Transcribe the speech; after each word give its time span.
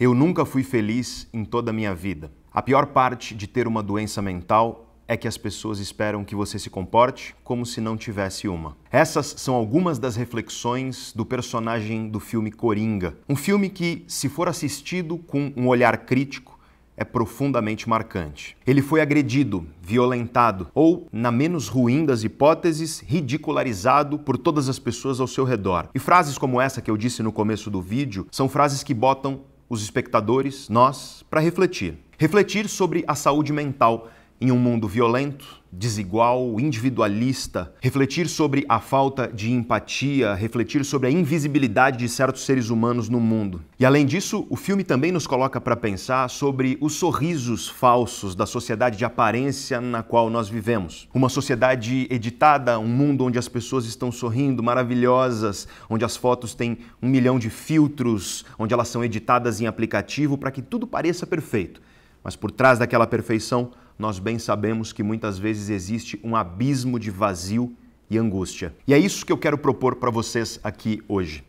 Eu 0.00 0.14
nunca 0.14 0.44
fui 0.44 0.62
feliz 0.62 1.26
em 1.32 1.44
toda 1.44 1.72
a 1.72 1.74
minha 1.74 1.92
vida. 1.92 2.30
A 2.54 2.62
pior 2.62 2.86
parte 2.86 3.34
de 3.34 3.48
ter 3.48 3.66
uma 3.66 3.82
doença 3.82 4.22
mental 4.22 4.94
é 5.08 5.16
que 5.16 5.26
as 5.26 5.36
pessoas 5.36 5.80
esperam 5.80 6.24
que 6.24 6.36
você 6.36 6.56
se 6.56 6.70
comporte 6.70 7.34
como 7.42 7.66
se 7.66 7.80
não 7.80 7.96
tivesse 7.96 8.46
uma. 8.46 8.76
Essas 8.92 9.34
são 9.38 9.56
algumas 9.56 9.98
das 9.98 10.14
reflexões 10.14 11.12
do 11.12 11.26
personagem 11.26 12.08
do 12.08 12.20
filme 12.20 12.52
Coringa. 12.52 13.18
Um 13.28 13.34
filme 13.34 13.68
que, 13.68 14.04
se 14.06 14.28
for 14.28 14.48
assistido 14.48 15.18
com 15.18 15.52
um 15.56 15.66
olhar 15.66 15.96
crítico, 16.04 16.56
é 16.98 17.04
profundamente 17.04 17.88
marcante. 17.88 18.56
Ele 18.66 18.82
foi 18.82 19.00
agredido, 19.00 19.66
violentado 19.80 20.68
ou, 20.74 21.08
na 21.12 21.30
menos 21.30 21.68
ruim 21.68 22.04
das 22.04 22.24
hipóteses, 22.24 23.00
ridicularizado 23.00 24.18
por 24.18 24.36
todas 24.36 24.68
as 24.68 24.78
pessoas 24.78 25.20
ao 25.20 25.26
seu 25.28 25.44
redor. 25.44 25.88
E 25.94 25.98
frases 25.98 26.36
como 26.36 26.60
essa 26.60 26.82
que 26.82 26.90
eu 26.90 26.96
disse 26.96 27.22
no 27.22 27.32
começo 27.32 27.70
do 27.70 27.80
vídeo 27.80 28.26
são 28.32 28.48
frases 28.48 28.82
que 28.82 28.92
botam 28.92 29.42
os 29.68 29.82
espectadores, 29.82 30.68
nós, 30.68 31.24
para 31.28 31.40
refletir. 31.40 31.98
Refletir 32.18 32.68
sobre 32.68 33.04
a 33.06 33.14
saúde 33.14 33.52
mental 33.52 34.10
em 34.40 34.52
um 34.52 34.58
mundo 34.58 34.86
violento, 34.86 35.58
desigual, 35.70 36.58
individualista, 36.58 37.72
refletir 37.80 38.28
sobre 38.28 38.64
a 38.68 38.80
falta 38.80 39.28
de 39.28 39.52
empatia, 39.52 40.34
refletir 40.34 40.84
sobre 40.84 41.08
a 41.08 41.10
invisibilidade 41.10 41.98
de 41.98 42.08
certos 42.08 42.44
seres 42.44 42.70
humanos 42.70 43.08
no 43.08 43.20
mundo. 43.20 43.60
E 43.78 43.84
além 43.84 44.06
disso, 44.06 44.46
o 44.48 44.56
filme 44.56 44.84
também 44.84 45.12
nos 45.12 45.26
coloca 45.26 45.60
para 45.60 45.76
pensar 45.76 46.30
sobre 46.30 46.78
os 46.80 46.94
sorrisos 46.94 47.68
falsos 47.68 48.34
da 48.34 48.46
sociedade 48.46 48.96
de 48.96 49.04
aparência 49.04 49.80
na 49.80 50.02
qual 50.02 50.30
nós 50.30 50.48
vivemos. 50.48 51.08
Uma 51.12 51.28
sociedade 51.28 52.06
editada, 52.10 52.78
um 52.78 52.86
mundo 52.86 53.24
onde 53.24 53.38
as 53.38 53.48
pessoas 53.48 53.84
estão 53.84 54.10
sorrindo, 54.10 54.62
maravilhosas, 54.62 55.68
onde 55.90 56.04
as 56.04 56.16
fotos 56.16 56.54
têm 56.54 56.78
um 57.02 57.08
milhão 57.08 57.38
de 57.38 57.50
filtros, 57.50 58.44
onde 58.58 58.72
elas 58.72 58.88
são 58.88 59.04
editadas 59.04 59.60
em 59.60 59.66
aplicativo 59.66 60.38
para 60.38 60.50
que 60.50 60.62
tudo 60.62 60.86
pareça 60.86 61.26
perfeito. 61.26 61.82
Mas 62.22 62.36
por 62.36 62.50
trás 62.50 62.78
daquela 62.78 63.06
perfeição, 63.06 63.70
nós 63.98 64.18
bem 64.20 64.38
sabemos 64.38 64.92
que 64.92 65.02
muitas 65.02 65.38
vezes 65.38 65.68
existe 65.70 66.20
um 66.22 66.36
abismo 66.36 67.00
de 67.00 67.10
vazio 67.10 67.74
e 68.08 68.16
angústia. 68.16 68.72
E 68.86 68.94
é 68.94 68.98
isso 68.98 69.26
que 69.26 69.32
eu 69.32 69.38
quero 69.38 69.58
propor 69.58 69.96
para 69.96 70.10
vocês 70.10 70.60
aqui 70.62 71.02
hoje. 71.08 71.44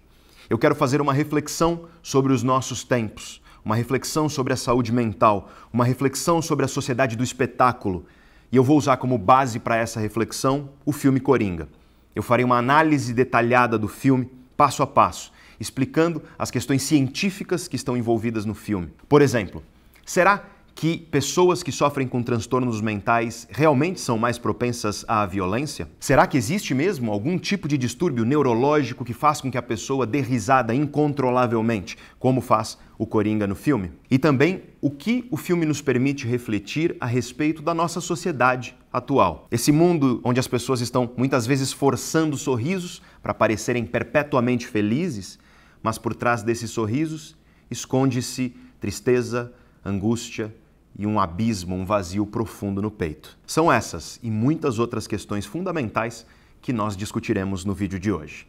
Eu 0.50 0.58
quero 0.58 0.73
fazer 0.73 1.00
uma 1.00 1.14
reflexão 1.14 1.86
sobre 2.02 2.33
os 2.33 2.42
nossos 2.42 2.83
tempos, 2.83 3.39
uma 3.64 3.75
reflexão 3.75 4.27
sobre 4.27 4.52
a 4.52 4.58
saúde 4.58 4.92
mental, 4.92 5.52
uma 5.72 5.86
reflexão 5.86 6.42
sobre 6.42 6.66
a 6.66 6.67
sociedade 6.67 7.16
do 7.16 7.23
espetáculo. 7.23 8.05
E 8.52 8.55
eu 8.55 8.64
vou 8.64 8.77
usar 8.77 8.97
como 8.97 9.16
base 9.16 9.59
para 9.59 9.77
essa 9.77 10.00
reflexão 10.00 10.70
o 10.83 10.92
filme 10.92 11.20
Coringa. 11.20 11.70
Eu 12.16 12.23
farei 12.23 12.44
uma 12.44 12.58
análise 12.58 13.14
detalhada 13.14 13.77
do 13.77 13.88
filme, 13.88 14.27
passo 14.58 14.81
a 14.81 14.88
passo, 14.88 15.31
explicando 15.59 16.23
as 16.38 16.50
questões 16.50 16.81
científicas 16.81 17.67
que 17.67 17.75
estão 17.75 17.95
envolvidas 17.95 18.44
no 18.44 18.55
filme. 18.55 18.92
Por 19.08 19.22
exemplo, 19.22 19.64
será 20.03 20.44
que 20.80 20.97
pessoas 20.97 21.61
que 21.61 21.73
sofrem 21.73 22.08
com 22.08 22.23
transtornos 22.23 22.80
mentais 22.80 23.45
realmente 23.52 23.99
são 23.99 24.17
mais 24.17 24.38
propensas 24.38 25.03
à 25.09 25.25
violência? 25.25 25.89
Será 25.99 26.25
que 26.25 26.38
existe 26.38 26.73
mesmo 26.73 27.11
algum 27.11 27.38
tipo 27.38 27.67
de 27.67 27.77
distúrbio 27.77 28.23
neurológico 28.23 29.03
que 29.03 29.13
faz 29.13 29.41
com 29.41 29.52
que 29.52 29.58
a 29.58 29.61
pessoa 29.61 30.08
dê 30.08 30.21
risada 30.21 30.73
incontrolavelmente, 30.73 31.97
como 32.17 32.39
faz 32.39 32.77
o 32.97 33.05
Coringa 33.05 33.45
no 33.45 33.55
filme? 33.55 33.91
E 34.09 34.17
também 34.17 34.63
o 34.80 34.89
que 34.89 35.27
o 35.30 35.36
filme 35.36 35.66
nos 35.66 35.81
permite 35.81 36.25
refletir 36.25 36.95
a 37.02 37.05
respeito 37.05 37.61
da 37.61 37.73
nossa 37.73 37.99
sociedade 37.99 38.73
atual. 38.89 39.49
Esse 39.52 39.73
mundo 39.73 40.21
onde 40.23 40.39
as 40.39 40.47
pessoas 40.47 40.80
estão 40.80 41.11
muitas 41.17 41.45
vezes 41.45 41.73
forçando 41.73 42.38
sorrisos 42.38 43.02
para 43.21 43.33
parecerem 43.33 43.86
perpetuamente 43.86 44.66
felizes, 44.66 45.39
mas 45.83 45.97
por 45.97 46.16
trás 46.16 46.41
desses 46.41 46.71
sorrisos 46.71 47.36
esconde-se 47.69 48.55
tristeza, 48.80 49.52
angústia, 49.83 50.55
e 51.00 51.08
um 51.08 51.17
abismo, 51.17 51.78
um 51.78 51.86
vazio 51.86 52.25
profundo 52.25 52.81
no 52.81 52.92
peito. 52.92 53.38
São 53.47 53.72
essas 53.72 54.19
e 54.22 54.30
muitas 54.30 54.80
outras 54.80 55.08
questões 55.08 55.45
fundamentais 55.45 56.26
que 56.61 56.73
nós 56.73 56.98
discutiremos 56.98 57.64
no 57.64 57.73
vídeo 57.73 57.98
de 57.98 58.11
hoje. 58.11 58.45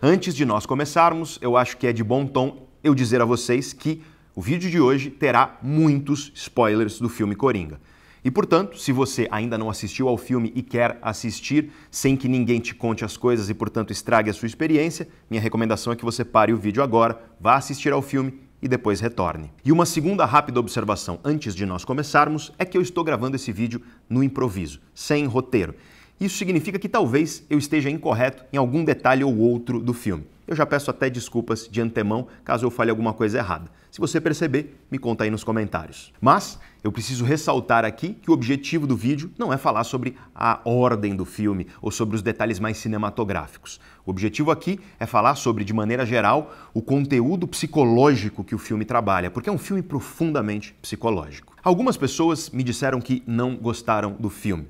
Antes 0.00 0.32
de 0.32 0.44
nós 0.44 0.64
começarmos, 0.64 1.40
eu 1.42 1.56
acho 1.56 1.76
que 1.76 1.88
é 1.88 1.92
de 1.92 2.04
bom 2.04 2.24
tom 2.24 2.68
eu 2.84 2.94
dizer 2.94 3.20
a 3.20 3.24
vocês 3.24 3.72
que 3.72 4.00
o 4.32 4.40
vídeo 4.40 4.70
de 4.70 4.80
hoje 4.80 5.10
terá 5.10 5.58
muitos 5.60 6.30
spoilers 6.36 7.00
do 7.00 7.08
filme 7.08 7.34
Coringa. 7.34 7.80
E 8.24 8.30
portanto, 8.30 8.78
se 8.78 8.92
você 8.92 9.26
ainda 9.32 9.58
não 9.58 9.68
assistiu 9.68 10.08
ao 10.08 10.16
filme 10.16 10.52
e 10.54 10.62
quer 10.62 10.96
assistir 11.02 11.72
sem 11.90 12.16
que 12.16 12.28
ninguém 12.28 12.60
te 12.60 12.72
conte 12.74 13.04
as 13.04 13.16
coisas 13.16 13.50
e 13.50 13.54
portanto 13.54 13.92
estrague 13.92 14.30
a 14.30 14.32
sua 14.32 14.46
experiência, 14.46 15.08
minha 15.28 15.42
recomendação 15.42 15.92
é 15.92 15.96
que 15.96 16.04
você 16.04 16.24
pare 16.24 16.52
o 16.52 16.56
vídeo 16.56 16.82
agora, 16.82 17.20
vá 17.40 17.56
assistir 17.56 17.92
ao 17.92 18.00
filme 18.00 18.38
e 18.62 18.68
depois 18.68 19.00
retorne. 19.00 19.50
E 19.64 19.72
uma 19.72 19.84
segunda 19.84 20.24
rápida 20.24 20.60
observação 20.60 21.18
antes 21.24 21.52
de 21.52 21.66
nós 21.66 21.84
começarmos 21.84 22.52
é 22.58 22.64
que 22.64 22.78
eu 22.78 22.82
estou 22.82 23.02
gravando 23.02 23.34
esse 23.34 23.50
vídeo 23.50 23.82
no 24.08 24.22
improviso, 24.22 24.80
sem 24.94 25.26
roteiro. 25.26 25.74
Isso 26.20 26.38
significa 26.38 26.78
que 26.78 26.88
talvez 26.88 27.44
eu 27.50 27.58
esteja 27.58 27.90
incorreto 27.90 28.44
em 28.52 28.56
algum 28.56 28.84
detalhe 28.84 29.24
ou 29.24 29.36
outro 29.36 29.80
do 29.80 29.92
filme. 29.92 30.24
Eu 30.46 30.54
já 30.54 30.64
peço 30.64 30.90
até 30.90 31.10
desculpas 31.10 31.68
de 31.68 31.80
antemão 31.80 32.28
caso 32.44 32.64
eu 32.64 32.70
fale 32.70 32.90
alguma 32.90 33.12
coisa 33.12 33.38
errada. 33.38 33.70
Se 33.90 34.00
você 34.00 34.20
perceber, 34.20 34.76
me 34.90 34.98
conta 34.98 35.24
aí 35.24 35.30
nos 35.30 35.42
comentários. 35.42 36.12
Mas 36.20 36.58
eu 36.82 36.90
preciso 36.90 37.24
ressaltar 37.24 37.84
aqui 37.84 38.14
que 38.14 38.30
o 38.30 38.34
objetivo 38.34 38.86
do 38.86 38.96
vídeo 38.96 39.30
não 39.38 39.52
é 39.52 39.56
falar 39.56 39.84
sobre 39.84 40.16
a 40.34 40.60
ordem 40.64 41.14
do 41.14 41.24
filme 41.24 41.68
ou 41.80 41.90
sobre 41.90 42.16
os 42.16 42.22
detalhes 42.22 42.58
mais 42.58 42.76
cinematográficos. 42.76 43.80
O 44.04 44.10
objetivo 44.10 44.50
aqui 44.50 44.80
é 44.98 45.06
falar 45.06 45.36
sobre, 45.36 45.64
de 45.64 45.72
maneira 45.72 46.04
geral, 46.04 46.52
o 46.74 46.82
conteúdo 46.82 47.46
psicológico 47.46 48.42
que 48.42 48.54
o 48.54 48.58
filme 48.58 48.84
trabalha, 48.84 49.30
porque 49.30 49.48
é 49.48 49.52
um 49.52 49.58
filme 49.58 49.82
profundamente 49.82 50.74
psicológico. 50.82 51.54
Algumas 51.62 51.96
pessoas 51.96 52.50
me 52.50 52.64
disseram 52.64 53.00
que 53.00 53.22
não 53.26 53.54
gostaram 53.54 54.16
do 54.18 54.28
filme. 54.28 54.66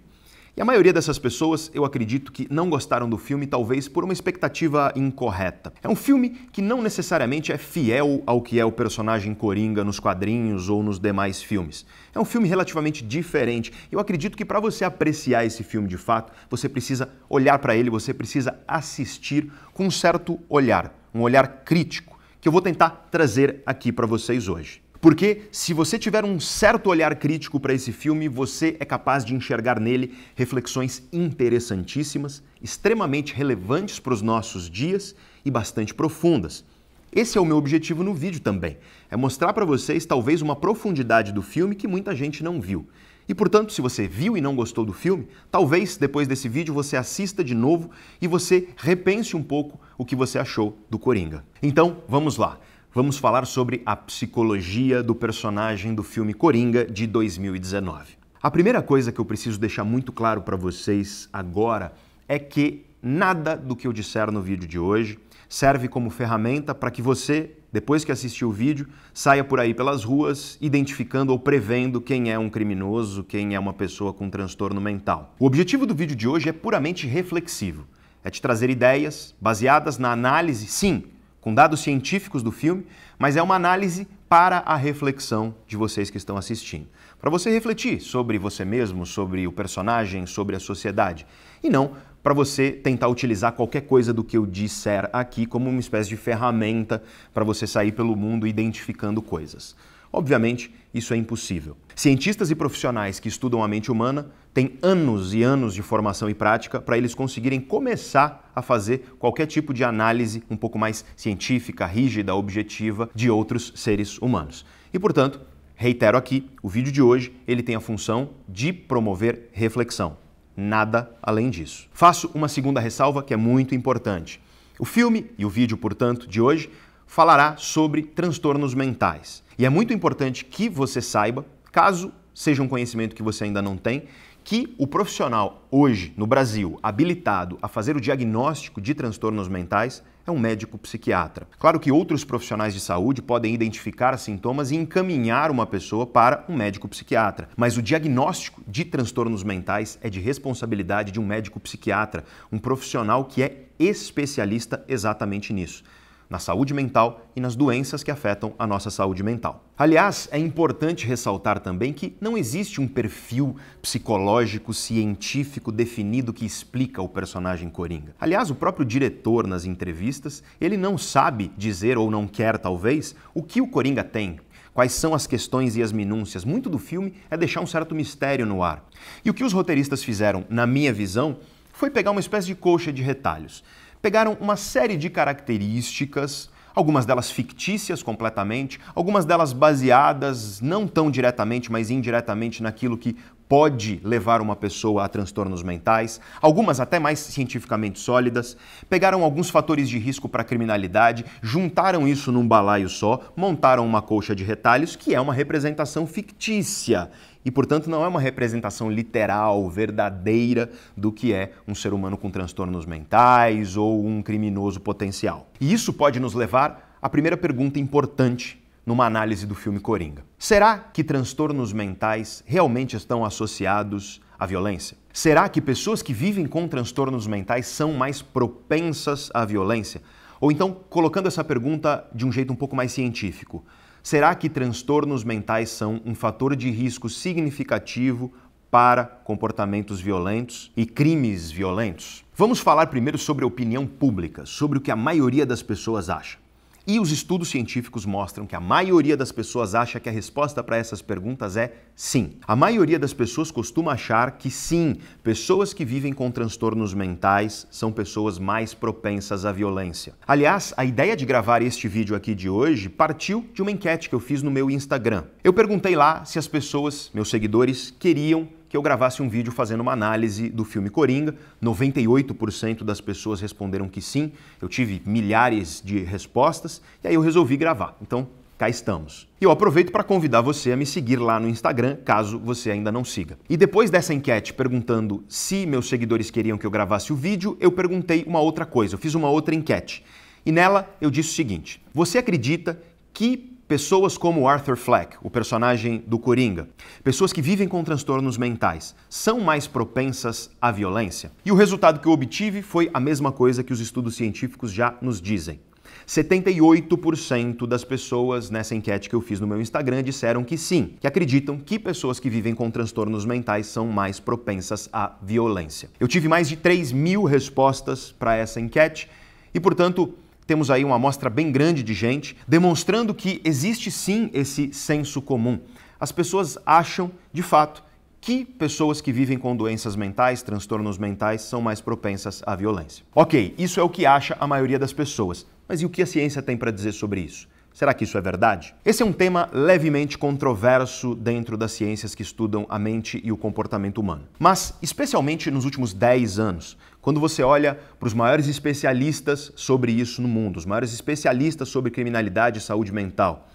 E 0.55 0.61
a 0.61 0.67
maioria 0.67 0.93
dessas 0.93 1.19
pessoas, 1.19 1.71
eu 1.73 1.83
acredito 1.83 2.31
que 2.31 2.47
não 2.51 2.69
gostaram 2.69 3.09
do 3.09 3.17
filme, 3.17 3.47
talvez 3.47 3.89
por 3.89 4.05
uma 4.05 4.13
expectativa 4.13 4.93
incorreta. 4.95 5.73
É 5.83 5.89
um 5.89 5.97
filme 5.97 6.29
que 6.53 6.61
não 6.61 6.83
necessariamente 6.83 7.51
é 7.51 7.57
fiel 7.57 8.23
ao 8.27 8.43
que 8.43 8.61
é 8.61 8.65
o 8.65 8.71
personagem 8.71 9.35
Coringa 9.35 9.83
nos 9.83 9.99
quadrinhos 9.99 10.69
ou 10.69 10.83
nos 10.83 10.99
demais 10.99 11.43
filmes. 11.43 11.87
É 12.15 12.21
um 12.21 12.25
filme 12.27 12.47
relativamente 12.47 13.03
diferente. 13.03 13.73
Eu 13.91 13.99
acredito 13.99 14.37
que 14.37 14.45
para 14.45 14.61
você 14.61 14.85
apreciar 14.85 15.43
esse 15.47 15.65
filme 15.65 15.89
de 15.89 15.97
fato, 15.97 16.35
você 16.51 16.69
precisa 16.69 17.09
olhar 17.31 17.59
para 17.59 17.75
ele, 17.75 17.89
você 17.89 18.13
precisa 18.13 18.59
assistir 18.69 19.51
com 19.73 19.87
um 19.87 19.91
certo 19.91 20.39
olhar, 20.51 20.95
um 21.15 21.23
olhar 21.23 21.63
crítico, 21.65 22.19
que 22.43 22.47
eu 22.47 22.53
vou 22.53 22.61
tentar 22.61 23.09
trazer 23.11 23.63
aqui 23.65 23.91
para 23.91 24.07
vocês 24.07 24.49
hoje. 24.49 24.83
Porque 25.03 25.43
se 25.51 25.75
você 25.75 25.99
tiver 25.99 26.25
um 26.25 26.39
certo 26.39 26.89
olhar 26.89 27.13
crítico 27.17 27.59
para 27.59 27.75
esse 27.75 27.91
filme, 27.91 28.29
você 28.29 28.77
é 28.79 28.85
capaz 28.85 29.25
de 29.25 29.35
enxergar 29.35 29.81
nele 29.81 30.15
reflexões 30.37 31.03
interessantíssimas, 31.13 32.41
extremamente 32.63 33.35
relevantes 33.35 33.99
para 33.99 34.13
os 34.13 34.23
nossos 34.23 34.71
dias 34.71 35.13
e 35.45 35.51
bastante 35.51 35.93
profundas. 35.93 36.65
Esse 37.13 37.37
é 37.37 37.41
o 37.41 37.45
meu 37.45 37.57
objetivo 37.57 38.05
no 38.05 38.15
vídeo 38.15 38.41
também, 38.41 38.79
é 39.11 39.17
mostrar 39.17 39.53
para 39.53 39.65
vocês 39.65 40.07
talvez 40.07 40.41
uma 40.41 40.55
profundidade 40.55 41.33
do 41.33 41.43
filme 41.43 41.75
que 41.75 41.89
muita 41.89 42.15
gente 42.15 42.45
não 42.45 42.61
viu. 42.61 42.87
E 43.29 43.35
portanto, 43.35 43.73
se 43.73 43.83
você 43.83 44.07
viu 44.07 44.37
e 44.37 44.41
não 44.41 44.55
gostou 44.55 44.85
do 44.85 44.93
filme, 44.93 45.27
talvez 45.51 45.97
depois 45.97 46.29
desse 46.29 46.49
vídeo 46.49 46.73
você 46.73 46.97
assista 46.97 47.43
de 47.43 47.57
novo 47.57 47.91
e 48.21 48.29
você 48.29 48.69
repense 48.77 49.37
um 49.37 49.43
pouco 49.43 49.81
o 49.99 50.05
que 50.05 50.15
você 50.15 50.39
achou 50.39 50.79
do 50.89 50.97
Coringa. 50.97 51.45
Então, 51.61 52.05
vamos 52.09 52.37
lá 52.37 52.61
vamos 52.95 53.17
falar 53.17 53.47
sobre 53.47 53.81
a 53.87 53.97
psicologia 53.97 55.03
do 55.03 55.15
personagem 55.15 55.95
do 55.95 56.03
filme 56.03 56.35
Coringa 56.35 56.85
de 56.85 57.07
2019. 57.07 58.19
A 58.43 58.51
primeira 58.51 58.83
coisa 58.83 59.11
que 59.11 59.19
eu 59.19 59.25
preciso 59.25 59.59
deixar 59.59 59.83
muito 59.83 60.13
claro 60.13 60.43
para 60.43 60.57
vocês 60.57 61.27
agora 61.33 61.95
é 62.29 62.39
que 62.39 62.85
nada 63.03 63.57
do 63.57 63.75
que 63.75 63.87
eu 63.87 63.95
disser 63.95 64.31
no 64.31 64.43
vídeo 64.43 64.69
de 64.69 64.79
hoje 64.79 65.19
serve 65.49 65.89
como 65.89 66.11
ferramenta 66.11 66.75
para 66.75 66.91
que 66.91 67.01
você, 67.01 67.53
depois 67.73 68.05
que 68.05 68.13
assistir 68.13 68.45
o 68.45 68.53
vídeo, 68.53 68.87
saia 69.15 69.43
por 69.43 69.59
aí 69.59 69.73
pelas 69.73 70.05
ruas 70.05 70.59
identificando 70.61 71.33
ou 71.33 71.39
prevendo 71.39 71.99
quem 71.99 72.31
é 72.31 72.39
um 72.39 72.51
criminoso, 72.51 73.25
quem 73.25 73.55
é 73.55 73.59
uma 73.59 73.73
pessoa 73.73 74.13
com 74.13 74.29
transtorno 74.29 74.81
mental. 74.83 75.35
O 75.39 75.47
objetivo 75.47 75.87
do 75.87 75.95
vídeo 75.95 76.17
de 76.17 76.29
hoje 76.29 76.51
é 76.51 76.53
puramente 76.53 77.07
reflexivo. 77.07 77.87
É 78.23 78.31
te 78.31 78.41
trazer 78.41 78.69
ideias 78.69 79.35
baseadas 79.41 79.99
na 79.99 80.13
análise, 80.13 80.67
sim, 80.67 81.05
com 81.43 81.53
dados 81.53 81.81
científicos 81.81 82.43
do 82.43 82.53
filme, 82.53 82.87
mas 83.19 83.37
é 83.37 83.43
uma 83.43 83.57
análise 83.57 84.07
para 84.29 84.59
a 84.59 84.77
reflexão 84.77 85.55
de 85.67 85.77
vocês 85.77 86.09
que 86.09 86.17
estão 86.17 86.39
assistindo. 86.39 86.87
Para 87.21 87.29
você 87.29 87.51
refletir 87.51 88.01
sobre 88.01 88.39
você 88.39 88.65
mesmo, 88.65 89.05
sobre 89.05 89.47
o 89.47 89.53
personagem, 89.53 90.25
sobre 90.25 90.57
a 90.57 90.61
sociedade. 90.61 91.27
E 91.63 91.69
não 91.69 91.91
para 92.23 92.33
você 92.33 92.71
tentar 92.71 93.09
utilizar 93.09 93.53
qualquer 93.53 93.83
coisa 93.83 94.13
do 94.13 94.23
que 94.23 94.37
eu 94.39 94.47
disser 94.47 95.11
aqui 95.13 95.45
como 95.45 95.69
uma 95.69 95.81
espécie 95.81 96.09
de 96.09 96.17
ferramenta 96.17 97.03
para 97.35 97.45
você 97.45 97.67
sair 97.67 97.91
pelo 97.91 98.17
mundo 98.17 98.47
identificando 98.47 99.21
coisas. 99.21 99.75
Obviamente, 100.13 100.71
isso 100.93 101.15
é 101.15 101.17
impossível. 101.17 101.75
Cientistas 101.97 102.51
e 102.51 102.55
profissionais 102.55 103.19
que 103.19 103.29
estudam 103.29 103.65
a 103.65 103.69
mente 103.69 103.91
humana 103.91 104.31
têm 104.53 104.79
anos 104.83 105.33
e 105.33 105.43
anos 105.43 105.73
de 105.73 105.81
formação 105.81 106.29
e 106.29 106.35
prática 106.35 106.81
para 106.81 106.99
eles 106.99 107.15
conseguirem 107.15 107.61
começar 107.61 108.51
a 108.55 108.61
fazer 108.61 109.15
qualquer 109.19 109.47
tipo 109.47 109.73
de 109.73 109.83
análise 109.83 110.43
um 110.51 110.57
pouco 110.57 110.79
mais 110.79 111.03
científica, 111.17 111.87
rígida, 111.87 112.35
objetiva 112.35 113.09
de 113.15 113.31
outros 113.31 113.73
seres 113.75 114.19
humanos. 114.19 114.67
E, 114.93 114.99
portanto, 114.99 115.41
reitero 115.75 116.19
aqui, 116.19 116.47
o 116.63 116.69
vídeo 116.69 116.93
de 116.93 117.01
hoje 117.01 117.33
ele 117.49 117.63
tem 117.63 117.75
a 117.75 117.81
função 117.81 118.31
de 118.47 118.71
promover 118.71 119.49
reflexão. 119.53 120.19
Nada 120.55 121.11
além 121.23 121.49
disso. 121.49 121.89
Faço 121.95 122.31
uma 122.35 122.49
segunda 122.49 122.79
ressalva 122.79 123.23
que 123.23 123.33
é 123.33 123.37
muito 123.39 123.75
importante. 123.75 124.39
O 124.79 124.85
filme 124.85 125.31
e 125.39 125.47
o 125.47 125.49
vídeo, 125.49 125.79
portanto, 125.79 126.27
de 126.27 126.41
hoje 126.41 126.69
falará 127.13 127.59
sobre 127.59 128.01
transtornos 128.05 128.73
mentais. 128.75 129.45
E 129.59 129.67
é 129.67 129.69
muito 129.69 129.93
importante 129.93 130.47
que 130.47 130.67
você 130.67 131.03
saiba, 131.03 131.45
caso 131.71 132.11
seja 132.35 132.63
um 132.63 132.69
conhecimento 132.69 133.15
que 133.15 133.23
você 133.23 133.45
ainda 133.45 133.61
não 133.61 133.77
tem, 133.77 134.05
que 134.43 134.75
o 134.79 134.87
profissional 134.87 135.69
hoje 135.71 136.15
no 136.17 136.27
Brasil 136.27 136.79
habilitado 136.83 137.59
a 137.61 137.69
fazer 137.69 137.99
o 137.99 138.01
diagnóstico 138.01 138.81
de 138.81 138.95
transtornos 138.95 139.47
mentais 139.47 140.03
é 140.27 140.31
um 140.31 140.39
médico 140.39 140.79
psiquiatra. 140.79 141.47
Claro 141.59 141.79
que 141.79 141.93
outros 141.93 142.25
profissionais 142.25 142.73
de 142.73 142.81
saúde 142.81 143.21
podem 143.21 143.53
identificar 143.53 144.17
sintomas 144.17 144.71
e 144.71 144.77
encaminhar 144.77 145.51
uma 145.51 145.67
pessoa 145.67 146.07
para 146.07 146.47
um 146.49 146.57
médico 146.57 146.89
psiquiatra, 146.89 147.51
mas 147.55 147.77
o 147.77 147.83
diagnóstico 147.83 148.63
de 148.67 148.87
transtornos 148.87 149.45
mentais 149.45 149.99
é 150.01 150.09
de 150.09 150.19
responsabilidade 150.19 151.13
de 151.13 151.21
um 151.21 151.27
médico 151.27 151.61
psiquiatra, 151.61 152.25
um 152.51 152.59
profissional 152.59 153.27
que 153.27 153.43
é 153.43 153.67
especialista 153.79 154.83
exatamente 154.89 155.53
nisso 155.53 155.85
na 156.33 156.39
saúde 156.39 156.73
mental 156.73 157.27
e 157.37 157.41
nas 157.43 157.55
doenças 157.55 158.03
que 158.03 158.11
afetam 158.11 158.55
a 158.59 158.67
nossa 158.67 158.89
saúde 158.91 159.23
mental. 159.23 159.67
Aliás, 159.77 160.31
é 160.33 160.39
importante 160.39 161.07
ressaltar 161.07 161.61
também 161.61 161.93
que 161.93 162.17
não 162.23 162.39
existe 162.39 162.81
um 162.81 162.89
perfil 162.89 163.55
psicológico 163.83 164.73
científico 164.73 165.71
definido 165.71 166.33
que 166.33 166.47
explica 166.47 167.03
o 167.03 167.09
personagem 167.09 167.69
Coringa. 167.69 168.15
Aliás, 168.19 168.51
o 168.51 168.55
próprio 168.55 168.87
diretor 168.87 169.47
nas 169.47 169.67
entrevistas, 169.67 170.43
ele 170.59 170.79
não 170.79 170.97
sabe 170.97 171.53
dizer 171.55 171.99
ou 171.99 172.11
não 172.11 172.27
quer 172.27 172.57
talvez 172.57 173.15
o 173.35 173.43
que 173.43 173.61
o 173.61 173.69
Coringa 173.69 174.03
tem, 174.03 174.41
quais 174.73 174.93
são 174.93 175.13
as 175.13 175.27
questões 175.27 175.77
e 175.77 175.83
as 175.83 175.93
minúcias. 175.93 176.47
Muito 176.47 176.71
do 176.71 176.79
filme 176.79 177.13
é 177.31 177.37
deixar 177.37 177.61
um 177.61 177.67
certo 177.67 177.95
mistério 177.95 178.47
no 178.47 178.63
ar. 178.63 178.89
E 179.23 179.29
o 179.29 179.35
que 179.35 179.45
os 179.45 179.53
roteiristas 179.53 180.03
fizeram, 180.03 180.47
na 180.49 180.67
minha 180.67 180.95
visão, 180.95 181.37
foi 181.75 181.91
pegar 181.91 182.11
uma 182.11 182.21
espécie 182.21 182.47
de 182.47 182.55
colcha 182.55 182.91
de 182.91 183.03
retalhos 183.03 183.63
pegaram 184.03 184.37
uma 184.41 184.57
série 184.57 184.97
de 184.97 185.09
características, 185.09 186.51
algumas 186.75 187.07
delas 187.07 187.31
fictícias 187.31 188.03
completamente, 188.03 188.81
algumas 188.95 189.25
delas 189.25 189.53
baseadas 189.53 190.61
não 190.61 190.89
tão 190.89 191.09
diretamente, 191.09 191.71
mas 191.71 191.89
indiretamente 191.89 192.63
naquilo 192.63 192.99
que 192.99 193.17
pode 193.49 194.01
levar 194.03 194.41
uma 194.41 194.57
pessoa 194.57 195.05
a 195.05 195.09
transtornos 195.09 195.63
mentais, 195.63 196.19
algumas 196.41 196.81
até 196.81 196.99
mais 196.99 197.19
cientificamente 197.19 198.01
sólidas, 198.01 198.57
pegaram 198.89 199.23
alguns 199.23 199.51
fatores 199.51 199.91
de 199.91 199.99
risco 199.99 200.27
para 200.27 200.41
a 200.41 200.45
criminalidade, 200.45 201.25
juntaram 201.43 202.09
isso 202.09 202.33
num 202.33 202.49
balaio 202.49 202.89
só, 202.89 203.21
montaram 203.37 203.87
uma 203.87 204.01
colcha 204.01 204.35
de 204.35 204.43
retalhos 204.43 204.97
que 204.97 205.15
é 205.15 205.21
uma 205.21 205.35
representação 205.35 206.07
fictícia 206.07 207.11
e, 207.45 207.51
portanto, 207.51 207.89
não 207.89 208.05
é 208.05 208.09
uma 208.09 208.21
representação 208.21 208.91
literal, 208.91 209.69
verdadeira 209.69 210.71
do 210.97 211.11
que 211.11 211.33
é 211.33 211.53
um 211.67 211.75
ser 211.75 211.93
humano 211.93 212.17
com 212.17 212.31
transtornos 212.31 212.87
mentais 212.87 213.77
ou 213.77 214.05
um 214.07 214.23
criminoso 214.23 214.81
potencial. 214.81 215.49
E 215.61 215.73
isso 215.73 215.93
pode 215.93 216.21
nos 216.21 216.35
levar 216.35 216.97
à 217.01 217.09
primeira 217.09 217.37
pergunta 217.37 217.79
importante 217.79 218.63
numa 218.85 219.07
análise 219.07 219.47
do 219.47 219.55
filme 219.55 219.81
Coringa. 219.81 220.25
Será 220.39 220.79
que 220.79 221.05
transtornos 221.05 221.73
mentais 221.73 222.43
realmente 222.47 222.97
estão 222.97 223.25
associados 223.25 224.21
à 224.39 224.47
violência? 224.47 224.97
Será 225.13 225.49
que 225.49 225.61
pessoas 225.61 226.03
que 226.03 226.13
vivem 226.13 226.47
com 226.47 226.67
transtornos 226.67 227.27
mentais 227.27 227.67
são 227.67 227.93
mais 227.93 228.23
propensas 228.23 229.31
à 229.35 229.45
violência? 229.45 230.01
Ou 230.41 230.51
então, 230.51 230.77
colocando 230.91 231.29
essa 231.29 231.45
pergunta 231.45 232.05
de 232.13 232.27
um 232.27 232.33
jeito 232.33 232.53
um 232.53 232.57
pouco 232.57 232.75
mais 232.75 232.91
científico, 232.91 233.65
Será 234.03 234.35
que 234.35 234.49
transtornos 234.49 235.23
mentais 235.23 235.71
são 235.71 236.01
um 236.05 236.13
fator 236.13 236.57
de 236.57 236.69
risco 236.71 237.09
significativo 237.09 238.33
para 238.69 239.05
comportamentos 239.05 240.01
violentos 240.01 240.73
e 240.77 240.85
crimes 240.85 241.53
violentos? 241.53 242.25
Vamos 242.35 242.59
falar 242.59 242.89
primeiro 242.89 243.17
sobre 243.17 243.45
a 243.45 243.47
opinião 243.47 243.87
pública, 243.87 244.45
sobre 244.45 244.79
o 244.79 244.81
que 244.81 244.91
a 244.91 244.97
maioria 244.97 245.47
das 245.47 245.63
pessoas 245.63 246.11
acha. 246.11 246.42
E 246.85 246.99
os 246.99 247.13
estudos 247.13 247.49
científicos 247.49 248.05
mostram 248.05 248.45
que 248.45 248.57
a 248.57 248.61
maioria 248.61 249.17
das 249.17 249.31
pessoas 249.31 249.73
acha 249.75 250.01
que 250.01 250.09
a 250.09 250.13
resposta 250.13 250.65
para 250.65 250.77
essas 250.77 251.01
perguntas 251.01 251.57
é 251.57 251.75
sim. 251.95 252.33
A 252.47 252.57
maioria 252.57 252.99
das 252.99 253.13
pessoas 253.13 253.53
costuma 253.53 253.93
achar 253.93 254.33
que 254.33 254.51
sim, 254.51 254.97
pessoas 255.23 255.73
que 255.73 255.85
vivem 255.85 256.13
com 256.13 256.29
transtornos 256.29 256.93
mentais 256.93 257.69
são 257.71 257.93
pessoas 257.93 258.37
mais 258.37 258.75
propensas 258.75 259.45
à 259.45 259.53
violência. 259.53 260.15
Aliás, 260.27 260.75
a 260.77 260.85
ideia 260.85 261.17
de 261.17 261.25
gravar 261.25 261.63
este 261.63 261.87
vídeo 261.87 262.17
aqui 262.17 262.35
de 262.35 262.49
hoje 262.49 262.89
partiu 262.89 263.47
de 263.55 263.63
uma 263.63 263.71
enquete 263.71 264.09
que 264.09 264.15
eu 264.15 264.21
fiz 264.21 264.43
no 264.43 264.51
meu 264.51 264.69
Instagram. 264.69 265.25
Eu 265.45 265.53
perguntei 265.53 265.95
lá 265.95 266.25
se 266.25 266.37
as 266.37 266.49
pessoas, 266.49 267.11
meus 267.15 267.31
seguidores, 267.31 267.95
queriam 267.97 268.49
que 268.73 268.77
eu 268.79 268.81
gravasse 268.81 269.23
um 269.23 269.29
vídeo 269.29 269.53
fazendo 269.53 269.83
uma 269.83 269.93
análise 269.93 270.49
do 270.49 270.65
filme 270.65 270.89
Coringa. 270.89 271.35
98% 271.63 272.83
das 272.83 273.03
pessoas 273.03 273.39
responderam 273.39 273.87
que 273.87 274.01
sim. 274.01 274.33
Eu 274.63 274.67
tive 274.67 275.03
milhares 275.05 275.83
de 275.85 275.99
respostas 275.99 276.81
e 277.05 277.09
aí 277.09 277.15
eu 277.15 277.21
resolvi 277.21 277.59
gravar. 277.59 277.95
Então, 278.01 278.27
cá 278.57 278.71
estamos. 278.71 279.29
E 279.39 279.45
eu 279.45 279.51
aproveito 279.51 279.93
para 279.93 280.03
convidar 280.03 280.41
você 280.41 280.73
a 280.73 280.77
me 280.77 280.87
seguir 280.87 281.17
lá 281.17 281.39
no 281.39 281.51
Instagram, 281.51 281.99
caso 282.03 282.39
você 282.39 282.71
ainda 282.71 282.91
não 282.91 283.05
siga. 283.05 283.39
E 283.47 283.59
depois 283.59 283.91
dessa 283.91 284.15
enquete 284.15 284.55
perguntando 284.55 285.23
se 285.29 285.67
meus 285.67 285.87
seguidores 285.87 286.31
queriam 286.31 286.57
que 286.57 286.65
eu 286.65 286.71
gravasse 286.71 287.13
o 287.13 287.17
vídeo, 287.17 287.59
eu 287.61 287.71
perguntei 287.73 288.25
uma 288.27 288.41
outra 288.41 288.65
coisa. 288.65 288.95
Eu 288.95 288.99
fiz 288.99 289.15
uma 289.15 289.29
outra 289.29 289.55
enquete. 289.55 290.03
E 290.47 290.51
nela 290.51 290.89
eu 290.99 291.11
disse 291.11 291.29
o 291.29 291.35
seguinte: 291.35 291.79
Você 291.93 292.17
acredita 292.17 292.81
que 293.13 293.52
Pessoas 293.73 294.19
como 294.19 294.47
Arthur 294.47 294.77
Fleck, 294.77 295.17
o 295.23 295.31
personagem 295.31 296.05
do 296.07 296.19
Coringa, 296.19 296.69
pessoas 297.03 297.33
que 297.33 297.41
vivem 297.41 297.67
com 297.67 297.83
transtornos 297.83 298.37
mentais, 298.37 298.95
são 299.09 299.41
mais 299.41 299.67
propensas 299.67 300.51
à 300.61 300.71
violência? 300.71 301.33
E 301.43 301.51
o 301.51 301.55
resultado 301.55 301.99
que 301.99 302.07
eu 302.07 302.13
obtive 302.13 302.61
foi 302.61 302.91
a 302.93 303.01
mesma 303.01 303.33
coisa 303.33 303.65
que 303.65 303.73
os 303.73 303.81
estudos 303.81 304.15
científicos 304.15 304.71
já 304.71 304.95
nos 305.01 305.23
dizem. 305.23 305.59
78% 306.07 307.67
das 307.67 307.83
pessoas 307.83 308.51
nessa 308.51 308.75
enquete 308.75 309.09
que 309.09 309.15
eu 309.15 309.23
fiz 309.23 309.41
no 309.41 309.47
meu 309.47 309.59
Instagram 309.59 310.03
disseram 310.03 310.45
que 310.45 310.59
sim, 310.59 310.97
que 311.01 311.07
acreditam 311.07 311.59
que 311.59 311.79
pessoas 311.79 312.21
que 312.21 312.29
vivem 312.29 312.55
com 312.55 312.71
transtornos 312.71 313.25
mentais 313.25 313.69
são 313.69 313.87
mais 313.87 314.21
propensas 314.21 314.87
à 314.93 315.17
violência. 315.23 315.89
Eu 315.99 316.07
tive 316.07 316.29
mais 316.29 316.47
de 316.47 316.57
3 316.57 316.93
mil 316.93 317.25
respostas 317.25 318.13
para 318.13 318.37
essa 318.37 318.61
enquete 318.61 319.09
e, 319.55 319.59
portanto, 319.59 320.15
temos 320.47 320.71
aí 320.71 320.85
uma 320.85 320.97
amostra 320.97 321.31
bem 321.31 321.51
grande 321.51 321.83
de 321.83 321.95
gente 321.95 322.37
demonstrando 322.47 323.15
que 323.15 323.41
existe 323.45 323.91
sim 323.91 324.31
esse 324.33 324.73
senso 324.73 325.23
comum. 325.23 325.61
As 325.99 326.11
pessoas 326.11 326.59
acham, 326.67 327.11
de 327.33 327.43
fato, 327.43 327.83
que 328.21 328.45
pessoas 328.45 329.01
que 329.01 329.13
vivem 329.13 329.37
com 329.37 329.57
doenças 329.57 329.97
mentais, 329.97 330.43
transtornos 330.43 330.97
mentais, 330.97 331.43
são 331.43 331.61
mais 331.61 331.81
propensas 331.81 332.43
à 332.47 332.55
violência. 332.55 333.05
Ok, 333.15 333.55
isso 333.59 333.81
é 333.81 333.83
o 333.83 333.89
que 333.89 334.07
acha 334.07 334.37
a 334.39 334.47
maioria 334.47 334.79
das 334.79 334.93
pessoas. 334.93 335.45
Mas 335.69 335.81
e 335.81 335.87
o 335.87 335.91
que 335.91 336.03
a 336.03 336.07
ciência 336.07 336.41
tem 336.41 336.57
para 336.57 336.71
dizer 336.71 336.93
sobre 336.93 337.21
isso? 337.21 337.49
Será 337.73 337.95
que 337.95 338.05
isso 338.05 338.19
é 338.19 338.21
verdade? 338.21 338.75
Esse 338.85 339.03
é 339.03 339.07
um 339.07 339.13
tema 339.13 339.49
levemente 339.53 340.19
controverso 340.19 341.15
dentro 341.15 341.57
das 341.57 341.73
ciências 341.73 342.15
que 342.15 342.23
estudam 342.23 342.67
a 342.69 342.79
mente 342.79 343.21
e 343.25 343.33
o 343.33 343.37
comportamento 343.37 343.99
humano. 343.99 344.23
Mas, 344.39 344.75
especialmente 344.83 345.51
nos 345.51 345.65
últimos 345.65 345.95
10 345.95 346.39
anos, 346.39 346.77
quando 347.03 347.19
você 347.19 347.43
olha 347.43 347.79
para 347.99 348.07
os 348.07 348.15
maiores 348.15 348.47
especialistas 348.47 349.53
sobre 349.57 349.91
isso 349.91 350.23
no 350.23 350.29
mundo, 350.29 350.57
os 350.57 350.65
maiores 350.65 350.95
especialistas 350.95 351.69
sobre 351.69 351.91
criminalidade 351.91 352.59
e 352.59 352.63
saúde 352.63 352.93
mental, 352.93 353.49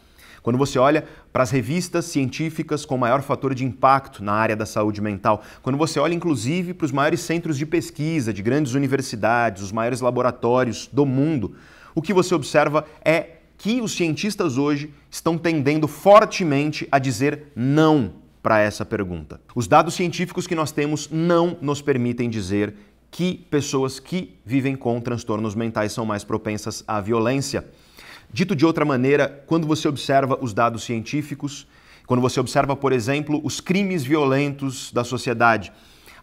quando 0.44 0.58
você 0.58 0.78
olha 0.78 1.06
para 1.32 1.44
as 1.44 1.52
revistas 1.52 2.06
científicas 2.06 2.86
com 2.86 2.98
maior 2.98 3.22
fator 3.22 3.56
de 3.56 3.66
impacto 3.66 4.24
na 4.24 4.34
área 4.34 4.56
da 4.56 4.66
saúde 4.66 5.02
mental, 5.02 5.42
quando 5.62 5.78
você 5.78 6.00
olha 6.00 6.14
inclusive 6.14 6.74
para 6.74 6.86
os 6.86 6.92
maiores 6.92 7.22
centros 7.22 7.58
de 7.58 7.66
pesquisa 7.66 8.34
de 8.34 8.42
grandes 8.42 8.74
universidades, 8.74 9.64
os 9.64 9.72
maiores 9.72 10.02
laboratórios 10.02 10.90
do 10.92 11.06
mundo, 11.06 11.56
o 11.96 12.02
que 12.02 12.14
você 12.14 12.36
observa 12.36 12.86
é 13.04 13.38
que 13.58 13.82
os 13.82 13.94
cientistas 13.94 14.58
hoje 14.58 14.94
estão 15.10 15.38
tendendo 15.38 15.88
fortemente 15.88 16.88
a 16.92 17.00
dizer 17.00 17.52
não 17.56 18.14
para 18.44 18.60
essa 18.60 18.86
pergunta. 18.86 19.42
Os 19.56 19.68
dados 19.68 19.96
científicos 19.96 20.46
que 20.46 20.56
nós 20.56 20.72
temos 20.72 21.10
não 21.10 21.58
nos 21.60 21.82
permitem 21.82 22.30
dizer 22.30 22.74
que 23.12 23.46
pessoas 23.50 24.00
que 24.00 24.36
vivem 24.46 24.76
com 24.76 25.00
transtornos 25.00 25.56
mentais 25.56 25.92
são 25.92 26.06
mais 26.06 26.24
propensas 26.24 26.84
à 26.88 27.02
violência. 27.02 27.66
Dito 28.32 28.56
de 28.56 28.66
outra 28.66 28.84
maneira, 28.84 29.44
quando 29.48 29.66
você 29.66 29.88
observa 29.88 30.38
os 30.42 30.54
dados 30.54 30.84
científicos, 30.84 31.68
quando 32.06 32.22
você 32.22 32.40
observa, 32.40 32.76
por 32.76 32.94
exemplo, 32.94 33.42
os 33.44 33.60
crimes 33.60 34.04
violentos 34.04 34.92
da 34.92 35.04
sociedade, 35.04 35.72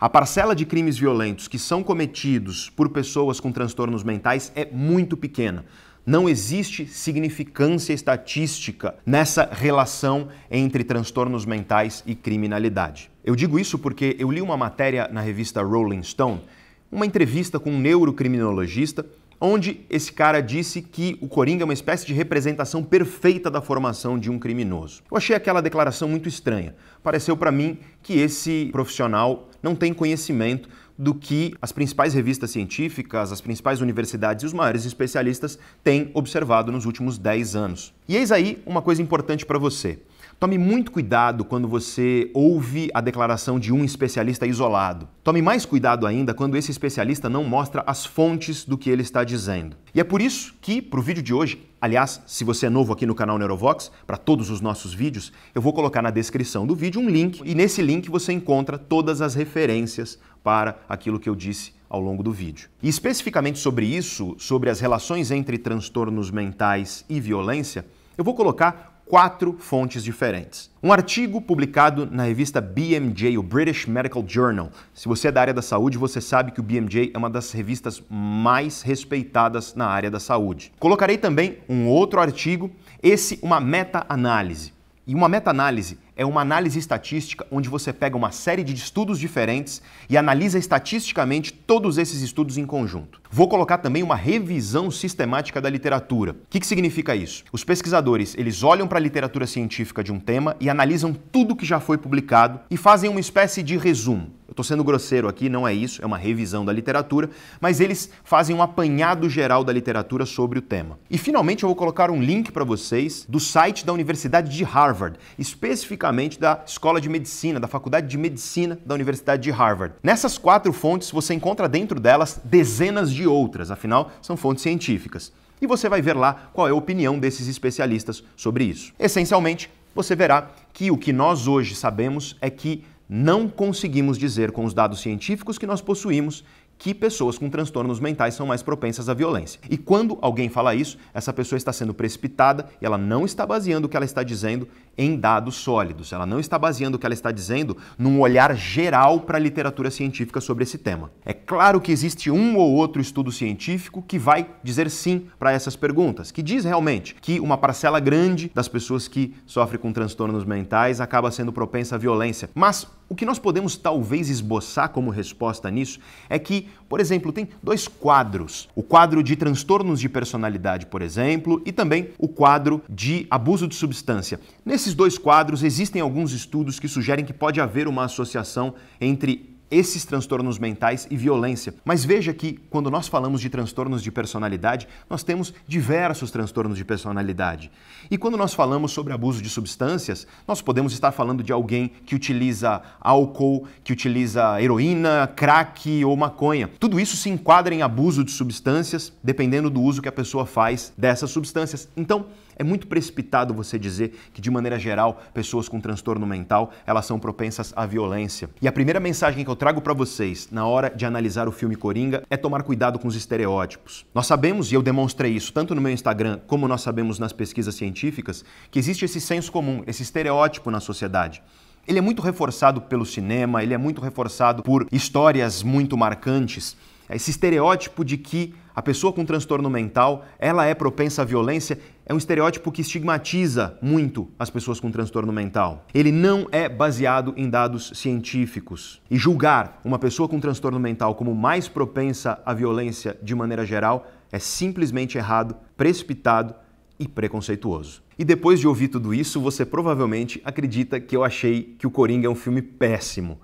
a 0.00 0.08
parcela 0.08 0.54
de 0.54 0.66
crimes 0.66 0.98
violentos 0.98 1.48
que 1.48 1.58
são 1.58 1.82
cometidos 1.82 2.68
por 2.68 2.90
pessoas 2.90 3.40
com 3.40 3.52
transtornos 3.52 4.02
mentais 4.02 4.52
é 4.54 4.66
muito 4.66 5.16
pequena 5.16 5.64
Não 6.04 6.28
existe 6.28 6.86
significância 6.86 7.94
estatística 7.94 8.96
nessa 9.06 9.48
relação 9.50 10.28
entre 10.50 10.84
transtornos 10.84 11.46
mentais 11.46 12.02
e 12.06 12.14
criminalidade. 12.14 13.10
Eu 13.24 13.34
digo 13.34 13.58
isso 13.58 13.78
porque 13.78 14.14
eu 14.18 14.30
li 14.30 14.42
uma 14.42 14.56
matéria 14.56 15.08
na 15.10 15.22
revista 15.22 15.62
Rolling 15.62 16.02
Stone, 16.02 16.42
uma 16.90 17.06
entrevista 17.06 17.58
com 17.58 17.70
um 17.70 17.80
neurocriminologista 17.80 19.04
onde 19.40 19.80
esse 19.90 20.12
cara 20.12 20.40
disse 20.40 20.80
que 20.80 21.18
o 21.20 21.28
Coringa 21.28 21.62
é 21.62 21.66
uma 21.66 21.74
espécie 21.74 22.06
de 22.06 22.14
representação 22.14 22.82
perfeita 22.82 23.50
da 23.50 23.60
formação 23.60 24.18
de 24.18 24.30
um 24.30 24.38
criminoso. 24.38 25.02
Eu 25.10 25.16
achei 25.16 25.36
aquela 25.36 25.60
declaração 25.60 26.08
muito 26.08 26.28
estranha. 26.28 26.74
Pareceu 27.02 27.36
para 27.36 27.52
mim 27.52 27.78
que 28.02 28.18
esse 28.18 28.70
profissional 28.72 29.48
não 29.62 29.74
tem 29.74 29.92
conhecimento 29.92 30.68
do 30.96 31.14
que 31.14 31.54
as 31.60 31.72
principais 31.72 32.14
revistas 32.14 32.52
científicas, 32.52 33.32
as 33.32 33.40
principais 33.40 33.80
universidades 33.80 34.44
e 34.44 34.46
os 34.46 34.52
maiores 34.52 34.84
especialistas 34.84 35.58
têm 35.82 36.10
observado 36.14 36.70
nos 36.70 36.86
últimos 36.86 37.18
10 37.18 37.56
anos. 37.56 37.92
E 38.08 38.16
eis 38.16 38.30
aí 38.30 38.62
uma 38.64 38.80
coisa 38.80 39.02
importante 39.02 39.44
para 39.44 39.58
você. 39.58 39.98
Tome 40.38 40.58
muito 40.58 40.90
cuidado 40.90 41.44
quando 41.44 41.68
você 41.68 42.30
ouve 42.34 42.90
a 42.92 43.00
declaração 43.00 43.58
de 43.58 43.72
um 43.72 43.84
especialista 43.84 44.46
isolado. 44.46 45.08
Tome 45.22 45.40
mais 45.40 45.64
cuidado 45.64 46.06
ainda 46.06 46.34
quando 46.34 46.56
esse 46.56 46.70
especialista 46.70 47.28
não 47.28 47.44
mostra 47.44 47.82
as 47.86 48.04
fontes 48.04 48.64
do 48.64 48.76
que 48.76 48.90
ele 48.90 49.02
está 49.02 49.22
dizendo. 49.24 49.76
E 49.94 50.00
é 50.00 50.04
por 50.04 50.20
isso 50.20 50.54
que, 50.60 50.82
para 50.82 50.98
o 50.98 51.02
vídeo 51.02 51.22
de 51.22 51.32
hoje, 51.32 51.66
aliás, 51.80 52.20
se 52.26 52.44
você 52.44 52.66
é 52.66 52.70
novo 52.70 52.92
aqui 52.92 53.06
no 53.06 53.14
canal 53.14 53.38
Neurovox, 53.38 53.90
para 54.06 54.16
todos 54.16 54.50
os 54.50 54.60
nossos 54.60 54.92
vídeos, 54.92 55.32
eu 55.54 55.62
vou 55.62 55.72
colocar 55.72 56.02
na 56.02 56.10
descrição 56.10 56.66
do 56.66 56.74
vídeo 56.74 57.00
um 57.00 57.08
link 57.08 57.40
e 57.44 57.54
nesse 57.54 57.80
link 57.80 58.10
você 58.10 58.32
encontra 58.32 58.76
todas 58.76 59.22
as 59.22 59.34
referências 59.34 60.18
para 60.42 60.78
aquilo 60.88 61.18
que 61.18 61.28
eu 61.28 61.34
disse 61.34 61.72
ao 61.88 62.00
longo 62.00 62.22
do 62.22 62.32
vídeo. 62.32 62.68
E 62.82 62.88
especificamente 62.88 63.58
sobre 63.58 63.86
isso, 63.86 64.34
sobre 64.38 64.68
as 64.68 64.80
relações 64.80 65.30
entre 65.30 65.56
transtornos 65.56 66.30
mentais 66.30 67.04
e 67.08 67.20
violência, 67.20 67.86
eu 68.18 68.24
vou 68.24 68.34
colocar 68.34 68.93
quatro 69.06 69.56
fontes 69.58 70.02
diferentes. 70.02 70.70
Um 70.82 70.92
artigo 70.92 71.40
publicado 71.40 72.06
na 72.10 72.24
revista 72.24 72.60
BMJ, 72.60 73.36
o 73.38 73.42
British 73.42 73.86
Medical 73.86 74.24
Journal. 74.26 74.70
Se 74.92 75.06
você 75.06 75.28
é 75.28 75.32
da 75.32 75.40
área 75.40 75.54
da 75.54 75.62
saúde, 75.62 75.98
você 75.98 76.20
sabe 76.20 76.52
que 76.52 76.60
o 76.60 76.62
BMJ 76.62 77.10
é 77.14 77.18
uma 77.18 77.30
das 77.30 77.52
revistas 77.52 78.02
mais 78.08 78.82
respeitadas 78.82 79.74
na 79.74 79.86
área 79.86 80.10
da 80.10 80.20
saúde. 80.20 80.72
Colocarei 80.78 81.18
também 81.18 81.58
um 81.68 81.86
outro 81.86 82.20
artigo, 82.20 82.70
esse 83.02 83.38
uma 83.42 83.60
meta-análise. 83.60 84.72
E 85.06 85.14
uma 85.14 85.28
meta-análise 85.28 85.98
é 86.16 86.24
uma 86.24 86.40
análise 86.40 86.78
estatística 86.78 87.46
onde 87.50 87.68
você 87.68 87.92
pega 87.92 88.16
uma 88.16 88.30
série 88.30 88.64
de 88.64 88.74
estudos 88.74 89.18
diferentes 89.18 89.82
e 90.08 90.16
analisa 90.16 90.58
estatisticamente 90.58 91.52
todos 91.52 91.98
esses 91.98 92.22
estudos 92.22 92.56
em 92.56 92.64
conjunto. 92.64 93.20
Vou 93.36 93.48
colocar 93.48 93.78
também 93.78 94.00
uma 94.00 94.14
revisão 94.14 94.92
sistemática 94.92 95.60
da 95.60 95.68
literatura. 95.68 96.30
O 96.30 96.36
que, 96.48 96.60
que 96.60 96.66
significa 96.68 97.16
isso? 97.16 97.42
Os 97.50 97.64
pesquisadores 97.64 98.32
eles 98.38 98.62
olham 98.62 98.86
para 98.86 98.96
a 98.96 99.02
literatura 99.02 99.44
científica 99.44 100.04
de 100.04 100.12
um 100.12 100.20
tema 100.20 100.54
e 100.60 100.70
analisam 100.70 101.12
tudo 101.12 101.56
que 101.56 101.66
já 101.66 101.80
foi 101.80 101.98
publicado 101.98 102.60
e 102.70 102.76
fazem 102.76 103.10
uma 103.10 103.18
espécie 103.18 103.60
de 103.60 103.76
resumo. 103.76 104.30
Eu 104.46 104.52
estou 104.52 104.64
sendo 104.64 104.84
grosseiro 104.84 105.26
aqui, 105.26 105.48
não 105.48 105.66
é 105.66 105.74
isso, 105.74 106.00
é 106.00 106.06
uma 106.06 106.18
revisão 106.18 106.64
da 106.64 106.72
literatura, 106.72 107.30
mas 107.60 107.80
eles 107.80 108.10
fazem 108.22 108.54
um 108.54 108.62
apanhado 108.62 109.28
geral 109.28 109.64
da 109.64 109.72
literatura 109.72 110.26
sobre 110.26 110.58
o 110.58 110.62
tema. 110.62 110.98
E 111.10 111.18
finalmente 111.18 111.64
eu 111.64 111.68
vou 111.68 111.74
colocar 111.74 112.10
um 112.10 112.22
link 112.22 112.52
para 112.52 112.62
vocês 112.62 113.26
do 113.28 113.40
site 113.40 113.84
da 113.84 113.92
Universidade 113.92 114.54
de 114.54 114.62
Harvard, 114.62 115.18
especificamente 115.36 115.74
especificamente 115.84 116.38
da 116.38 116.62
Escola 116.66 117.00
de 117.00 117.08
Medicina, 117.08 117.58
da 117.58 117.66
Faculdade 117.66 118.06
de 118.06 118.18
Medicina 118.18 118.78
da 118.84 118.94
Universidade 118.94 119.42
de 119.42 119.50
Harvard. 119.50 119.94
Nessas 120.02 120.38
quatro 120.38 120.72
fontes, 120.72 121.10
você 121.10 121.34
encontra 121.34 121.68
dentro 121.68 121.98
delas 121.98 122.40
dezenas 122.44 123.10
de 123.10 123.23
outras, 123.26 123.70
afinal, 123.70 124.10
são 124.22 124.36
fontes 124.36 124.62
científicas. 124.62 125.32
E 125.60 125.66
você 125.66 125.88
vai 125.88 126.02
ver 126.02 126.16
lá 126.16 126.50
qual 126.52 126.68
é 126.68 126.70
a 126.70 126.74
opinião 126.74 127.18
desses 127.18 127.48
especialistas 127.48 128.22
sobre 128.36 128.64
isso. 128.64 128.92
Essencialmente, 128.98 129.70
você 129.94 130.14
verá 130.16 130.50
que 130.72 130.90
o 130.90 130.98
que 130.98 131.12
nós 131.12 131.46
hoje 131.46 131.74
sabemos 131.74 132.36
é 132.40 132.50
que 132.50 132.84
não 133.08 133.48
conseguimos 133.48 134.18
dizer 134.18 134.50
com 134.50 134.64
os 134.64 134.74
dados 134.74 135.00
científicos 135.00 135.58
que 135.58 135.66
nós 135.66 135.80
possuímos 135.80 136.44
que 136.84 136.92
pessoas 136.92 137.38
com 137.38 137.48
transtornos 137.48 137.98
mentais 137.98 138.34
são 138.34 138.46
mais 138.46 138.62
propensas 138.62 139.08
à 139.08 139.14
violência. 139.14 139.58
E 139.70 139.78
quando 139.78 140.18
alguém 140.20 140.50
fala 140.50 140.74
isso, 140.74 140.98
essa 141.14 141.32
pessoa 141.32 141.56
está 141.56 141.72
sendo 141.72 141.94
precipitada 141.94 142.68
e 142.78 142.84
ela 142.84 142.98
não 142.98 143.24
está 143.24 143.46
baseando 143.46 143.86
o 143.86 143.88
que 143.88 143.96
ela 143.96 144.04
está 144.04 144.22
dizendo 144.22 144.68
em 144.98 145.16
dados 145.16 145.54
sólidos. 145.54 146.12
Ela 146.12 146.26
não 146.26 146.38
está 146.38 146.58
baseando 146.58 146.98
o 146.98 147.00
que 147.00 147.06
ela 147.06 147.14
está 147.14 147.32
dizendo 147.32 147.74
num 147.96 148.20
olhar 148.20 148.54
geral 148.54 149.20
para 149.20 149.38
a 149.38 149.40
literatura 149.40 149.90
científica 149.90 150.42
sobre 150.42 150.64
esse 150.64 150.76
tema. 150.76 151.10
É 151.24 151.32
claro 151.32 151.80
que 151.80 151.90
existe 151.90 152.30
um 152.30 152.58
ou 152.58 152.74
outro 152.74 153.00
estudo 153.00 153.32
científico 153.32 154.04
que 154.06 154.18
vai 154.18 154.46
dizer 154.62 154.90
sim 154.90 155.26
para 155.38 155.52
essas 155.52 155.76
perguntas, 155.76 156.30
que 156.30 156.42
diz 156.42 156.64
realmente 156.66 157.14
que 157.14 157.40
uma 157.40 157.56
parcela 157.56 157.98
grande 157.98 158.52
das 158.54 158.68
pessoas 158.68 159.08
que 159.08 159.34
sofrem 159.46 159.80
com 159.80 159.90
transtornos 159.90 160.44
mentais 160.44 161.00
acaba 161.00 161.30
sendo 161.30 161.50
propensa 161.50 161.94
à 161.94 161.98
violência. 161.98 162.50
Mas 162.54 162.86
o 163.08 163.14
que 163.14 163.26
nós 163.26 163.38
podemos 163.38 163.76
talvez 163.76 164.30
esboçar 164.30 164.88
como 164.88 165.10
resposta 165.10 165.70
nisso 165.70 166.00
é 166.28 166.38
que, 166.38 166.68
por 166.88 167.00
exemplo, 167.00 167.32
tem 167.32 167.48
dois 167.62 167.88
quadros: 167.88 168.68
o 168.74 168.82
quadro 168.82 169.22
de 169.22 169.36
transtornos 169.36 170.00
de 170.00 170.08
personalidade, 170.08 170.86
por 170.86 171.02
exemplo, 171.02 171.62
e 171.64 171.72
também 171.72 172.10
o 172.18 172.28
quadro 172.28 172.82
de 172.88 173.26
abuso 173.30 173.66
de 173.66 173.74
substância. 173.74 174.40
Nesses 174.64 174.94
dois 174.94 175.18
quadros 175.18 175.62
existem 175.62 176.00
alguns 176.00 176.32
estudos 176.32 176.78
que 176.78 176.88
sugerem 176.88 177.24
que 177.24 177.32
pode 177.32 177.60
haver 177.60 177.88
uma 177.88 178.04
associação 178.04 178.74
entre 179.00 179.53
esses 179.74 180.04
transtornos 180.04 180.58
mentais 180.58 181.06
e 181.10 181.16
violência. 181.16 181.74
Mas 181.84 182.04
veja 182.04 182.32
que, 182.32 182.60
quando 182.70 182.90
nós 182.90 183.08
falamos 183.08 183.40
de 183.40 183.50
transtornos 183.50 184.02
de 184.02 184.12
personalidade, 184.12 184.86
nós 185.10 185.22
temos 185.22 185.52
diversos 185.66 186.30
transtornos 186.30 186.76
de 186.76 186.84
personalidade. 186.84 187.70
E 188.10 188.16
quando 188.16 188.36
nós 188.36 188.54
falamos 188.54 188.92
sobre 188.92 189.12
abuso 189.12 189.42
de 189.42 189.48
substâncias, 189.48 190.26
nós 190.46 190.62
podemos 190.62 190.92
estar 190.92 191.12
falando 191.12 191.42
de 191.42 191.52
alguém 191.52 191.90
que 192.06 192.14
utiliza 192.14 192.82
álcool, 193.00 193.66
que 193.82 193.92
utiliza 193.92 194.60
heroína, 194.62 195.26
crack 195.34 196.04
ou 196.04 196.16
maconha. 196.16 196.70
Tudo 196.78 197.00
isso 197.00 197.16
se 197.16 197.28
enquadra 197.28 197.74
em 197.74 197.82
abuso 197.82 198.22
de 198.22 198.30
substâncias, 198.30 199.12
dependendo 199.22 199.68
do 199.68 199.80
uso 199.80 200.00
que 200.00 200.08
a 200.08 200.12
pessoa 200.12 200.46
faz 200.46 200.92
dessas 200.96 201.30
substâncias. 201.30 201.88
Então, 201.96 202.26
é 202.56 202.64
muito 202.64 202.86
precipitado 202.86 203.54
você 203.54 203.78
dizer 203.78 204.18
que, 204.32 204.40
de 204.40 204.50
maneira 204.50 204.78
geral, 204.78 205.22
pessoas 205.32 205.68
com 205.68 205.80
transtorno 205.80 206.26
mental 206.26 206.72
elas 206.86 207.06
são 207.06 207.18
propensas 207.18 207.72
à 207.76 207.86
violência. 207.86 208.48
E 208.60 208.68
a 208.68 208.72
primeira 208.72 209.00
mensagem 209.00 209.44
que 209.44 209.50
eu 209.50 209.56
trago 209.56 209.80
para 209.80 209.92
vocês 209.92 210.48
na 210.50 210.66
hora 210.66 210.90
de 210.90 211.04
analisar 211.06 211.48
o 211.48 211.52
filme 211.52 211.76
Coringa 211.76 212.22
é 212.30 212.36
tomar 212.36 212.62
cuidado 212.62 212.98
com 212.98 213.08
os 213.08 213.16
estereótipos. 213.16 214.06
Nós 214.14 214.26
sabemos, 214.26 214.70
e 214.70 214.74
eu 214.74 214.82
demonstrei 214.82 215.32
isso 215.32 215.52
tanto 215.52 215.74
no 215.74 215.80
meu 215.80 215.92
Instagram 215.92 216.40
como 216.46 216.68
nós 216.68 216.80
sabemos 216.80 217.18
nas 217.18 217.32
pesquisas 217.32 217.74
científicas, 217.74 218.44
que 218.70 218.78
existe 218.78 219.04
esse 219.04 219.20
senso 219.20 219.50
comum, 219.50 219.82
esse 219.86 220.02
estereótipo 220.02 220.70
na 220.70 220.80
sociedade. 220.80 221.42
Ele 221.86 221.98
é 221.98 222.02
muito 222.02 222.22
reforçado 222.22 222.80
pelo 222.80 223.04
cinema, 223.04 223.62
ele 223.62 223.74
é 223.74 223.78
muito 223.78 224.00
reforçado 224.00 224.62
por 224.62 224.86
histórias 224.90 225.62
muito 225.62 225.96
marcantes. 225.96 226.76
Esse 227.08 227.30
estereótipo 227.30 228.04
de 228.04 228.16
que 228.16 228.54
a 228.74 228.82
pessoa 228.82 229.12
com 229.12 229.24
transtorno 229.24 229.70
mental, 229.70 230.24
ela 230.38 230.66
é 230.66 230.74
propensa 230.74 231.22
à 231.22 231.24
violência, 231.24 231.78
é 232.04 232.12
um 232.12 232.16
estereótipo 232.18 232.72
que 232.72 232.80
estigmatiza 232.80 233.78
muito 233.80 234.28
as 234.38 234.50
pessoas 234.50 234.80
com 234.80 234.90
transtorno 234.90 235.32
mental. 235.32 235.86
Ele 235.94 236.10
não 236.10 236.48
é 236.50 236.68
baseado 236.68 237.32
em 237.36 237.48
dados 237.48 237.92
científicos. 237.94 239.00
E 239.10 239.16
julgar 239.16 239.80
uma 239.84 239.98
pessoa 239.98 240.28
com 240.28 240.40
transtorno 240.40 240.80
mental 240.80 241.14
como 241.14 241.34
mais 241.34 241.68
propensa 241.68 242.40
à 242.44 242.52
violência 242.52 243.16
de 243.22 243.34
maneira 243.34 243.64
geral 243.64 244.10
é 244.32 244.38
simplesmente 244.38 245.16
errado, 245.16 245.54
precipitado 245.76 246.54
e 246.98 247.06
preconceituoso. 247.06 248.02
E 248.18 248.24
depois 248.24 248.58
de 248.58 248.66
ouvir 248.66 248.88
tudo 248.88 249.12
isso, 249.12 249.40
você 249.40 249.64
provavelmente 249.64 250.40
acredita 250.44 250.98
que 250.98 251.16
eu 251.16 251.22
achei 251.22 251.74
que 251.78 251.86
o 251.86 251.90
Coringa 251.90 252.26
é 252.26 252.30
um 252.30 252.34
filme 252.34 252.62
péssimo. 252.62 253.38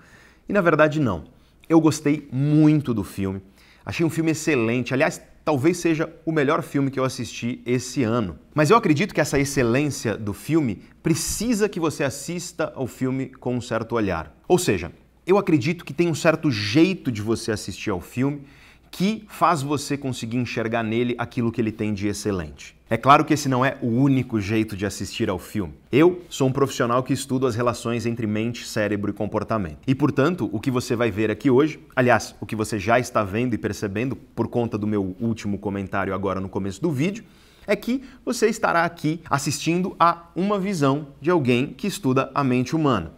E 0.48 0.52
na 0.52 0.60
verdade 0.60 0.98
não. 0.98 1.24
Eu 1.68 1.80
gostei 1.80 2.28
muito 2.32 2.92
do 2.92 3.04
filme. 3.04 3.40
Achei 3.84 4.04
um 4.04 4.10
filme 4.10 4.30
excelente. 4.30 4.92
Aliás, 4.92 5.20
talvez 5.44 5.78
seja 5.78 6.12
o 6.24 6.32
melhor 6.32 6.62
filme 6.62 6.90
que 6.90 7.00
eu 7.00 7.04
assisti 7.04 7.60
esse 7.64 8.02
ano. 8.02 8.38
Mas 8.54 8.70
eu 8.70 8.76
acredito 8.76 9.14
que 9.14 9.20
essa 9.20 9.38
excelência 9.38 10.16
do 10.16 10.32
filme 10.32 10.82
precisa 11.02 11.68
que 11.68 11.80
você 11.80 12.04
assista 12.04 12.72
ao 12.74 12.86
filme 12.86 13.26
com 13.26 13.56
um 13.56 13.60
certo 13.60 13.94
olhar. 13.94 14.34
Ou 14.46 14.58
seja, 14.58 14.92
eu 15.26 15.38
acredito 15.38 15.84
que 15.84 15.94
tem 15.94 16.08
um 16.08 16.14
certo 16.14 16.50
jeito 16.50 17.10
de 17.10 17.22
você 17.22 17.52
assistir 17.52 17.90
ao 17.90 18.00
filme 18.00 18.42
que 18.90 19.24
faz 19.28 19.62
você 19.62 19.96
conseguir 19.96 20.36
enxergar 20.36 20.82
nele 20.82 21.14
aquilo 21.16 21.52
que 21.52 21.60
ele 21.60 21.72
tem 21.72 21.94
de 21.94 22.08
excelente. 22.08 22.76
É 22.88 22.96
claro 22.96 23.24
que 23.24 23.32
esse 23.32 23.48
não 23.48 23.64
é 23.64 23.78
o 23.80 23.86
único 23.86 24.40
jeito 24.40 24.76
de 24.76 24.84
assistir 24.84 25.30
ao 25.30 25.38
filme. 25.38 25.74
Eu 25.92 26.22
sou 26.28 26.48
um 26.48 26.52
profissional 26.52 27.04
que 27.04 27.12
estudo 27.12 27.46
as 27.46 27.54
relações 27.54 28.04
entre 28.04 28.26
mente, 28.26 28.66
cérebro 28.66 29.12
e 29.12 29.14
comportamento. 29.14 29.78
E, 29.86 29.94
portanto, 29.94 30.50
o 30.52 30.58
que 30.58 30.72
você 30.72 30.96
vai 30.96 31.08
ver 31.08 31.30
aqui 31.30 31.48
hoje, 31.48 31.78
aliás, 31.94 32.34
o 32.40 32.46
que 32.46 32.56
você 32.56 32.80
já 32.80 32.98
está 32.98 33.22
vendo 33.22 33.54
e 33.54 33.58
percebendo 33.58 34.16
por 34.16 34.48
conta 34.48 34.76
do 34.76 34.88
meu 34.88 35.14
último 35.20 35.56
comentário 35.56 36.12
agora 36.12 36.40
no 36.40 36.48
começo 36.48 36.82
do 36.82 36.90
vídeo, 36.90 37.24
é 37.64 37.76
que 37.76 38.02
você 38.24 38.48
estará 38.48 38.84
aqui 38.84 39.20
assistindo 39.30 39.94
a 39.98 40.24
uma 40.34 40.58
visão 40.58 41.08
de 41.20 41.30
alguém 41.30 41.68
que 41.68 41.86
estuda 41.86 42.28
a 42.34 42.42
mente 42.42 42.74
humana. 42.74 43.12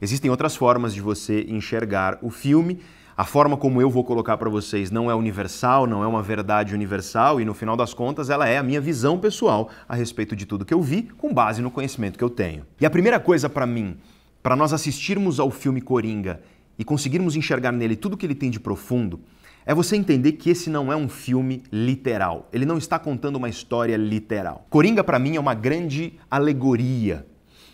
Existem 0.00 0.30
outras 0.30 0.56
formas 0.56 0.94
de 0.94 1.02
você 1.02 1.44
enxergar 1.46 2.18
o 2.22 2.30
filme 2.30 2.80
A 3.20 3.24
forma 3.26 3.54
como 3.54 3.82
eu 3.82 3.90
vou 3.90 4.02
colocar 4.02 4.38
para 4.38 4.48
vocês 4.48 4.90
não 4.90 5.10
é 5.10 5.14
universal, 5.14 5.86
não 5.86 6.02
é 6.02 6.06
uma 6.06 6.22
verdade 6.22 6.74
universal 6.74 7.38
e 7.38 7.44
no 7.44 7.52
final 7.52 7.76
das 7.76 7.92
contas 7.92 8.30
ela 8.30 8.48
é 8.48 8.56
a 8.56 8.62
minha 8.62 8.80
visão 8.80 9.18
pessoal 9.18 9.68
a 9.86 9.94
respeito 9.94 10.34
de 10.34 10.46
tudo 10.46 10.64
que 10.64 10.72
eu 10.72 10.80
vi 10.80 11.02
com 11.18 11.34
base 11.34 11.60
no 11.60 11.70
conhecimento 11.70 12.16
que 12.16 12.24
eu 12.24 12.30
tenho. 12.30 12.64
E 12.80 12.86
a 12.86 12.88
primeira 12.88 13.20
coisa 13.20 13.46
para 13.46 13.66
mim, 13.66 13.98
para 14.42 14.56
nós 14.56 14.72
assistirmos 14.72 15.38
ao 15.38 15.50
filme 15.50 15.82
Coringa 15.82 16.40
e 16.78 16.82
conseguirmos 16.82 17.36
enxergar 17.36 17.72
nele 17.72 17.94
tudo 17.94 18.16
que 18.16 18.24
ele 18.24 18.34
tem 18.34 18.48
de 18.48 18.58
profundo, 18.58 19.20
é 19.66 19.74
você 19.74 19.96
entender 19.96 20.32
que 20.32 20.48
esse 20.48 20.70
não 20.70 20.90
é 20.90 20.96
um 20.96 21.06
filme 21.06 21.62
literal. 21.70 22.48
Ele 22.50 22.64
não 22.64 22.78
está 22.78 22.98
contando 22.98 23.36
uma 23.36 23.50
história 23.50 23.98
literal. 23.98 24.66
Coringa, 24.70 25.04
para 25.04 25.18
mim, 25.18 25.36
é 25.36 25.40
uma 25.40 25.52
grande 25.52 26.14
alegoria. 26.30 27.26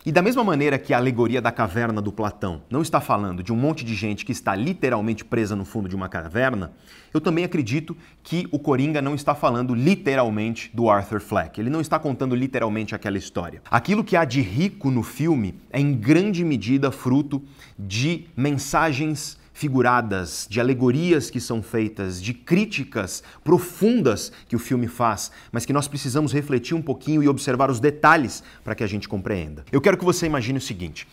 E 0.06 0.12
da 0.12 0.22
mesma 0.22 0.44
maneira 0.44 0.78
que 0.78 0.94
a 0.94 0.98
alegoria 0.98 1.42
da 1.42 1.50
caverna 1.50 2.00
do 2.00 2.12
Platão 2.12 2.62
não 2.70 2.80
está 2.80 3.00
falando 3.00 3.42
de 3.42 3.52
um 3.52 3.56
monte 3.56 3.84
de 3.84 3.92
gente 3.92 4.24
que 4.24 4.30
está 4.30 4.54
literalmente 4.54 5.24
presa 5.24 5.56
no 5.56 5.64
fundo 5.64 5.88
de 5.88 5.96
uma 5.96 6.08
caverna, 6.08 6.70
eu 7.12 7.20
também 7.20 7.44
acredito 7.44 7.96
que 8.22 8.46
o 8.52 8.58
Coringa 8.60 9.02
não 9.02 9.16
está 9.16 9.34
falando 9.34 9.74
literalmente 9.74 10.70
do 10.72 10.88
Arthur 10.88 11.20
Fleck. 11.20 11.60
Ele 11.60 11.68
não 11.68 11.80
está 11.80 11.98
contando 11.98 12.36
literalmente 12.36 12.94
aquela 12.94 13.18
história. 13.18 13.60
Aquilo 13.68 14.04
que 14.04 14.16
há 14.16 14.24
de 14.24 14.40
rico 14.40 14.92
no 14.92 15.02
filme 15.02 15.56
é 15.72 15.80
em 15.80 15.92
grande 15.92 16.44
medida 16.44 16.92
fruto 16.92 17.42
de 17.76 18.26
mensagens 18.36 19.36
figuradas, 19.56 20.46
de 20.50 20.60
alegorias 20.60 21.30
que 21.30 21.40
são 21.40 21.62
feitas, 21.62 22.22
de 22.22 22.34
críticas 22.34 23.22
profundas 23.42 24.30
que 24.46 24.54
o 24.54 24.58
filme 24.58 24.86
faz, 24.86 25.32
mas 25.50 25.64
que 25.64 25.72
nós 25.72 25.88
precisamos 25.88 26.30
refletir 26.30 26.76
um 26.76 26.82
pouquinho 26.82 27.22
e 27.22 27.28
observar 27.28 27.70
os 27.70 27.80
detalhes 27.80 28.42
para 28.62 28.74
que 28.74 28.84
a 28.84 28.86
gente 28.86 29.08
compreenda. 29.08 29.64
Eu 29.72 29.80
quero 29.80 29.96
que 29.96 30.04
você 30.04 30.26
imagine 30.26 30.58
o 30.58 30.60
seguinte. 30.60 31.08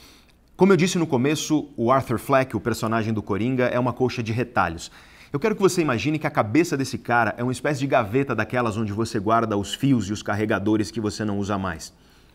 Como 0.58 0.74
eu 0.74 0.76
disse 0.76 0.98
no 0.98 1.08
começo, 1.08 1.70
o 1.78 1.90
Arthur 1.90 2.20
Fleck, 2.20 2.54
o 2.54 2.60
personagem 2.60 3.14
do 3.14 3.24
Coringa, 3.24 3.68
é 3.68 3.80
uma 3.80 3.94
colcha 3.94 4.22
de 4.22 4.34
retalhos. 4.34 4.92
Eu 5.32 5.40
quero 5.40 5.56
que 5.56 5.62
você 5.62 5.82
imagine 5.82 6.20
que 6.20 6.28
a 6.28 6.30
cabeça 6.30 6.76
desse 6.76 6.98
cara 6.98 7.34
é 7.38 7.44
uma 7.44 7.54
espécie 7.54 7.80
de 7.80 7.88
gaveta 7.88 8.36
daquelas 8.36 8.76
onde 8.76 8.92
você 8.92 9.22
guarda 9.22 9.56
os 9.56 9.74
fios 9.74 10.10
e 10.10 10.12
os 10.12 10.22
carregadores 10.22 10.92
que 10.92 11.00
você 11.00 11.24
não 11.24 11.40
usa 11.40 11.58
mais. 11.58 11.94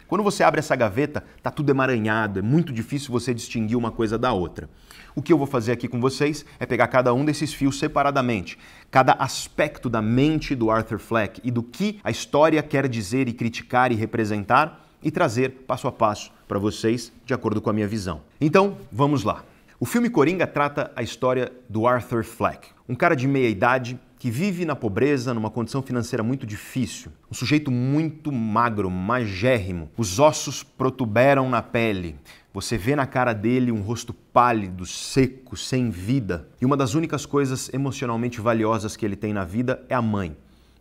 Quando 0.09 0.25
você 0.25 0.43
abre 0.43 0.59
essa 0.59 0.75
gaveta, 0.75 1.23
tá 1.43 1.50
tudo 1.50 1.69
emaranhado, 1.69 2.38
é 2.38 2.43
muito 2.43 2.73
difícil 2.73 3.12
você 3.12 3.35
distinguir 3.35 3.77
uma 3.77 3.91
coisa 3.91 4.17
da 4.17 4.33
outra. 4.33 4.69
O 5.15 5.21
que 5.21 5.31
eu 5.31 5.37
vou 5.37 5.47
fazer 5.47 5.71
aqui 5.71 5.87
com 5.87 6.00
vocês 6.00 6.47
é 6.59 6.65
pegar 6.65 6.88
cada 6.88 7.12
um 7.12 7.27
desses 7.27 7.53
fios 7.53 7.79
separadamente, 7.79 8.59
cada 8.91 9.12
aspecto 9.12 9.91
da 9.91 10.00
mente 10.00 10.55
do 10.55 10.71
Arthur 10.71 10.99
Fleck 10.99 11.43
e 11.45 11.50
do 11.50 11.62
que 11.62 12.00
a 12.03 12.11
história 12.11 12.62
quer 12.62 12.88
dizer 12.88 13.29
e 13.29 13.35
criticar 13.35 13.93
e 13.93 13.97
representar 13.97 14.83
e 15.03 15.11
trazer 15.11 15.50
passo 15.67 15.87
a 15.87 15.93
passo 15.93 16.33
para 16.49 16.59
vocês 16.59 17.12
de 17.27 17.35
acordo 17.35 17.61
com 17.61 17.69
a 17.69 17.75
minha 17.75 17.87
visão. 17.87 18.23
Então, 18.41 18.79
vamos 18.91 19.25
lá. 19.25 19.45
O 19.79 19.85
filme 19.85 20.09
Coringa 20.09 20.47
trata 20.47 20.91
a 20.97 21.03
história 21.03 21.53
do 21.69 21.87
Arthur 21.87 22.25
Fleck, 22.25 22.69
um 22.88 22.95
cara 22.95 23.15
de 23.15 23.29
meia 23.29 23.49
idade 23.49 24.00
que 24.19 24.31
vive 24.31 24.65
na 24.65 24.75
pobreza, 24.75 25.33
numa 25.33 25.51
condição 25.51 25.81
financeira 25.81 26.23
muito 26.23 26.47
difícil. 26.47 27.13
Um 27.31 27.35
sujeito 27.35 27.71
muito 27.71 28.33
magro, 28.33 28.91
magérrimo. 28.91 29.89
Os 29.97 30.19
ossos 30.19 30.63
protuberam 30.63 31.49
na 31.49 31.63
pele. 31.63 32.17
Você 32.53 32.77
vê 32.77 32.97
na 32.97 33.07
cara 33.07 33.33
dele 33.33 33.71
um 33.71 33.81
rosto 33.81 34.13
pálido, 34.13 34.85
seco, 34.85 35.57
sem 35.57 35.91
vida. 35.91 36.49
E 36.61 36.67
uma 36.67 36.77
das 36.77 36.95
únicas 36.95 37.25
coisas 37.25 37.73
emocionalmente 37.73 38.41
valiosas 38.41 38.97
que 38.97 39.07
ele 39.07 39.15
tem 39.15 39.33
na 39.33 39.45
vida 39.45 39.85
é 39.89 39.95
a 39.95 40.03
mãe. 40.03 40.37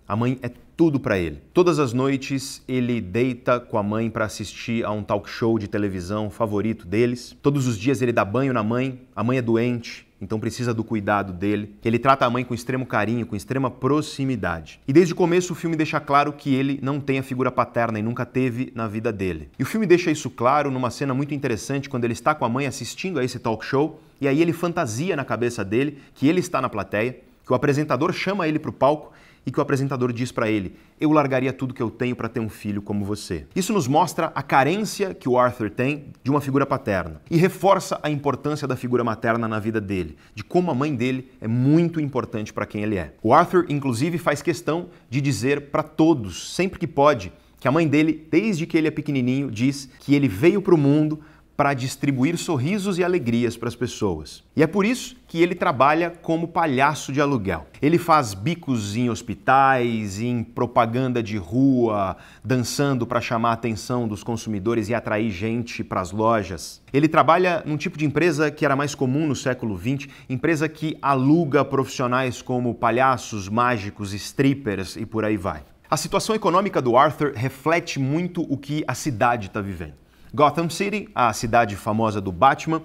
A 0.08 0.16
mãe 0.16 0.40
é 0.42 0.50
tudo 0.78 1.00
para 1.00 1.20
ele. 1.20 1.42
Todas 1.54 1.80
as 1.80 1.92
noites 1.92 2.64
ele 2.68 3.02
deita 3.02 3.60
com 3.60 3.78
a 3.78 3.84
mãe 3.84 4.10
para 4.10 4.26
assistir 4.26 4.86
a 4.86 4.92
um 4.92 5.04
talk 5.04 5.30
show 5.30 5.60
de 5.60 5.68
televisão 5.68 6.30
favorito 6.30 6.88
deles. 6.88 7.36
Todos 7.42 7.68
os 7.68 7.78
dias 7.78 8.02
ele 8.02 8.14
dá 8.14 8.24
banho 8.24 8.54
na 8.54 8.64
mãe. 8.64 9.02
A 9.16 9.24
mãe 9.24 9.38
é 9.38 9.42
doente, 9.42 10.07
então 10.22 10.40
precisa 10.40 10.74
do 10.74 10.84
cuidado 10.84 11.32
dele. 11.32 11.76
Ele 11.84 12.00
trata 12.00 12.26
a 12.26 12.30
mãe 12.30 12.44
com 12.44 12.54
extremo 12.54 12.86
carinho, 12.86 13.26
com 13.26 13.36
extrema 13.36 13.70
proximidade. 13.70 14.80
E 14.88 14.94
desde 14.94 15.14
o 15.14 15.16
começo 15.16 15.54
o 15.54 15.56
filme 15.56 15.76
deixa 15.76 16.00
claro 16.00 16.34
que 16.34 16.54
ele 16.54 16.80
não 16.82 17.00
tem 17.00 17.20
a 17.20 17.24
figura 17.24 17.52
paterna 17.52 18.00
e 18.00 18.02
nunca 18.02 18.26
teve 18.26 18.72
na 18.76 18.88
vida 18.88 19.12
dele. 19.12 19.50
E 19.58 19.64
o 19.64 19.66
filme 19.66 19.86
deixa 19.86 20.12
isso 20.12 20.30
claro 20.30 20.72
numa 20.72 20.90
cena 20.90 21.14
muito 21.14 21.34
interessante 21.34 21.90
quando 21.90 22.04
ele 22.04 22.14
está 22.14 22.34
com 22.34 22.46
a 22.46 22.50
mãe 22.50 22.66
assistindo 22.66 23.20
a 23.20 23.24
esse 23.24 23.40
talk 23.40 23.66
show 23.66 24.02
e 24.20 24.28
aí 24.28 24.42
ele 24.42 24.54
fantasia 24.54 25.16
na 25.16 25.24
cabeça 25.24 25.64
dele 25.64 26.00
que 26.14 26.28
ele 26.28 26.40
está 26.40 26.62
na 26.62 26.70
plateia, 26.70 27.20
que 27.46 27.52
o 27.52 27.56
apresentador 27.56 28.12
chama 28.12 28.48
ele 28.48 28.60
para 28.60 28.70
o 28.70 28.74
palco 28.74 29.14
e 29.48 29.52
que 29.52 29.60
o 29.60 29.62
apresentador 29.62 30.12
diz 30.12 30.30
para 30.30 30.52
ele: 30.52 30.76
Eu 31.00 31.10
largaria 31.14 31.54
tudo 31.54 31.74
que 31.74 31.82
eu 31.82 31.90
tenho 31.90 32.18
para 32.18 32.28
ter 32.28 32.42
um 32.42 32.50
filho 32.50 32.82
como 32.82 33.06
você. 33.06 33.48
Isso 33.56 33.72
nos 33.72 33.88
mostra 33.88 34.30
a 34.36 34.44
carência 34.44 35.14
que 35.14 35.30
o 35.30 35.40
Arthur 35.40 35.70
tem 35.70 36.08
de 36.22 36.30
uma 36.30 36.42
figura 36.42 36.66
paterna 36.66 37.22
e 37.32 37.38
reforça 37.38 37.98
a 38.04 38.10
importância 38.10 38.68
da 38.68 38.76
figura 38.76 39.06
materna 39.06 39.48
na 39.48 39.58
vida 39.58 39.80
dele, 39.80 40.18
de 40.36 40.44
como 40.44 40.70
a 40.70 40.76
mãe 40.76 40.94
dele 40.94 41.32
é 41.40 41.48
muito 41.48 42.02
importante 42.02 42.52
para 42.52 42.66
quem 42.66 42.84
ele 42.84 42.98
é. 42.98 43.14
O 43.24 43.34
Arthur, 43.34 43.66
inclusive, 43.70 44.18
faz 44.18 44.42
questão 44.42 44.90
de 45.10 45.22
dizer 45.22 45.72
para 45.72 45.82
todos, 45.82 46.54
sempre 46.54 46.78
que 46.78 46.88
pode, 46.88 47.32
que 47.58 47.70
a 47.70 47.72
mãe 47.72 47.88
dele, 47.88 48.28
desde 48.30 48.66
que 48.68 48.78
ele 48.78 48.90
é 48.90 48.92
pequenininho, 48.92 49.50
diz 49.50 49.90
que 50.00 50.14
ele 50.14 50.28
veio 50.28 50.62
para 50.62 50.76
o 50.76 50.78
mundo 50.78 51.22
para 51.58 51.74
distribuir 51.74 52.38
sorrisos 52.38 53.00
e 53.00 53.04
alegrias 53.04 53.58
para 53.58 53.68
as 53.68 53.76
pessoas. 53.76 54.44
E 54.56 54.62
é 54.62 54.68
por 54.68 54.86
isso 54.86 55.18
que 55.28 55.42
ele 55.42 55.56
trabalha 55.56 56.12
como 56.12 56.48
palhaço 56.48 57.12
de 57.12 57.20
aluguel. 57.20 57.66
Ele 57.82 57.98
faz 57.98 58.36
bicos 58.36 58.96
em 58.96 59.10
hospitais, 59.10 60.22
em 60.22 60.44
propaganda 60.44 61.22
de 61.22 61.36
rua, 61.36 62.16
dançando 62.44 63.08
para 63.08 63.20
chamar 63.20 63.50
a 63.50 63.54
atenção 63.54 64.08
dos 64.08 64.24
consumidores 64.24 64.88
e 64.88 64.94
atrair 64.94 65.32
gente 65.32 65.84
para 65.84 66.00
as 66.00 66.12
lojas. 66.12 66.80
Ele 66.94 67.08
trabalha 67.08 67.64
num 67.66 67.76
tipo 67.76 67.98
de 67.98 68.06
empresa 68.06 68.52
que 68.52 68.64
era 68.64 68.76
mais 68.76 68.94
comum 68.94 69.26
no 69.26 69.36
século 69.36 69.76
XX, 69.76 70.08
empresa 70.30 70.70
que 70.70 70.96
aluga 71.02 71.66
profissionais 71.66 72.40
como 72.40 72.76
palhaços, 72.76 73.50
mágicos, 73.50 74.14
strippers 74.14 74.96
e 74.96 75.08
por 75.08 75.26
aí 75.26 75.38
vai. 75.38 75.64
A 75.90 75.98
situação 75.98 76.36
econômica 76.36 76.82
do 76.82 76.96
Arthur 76.98 77.32
reflete 77.34 77.98
muito 77.98 78.42
o 78.42 78.58
que 78.58 78.84
a 78.88 78.94
cidade 78.94 79.48
está 79.48 79.60
vivendo. 79.60 80.07
Gotham 80.38 80.70
City, 80.70 81.10
a 81.16 81.34
cidade 81.34 81.76
famosa 81.76 82.22
do 82.22 82.32
Batman, 82.32 82.84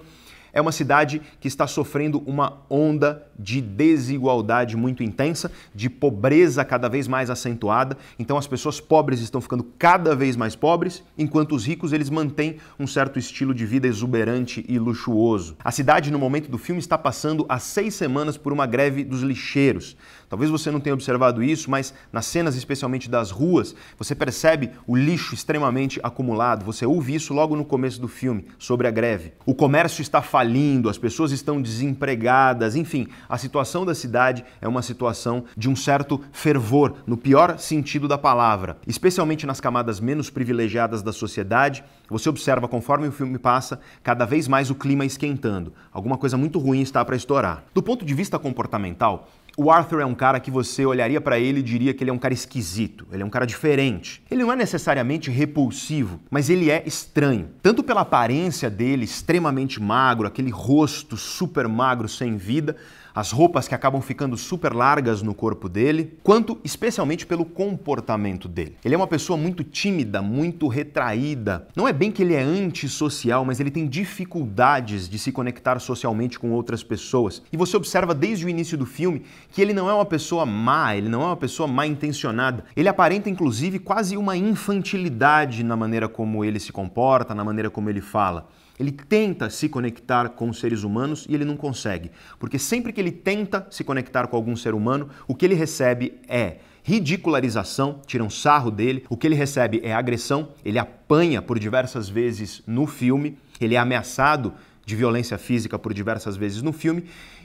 é 0.55 0.61
uma 0.61 0.73
cidade 0.73 1.21
que 1.41 1.49
está 1.49 1.67
sofrendo 1.67 2.23
uma 2.27 2.63
onda 2.69 3.27
de 3.39 3.61
desigualdade 3.61 4.77
muito 4.77 5.03
intensa, 5.03 5.51
de 5.75 5.89
pobreza 5.89 6.65
cada 6.65 6.89
vez 6.89 7.09
mais 7.09 7.31
acentuada. 7.31 7.97
Então 8.19 8.37
as 8.37 8.47
pessoas 8.47 8.81
pobres 8.81 9.21
estão 9.21 9.41
ficando 9.41 9.65
cada 9.79 10.15
vez 10.15 10.37
mais 10.37 10.55
pobres, 10.55 11.03
enquanto 11.17 11.55
os 11.55 11.67
ricos 11.67 11.93
eles 11.93 12.11
mantêm 12.11 12.57
um 12.79 12.87
certo 12.87 13.19
estilo 13.19 13.55
de 13.55 13.65
vida 13.65 13.87
exuberante 13.87 14.65
e 14.69 14.79
luxuoso. 14.79 15.57
A 15.65 15.71
cidade 15.71 16.11
no 16.11 16.19
momento 16.19 16.51
do 16.51 16.59
filme 16.59 16.81
está 16.81 16.97
passando 16.97 17.47
há 17.49 17.59
seis 17.59 17.95
semanas 17.95 18.37
por 18.37 18.53
uma 18.53 18.67
greve 18.67 19.05
dos 19.05 19.23
lixeiros. 19.23 19.97
Talvez 20.33 20.51
você 20.51 20.71
não 20.71 20.81
tenha 20.81 20.95
observado 20.95 21.43
isso, 21.43 21.71
mas 21.71 21.93
nas 22.11 22.25
cenas, 22.25 22.57
especialmente 22.57 23.11
das 23.11 23.31
ruas, 23.31 23.75
você 23.99 24.15
percebe 24.15 24.71
o 24.87 24.97
lixo 24.97 25.35
extremamente 25.35 26.01
acumulado. 26.03 26.65
Você 26.65 26.87
ouve 26.87 27.15
isso 27.15 27.35
logo 27.35 27.55
no 27.55 27.67
começo 27.67 28.01
do 28.01 28.09
filme, 28.09 28.47
sobre 28.59 28.89
a 28.89 28.91
greve. 28.91 29.35
O 29.45 29.55
comércio 29.55 30.01
está 30.01 30.23
falindo, 30.23 30.89
as 30.89 30.97
pessoas 30.97 31.33
estão 31.33 31.61
desempregadas, 31.61 32.75
enfim, 32.77 33.09
a 33.29 33.37
situação 33.37 33.85
da 33.85 33.95
cidade 33.95 34.43
é 34.59 34.67
uma 34.67 34.81
situação 34.81 35.45
de 35.55 35.69
um 35.69 35.77
certo 35.77 36.19
fervor, 36.33 36.95
no 37.07 37.19
pior 37.19 37.59
sentido 37.59 38.09
da 38.09 38.17
palavra. 38.17 38.79
Especialmente 38.87 39.45
nas 39.45 39.61
camadas 39.61 40.01
menos 40.01 40.31
privilegiadas 40.31 41.03
da 41.03 41.13
sociedade, 41.13 41.85
você 42.09 42.31
observa 42.31 42.67
conforme 42.67 43.07
o 43.07 43.13
filme 43.13 43.39
passa, 43.39 43.81
cada 44.03 44.25
vez 44.25 44.49
mais 44.49 44.71
o 44.71 44.75
clima 44.75 45.05
esquentando. 45.05 45.75
Alguma 45.93 46.17
coisa 46.17 46.39
muito 46.39 46.59
ruim 46.59 46.81
está 46.81 47.05
para 47.05 47.17
estourar. 47.17 47.65
Do 47.75 47.83
ponto 47.83 48.03
de 48.03 48.15
vista 48.15 48.39
comportamental, 48.39 49.29
o 49.57 49.71
Arthur 49.71 50.01
é 50.01 50.07
um 50.07 50.15
cara 50.15 50.41
que 50.41 50.51
você 50.51 50.85
olharia 50.87 51.21
para 51.21 51.39
ele 51.39 51.61
e 51.61 51.63
diria 51.63 51.93
que 51.93 52.03
ele 52.03 52.11
é 52.11 52.13
um 52.13 52.19
cara 52.19 52.33
esquisito, 52.33 53.07
ele 53.13 53.23
é 53.23 53.27
um 53.27 53.31
cara 53.31 53.47
diferente. 53.47 54.23
Ele 54.31 54.43
não 54.43 54.53
é 54.53 54.57
necessariamente 54.57 55.31
repulsivo, 55.31 56.21
mas 56.31 56.49
ele 56.49 56.71
é 56.71 56.83
estranho. 56.87 57.51
Tanto 57.63 57.83
pela 57.83 58.01
aparência 58.01 58.71
dele, 58.71 59.05
extremamente 59.05 59.81
magro, 59.81 60.27
aquele 60.27 60.51
rosto 60.51 61.17
super 61.17 61.69
magro 61.69 62.09
sem 62.09 62.37
vida, 62.37 62.77
as 63.15 63.31
roupas 63.31 63.69
que 63.69 63.75
acabam 63.75 64.01
ficando 64.01 64.37
super 64.37 64.73
largas 64.73 65.23
no 65.23 65.35
corpo 65.35 65.69
dele, 65.69 66.19
quanto 66.23 66.59
especialmente 66.65 67.27
pelo 67.27 67.45
comportamento 67.45 68.49
dele. 68.49 68.77
Ele 68.85 68.95
é 68.95 68.97
uma 68.97 69.07
pessoa 69.07 69.37
muito 69.37 69.63
tímida, 69.65 70.23
muito 70.23 70.69
retraída. 70.69 71.69
Não 71.77 71.87
é 71.87 71.93
bem 71.93 72.11
que 72.11 72.23
ele 72.23 72.35
é 72.35 72.43
antissocial, 72.43 73.45
mas 73.45 73.61
ele 73.61 73.71
tem 73.71 73.87
dificuldades 73.87 75.09
de 75.09 75.19
se 75.19 75.33
conectar 75.33 75.79
socialmente 75.79 76.39
com 76.39 76.51
outras 76.53 76.83
pessoas. 76.83 77.43
E 77.53 77.57
você 77.57 77.77
observa 77.77 78.15
desde 78.15 78.47
o 78.47 78.49
início 78.49 78.77
do 78.79 78.87
filme 78.87 79.23
que 79.51 79.61
ele 79.61 79.73
não 79.73 79.89
é 79.89 79.95
uma 79.95 80.07
pessoa 80.07 80.47
má, 80.47 80.97
ele 80.97 81.09
não 81.09 81.23
é 81.23 81.27
uma 81.27 81.37
pessoa 81.37 81.67
mal 81.67 81.87
intencionada. 81.87 82.65
Ele 82.77 82.89
aparenta 82.89 83.29
inclusive 83.29 83.79
quase 83.79 84.17
uma 84.17 84.37
infantilidade 84.37 85.63
na 85.63 85.77
maneira 85.77 86.09
como 86.09 86.45
ele 86.45 86.59
se 86.59 86.73
comporta, 86.73 87.35
na 87.35 87.45
maneira 87.45 87.71
como 87.71 87.91
ele 87.91 88.01
fala. 88.01 88.49
Ele 88.83 88.91
tenta 88.91 89.49
se 89.49 89.69
conectar 89.69 90.31
com 90.31 90.49
os 90.49 90.59
seres 90.59 90.83
humanos 90.83 91.25
e 91.29 91.35
ele 91.37 91.45
não 91.45 91.57
consegue. 91.57 92.11
Porque 92.41 92.59
sempre 92.59 92.93
que 92.93 93.01
ele 93.01 93.13
tenta 93.13 93.65
se 93.71 93.85
conectar 93.85 94.27
com 94.27 94.35
algum 94.35 94.57
ser 94.57 94.75
humano, 94.75 95.09
o 95.29 95.37
que 95.37 95.47
ele 95.47 95.55
recebe 95.55 96.15
é 96.29 96.57
ridicularização, 96.83 98.01
tiram 98.05 98.29
sarro 98.29 98.73
dele, 98.73 99.05
o 99.09 99.17
que 99.17 99.29
ele 99.29 99.37
recebe 99.37 99.81
é 99.85 99.95
agressão, 99.95 100.49
ele 100.65 100.81
apanha 100.81 101.41
por 101.41 101.61
diversas 101.61 102.09
vezes 102.09 102.61
no 102.67 102.89
filme, 102.89 103.39
ele 103.61 103.77
é 103.77 103.79
ameaçado 103.79 104.53
de 104.85 104.97
violência 104.97 105.39
física 105.39 105.79
por 105.79 105.95
diversas 105.95 106.37
vezes 106.37 106.61
no 106.61 106.73
filme. 106.73 107.05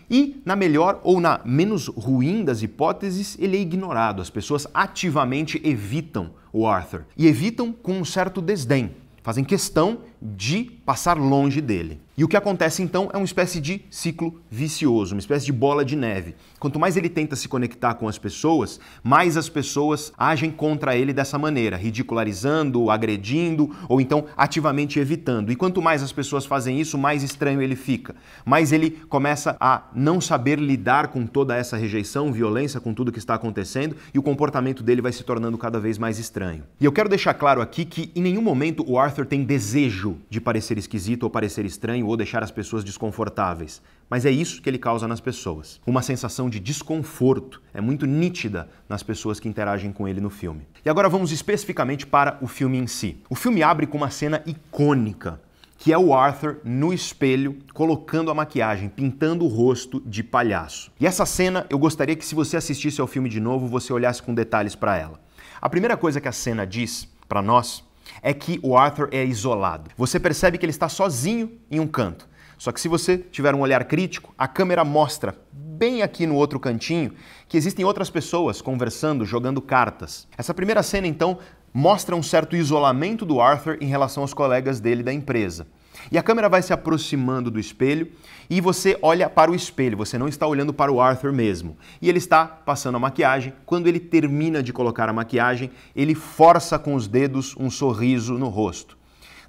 E, 0.09 0.41
na 0.43 0.55
melhor 0.55 0.99
ou 1.03 1.19
na 1.19 1.39
menos 1.45 1.87
ruim 1.87 2.43
das 2.43 2.63
hipóteses, 2.63 3.37
ele 3.39 3.57
é 3.57 3.61
ignorado. 3.61 4.23
As 4.23 4.29
pessoas 4.31 4.65
ativamente 4.73 5.61
evitam 5.63 6.31
o 6.51 6.65
Arthur. 6.65 7.05
E 7.15 7.27
evitam 7.27 7.71
com 7.71 7.99
um 7.99 8.05
certo 8.05 8.41
desdém. 8.41 8.95
Fazem 9.27 9.43
questão 9.43 10.03
de 10.21 10.63
passar 10.63 11.17
longe 11.17 11.59
dele. 11.59 11.99
E 12.19 12.23
o 12.23 12.27
que 12.27 12.35
acontece 12.35 12.81
então 12.81 13.11
é 13.13 13.17
uma 13.17 13.25
espécie 13.25 13.61
de 13.61 13.85
ciclo 13.91 14.41
vicioso, 14.49 15.13
uma 15.13 15.19
espécie 15.19 15.45
de 15.45 15.51
bola 15.51 15.85
de 15.85 15.95
neve. 15.95 16.33
Quanto 16.57 16.79
mais 16.79 16.97
ele 16.97 17.09
tenta 17.09 17.35
se 17.35 17.47
conectar 17.47 17.93
com 17.93 18.07
as 18.07 18.17
pessoas, 18.17 18.79
mais 19.03 19.37
as 19.37 19.47
pessoas 19.47 20.11
agem 20.17 20.49
contra 20.49 20.97
ele 20.97 21.13
dessa 21.13 21.37
maneira, 21.37 21.77
ridicularizando, 21.77 22.89
agredindo 22.89 23.69
ou 23.87 24.01
então 24.01 24.25
ativamente 24.35 24.99
evitando. 24.99 25.51
E 25.51 25.55
quanto 25.55 25.79
mais 25.79 26.01
as 26.01 26.11
pessoas 26.11 26.43
fazem 26.43 26.81
isso, 26.81 26.97
mais 26.97 27.21
estranho 27.21 27.61
ele 27.61 27.75
fica. 27.75 28.15
Mais 28.43 28.71
ele 28.71 28.89
começa 28.89 29.55
a 29.59 29.83
não 29.93 30.19
saber 30.19 30.57
lidar 30.57 31.09
com 31.09 31.27
toda 31.27 31.55
essa 31.55 31.77
rejeição, 31.77 32.33
violência, 32.33 32.79
com 32.79 32.95
tudo 32.95 33.11
que 33.11 33.19
está 33.19 33.35
acontecendo 33.35 33.95
e 34.11 34.17
o 34.17 34.23
comportamento 34.23 34.81
dele 34.81 35.03
vai 35.03 35.11
se 35.11 35.23
tornando 35.23 35.55
cada 35.55 35.79
vez 35.79 35.99
mais 35.99 36.17
estranho. 36.17 36.63
E 36.81 36.85
eu 36.85 36.91
quero 36.91 37.09
deixar 37.09 37.35
claro 37.35 37.61
aqui 37.61 37.85
que 37.85 38.11
em 38.15 38.23
nenhum 38.23 38.41
momento 38.41 38.83
o 38.87 38.97
Arthur 38.97 39.27
tem 39.27 39.43
desejo 39.43 40.17
de 40.31 40.41
parecer 40.41 40.79
esquisito 40.79 41.21
ou 41.21 41.29
parecer 41.29 41.63
estranho 41.63 42.06
ou 42.07 42.17
deixar 42.17 42.43
as 42.43 42.51
pessoas 42.51 42.83
desconfortáveis. 42.83 43.81
Mas 44.09 44.25
é 44.25 44.31
isso 44.31 44.61
que 44.61 44.69
ele 44.69 44.77
causa 44.77 45.07
nas 45.07 45.19
pessoas. 45.19 45.81
Uma 45.85 46.01
sensação 46.01 46.49
de 46.49 46.59
desconforto 46.59 47.61
é 47.73 47.81
muito 47.81 48.05
nítida 48.05 48.69
nas 48.87 49.03
pessoas 49.03 49.39
que 49.39 49.49
interagem 49.49 49.91
com 49.91 50.07
ele 50.07 50.21
no 50.21 50.29
filme. 50.29 50.67
E 50.85 50.89
agora 50.89 51.09
vamos 51.09 51.31
especificamente 51.31 52.07
para 52.07 52.37
o 52.41 52.47
filme 52.47 52.77
em 52.77 52.87
si. 52.87 53.21
O 53.29 53.35
filme 53.35 53.61
abre 53.61 53.85
com 53.85 53.97
uma 53.97 54.09
cena 54.09 54.41
icônica 54.45 55.41
que 55.77 55.93
é 55.93 55.97
o 55.97 56.13
Arthur 56.13 56.57
no 56.63 56.91
espelho 56.91 57.57
colocando 57.73 58.31
a 58.31 58.33
maquiagem, 58.33 58.89
pintando 58.89 59.45
o 59.45 59.47
rosto 59.47 60.01
de 60.05 60.23
palhaço. 60.23 60.91
E 60.99 61.05
essa 61.05 61.25
cena 61.25 61.65
eu 61.69 61.77
gostaria 61.77 62.15
que 62.15 62.25
se 62.25 62.33
você 62.33 62.57
assistisse 62.57 62.99
ao 62.99 63.07
filme 63.07 63.29
de 63.29 63.39
novo, 63.39 63.67
você 63.67 63.93
olhasse 63.93 64.21
com 64.21 64.33
detalhes 64.33 64.75
para 64.75 64.97
ela. 64.97 65.19
A 65.61 65.69
primeira 65.69 65.95
coisa 65.95 66.19
que 66.19 66.27
a 66.27 66.31
cena 66.31 66.65
diz 66.65 67.07
para 67.27 67.41
nós 67.41 67.83
é 68.21 68.33
que 68.33 68.59
o 68.63 68.77
Arthur 68.77 69.09
é 69.11 69.23
isolado. 69.23 69.91
Você 69.97 70.19
percebe 70.19 70.57
que 70.57 70.65
ele 70.65 70.71
está 70.71 70.89
sozinho 70.89 71.59
em 71.69 71.79
um 71.79 71.87
canto. 71.87 72.27
Só 72.57 72.71
que 72.71 72.81
se 72.81 72.87
você 72.87 73.17
tiver 73.17 73.53
um 73.53 73.61
olhar 73.61 73.83
crítico, 73.85 74.33
a 74.37 74.47
câmera 74.47 74.83
mostra 74.83 75.35
bem 75.51 76.01
aqui 76.01 76.25
no 76.25 76.35
outro 76.35 76.59
cantinho 76.59 77.13
que 77.47 77.55
existem 77.55 77.85
outras 77.85 78.09
pessoas 78.09 78.61
conversando, 78.61 79.25
jogando 79.25 79.61
cartas. 79.61 80.27
Essa 80.35 80.53
primeira 80.53 80.81
cena 80.81 81.05
então 81.05 81.37
mostra 81.71 82.15
um 82.15 82.23
certo 82.23 82.55
isolamento 82.55 83.25
do 83.25 83.39
Arthur 83.39 83.77
em 83.79 83.85
relação 83.85 84.23
aos 84.23 84.33
colegas 84.33 84.79
dele 84.79 85.03
da 85.03 85.13
empresa. 85.13 85.67
E 86.11 86.17
a 86.17 86.23
câmera 86.23 86.47
vai 86.47 86.61
se 86.61 86.71
aproximando 86.71 87.51
do 87.51 87.59
espelho 87.59 88.11
e 88.49 88.61
você 88.61 88.97
olha 89.01 89.29
para 89.29 89.51
o 89.51 89.55
espelho, 89.55 89.97
você 89.97 90.17
não 90.17 90.27
está 90.27 90.47
olhando 90.47 90.73
para 90.73 90.91
o 90.91 91.01
Arthur 91.01 91.33
mesmo. 91.33 91.77
E 92.01 92.07
ele 92.07 92.17
está 92.17 92.45
passando 92.45 92.95
a 92.95 92.99
maquiagem. 92.99 93.53
Quando 93.65 93.87
ele 93.87 93.99
termina 93.99 94.63
de 94.63 94.71
colocar 94.71 95.09
a 95.09 95.13
maquiagem, 95.13 95.69
ele 95.95 96.15
força 96.15 96.79
com 96.79 96.95
os 96.95 97.07
dedos 97.07 97.55
um 97.57 97.69
sorriso 97.69 98.35
no 98.35 98.47
rosto. 98.47 98.97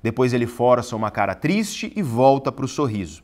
Depois 0.03 0.33
ele 0.33 0.47
força 0.47 0.97
uma 0.97 1.11
cara 1.11 1.35
triste 1.35 1.93
e 1.95 2.03
volta 2.03 2.51
para 2.51 2.65
o 2.65 2.69
sorriso. 2.69 3.23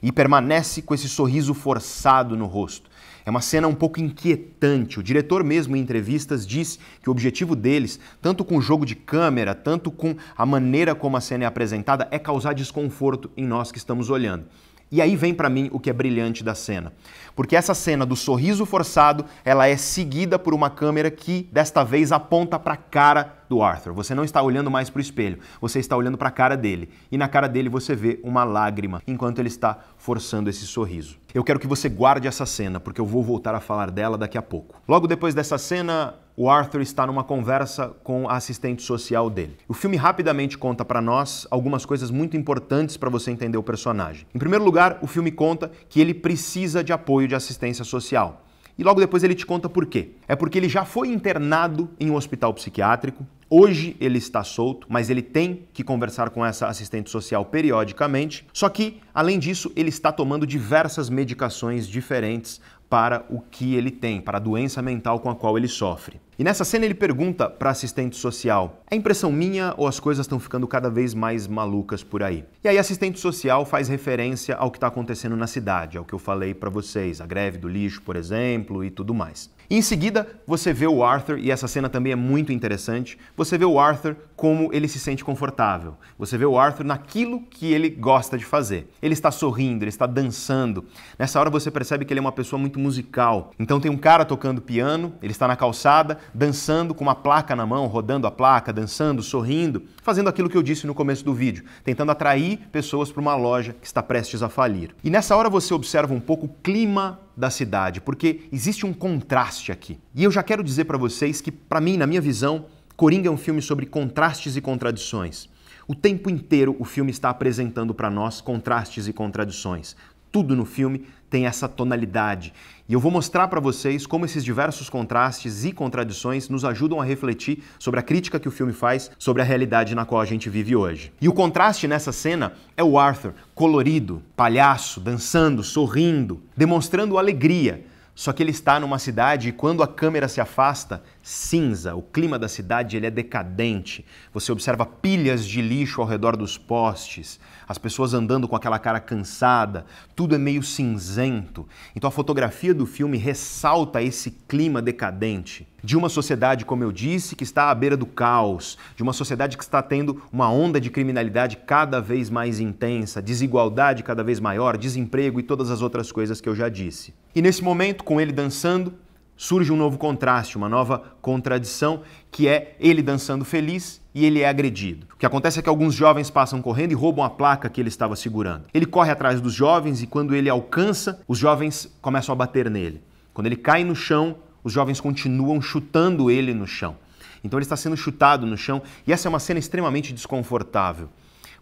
E 0.00 0.12
permanece 0.12 0.82
com 0.82 0.94
esse 0.94 1.08
sorriso 1.08 1.54
forçado 1.54 2.36
no 2.36 2.46
rosto. 2.46 2.88
É 3.26 3.30
uma 3.30 3.40
cena 3.40 3.66
um 3.66 3.74
pouco 3.74 4.00
inquietante. 4.00 5.00
O 5.00 5.02
diretor 5.02 5.42
mesmo 5.42 5.76
em 5.76 5.80
entrevistas 5.80 6.46
diz 6.46 6.78
que 7.02 7.08
o 7.08 7.10
objetivo 7.10 7.56
deles, 7.56 7.98
tanto 8.22 8.44
com 8.44 8.56
o 8.56 8.60
jogo 8.60 8.86
de 8.86 8.94
câmera, 8.94 9.52
tanto 9.52 9.90
com 9.90 10.14
a 10.36 10.46
maneira 10.46 10.94
como 10.94 11.16
a 11.16 11.20
cena 11.20 11.42
é 11.42 11.46
apresentada, 11.48 12.06
é 12.12 12.20
causar 12.20 12.54
desconforto 12.54 13.28
em 13.36 13.44
nós 13.44 13.72
que 13.72 13.78
estamos 13.78 14.10
olhando. 14.10 14.46
E 14.92 15.02
aí 15.02 15.16
vem 15.16 15.34
para 15.34 15.50
mim 15.50 15.68
o 15.72 15.80
que 15.80 15.90
é 15.90 15.92
brilhante 15.92 16.44
da 16.44 16.54
cena. 16.54 16.92
Porque 17.36 17.54
essa 17.54 17.74
cena 17.74 18.06
do 18.06 18.16
sorriso 18.16 18.64
forçado, 18.64 19.26
ela 19.44 19.68
é 19.68 19.76
seguida 19.76 20.38
por 20.38 20.54
uma 20.54 20.70
câmera 20.70 21.10
que 21.10 21.48
desta 21.52 21.84
vez 21.84 22.10
aponta 22.10 22.58
para 22.58 22.72
a 22.72 22.78
cara 22.78 23.36
do 23.48 23.62
Arthur. 23.62 23.92
Você 23.92 24.14
não 24.14 24.24
está 24.24 24.42
olhando 24.42 24.70
mais 24.70 24.88
para 24.88 24.98
o 24.98 25.02
espelho, 25.02 25.38
você 25.60 25.78
está 25.78 25.94
olhando 25.96 26.16
para 26.16 26.28
a 26.28 26.32
cara 26.32 26.56
dele. 26.56 26.88
E 27.12 27.18
na 27.18 27.28
cara 27.28 27.46
dele 27.46 27.68
você 27.68 27.94
vê 27.94 28.18
uma 28.24 28.42
lágrima 28.42 29.02
enquanto 29.06 29.38
ele 29.38 29.48
está 29.48 29.78
forçando 29.98 30.48
esse 30.48 30.66
sorriso. 30.66 31.18
Eu 31.34 31.44
quero 31.44 31.60
que 31.60 31.66
você 31.66 31.88
guarde 31.88 32.26
essa 32.26 32.46
cena, 32.46 32.80
porque 32.80 33.00
eu 33.00 33.06
vou 33.06 33.22
voltar 33.22 33.54
a 33.54 33.60
falar 33.60 33.90
dela 33.90 34.16
daqui 34.16 34.38
a 34.38 34.42
pouco. 34.42 34.80
Logo 34.88 35.06
depois 35.06 35.34
dessa 35.34 35.58
cena, 35.58 36.14
o 36.34 36.50
Arthur 36.50 36.82
está 36.82 37.06
numa 37.06 37.24
conversa 37.24 37.88
com 38.02 38.28
a 38.28 38.36
assistente 38.36 38.82
social 38.82 39.30
dele. 39.30 39.56
O 39.66 39.74
filme 39.74 39.96
rapidamente 39.96 40.56
conta 40.56 40.84
para 40.84 41.00
nós 41.00 41.46
algumas 41.50 41.86
coisas 41.86 42.10
muito 42.10 42.36
importantes 42.36 42.96
para 42.96 43.08
você 43.08 43.30
entender 43.30 43.56
o 43.56 43.62
personagem. 43.62 44.26
Em 44.34 44.38
primeiro 44.38 44.64
lugar, 44.64 44.98
o 45.02 45.06
filme 45.06 45.30
conta 45.30 45.70
que 45.88 46.00
ele 46.00 46.12
precisa 46.12 46.84
de 46.84 46.92
apoio 46.92 47.25
de 47.26 47.34
assistência 47.34 47.84
social. 47.84 48.44
E 48.78 48.84
logo 48.84 49.00
depois 49.00 49.24
ele 49.24 49.34
te 49.34 49.46
conta 49.46 49.68
por 49.68 49.86
quê. 49.86 50.10
É 50.28 50.36
porque 50.36 50.58
ele 50.58 50.68
já 50.68 50.84
foi 50.84 51.08
internado 51.08 51.90
em 51.98 52.10
um 52.10 52.14
hospital 52.14 52.52
psiquiátrico, 52.52 53.26
Hoje 53.48 53.96
ele 54.00 54.18
está 54.18 54.42
solto, 54.42 54.88
mas 54.90 55.08
ele 55.08 55.22
tem 55.22 55.68
que 55.72 55.84
conversar 55.84 56.30
com 56.30 56.44
essa 56.44 56.66
assistente 56.66 57.10
social 57.10 57.44
periodicamente. 57.44 58.44
Só 58.52 58.68
que, 58.68 59.00
além 59.14 59.38
disso, 59.38 59.70
ele 59.76 59.88
está 59.88 60.10
tomando 60.10 60.44
diversas 60.44 61.08
medicações 61.08 61.86
diferentes 61.86 62.60
para 62.90 63.24
o 63.30 63.40
que 63.40 63.76
ele 63.76 63.92
tem, 63.92 64.20
para 64.20 64.38
a 64.38 64.40
doença 64.40 64.82
mental 64.82 65.20
com 65.20 65.30
a 65.30 65.36
qual 65.36 65.56
ele 65.56 65.68
sofre. 65.68 66.20
E 66.38 66.44
nessa 66.44 66.66
cena 66.66 66.84
ele 66.84 66.92
pergunta 66.92 67.48
para 67.48 67.70
assistente 67.70 68.14
social: 68.14 68.82
é 68.90 68.94
impressão 68.94 69.32
minha 69.32 69.72
ou 69.78 69.86
as 69.86 69.98
coisas 69.98 70.24
estão 70.24 70.38
ficando 70.38 70.68
cada 70.68 70.90
vez 70.90 71.14
mais 71.14 71.46
malucas 71.46 72.02
por 72.02 72.22
aí? 72.22 72.44
E 72.62 72.68
aí 72.68 72.76
assistente 72.76 73.18
social 73.18 73.64
faz 73.64 73.88
referência 73.88 74.54
ao 74.54 74.70
que 74.70 74.76
está 74.76 74.88
acontecendo 74.88 75.34
na 75.34 75.46
cidade, 75.46 75.96
ao 75.96 76.04
que 76.04 76.12
eu 76.12 76.18
falei 76.18 76.52
para 76.52 76.68
vocês, 76.68 77.22
a 77.22 77.26
greve 77.26 77.56
do 77.56 77.68
lixo, 77.68 78.02
por 78.02 78.16
exemplo, 78.16 78.84
e 78.84 78.90
tudo 78.90 79.14
mais. 79.14 79.48
E 79.70 79.76
em 79.76 79.82
seguida, 79.82 80.28
você 80.46 80.74
vê 80.74 80.86
o 80.86 81.02
Arthur, 81.02 81.38
e 81.38 81.50
essa 81.50 81.66
cena 81.66 81.88
também 81.88 82.12
é 82.12 82.16
muito 82.16 82.52
interessante. 82.52 83.18
Você 83.34 83.56
vê 83.56 83.64
o 83.64 83.80
Arthur 83.80 84.14
como 84.36 84.68
ele 84.72 84.86
se 84.86 85.00
sente 85.00 85.24
confortável. 85.24 85.96
Você 86.18 86.36
vê 86.36 86.44
o 86.44 86.58
Arthur 86.58 86.84
naquilo 86.84 87.40
que 87.40 87.72
ele 87.72 87.88
gosta 87.88 88.36
de 88.36 88.44
fazer. 88.44 88.88
Ele 89.00 89.14
está 89.14 89.30
sorrindo, 89.30 89.82
ele 89.82 89.88
está 89.88 90.06
dançando. 90.06 90.84
Nessa 91.18 91.40
hora 91.40 91.48
você 91.48 91.70
percebe 91.70 92.04
que 92.04 92.12
ele 92.12 92.20
é 92.20 92.20
uma 92.20 92.30
pessoa 92.30 92.60
muito 92.60 92.78
musical. 92.78 93.52
Então 93.58 93.80
tem 93.80 93.90
um 93.90 93.96
cara 93.96 94.24
tocando 94.24 94.60
piano, 94.60 95.14
ele 95.22 95.32
está 95.32 95.48
na 95.48 95.56
calçada, 95.56 96.18
dançando 96.34 96.94
com 96.94 97.02
uma 97.02 97.14
placa 97.14 97.56
na 97.56 97.64
mão, 97.64 97.86
rodando 97.86 98.26
a 98.26 98.30
placa, 98.30 98.72
dançando, 98.72 99.22
sorrindo, 99.22 99.84
fazendo 100.02 100.28
aquilo 100.28 100.50
que 100.50 100.56
eu 100.56 100.62
disse 100.62 100.86
no 100.86 100.94
começo 100.94 101.24
do 101.24 101.32
vídeo, 101.32 101.64
tentando 101.82 102.12
atrair 102.12 102.58
pessoas 102.70 103.10
para 103.10 103.22
uma 103.22 103.34
loja 103.34 103.72
que 103.72 103.86
está 103.86 104.02
prestes 104.02 104.42
a 104.42 104.48
falir. 104.48 104.94
E 105.02 105.08
nessa 105.08 105.34
hora 105.34 105.48
você 105.48 105.72
observa 105.72 106.12
um 106.12 106.20
pouco 106.20 106.46
o 106.46 106.54
clima 106.62 107.20
da 107.36 107.50
cidade, 107.50 108.00
porque 108.00 108.48
existe 108.50 108.86
um 108.86 108.92
contraste 108.92 109.70
aqui. 109.70 109.98
E 110.14 110.24
eu 110.24 110.30
já 110.30 110.42
quero 110.42 110.64
dizer 110.64 110.84
para 110.84 110.96
vocês 110.96 111.40
que, 111.40 111.52
para 111.52 111.80
mim, 111.80 111.96
na 111.96 112.06
minha 112.06 112.20
visão, 112.20 112.64
Coringa 112.96 113.28
é 113.28 113.30
um 113.30 113.36
filme 113.36 113.60
sobre 113.60 113.84
contrastes 113.84 114.56
e 114.56 114.60
contradições. 114.62 115.50
O 115.86 115.94
tempo 115.94 116.30
inteiro 116.30 116.74
o 116.78 116.84
filme 116.86 117.10
está 117.10 117.28
apresentando 117.28 117.92
para 117.92 118.08
nós 118.08 118.40
contrastes 118.40 119.06
e 119.06 119.12
contradições. 119.12 119.94
Tudo 120.32 120.56
no 120.56 120.64
filme 120.64 121.04
tem 121.28 121.46
essa 121.46 121.68
tonalidade. 121.68 122.54
E 122.88 122.94
eu 122.94 123.00
vou 123.00 123.12
mostrar 123.12 123.48
para 123.48 123.60
vocês 123.60 124.06
como 124.06 124.24
esses 124.24 124.42
diversos 124.42 124.88
contrastes 124.88 125.62
e 125.66 125.72
contradições 125.72 126.48
nos 126.48 126.64
ajudam 126.64 126.98
a 126.98 127.04
refletir 127.04 127.62
sobre 127.78 128.00
a 128.00 128.02
crítica 128.02 128.40
que 128.40 128.48
o 128.48 128.52
filme 128.52 128.72
faz 128.72 129.10
sobre 129.18 129.42
a 129.42 129.44
realidade 129.44 129.94
na 129.94 130.06
qual 130.06 130.22
a 130.22 130.24
gente 130.26 130.48
vive 130.48 130.74
hoje. 130.74 131.12
E 131.20 131.28
o 131.28 131.34
contraste 131.34 131.86
nessa 131.86 132.12
cena 132.12 132.54
é 132.78 132.82
o 132.82 132.98
Arthur, 132.98 133.34
colorido, 133.54 134.22
palhaço, 134.34 135.00
dançando, 135.00 135.62
sorrindo, 135.62 136.40
demonstrando 136.56 137.18
alegria. 137.18 137.84
Só 138.14 138.32
que 138.32 138.42
ele 138.42 138.50
está 138.50 138.80
numa 138.80 138.98
cidade 138.98 139.50
e 139.50 139.52
quando 139.52 139.82
a 139.82 139.86
câmera 139.86 140.26
se 140.26 140.40
afasta, 140.40 141.02
cinza. 141.26 141.96
O 141.96 142.02
clima 142.02 142.38
da 142.38 142.46
cidade 142.46 142.96
ele 142.96 143.04
é 143.04 143.10
decadente. 143.10 144.06
Você 144.32 144.52
observa 144.52 144.86
pilhas 144.86 145.44
de 145.44 145.60
lixo 145.60 146.00
ao 146.00 146.06
redor 146.06 146.36
dos 146.36 146.56
postes, 146.56 147.40
as 147.68 147.78
pessoas 147.78 148.14
andando 148.14 148.46
com 148.46 148.54
aquela 148.54 148.78
cara 148.78 149.00
cansada, 149.00 149.84
tudo 150.14 150.36
é 150.36 150.38
meio 150.38 150.62
cinzento. 150.62 151.66
Então 151.96 152.06
a 152.06 152.12
fotografia 152.12 152.72
do 152.72 152.86
filme 152.86 153.18
ressalta 153.18 154.00
esse 154.00 154.30
clima 154.46 154.80
decadente 154.80 155.66
de 155.82 155.96
uma 155.96 156.08
sociedade, 156.08 156.64
como 156.64 156.84
eu 156.84 156.92
disse, 156.92 157.34
que 157.34 157.42
está 157.42 157.70
à 157.70 157.74
beira 157.74 157.96
do 157.96 158.06
caos, 158.06 158.78
de 158.94 159.02
uma 159.02 159.12
sociedade 159.12 159.56
que 159.56 159.64
está 159.64 159.82
tendo 159.82 160.22
uma 160.32 160.48
onda 160.48 160.80
de 160.80 160.90
criminalidade 160.90 161.56
cada 161.56 162.00
vez 162.00 162.30
mais 162.30 162.60
intensa, 162.60 163.20
desigualdade 163.20 164.04
cada 164.04 164.22
vez 164.22 164.38
maior, 164.38 164.76
desemprego 164.76 165.40
e 165.40 165.42
todas 165.42 165.72
as 165.72 165.82
outras 165.82 166.12
coisas 166.12 166.40
que 166.40 166.48
eu 166.48 166.54
já 166.54 166.68
disse. 166.68 167.12
E 167.34 167.42
nesse 167.42 167.64
momento, 167.64 168.04
com 168.04 168.20
ele 168.20 168.32
dançando, 168.32 168.94
surge 169.36 169.72
um 169.72 169.76
novo 169.76 169.98
contraste, 169.98 170.56
uma 170.56 170.68
nova 170.68 171.02
contradição, 171.20 172.02
que 172.30 172.48
é 172.48 172.74
ele 172.80 173.02
dançando 173.02 173.44
feliz 173.44 174.00
e 174.14 174.24
ele 174.24 174.40
é 174.40 174.48
agredido. 174.48 175.06
O 175.14 175.16
que 175.16 175.26
acontece 175.26 175.58
é 175.58 175.62
que 175.62 175.68
alguns 175.68 175.94
jovens 175.94 176.30
passam 176.30 176.62
correndo 176.62 176.92
e 176.92 176.94
roubam 176.94 177.24
a 177.24 177.30
placa 177.30 177.68
que 177.68 177.80
ele 177.80 177.88
estava 177.88 178.16
segurando. 178.16 178.64
Ele 178.72 178.86
corre 178.86 179.10
atrás 179.10 179.40
dos 179.40 179.52
jovens 179.52 180.02
e 180.02 180.06
quando 180.06 180.34
ele 180.34 180.48
alcança, 180.48 181.20
os 181.28 181.38
jovens 181.38 181.94
começam 182.00 182.32
a 182.32 182.36
bater 182.36 182.70
nele. 182.70 183.02
Quando 183.34 183.46
ele 183.46 183.56
cai 183.56 183.84
no 183.84 183.94
chão, 183.94 184.36
os 184.64 184.72
jovens 184.72 185.00
continuam 185.00 185.60
chutando 185.60 186.30
ele 186.30 186.54
no 186.54 186.66
chão. 186.66 186.96
Então 187.44 187.58
ele 187.58 187.64
está 187.64 187.76
sendo 187.76 187.96
chutado 187.96 188.46
no 188.46 188.56
chão 188.56 188.82
e 189.06 189.12
essa 189.12 189.28
é 189.28 189.30
uma 189.30 189.38
cena 189.38 189.60
extremamente 189.60 190.12
desconfortável 190.12 191.08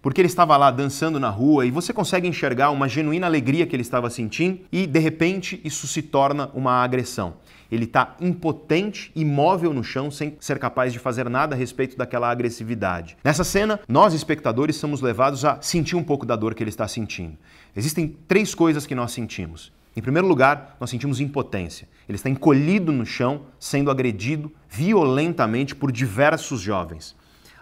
porque 0.05 0.21
ele 0.21 0.29
estava 0.29 0.55
lá 0.59 0.71
dançando 0.71 1.19
na 1.19 1.31
rua 1.31 1.65
e 1.65 1.71
você 1.71 1.91
consegue 1.91 2.29
enxergar 2.29 2.69
uma 2.69 2.87
genuína 2.87 3.27
alegria 3.27 3.67
que 3.67 3.75
ele 3.75 3.81
estava 3.81 4.11
sentindo 4.11 4.61
e 4.71 4.87
de 4.87 4.99
repente 4.99 5.59
isso 5.65 5.87
se 5.87 6.03
torna 6.03 6.51
uma 6.53 6.85
agressão. 6.85 7.39
Ele 7.71 7.85
está 7.85 8.17
impotente, 8.21 9.11
imóvel 9.15 9.73
no 9.73 9.83
chão, 9.83 10.11
sem 10.11 10.37
ser 10.41 10.59
capaz 10.59 10.93
de 10.93 10.99
fazer 10.99 11.29
nada 11.29 11.55
a 11.55 11.59
respeito 11.59 11.97
daquela 11.97 12.31
agressividade. 12.31 13.17
Nessa 13.25 13.45
cena, 13.45 13.81
nós 13.89 14.15
espectadores 14.15 14.77
somos 14.77 15.01
levados 15.01 15.45
a 15.45 15.61
sentir 15.61 15.97
um 15.97 16.05
pouco 16.05 16.27
da 16.27 16.37
dor 16.37 16.55
que 16.55 16.63
ele 16.63 16.71
está 16.71 16.87
sentindo. 16.87 17.37
Existem 17.77 18.17
três 18.29 18.55
coisas 18.55 18.87
que 18.87 18.95
nós 18.95 19.13
sentimos. 19.13 19.73
Em 19.97 20.03
primeiro 20.03 20.27
lugar, 20.27 20.77
nós 20.81 20.91
sentimos 20.91 21.21
impotência. 21.21 21.89
Ele 22.09 22.17
está 22.17 22.29
encolhido 22.29 22.91
no 22.91 23.07
chão, 23.07 23.43
sendo 23.59 23.91
agredido 23.91 24.51
violentamente 24.69 25.75
por 25.75 25.93
diversos 25.93 26.61
jovens. 26.61 27.15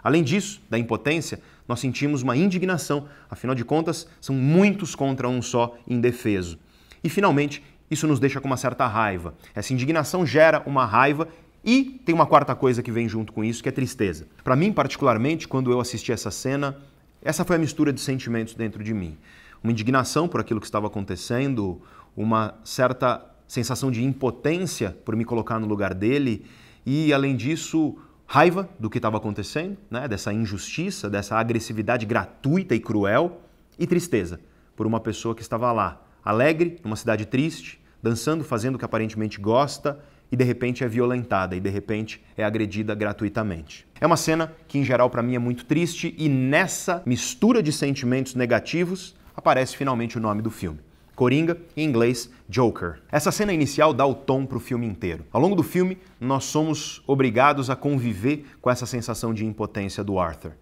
Além 0.03 0.23
disso, 0.23 0.61
da 0.69 0.77
impotência, 0.77 1.39
nós 1.67 1.79
sentimos 1.79 2.23
uma 2.23 2.35
indignação, 2.35 3.07
afinal 3.29 3.55
de 3.55 3.63
contas, 3.63 4.07
são 4.19 4.35
muitos 4.35 4.95
contra 4.95 5.29
um 5.29 5.41
só 5.41 5.77
indefeso. 5.87 6.59
E 7.03 7.09
finalmente, 7.09 7.63
isso 7.89 8.07
nos 8.07 8.19
deixa 8.19 8.39
com 8.41 8.47
uma 8.47 8.57
certa 8.57 8.87
raiva. 8.87 9.33
Essa 9.53 9.73
indignação 9.73 10.25
gera 10.25 10.63
uma 10.65 10.85
raiva 10.85 11.27
e 11.63 12.01
tem 12.05 12.13
uma 12.13 12.25
quarta 12.25 12.55
coisa 12.55 12.83
que 12.83 12.91
vem 12.91 13.07
junto 13.07 13.31
com 13.31 13.43
isso, 13.43 13.63
que 13.63 13.69
é 13.69 13.71
tristeza. 13.71 14.27
Para 14.43 14.55
mim, 14.55 14.71
particularmente, 14.71 15.47
quando 15.47 15.71
eu 15.71 15.79
assisti 15.79 16.11
essa 16.11 16.31
cena, 16.31 16.77
essa 17.21 17.45
foi 17.45 17.55
a 17.55 17.59
mistura 17.59 17.93
de 17.93 18.01
sentimentos 18.01 18.53
dentro 18.53 18.83
de 18.83 18.93
mim. 18.93 19.17
Uma 19.63 19.71
indignação 19.71 20.27
por 20.27 20.41
aquilo 20.41 20.59
que 20.59 20.65
estava 20.65 20.87
acontecendo, 20.87 21.81
uma 22.17 22.55
certa 22.63 23.25
sensação 23.47 23.91
de 23.91 24.03
impotência 24.03 24.97
por 25.05 25.15
me 25.15 25.23
colocar 25.23 25.59
no 25.59 25.67
lugar 25.67 25.93
dele 25.93 26.45
e, 26.85 27.13
além 27.13 27.35
disso, 27.35 27.95
raiva 28.25 28.67
do 28.79 28.89
que 28.89 28.97
estava 28.97 29.17
acontecendo, 29.17 29.77
né? 29.89 30.07
dessa 30.07 30.33
injustiça, 30.33 31.09
dessa 31.09 31.37
agressividade 31.37 32.05
gratuita 32.05 32.75
e 32.75 32.79
cruel, 32.79 33.39
e 33.77 33.87
tristeza 33.87 34.39
por 34.75 34.85
uma 34.85 34.99
pessoa 34.99 35.35
que 35.35 35.41
estava 35.41 35.71
lá, 35.71 36.01
alegre, 36.23 36.79
numa 36.83 36.95
cidade 36.95 37.25
triste, 37.25 37.81
dançando, 38.01 38.43
fazendo 38.43 38.75
o 38.75 38.79
que 38.79 38.85
aparentemente 38.85 39.39
gosta 39.39 39.99
e 40.31 40.35
de 40.35 40.43
repente 40.43 40.83
é 40.83 40.87
violentada 40.87 41.55
e 41.55 41.59
de 41.59 41.69
repente 41.69 42.21
é 42.35 42.43
agredida 42.43 42.95
gratuitamente. 42.95 43.87
É 44.01 44.07
uma 44.07 44.17
cena 44.17 44.51
que 44.67 44.77
em 44.77 44.83
geral 44.83 45.09
para 45.09 45.21
mim 45.21 45.35
é 45.35 45.39
muito 45.39 45.65
triste 45.65 46.13
e 46.17 46.27
nessa 46.27 47.03
mistura 47.05 47.61
de 47.61 47.71
sentimentos 47.71 48.35
negativos 48.35 49.15
aparece 49.35 49.77
finalmente 49.77 50.17
o 50.17 50.21
nome 50.21 50.41
do 50.41 50.49
filme. 50.49 50.79
Coringa, 51.15 51.57
em 51.77 51.87
inglês 51.87 52.31
Joker. 52.49 52.99
Essa 53.11 53.31
cena 53.31 53.53
inicial 53.53 53.93
dá 53.93 54.05
o 54.05 54.15
tom 54.15 54.45
para 54.47 54.57
o 54.57 54.59
filme 54.59 54.87
inteiro. 54.87 55.23
Ao 55.31 55.39
longo 55.39 55.55
do 55.55 55.61
filme, 55.61 55.99
nós 56.19 56.45
somos 56.45 57.03
obrigados 57.05 57.69
a 57.69 57.75
conviver 57.75 58.45
com 58.59 58.71
essa 58.71 58.87
sensação 58.87 59.33
de 59.33 59.45
impotência 59.45 60.03
do 60.03 60.17
Arthur. 60.17 60.53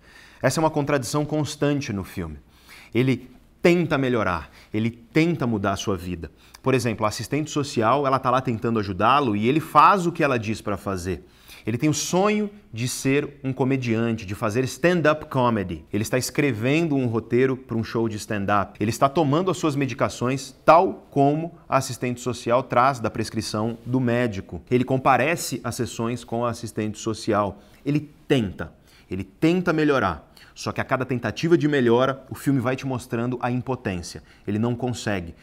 Essa 0.42 0.60
é 0.60 0.62
uma 0.62 0.70
contradição 0.70 1.24
constante 1.24 1.94
no 1.94 2.04
filme. 2.04 2.38
Ele 2.94 3.30
tenta 3.62 3.98
melhorar, 3.98 4.50
ele 4.74 4.90
tenta 4.90 5.46
mudar 5.46 5.74
a 5.74 5.78
sua 5.78 5.96
vida. 5.96 6.32
Por 6.64 6.74
exemplo, 6.74 7.06
a 7.06 7.10
assistente 7.10 7.50
social, 7.50 8.06
ela 8.08 8.18
está 8.18 8.30
lá 8.30 8.42
tentando 8.42 8.80
ajudá-lo 8.80 9.36
e 9.36 9.48
ele 9.48 9.60
faz 9.60 10.06
o 10.06 10.12
que 10.12 10.24
ela 10.24 10.38
diz 10.38 10.62
para 10.62 10.78
fazer. 10.78 11.24
Ele 11.66 11.78
tem 11.78 11.90
o 11.90 11.94
sonho 11.94 12.50
de 12.74 12.88
ser 12.88 13.40
um 13.44 13.54
comediante, 13.54 14.26
de 14.26 14.34
fazer 14.34 14.64
stand-up 14.64 15.26
comedy. 15.26 15.86
Ele 15.94 16.02
está 16.02 16.18
escrevendo 16.18 16.96
um 16.96 17.06
roteiro 17.06 17.56
para 17.56 17.78
um 17.78 17.84
show 17.84 18.10
de 18.10 18.18
stand-up. 18.18 18.78
Ele 18.80 18.90
está 18.90 19.08
tomando 19.08 19.52
as 19.52 19.58
suas 19.58 19.76
medicações 19.76 20.56
tal 20.66 21.08
como 21.12 21.54
a 21.70 21.78
assistente 21.78 22.20
social 22.20 22.64
traz 22.64 23.00
da 23.00 23.12
prescrição 23.12 23.78
do 23.86 24.00
médico. 24.00 24.62
Ele 24.72 24.84
comparece 24.84 25.62
às 25.64 25.76
sessões 25.76 26.24
com 26.24 26.46
a 26.46 26.50
assistente 26.50 26.98
social. 26.98 27.60
Ele 27.86 28.10
tenta, 28.28 28.74
ele 29.10 29.24
tenta 29.24 29.72
melhorar. 29.72 30.31
Só 30.54 30.72
que 30.72 30.82
a 30.82 30.84
cada 30.84 31.06
tentativa 31.06 31.58
de 31.58 31.68
melhora, 31.68 32.24
o 32.30 32.36
filme 32.36 32.60
vai 32.60 32.76
te 32.76 32.86
mostrando 32.86 33.38
a 33.42 33.52
impotência. 33.52 34.24
Ele 34.48 34.60
não 34.60 34.76
consegue. 34.76 35.34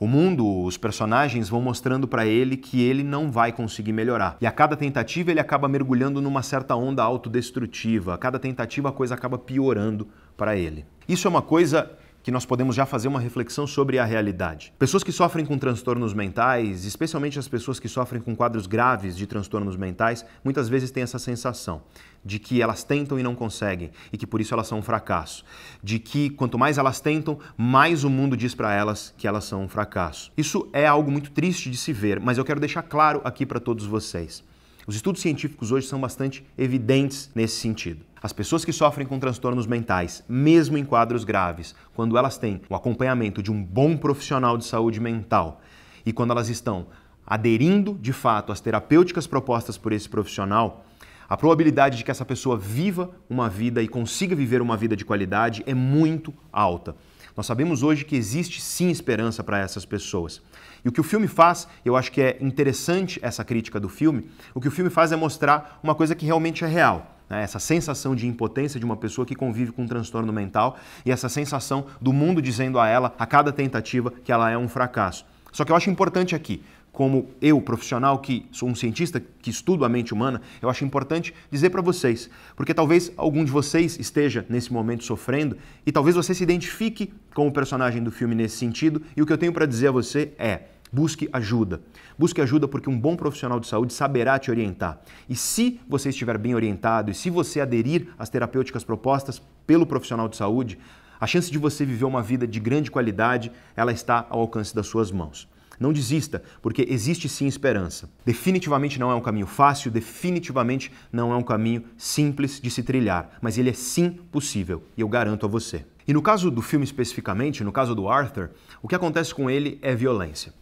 O 0.00 0.06
mundo, 0.06 0.62
os 0.62 0.76
personagens 0.76 1.48
vão 1.48 1.60
mostrando 1.60 2.06
para 2.06 2.24
ele 2.24 2.56
que 2.56 2.80
ele 2.80 3.02
não 3.02 3.32
vai 3.32 3.50
conseguir 3.50 3.92
melhorar. 3.92 4.36
E 4.40 4.46
a 4.46 4.52
cada 4.52 4.76
tentativa 4.76 5.32
ele 5.32 5.40
acaba 5.40 5.66
mergulhando 5.66 6.22
numa 6.22 6.40
certa 6.40 6.76
onda 6.76 7.02
autodestrutiva. 7.02 8.14
A 8.14 8.18
cada 8.18 8.38
tentativa 8.38 8.90
a 8.90 8.92
coisa 8.92 9.16
acaba 9.16 9.36
piorando 9.36 10.06
para 10.36 10.56
ele. 10.56 10.86
Isso 11.08 11.26
é 11.26 11.30
uma 11.30 11.42
coisa 11.42 11.90
que 12.22 12.30
nós 12.30 12.44
podemos 12.44 12.74
já 12.74 12.84
fazer 12.84 13.08
uma 13.08 13.20
reflexão 13.20 13.66
sobre 13.66 13.98
a 13.98 14.04
realidade. 14.04 14.72
Pessoas 14.78 15.02
que 15.02 15.12
sofrem 15.12 15.46
com 15.46 15.56
transtornos 15.56 16.12
mentais, 16.12 16.84
especialmente 16.84 17.38
as 17.38 17.48
pessoas 17.48 17.80
que 17.80 17.88
sofrem 17.88 18.20
com 18.20 18.36
quadros 18.36 18.66
graves 18.66 19.16
de 19.16 19.26
transtornos 19.26 19.76
mentais, 19.76 20.24
muitas 20.44 20.68
vezes 20.68 20.90
têm 20.90 21.02
essa 21.02 21.18
sensação 21.18 21.82
de 22.24 22.38
que 22.38 22.60
elas 22.60 22.82
tentam 22.84 23.18
e 23.18 23.22
não 23.22 23.34
conseguem 23.34 23.90
e 24.12 24.18
que 24.18 24.26
por 24.26 24.40
isso 24.40 24.52
elas 24.52 24.66
são 24.66 24.78
um 24.78 24.82
fracasso. 24.82 25.44
De 25.82 25.98
que 25.98 26.30
quanto 26.30 26.58
mais 26.58 26.78
elas 26.78 27.00
tentam, 27.00 27.38
mais 27.56 28.04
o 28.04 28.10
mundo 28.10 28.36
diz 28.36 28.54
para 28.54 28.74
elas 28.74 29.14
que 29.16 29.26
elas 29.26 29.44
são 29.44 29.62
um 29.62 29.68
fracasso. 29.68 30.32
Isso 30.36 30.68
é 30.72 30.86
algo 30.86 31.10
muito 31.10 31.30
triste 31.30 31.70
de 31.70 31.76
se 31.76 31.92
ver, 31.92 32.20
mas 32.20 32.38
eu 32.38 32.44
quero 32.44 32.60
deixar 32.60 32.82
claro 32.82 33.20
aqui 33.24 33.46
para 33.46 33.60
todos 33.60 33.86
vocês. 33.86 34.44
Os 34.88 34.96
estudos 34.96 35.20
científicos 35.20 35.70
hoje 35.70 35.86
são 35.86 36.00
bastante 36.00 36.42
evidentes 36.56 37.30
nesse 37.34 37.56
sentido. 37.56 38.06
As 38.22 38.32
pessoas 38.32 38.64
que 38.64 38.72
sofrem 38.72 39.06
com 39.06 39.18
transtornos 39.18 39.66
mentais, 39.66 40.24
mesmo 40.26 40.78
em 40.78 40.84
quadros 40.84 41.24
graves, 41.24 41.74
quando 41.94 42.16
elas 42.16 42.38
têm 42.38 42.62
o 42.70 42.74
acompanhamento 42.74 43.42
de 43.42 43.52
um 43.52 43.62
bom 43.62 43.98
profissional 43.98 44.56
de 44.56 44.64
saúde 44.64 44.98
mental 44.98 45.60
e 46.06 46.10
quando 46.10 46.30
elas 46.30 46.48
estão 46.48 46.86
aderindo 47.26 47.98
de 48.00 48.14
fato 48.14 48.50
às 48.50 48.62
terapêuticas 48.62 49.26
propostas 49.26 49.76
por 49.76 49.92
esse 49.92 50.08
profissional, 50.08 50.86
a 51.28 51.36
probabilidade 51.36 51.98
de 51.98 52.04
que 52.04 52.10
essa 52.10 52.24
pessoa 52.24 52.56
viva 52.56 53.10
uma 53.28 53.50
vida 53.50 53.82
e 53.82 53.88
consiga 53.88 54.34
viver 54.34 54.62
uma 54.62 54.74
vida 54.74 54.96
de 54.96 55.04
qualidade 55.04 55.62
é 55.66 55.74
muito 55.74 56.32
alta. 56.50 56.96
Nós 57.36 57.44
sabemos 57.44 57.82
hoje 57.82 58.06
que 58.06 58.16
existe 58.16 58.58
sim 58.62 58.88
esperança 58.88 59.44
para 59.44 59.58
essas 59.58 59.84
pessoas. 59.84 60.40
E 60.88 60.90
o 60.90 60.92
que 60.92 61.02
o 61.02 61.04
filme 61.04 61.28
faz, 61.28 61.68
eu 61.84 61.96
acho 61.96 62.10
que 62.10 62.18
é 62.18 62.38
interessante 62.40 63.18
essa 63.20 63.44
crítica 63.44 63.78
do 63.78 63.90
filme, 63.90 64.24
o 64.54 64.60
que 64.60 64.68
o 64.68 64.70
filme 64.70 64.88
faz 64.88 65.12
é 65.12 65.16
mostrar 65.16 65.78
uma 65.82 65.94
coisa 65.94 66.14
que 66.14 66.24
realmente 66.24 66.64
é 66.64 66.66
real. 66.66 67.14
Né? 67.28 67.42
Essa 67.42 67.58
sensação 67.58 68.16
de 68.16 68.26
impotência 68.26 68.80
de 68.80 68.86
uma 68.86 68.96
pessoa 68.96 69.26
que 69.26 69.34
convive 69.34 69.70
com 69.70 69.82
um 69.82 69.86
transtorno 69.86 70.32
mental 70.32 70.78
e 71.04 71.12
essa 71.12 71.28
sensação 71.28 71.84
do 72.00 72.10
mundo 72.10 72.40
dizendo 72.40 72.78
a 72.78 72.88
ela, 72.88 73.14
a 73.18 73.26
cada 73.26 73.52
tentativa, 73.52 74.10
que 74.24 74.32
ela 74.32 74.50
é 74.50 74.56
um 74.56 74.66
fracasso. 74.66 75.26
Só 75.52 75.62
que 75.62 75.70
eu 75.70 75.76
acho 75.76 75.90
importante 75.90 76.34
aqui, 76.34 76.62
como 76.98 77.28
eu, 77.40 77.60
profissional 77.60 78.18
que 78.18 78.46
sou 78.50 78.68
um 78.68 78.74
cientista 78.74 79.22
que 79.40 79.50
estudo 79.50 79.84
a 79.84 79.88
mente 79.88 80.12
humana, 80.12 80.40
eu 80.60 80.68
acho 80.68 80.84
importante 80.84 81.32
dizer 81.48 81.70
para 81.70 81.80
vocês, 81.80 82.28
porque 82.56 82.74
talvez 82.74 83.12
algum 83.16 83.44
de 83.44 83.52
vocês 83.52 83.96
esteja 84.00 84.44
nesse 84.48 84.72
momento 84.72 85.04
sofrendo 85.04 85.56
e 85.86 85.92
talvez 85.92 86.16
você 86.16 86.34
se 86.34 86.42
identifique 86.42 87.12
com 87.32 87.46
o 87.46 87.52
personagem 87.52 88.02
do 88.02 88.10
filme 88.10 88.34
nesse 88.34 88.56
sentido, 88.56 89.00
e 89.16 89.22
o 89.22 89.26
que 89.26 89.32
eu 89.32 89.38
tenho 89.38 89.52
para 89.52 89.64
dizer 89.64 89.86
a 89.86 89.92
você 89.92 90.32
é: 90.40 90.62
Busque 90.92 91.28
ajuda. 91.32 91.80
Busque 92.18 92.40
ajuda 92.40 92.66
porque 92.66 92.88
um 92.88 92.98
bom 92.98 93.16
profissional 93.16 93.60
de 93.60 93.66
saúde 93.66 93.92
saberá 93.92 94.38
te 94.38 94.50
orientar. 94.50 95.00
E 95.28 95.36
se 95.36 95.80
você 95.88 96.08
estiver 96.08 96.38
bem 96.38 96.54
orientado 96.54 97.10
e 97.10 97.14
se 97.14 97.30
você 97.30 97.60
aderir 97.60 98.08
às 98.18 98.28
terapêuticas 98.28 98.84
propostas 98.84 99.42
pelo 99.66 99.86
profissional 99.86 100.28
de 100.28 100.36
saúde, 100.36 100.78
a 101.20 101.26
chance 101.26 101.50
de 101.50 101.58
você 101.58 101.84
viver 101.84 102.04
uma 102.04 102.22
vida 102.22 102.46
de 102.46 102.60
grande 102.60 102.90
qualidade, 102.90 103.50
ela 103.76 103.92
está 103.92 104.26
ao 104.30 104.40
alcance 104.40 104.74
das 104.74 104.86
suas 104.86 105.10
mãos. 105.10 105.48
Não 105.78 105.92
desista, 105.92 106.42
porque 106.60 106.84
existe 106.88 107.28
sim 107.28 107.46
esperança. 107.46 108.10
Definitivamente 108.24 108.98
não 108.98 109.10
é 109.10 109.14
um 109.14 109.20
caminho 109.20 109.46
fácil, 109.46 109.90
definitivamente 109.90 110.90
não 111.12 111.32
é 111.32 111.36
um 111.36 111.42
caminho 111.42 111.84
simples 111.96 112.60
de 112.60 112.68
se 112.68 112.82
trilhar, 112.82 113.38
mas 113.40 113.58
ele 113.58 113.70
é 113.70 113.72
sim 113.72 114.10
possível, 114.10 114.82
e 114.96 115.00
eu 115.00 115.08
garanto 115.08 115.46
a 115.46 115.48
você. 115.48 115.84
E 116.06 116.12
no 116.12 116.22
caso 116.22 116.50
do 116.50 116.62
filme 116.62 116.84
especificamente, 116.84 117.62
no 117.62 117.70
caso 117.70 117.94
do 117.94 118.08
Arthur, 118.08 118.50
o 118.82 118.88
que 118.88 118.94
acontece 118.94 119.32
com 119.32 119.48
ele 119.48 119.78
é 119.80 119.94
violência. 119.94 120.52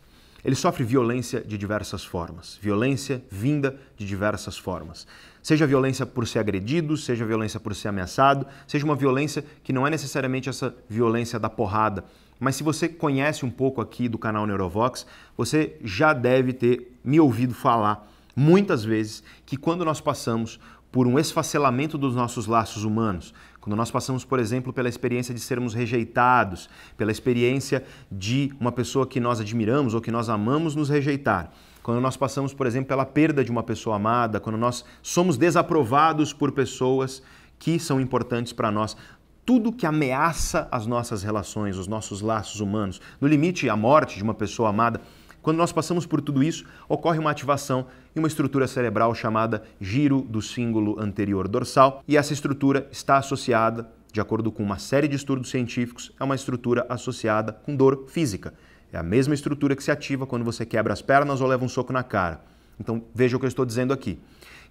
Ele 0.46 0.54
sofre 0.54 0.84
violência 0.84 1.40
de 1.40 1.58
diversas 1.58 2.04
formas, 2.04 2.56
violência 2.62 3.20
vinda 3.28 3.76
de 3.96 4.06
diversas 4.06 4.56
formas. 4.56 5.04
Seja 5.42 5.66
violência 5.66 6.06
por 6.06 6.24
ser 6.24 6.38
agredido, 6.38 6.96
seja 6.96 7.26
violência 7.26 7.58
por 7.58 7.74
ser 7.74 7.88
ameaçado, 7.88 8.46
seja 8.64 8.84
uma 8.84 8.94
violência 8.94 9.44
que 9.64 9.72
não 9.72 9.84
é 9.84 9.90
necessariamente 9.90 10.48
essa 10.48 10.72
violência 10.88 11.36
da 11.36 11.50
porrada, 11.50 12.04
mas 12.38 12.54
se 12.54 12.62
você 12.62 12.88
conhece 12.88 13.44
um 13.44 13.50
pouco 13.50 13.80
aqui 13.80 14.08
do 14.08 14.18
canal 14.18 14.46
Neurovox, 14.46 15.04
você 15.36 15.76
já 15.82 16.12
deve 16.12 16.52
ter 16.52 16.96
me 17.02 17.18
ouvido 17.18 17.52
falar 17.52 18.08
muitas 18.36 18.84
vezes 18.84 19.24
que 19.44 19.56
quando 19.56 19.84
nós 19.84 20.00
passamos 20.00 20.60
por 20.96 21.06
um 21.06 21.18
esfacelamento 21.18 21.98
dos 21.98 22.14
nossos 22.14 22.46
laços 22.46 22.82
humanos, 22.82 23.34
quando 23.60 23.76
nós 23.76 23.90
passamos, 23.90 24.24
por 24.24 24.38
exemplo, 24.38 24.72
pela 24.72 24.88
experiência 24.88 25.34
de 25.34 25.40
sermos 25.40 25.74
rejeitados, 25.74 26.70
pela 26.96 27.12
experiência 27.12 27.84
de 28.10 28.50
uma 28.58 28.72
pessoa 28.72 29.06
que 29.06 29.20
nós 29.20 29.38
admiramos 29.38 29.92
ou 29.92 30.00
que 30.00 30.10
nós 30.10 30.30
amamos 30.30 30.74
nos 30.74 30.88
rejeitar, 30.88 31.50
quando 31.82 32.00
nós 32.00 32.16
passamos, 32.16 32.54
por 32.54 32.66
exemplo, 32.66 32.88
pela 32.88 33.04
perda 33.04 33.44
de 33.44 33.50
uma 33.50 33.62
pessoa 33.62 33.96
amada, 33.96 34.40
quando 34.40 34.56
nós 34.56 34.86
somos 35.02 35.36
desaprovados 35.36 36.32
por 36.32 36.50
pessoas 36.52 37.22
que 37.58 37.78
são 37.78 38.00
importantes 38.00 38.54
para 38.54 38.70
nós, 38.70 38.96
tudo 39.44 39.74
que 39.74 39.84
ameaça 39.84 40.66
as 40.72 40.86
nossas 40.86 41.22
relações, 41.22 41.76
os 41.76 41.86
nossos 41.86 42.22
laços 42.22 42.58
humanos, 42.58 43.02
no 43.20 43.28
limite 43.28 43.68
a 43.68 43.76
morte 43.76 44.16
de 44.16 44.22
uma 44.22 44.32
pessoa 44.32 44.70
amada, 44.70 45.02
quando 45.46 45.58
nós 45.58 45.70
passamos 45.70 46.04
por 46.04 46.20
tudo 46.20 46.42
isso, 46.42 46.64
ocorre 46.88 47.20
uma 47.20 47.30
ativação 47.30 47.86
em 48.16 48.18
uma 48.18 48.26
estrutura 48.26 48.66
cerebral 48.66 49.14
chamada 49.14 49.62
giro 49.80 50.22
do 50.22 50.42
símbolo 50.42 50.98
anterior 50.98 51.46
dorsal, 51.46 52.02
e 52.08 52.16
essa 52.16 52.32
estrutura 52.32 52.88
está 52.90 53.18
associada 53.18 53.88
de 54.12 54.20
acordo 54.20 54.50
com 54.50 54.64
uma 54.64 54.76
série 54.76 55.06
de 55.06 55.14
estudos 55.14 55.48
científicos, 55.48 56.10
é 56.18 56.24
uma 56.24 56.34
estrutura 56.34 56.84
associada 56.88 57.52
com 57.52 57.76
dor 57.76 58.06
física. 58.08 58.54
É 58.92 58.98
a 58.98 59.04
mesma 59.04 59.34
estrutura 59.34 59.76
que 59.76 59.84
se 59.84 59.92
ativa 59.92 60.26
quando 60.26 60.44
você 60.44 60.66
quebra 60.66 60.92
as 60.92 61.00
pernas 61.00 61.40
ou 61.40 61.46
leva 61.46 61.64
um 61.64 61.68
soco 61.68 61.92
na 61.92 62.02
cara. 62.02 62.40
Então 62.80 63.04
veja 63.14 63.36
o 63.36 63.38
que 63.38 63.46
eu 63.46 63.48
estou 63.48 63.64
dizendo 63.64 63.92
aqui: 63.92 64.18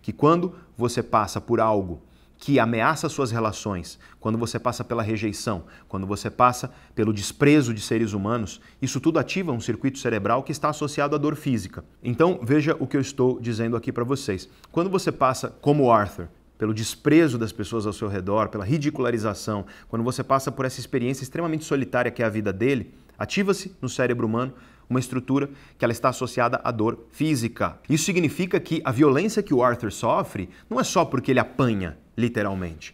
que 0.02 0.12
quando 0.12 0.56
você 0.78 1.02
passa 1.02 1.40
por 1.40 1.62
algo 1.62 2.02
que 2.38 2.60
ameaça 2.60 3.10
suas 3.10 3.32
relações, 3.32 3.98
quando 4.20 4.38
você 4.38 4.60
passa 4.60 4.84
pela 4.84 5.02
rejeição, 5.02 5.64
quando 5.88 6.06
você 6.06 6.30
passa 6.30 6.72
pelo 6.94 7.14
desprezo 7.14 7.74
de 7.74 7.82
seres 7.82 8.14
humanos, 8.14 8.62
isso 8.82 9.00
tudo 9.00 9.20
ativa 9.20 9.52
um 9.52 9.60
circuito 9.60 10.00
cerebral 10.00 10.44
que 10.44 10.52
está 10.52 10.70
associado 10.70 11.16
à 11.16 11.18
dor 11.18 11.36
física. 11.36 11.84
Então, 12.04 12.40
veja 12.44 12.76
o 12.80 12.88
que 12.88 12.98
eu 12.98 13.02
estou 13.02 13.40
dizendo 13.40 13.76
aqui 13.76 13.92
para 13.92 14.04
vocês. 14.04 14.50
Quando 14.72 14.90
você 14.90 15.12
passa, 15.12 15.50
como 15.62 15.92
Arthur, 15.92 16.28
pelo 16.58 16.74
desprezo 16.74 17.38
das 17.38 17.52
pessoas 17.52 17.86
ao 17.86 17.94
seu 17.94 18.08
redor, 18.08 18.50
pela 18.50 18.64
ridicularização, 18.64 19.66
quando 19.90 20.04
você 20.04 20.24
passa 20.24 20.52
por 20.52 20.66
essa 20.66 20.80
experiência 20.80 21.24
extremamente 21.24 21.66
solitária 21.66 22.12
que 22.12 22.24
é 22.24 22.26
a 22.26 22.30
vida 22.30 22.54
dele, 22.54 22.94
ativa-se 23.18 23.76
no 23.82 23.90
cérebro 23.90 24.26
humano 24.26 24.54
uma 24.90 25.00
estrutura 25.00 25.50
que 25.78 25.86
ela 25.86 25.92
está 25.92 26.10
associada 26.10 26.60
à 26.64 26.72
dor 26.72 27.08
física. 27.12 27.80
Isso 27.90 28.06
significa 28.06 28.60
que 28.60 28.82
a 28.84 28.92
violência 28.92 29.44
que 29.44 29.54
o 29.54 29.64
Arthur 29.64 29.92
sofre 29.92 30.50
não 30.70 30.80
é 30.80 30.84
só 30.84 31.06
porque 31.06 31.32
ele 31.32 31.40
apanha, 31.40 31.98
literalmente. 32.18 32.94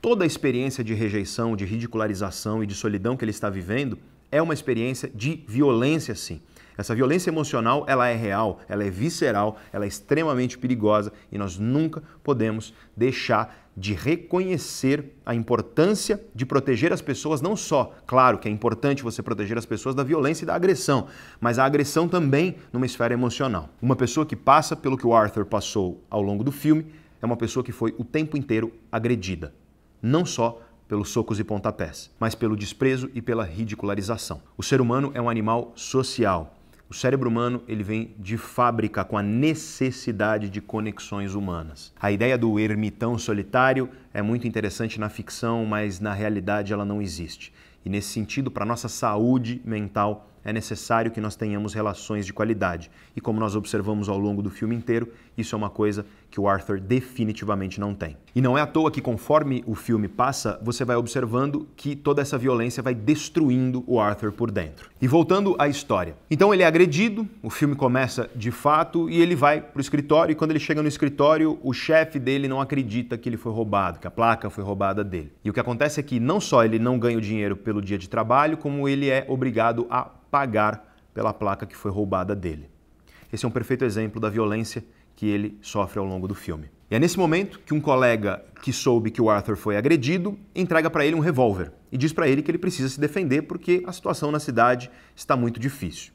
Toda 0.00 0.24
a 0.24 0.26
experiência 0.26 0.82
de 0.82 0.94
rejeição, 0.94 1.54
de 1.54 1.64
ridicularização 1.64 2.62
e 2.62 2.66
de 2.66 2.74
solidão 2.74 3.16
que 3.16 3.24
ele 3.24 3.30
está 3.30 3.50
vivendo 3.50 3.98
é 4.32 4.40
uma 4.40 4.54
experiência 4.54 5.10
de 5.14 5.44
violência, 5.46 6.14
sim. 6.14 6.40
Essa 6.78 6.94
violência 6.94 7.28
emocional, 7.28 7.84
ela 7.86 8.08
é 8.08 8.14
real, 8.14 8.60
ela 8.66 8.82
é 8.82 8.88
visceral, 8.88 9.58
ela 9.70 9.84
é 9.84 9.88
extremamente 9.88 10.56
perigosa 10.56 11.12
e 11.30 11.36
nós 11.36 11.58
nunca 11.58 12.02
podemos 12.22 12.72
deixar 12.96 13.69
de 13.80 13.94
reconhecer 13.94 15.16
a 15.24 15.34
importância 15.34 16.22
de 16.34 16.44
proteger 16.44 16.92
as 16.92 17.00
pessoas, 17.00 17.40
não 17.40 17.56
só, 17.56 17.94
claro 18.06 18.36
que 18.38 18.46
é 18.46 18.50
importante 18.50 19.02
você 19.02 19.22
proteger 19.22 19.56
as 19.56 19.64
pessoas 19.64 19.94
da 19.94 20.02
violência 20.02 20.44
e 20.44 20.46
da 20.46 20.54
agressão, 20.54 21.06
mas 21.40 21.58
a 21.58 21.64
agressão 21.64 22.06
também 22.06 22.56
numa 22.70 22.84
esfera 22.84 23.14
emocional. 23.14 23.70
Uma 23.80 23.96
pessoa 23.96 24.26
que 24.26 24.36
passa 24.36 24.76
pelo 24.76 24.98
que 24.98 25.06
o 25.06 25.14
Arthur 25.14 25.46
passou 25.46 26.04
ao 26.10 26.20
longo 26.20 26.44
do 26.44 26.52
filme 26.52 26.92
é 27.22 27.24
uma 27.24 27.38
pessoa 27.38 27.64
que 27.64 27.72
foi 27.72 27.94
o 27.96 28.04
tempo 28.04 28.36
inteiro 28.36 28.70
agredida, 28.92 29.54
não 30.02 30.26
só 30.26 30.60
pelos 30.86 31.08
socos 31.08 31.40
e 31.40 31.44
pontapés, 31.44 32.10
mas 32.20 32.34
pelo 32.34 32.54
desprezo 32.54 33.10
e 33.14 33.22
pela 33.22 33.44
ridicularização. 33.44 34.42
O 34.58 34.62
ser 34.62 34.82
humano 34.82 35.10
é 35.14 35.22
um 35.22 35.30
animal 35.30 35.72
social. 35.74 36.59
O 36.90 36.94
cérebro 36.94 37.28
humano 37.28 37.62
ele 37.68 37.84
vem 37.84 38.16
de 38.18 38.36
fábrica 38.36 39.04
com 39.04 39.16
a 39.16 39.22
necessidade 39.22 40.50
de 40.50 40.60
conexões 40.60 41.36
humanas. 41.36 41.92
A 42.00 42.10
ideia 42.10 42.36
do 42.36 42.58
ermitão 42.58 43.16
solitário 43.16 43.88
é 44.12 44.20
muito 44.20 44.48
interessante 44.48 44.98
na 44.98 45.08
ficção, 45.08 45.64
mas 45.64 46.00
na 46.00 46.12
realidade 46.12 46.72
ela 46.72 46.84
não 46.84 47.00
existe. 47.00 47.52
E 47.84 47.88
nesse 47.88 48.08
sentido, 48.08 48.50
para 48.50 48.66
nossa 48.66 48.88
saúde 48.88 49.62
mental, 49.64 50.28
é 50.42 50.52
necessário 50.52 51.12
que 51.12 51.20
nós 51.20 51.36
tenhamos 51.36 51.74
relações 51.74 52.26
de 52.26 52.32
qualidade. 52.32 52.90
E 53.14 53.20
como 53.20 53.38
nós 53.38 53.54
observamos 53.54 54.08
ao 54.08 54.18
longo 54.18 54.42
do 54.42 54.50
filme 54.50 54.74
inteiro, 54.74 55.12
isso 55.40 55.54
é 55.54 55.58
uma 55.58 55.70
coisa 55.70 56.06
que 56.30 56.40
o 56.40 56.48
Arthur 56.48 56.78
definitivamente 56.80 57.80
não 57.80 57.94
tem. 57.94 58.16
E 58.34 58.40
não 58.40 58.56
é 58.56 58.60
à 58.60 58.66
toa 58.66 58.90
que 58.90 59.00
conforme 59.00 59.64
o 59.66 59.74
filme 59.74 60.06
passa, 60.06 60.60
você 60.62 60.84
vai 60.84 60.96
observando 60.96 61.66
que 61.76 61.96
toda 61.96 62.22
essa 62.22 62.38
violência 62.38 62.82
vai 62.82 62.94
destruindo 62.94 63.82
o 63.86 63.98
Arthur 63.98 64.32
por 64.32 64.50
dentro. 64.50 64.88
E 65.02 65.08
voltando 65.08 65.56
à 65.58 65.66
história. 65.66 66.14
Então 66.30 66.54
ele 66.54 66.62
é 66.62 66.66
agredido, 66.66 67.28
o 67.42 67.50
filme 67.50 67.74
começa 67.74 68.30
de 68.34 68.50
fato 68.50 69.10
e 69.10 69.20
ele 69.20 69.34
vai 69.34 69.60
para 69.60 69.78
o 69.78 69.80
escritório 69.80 70.32
e 70.32 70.36
quando 70.36 70.52
ele 70.52 70.60
chega 70.60 70.82
no 70.82 70.88
escritório, 70.88 71.58
o 71.62 71.72
chefe 71.72 72.18
dele 72.18 72.46
não 72.46 72.60
acredita 72.60 73.18
que 73.18 73.28
ele 73.28 73.36
foi 73.36 73.52
roubado, 73.52 73.98
que 73.98 74.06
a 74.06 74.10
placa 74.10 74.48
foi 74.48 74.62
roubada 74.62 75.02
dele. 75.02 75.32
E 75.44 75.50
o 75.50 75.52
que 75.52 75.60
acontece 75.60 75.98
é 75.98 76.02
que 76.02 76.20
não 76.20 76.40
só 76.40 76.64
ele 76.64 76.78
não 76.78 76.98
ganha 76.98 77.18
o 77.18 77.20
dinheiro 77.20 77.56
pelo 77.56 77.82
dia 77.82 77.98
de 77.98 78.08
trabalho, 78.08 78.56
como 78.56 78.88
ele 78.88 79.08
é 79.08 79.24
obrigado 79.28 79.86
a 79.90 80.04
pagar 80.04 80.94
pela 81.12 81.32
placa 81.32 81.66
que 81.66 81.76
foi 81.76 81.90
roubada 81.90 82.36
dele. 82.36 82.68
Esse 83.32 83.44
é 83.44 83.48
um 83.48 83.52
perfeito 83.52 83.84
exemplo 83.84 84.20
da 84.20 84.28
violência 84.28 84.84
que 85.20 85.28
ele 85.28 85.58
sofre 85.60 85.98
ao 85.98 86.06
longo 86.06 86.26
do 86.26 86.34
filme. 86.34 86.70
E 86.90 86.94
é 86.94 86.98
nesse 86.98 87.18
momento 87.18 87.60
que 87.60 87.74
um 87.74 87.80
colega 87.80 88.42
que 88.62 88.72
soube 88.72 89.10
que 89.10 89.20
o 89.20 89.28
Arthur 89.28 89.54
foi 89.54 89.76
agredido 89.76 90.38
entrega 90.54 90.88
para 90.88 91.04
ele 91.04 91.14
um 91.14 91.20
revólver 91.20 91.70
e 91.92 91.98
diz 91.98 92.10
para 92.10 92.26
ele 92.26 92.40
que 92.40 92.50
ele 92.50 92.56
precisa 92.56 92.88
se 92.88 92.98
defender 92.98 93.42
porque 93.42 93.82
a 93.86 93.92
situação 93.92 94.32
na 94.32 94.40
cidade 94.40 94.90
está 95.14 95.36
muito 95.36 95.60
difícil. 95.60 96.10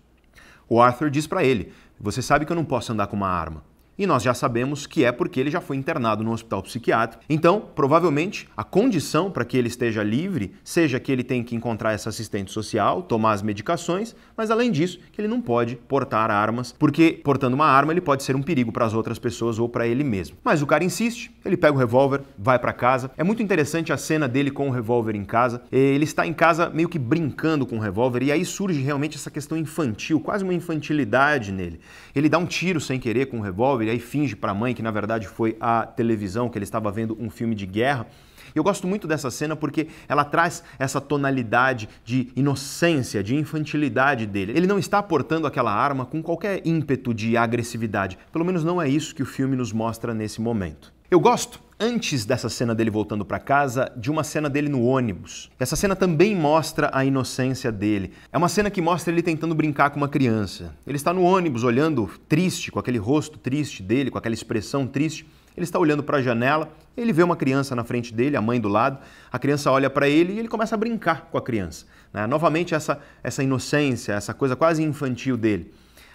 O 0.67 0.81
Arthur 0.81 1.11
diz 1.11 1.27
para 1.27 1.43
ele: 1.43 1.71
Você 1.99 2.19
sabe 2.19 2.47
que 2.47 2.51
eu 2.51 2.55
não 2.55 2.65
posso 2.65 2.91
andar 2.91 3.05
com 3.05 3.15
uma 3.15 3.29
arma. 3.29 3.63
E 3.97 4.05
nós 4.05 4.23
já 4.23 4.33
sabemos 4.33 4.85
que 4.85 5.05
é 5.05 5.11
porque 5.11 5.39
ele 5.39 5.49
já 5.49 5.61
foi 5.61 5.77
internado 5.77 6.23
no 6.23 6.31
hospital 6.31 6.61
psiquiátrico. 6.61 7.23
Então, 7.29 7.61
provavelmente, 7.73 8.47
a 8.55 8.63
condição 8.63 9.31
para 9.31 9.45
que 9.45 9.57
ele 9.57 9.67
esteja 9.67 10.03
livre 10.03 10.53
seja 10.63 10.99
que 10.99 11.11
ele 11.11 11.23
tem 11.23 11.43
que 11.43 11.55
encontrar 11.55 11.93
essa 11.93 12.09
assistente 12.09 12.51
social, 12.51 13.01
tomar 13.01 13.33
as 13.33 13.41
medicações, 13.41 14.15
mas 14.35 14.51
além 14.51 14.71
disso, 14.71 14.99
que 15.11 15.21
ele 15.21 15.27
não 15.27 15.41
pode 15.41 15.75
portar 15.75 16.29
armas, 16.29 16.73
porque 16.77 17.21
portando 17.23 17.55
uma 17.55 17.67
arma 17.67 17.93
ele 17.93 18.01
pode 18.01 18.23
ser 18.23 18.35
um 18.35 18.41
perigo 18.41 18.71
para 18.71 18.85
as 18.85 18.93
outras 18.93 19.17
pessoas 19.17 19.59
ou 19.59 19.69
para 19.69 19.87
ele 19.87 20.03
mesmo. 20.03 20.37
Mas 20.43 20.61
o 20.61 20.67
cara 20.67 20.83
insiste, 20.83 21.31
ele 21.45 21.55
pega 21.55 21.73
o 21.73 21.77
revólver, 21.77 22.21
vai 22.37 22.59
para 22.59 22.73
casa. 22.73 23.11
É 23.17 23.23
muito 23.23 23.41
interessante 23.41 23.93
a 23.93 23.97
cena 23.97 24.27
dele 24.27 24.51
com 24.51 24.67
o 24.67 24.71
revólver 24.71 25.15
em 25.15 25.23
casa. 25.23 25.61
Ele 25.71 26.03
está 26.03 26.27
em 26.27 26.33
casa 26.33 26.69
meio 26.69 26.89
que 26.89 26.99
brincando 26.99 27.65
com 27.65 27.77
o 27.77 27.79
revólver 27.79 28.23
e 28.23 28.31
aí 28.31 28.43
surge 28.43 28.81
realmente 28.81 29.15
essa 29.15 29.31
questão 29.31 29.57
infantil, 29.57 30.19
quase 30.19 30.43
uma 30.43 30.53
infantilidade 30.53 31.51
nele. 31.51 31.79
Ele 32.15 32.29
dá 32.29 32.37
um 32.37 32.45
tiro 32.45 32.79
sem 32.79 32.97
querer 32.97 33.25
com 33.25 33.39
o 33.39 33.41
revólver 33.41 33.85
e 33.85 33.89
aí 33.89 33.99
finge 33.99 34.37
para 34.37 34.51
a 34.51 34.55
mãe 34.55 34.73
que 34.73 34.81
na 34.81 34.89
verdade 34.89 35.27
foi 35.27 35.57
a 35.59 35.85
televisão, 35.85 36.47
que 36.47 36.57
ele 36.57 36.63
estava 36.63 36.89
vendo 36.89 37.17
um 37.19 37.29
filme 37.29 37.53
de 37.53 37.65
guerra. 37.65 38.07
Eu 38.55 38.63
gosto 38.63 38.87
muito 38.87 39.05
dessa 39.05 39.29
cena 39.29 39.53
porque 39.53 39.87
ela 40.07 40.23
traz 40.23 40.63
essa 40.79 41.01
tonalidade 41.01 41.89
de 42.05 42.31
inocência, 42.33 43.21
de 43.21 43.35
infantilidade 43.35 44.25
dele. 44.25 44.53
Ele 44.55 44.65
não 44.65 44.79
está 44.79 45.03
portando 45.03 45.45
aquela 45.45 45.73
arma 45.73 46.05
com 46.05 46.23
qualquer 46.23 46.61
ímpeto 46.65 47.13
de 47.13 47.35
agressividade. 47.35 48.17
Pelo 48.31 48.45
menos 48.45 48.63
não 48.63 48.81
é 48.81 48.87
isso 48.87 49.13
que 49.13 49.23
o 49.23 49.25
filme 49.25 49.57
nos 49.57 49.73
mostra 49.73 50.13
nesse 50.13 50.39
momento. 50.39 50.93
Eu 51.11 51.19
gosto, 51.19 51.59
antes 51.79 52.25
dessa 52.25 52.47
cena 52.47 52.73
dele 52.73 52.89
voltando 52.89 53.25
para 53.25 53.39
casa, 53.39 53.91
de 53.97 54.09
uma 54.09 54.23
cena 54.23 54.49
dele 54.49 54.69
no 54.69 54.83
ônibus. 54.83 55.51
Essa 55.59 55.75
cena 55.75 55.95
também 55.95 56.35
mostra 56.35 56.89
a 56.93 57.03
inocência 57.03 57.71
dele. 57.71 58.13
É 58.31 58.37
uma 58.37 58.47
cena 58.47 58.69
que 58.69 58.81
mostra 58.81 59.11
ele 59.13 59.21
tentando 59.21 59.53
brincar 59.53 59.89
com 59.89 59.97
uma 59.97 60.07
criança. 60.07 60.73
Ele 60.87 60.95
está 60.95 61.13
no 61.13 61.23
ônibus 61.23 61.63
olhando 61.63 62.09
triste, 62.29 62.71
com 62.71 62.79
aquele 62.79 62.97
rosto 62.97 63.37
triste 63.37 63.83
dele, 63.83 64.09
com 64.09 64.17
aquela 64.17 64.35
expressão 64.35 64.87
triste. 64.87 65.25
Ele 65.55 65.63
está 65.63 65.79
olhando 65.79 66.03
para 66.03 66.17
a 66.17 66.21
janela, 66.21 66.69
ele 66.97 67.13
vê 67.13 67.23
uma 67.23 67.35
criança 67.35 67.75
na 67.75 67.83
frente 67.83 68.13
dele, 68.13 68.35
a 68.35 68.41
mãe 68.41 68.59
do 68.59 68.67
lado. 68.67 68.99
A 69.31 69.39
criança 69.39 69.71
olha 69.71 69.89
para 69.89 70.07
ele 70.07 70.33
e 70.33 70.39
ele 70.39 70.47
começa 70.47 70.75
a 70.75 70.77
brincar 70.77 71.29
com 71.31 71.37
a 71.37 71.41
criança. 71.41 71.85
Né? 72.13 72.27
Novamente, 72.27 72.75
essa, 72.75 72.99
essa 73.23 73.43
inocência, 73.43 74.13
essa 74.13 74.33
coisa 74.33 74.55
quase 74.55 74.83
infantil 74.83 75.37
dele. 75.37 75.73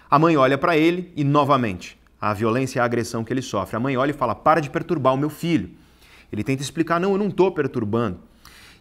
A 0.09 0.19
mãe 0.19 0.35
olha 0.37 0.57
para 0.57 0.75
ele 0.75 1.11
e, 1.15 1.23
novamente, 1.23 2.00
a 2.21 2.33
violência 2.33 2.77
e 2.77 2.81
a 2.81 2.85
agressão 2.85 3.23
que 3.23 3.33
ele 3.33 3.41
sofre. 3.41 3.75
A 3.75 3.79
mãe 3.79 3.97
olha 3.97 4.11
e 4.11 4.13
fala: 4.13 4.35
Para 4.35 4.61
de 4.61 4.69
perturbar 4.69 5.13
o 5.13 5.17
meu 5.17 5.29
filho. 5.29 5.71
Ele 6.31 6.43
tenta 6.43 6.61
explicar: 6.61 6.99
Não, 6.99 7.13
eu 7.13 7.17
não 7.17 7.29
estou 7.29 7.51
perturbando. 7.51 8.19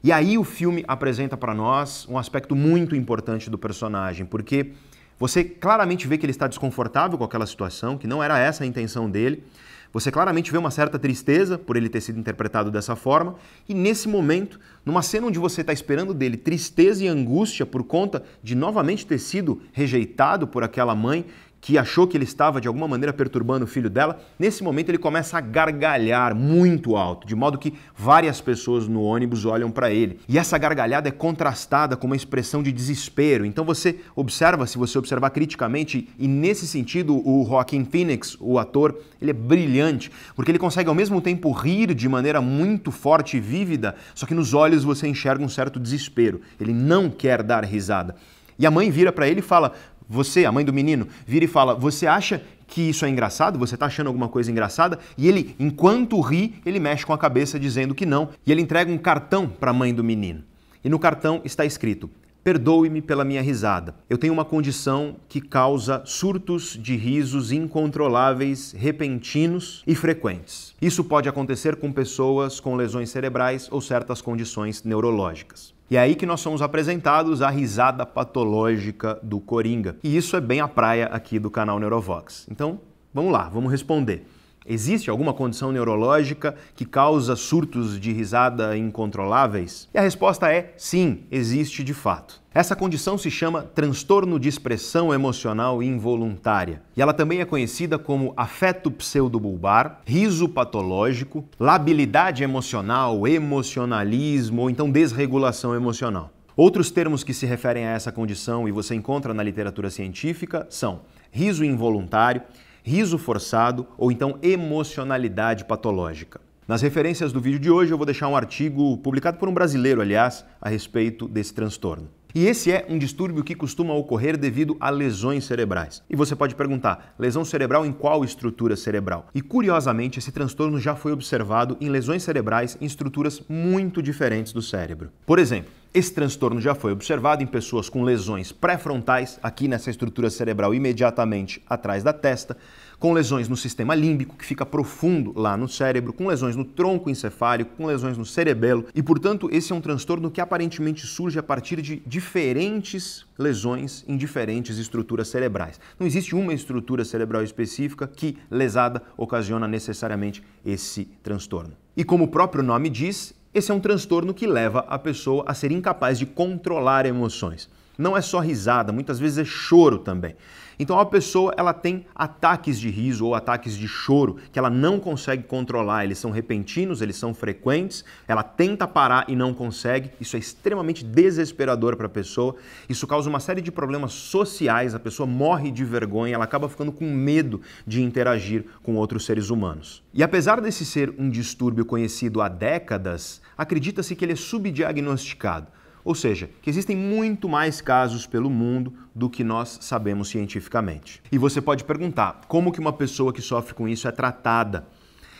E 0.04 0.12
aí 0.12 0.36
o 0.38 0.44
filme 0.44 0.84
apresenta 0.86 1.36
para 1.36 1.54
nós 1.54 2.06
um 2.08 2.18
aspecto 2.18 2.54
muito 2.54 2.94
importante 2.94 3.50
do 3.50 3.58
personagem, 3.58 4.24
porque 4.26 4.72
você 5.18 5.44
claramente 5.44 6.06
vê 6.06 6.16
que 6.16 6.24
ele 6.24 6.30
está 6.30 6.46
desconfortável 6.46 7.18
com 7.18 7.24
aquela 7.24 7.46
situação, 7.46 7.98
que 7.98 8.06
não 8.06 8.22
era 8.22 8.38
essa 8.38 8.64
a 8.64 8.66
intenção 8.66 9.10
dele. 9.10 9.44
Você 9.92 10.10
claramente 10.10 10.52
vê 10.52 10.56
uma 10.56 10.70
certa 10.70 10.98
tristeza 10.98 11.58
por 11.58 11.76
ele 11.76 11.88
ter 11.88 12.00
sido 12.00 12.18
interpretado 12.18 12.70
dessa 12.70 12.94
forma, 12.94 13.34
e 13.68 13.74
nesse 13.74 14.08
momento, 14.08 14.58
numa 14.86 15.02
cena 15.02 15.26
onde 15.26 15.38
você 15.38 15.62
está 15.62 15.72
esperando 15.72 16.14
dele 16.14 16.36
tristeza 16.36 17.04
e 17.04 17.08
angústia 17.08 17.66
por 17.66 17.82
conta 17.82 18.22
de 18.42 18.54
novamente 18.54 19.04
ter 19.04 19.18
sido 19.18 19.60
rejeitado 19.72 20.46
por 20.46 20.62
aquela 20.62 20.94
mãe 20.94 21.26
que 21.60 21.76
achou 21.76 22.06
que 22.06 22.16
ele 22.16 22.24
estava 22.24 22.60
de 22.60 22.66
alguma 22.66 22.88
maneira 22.88 23.12
perturbando 23.12 23.64
o 23.64 23.68
filho 23.68 23.90
dela, 23.90 24.18
nesse 24.38 24.64
momento 24.64 24.88
ele 24.88 24.98
começa 24.98 25.36
a 25.36 25.40
gargalhar 25.40 26.34
muito 26.34 26.96
alto, 26.96 27.26
de 27.26 27.36
modo 27.36 27.58
que 27.58 27.74
várias 27.94 28.40
pessoas 28.40 28.88
no 28.88 29.02
ônibus 29.02 29.44
olham 29.44 29.70
para 29.70 29.90
ele. 29.90 30.18
E 30.28 30.38
essa 30.38 30.56
gargalhada 30.56 31.08
é 31.08 31.12
contrastada 31.12 31.96
com 31.96 32.06
uma 32.06 32.16
expressão 32.16 32.62
de 32.62 32.72
desespero. 32.72 33.44
Então 33.44 33.64
você 33.64 34.00
observa, 34.16 34.66
se 34.66 34.78
você 34.78 34.98
observar 34.98 35.30
criticamente, 35.30 36.08
e 36.18 36.26
nesse 36.26 36.66
sentido 36.66 37.16
o 37.16 37.44
Joaquin 37.46 37.84
Phoenix, 37.84 38.36
o 38.40 38.58
ator, 38.58 38.98
ele 39.20 39.30
é 39.30 39.34
brilhante, 39.34 40.10
porque 40.34 40.50
ele 40.50 40.58
consegue 40.58 40.88
ao 40.88 40.94
mesmo 40.94 41.20
tempo 41.20 41.52
rir 41.52 41.94
de 41.94 42.08
maneira 42.08 42.40
muito 42.40 42.90
forte 42.90 43.36
e 43.36 43.40
vívida, 43.40 43.94
só 44.14 44.24
que 44.24 44.34
nos 44.34 44.54
olhos 44.54 44.82
você 44.82 45.06
enxerga 45.06 45.44
um 45.44 45.48
certo 45.48 45.78
desespero. 45.78 46.40
Ele 46.58 46.72
não 46.72 47.10
quer 47.10 47.42
dar 47.42 47.64
risada. 47.64 48.16
E 48.58 48.66
a 48.66 48.70
mãe 48.70 48.90
vira 48.90 49.10
para 49.10 49.26
ele 49.26 49.40
e 49.40 49.42
fala: 49.42 49.72
você, 50.10 50.44
a 50.44 50.50
mãe 50.50 50.64
do 50.64 50.72
menino, 50.72 51.06
vira 51.24 51.44
e 51.44 51.48
fala: 51.48 51.72
Você 51.76 52.04
acha 52.04 52.42
que 52.66 52.82
isso 52.90 53.04
é 53.04 53.08
engraçado? 53.08 53.58
Você 53.60 53.76
está 53.76 53.86
achando 53.86 54.08
alguma 54.08 54.28
coisa 54.28 54.50
engraçada? 54.50 54.98
E 55.16 55.28
ele, 55.28 55.54
enquanto 55.56 56.20
ri, 56.20 56.56
ele 56.66 56.80
mexe 56.80 57.06
com 57.06 57.12
a 57.12 57.18
cabeça 57.18 57.60
dizendo 57.60 57.94
que 57.94 58.04
não. 58.04 58.30
E 58.44 58.50
ele 58.50 58.60
entrega 58.60 58.90
um 58.90 58.98
cartão 58.98 59.48
para 59.48 59.70
a 59.70 59.74
mãe 59.74 59.94
do 59.94 60.02
menino. 60.02 60.42
E 60.82 60.88
no 60.88 60.98
cartão 60.98 61.40
está 61.44 61.64
escrito: 61.64 62.10
Perdoe-me 62.42 63.00
pela 63.00 63.24
minha 63.24 63.40
risada. 63.40 63.94
Eu 64.08 64.18
tenho 64.18 64.32
uma 64.32 64.44
condição 64.44 65.14
que 65.28 65.40
causa 65.40 66.02
surtos 66.04 66.76
de 66.76 66.96
risos 66.96 67.52
incontroláveis, 67.52 68.72
repentinos 68.72 69.84
e 69.86 69.94
frequentes. 69.94 70.74
Isso 70.82 71.04
pode 71.04 71.28
acontecer 71.28 71.76
com 71.76 71.92
pessoas 71.92 72.58
com 72.58 72.74
lesões 72.74 73.10
cerebrais 73.10 73.68
ou 73.70 73.80
certas 73.80 74.20
condições 74.20 74.82
neurológicas. 74.82 75.72
E 75.90 75.96
é 75.96 76.00
aí 76.00 76.14
que 76.14 76.24
nós 76.24 76.40
somos 76.40 76.62
apresentados 76.62 77.42
à 77.42 77.50
risada 77.50 78.06
patológica 78.06 79.18
do 79.24 79.40
Coringa. 79.40 79.96
E 80.04 80.16
isso 80.16 80.36
é 80.36 80.40
bem 80.40 80.60
a 80.60 80.68
praia 80.68 81.06
aqui 81.06 81.36
do 81.36 81.50
canal 81.50 81.80
Neurovox. 81.80 82.46
Então, 82.48 82.80
vamos 83.12 83.32
lá, 83.32 83.48
vamos 83.48 83.72
responder. 83.72 84.24
Existe 84.66 85.08
alguma 85.08 85.32
condição 85.32 85.72
neurológica 85.72 86.54
que 86.76 86.84
causa 86.84 87.34
surtos 87.34 87.98
de 87.98 88.12
risada 88.12 88.76
incontroláveis? 88.76 89.88
E 89.94 89.98
a 89.98 90.02
resposta 90.02 90.52
é 90.52 90.74
sim, 90.76 91.24
existe 91.30 91.82
de 91.82 91.94
fato. 91.94 92.40
Essa 92.52 92.76
condição 92.76 93.16
se 93.16 93.30
chama 93.30 93.62
transtorno 93.62 94.38
de 94.38 94.48
expressão 94.48 95.14
emocional 95.14 95.82
involuntária. 95.82 96.82
E 96.96 97.00
ela 97.00 97.14
também 97.14 97.40
é 97.40 97.44
conhecida 97.44 97.98
como 97.98 98.34
afeto 98.36 98.90
pseudobulbar, 98.90 100.00
riso 100.04 100.48
patológico, 100.48 101.44
labilidade 101.58 102.42
emocional, 102.42 103.26
emocionalismo 103.26 104.62
ou 104.62 104.70
então 104.70 104.90
desregulação 104.90 105.74
emocional. 105.74 106.30
Outros 106.56 106.90
termos 106.90 107.24
que 107.24 107.32
se 107.32 107.46
referem 107.46 107.86
a 107.86 107.92
essa 107.92 108.12
condição 108.12 108.68
e 108.68 108.72
você 108.72 108.94
encontra 108.94 109.32
na 109.32 109.42
literatura 109.42 109.88
científica 109.88 110.66
são 110.68 111.00
riso 111.30 111.64
involuntário, 111.64 112.42
riso 112.82 113.18
forçado 113.18 113.86
ou 113.96 114.10
então 114.10 114.38
emocionalidade 114.42 115.64
patológica. 115.64 116.40
Nas 116.66 116.82
referências 116.82 117.32
do 117.32 117.40
vídeo 117.40 117.58
de 117.58 117.70
hoje 117.70 117.92
eu 117.92 117.96
vou 117.96 118.06
deixar 118.06 118.28
um 118.28 118.36
artigo 118.36 118.96
publicado 118.98 119.38
por 119.38 119.48
um 119.48 119.52
brasileiro, 119.54 120.00
aliás, 120.00 120.44
a 120.60 120.68
respeito 120.68 121.26
desse 121.26 121.52
transtorno. 121.52 122.08
E 122.32 122.46
esse 122.46 122.70
é 122.70 122.86
um 122.88 122.96
distúrbio 122.96 123.42
que 123.42 123.56
costuma 123.56 123.92
ocorrer 123.92 124.36
devido 124.36 124.76
a 124.78 124.88
lesões 124.88 125.44
cerebrais. 125.44 126.00
E 126.08 126.14
você 126.14 126.36
pode 126.36 126.54
perguntar, 126.54 127.14
lesão 127.18 127.44
cerebral 127.44 127.84
em 127.84 127.92
qual 127.92 128.24
estrutura 128.24 128.76
cerebral? 128.76 129.26
E 129.34 129.42
curiosamente, 129.42 130.20
esse 130.20 130.30
transtorno 130.30 130.78
já 130.78 130.94
foi 130.94 131.10
observado 131.10 131.76
em 131.80 131.88
lesões 131.88 132.22
cerebrais 132.22 132.78
em 132.80 132.86
estruturas 132.86 133.42
muito 133.48 134.00
diferentes 134.00 134.52
do 134.52 134.62
cérebro. 134.62 135.10
Por 135.26 135.40
exemplo, 135.40 135.72
esse 135.92 136.12
transtorno 136.12 136.60
já 136.60 136.72
foi 136.72 136.92
observado 136.92 137.42
em 137.42 137.46
pessoas 137.46 137.88
com 137.88 138.04
lesões 138.04 138.52
pré-frontais, 138.52 139.40
aqui 139.42 139.66
nessa 139.66 139.90
estrutura 139.90 140.30
cerebral 140.30 140.72
imediatamente 140.72 141.60
atrás 141.68 142.04
da 142.04 142.12
testa, 142.12 142.56
com 142.96 143.12
lesões 143.12 143.48
no 143.48 143.56
sistema 143.56 143.94
límbico, 143.94 144.36
que 144.36 144.44
fica 144.44 144.64
profundo 144.64 145.32
lá 145.34 145.56
no 145.56 145.68
cérebro, 145.68 146.12
com 146.12 146.28
lesões 146.28 146.54
no 146.54 146.64
tronco 146.64 147.10
encefálico, 147.10 147.74
com 147.76 147.86
lesões 147.86 148.16
no 148.16 148.24
cerebelo, 148.24 148.86
e 148.94 149.02
portanto 149.02 149.48
esse 149.50 149.72
é 149.72 149.74
um 149.74 149.80
transtorno 149.80 150.30
que 150.30 150.40
aparentemente 150.40 151.06
surge 151.06 151.38
a 151.38 151.42
partir 151.42 151.82
de 151.82 152.02
diferentes 152.06 153.26
lesões 153.36 154.04
em 154.06 154.16
diferentes 154.16 154.78
estruturas 154.78 155.28
cerebrais. 155.28 155.80
Não 155.98 156.06
existe 156.06 156.36
uma 156.36 156.54
estrutura 156.54 157.04
cerebral 157.04 157.42
específica 157.42 158.06
que, 158.06 158.36
lesada, 158.50 159.02
ocasiona 159.16 159.66
necessariamente 159.66 160.42
esse 160.64 161.06
transtorno. 161.22 161.72
E 161.96 162.04
como 162.04 162.24
o 162.24 162.28
próprio 162.28 162.62
nome 162.62 162.88
diz, 162.88 163.34
esse 163.52 163.70
é 163.70 163.74
um 163.74 163.80
transtorno 163.80 164.32
que 164.32 164.46
leva 164.46 164.84
a 164.88 164.98
pessoa 164.98 165.44
a 165.46 165.54
ser 165.54 165.72
incapaz 165.72 166.18
de 166.18 166.26
controlar 166.26 167.04
emoções. 167.04 167.68
Não 167.98 168.16
é 168.16 168.20
só 168.20 168.38
risada, 168.38 168.92
muitas 168.92 169.18
vezes 169.18 169.38
é 169.38 169.44
choro 169.44 169.98
também. 169.98 170.36
Então 170.80 170.98
a 170.98 171.04
pessoa 171.04 171.52
ela 171.58 171.74
tem 171.74 172.06
ataques 172.14 172.80
de 172.80 172.88
riso 172.88 173.26
ou 173.26 173.34
ataques 173.34 173.76
de 173.76 173.86
choro 173.86 174.38
que 174.50 174.58
ela 174.58 174.70
não 174.70 174.98
consegue 174.98 175.42
controlar, 175.42 176.06
eles 176.06 176.16
são 176.16 176.30
repentinos, 176.30 177.02
eles 177.02 177.16
são 177.16 177.34
frequentes, 177.34 178.02
ela 178.26 178.42
tenta 178.42 178.88
parar 178.88 179.26
e 179.28 179.36
não 179.36 179.52
consegue. 179.52 180.10
Isso 180.18 180.36
é 180.36 180.38
extremamente 180.38 181.04
desesperador 181.04 181.96
para 181.96 182.06
a 182.06 182.08
pessoa. 182.08 182.56
Isso 182.88 183.06
causa 183.06 183.28
uma 183.28 183.40
série 183.40 183.60
de 183.60 183.70
problemas 183.70 184.14
sociais, 184.14 184.94
a 184.94 184.98
pessoa 184.98 185.26
morre 185.26 185.70
de 185.70 185.84
vergonha, 185.84 186.34
ela 186.34 186.44
acaba 186.44 186.66
ficando 186.66 186.92
com 186.92 187.04
medo 187.04 187.60
de 187.86 188.02
interagir 188.02 188.64
com 188.82 188.96
outros 188.96 189.26
seres 189.26 189.50
humanos. 189.50 190.02
E 190.14 190.22
apesar 190.22 190.62
desse 190.62 190.86
ser 190.86 191.14
um 191.18 191.28
distúrbio 191.28 191.84
conhecido 191.84 192.40
há 192.40 192.48
décadas, 192.48 193.42
acredita-se 193.54 194.16
que 194.16 194.24
ele 194.24 194.32
é 194.32 194.36
subdiagnosticado. 194.36 195.66
Ou 196.10 196.14
seja, 196.16 196.50
que 196.60 196.68
existem 196.68 196.96
muito 196.96 197.48
mais 197.48 197.80
casos 197.80 198.26
pelo 198.26 198.50
mundo 198.50 198.92
do 199.14 199.30
que 199.30 199.44
nós 199.44 199.78
sabemos 199.80 200.28
cientificamente. 200.28 201.22
E 201.30 201.38
você 201.38 201.60
pode 201.60 201.84
perguntar, 201.84 202.40
como 202.48 202.72
que 202.72 202.80
uma 202.80 202.92
pessoa 202.92 203.32
que 203.32 203.40
sofre 203.40 203.74
com 203.74 203.88
isso 203.88 204.08
é 204.08 204.10
tratada? 204.10 204.88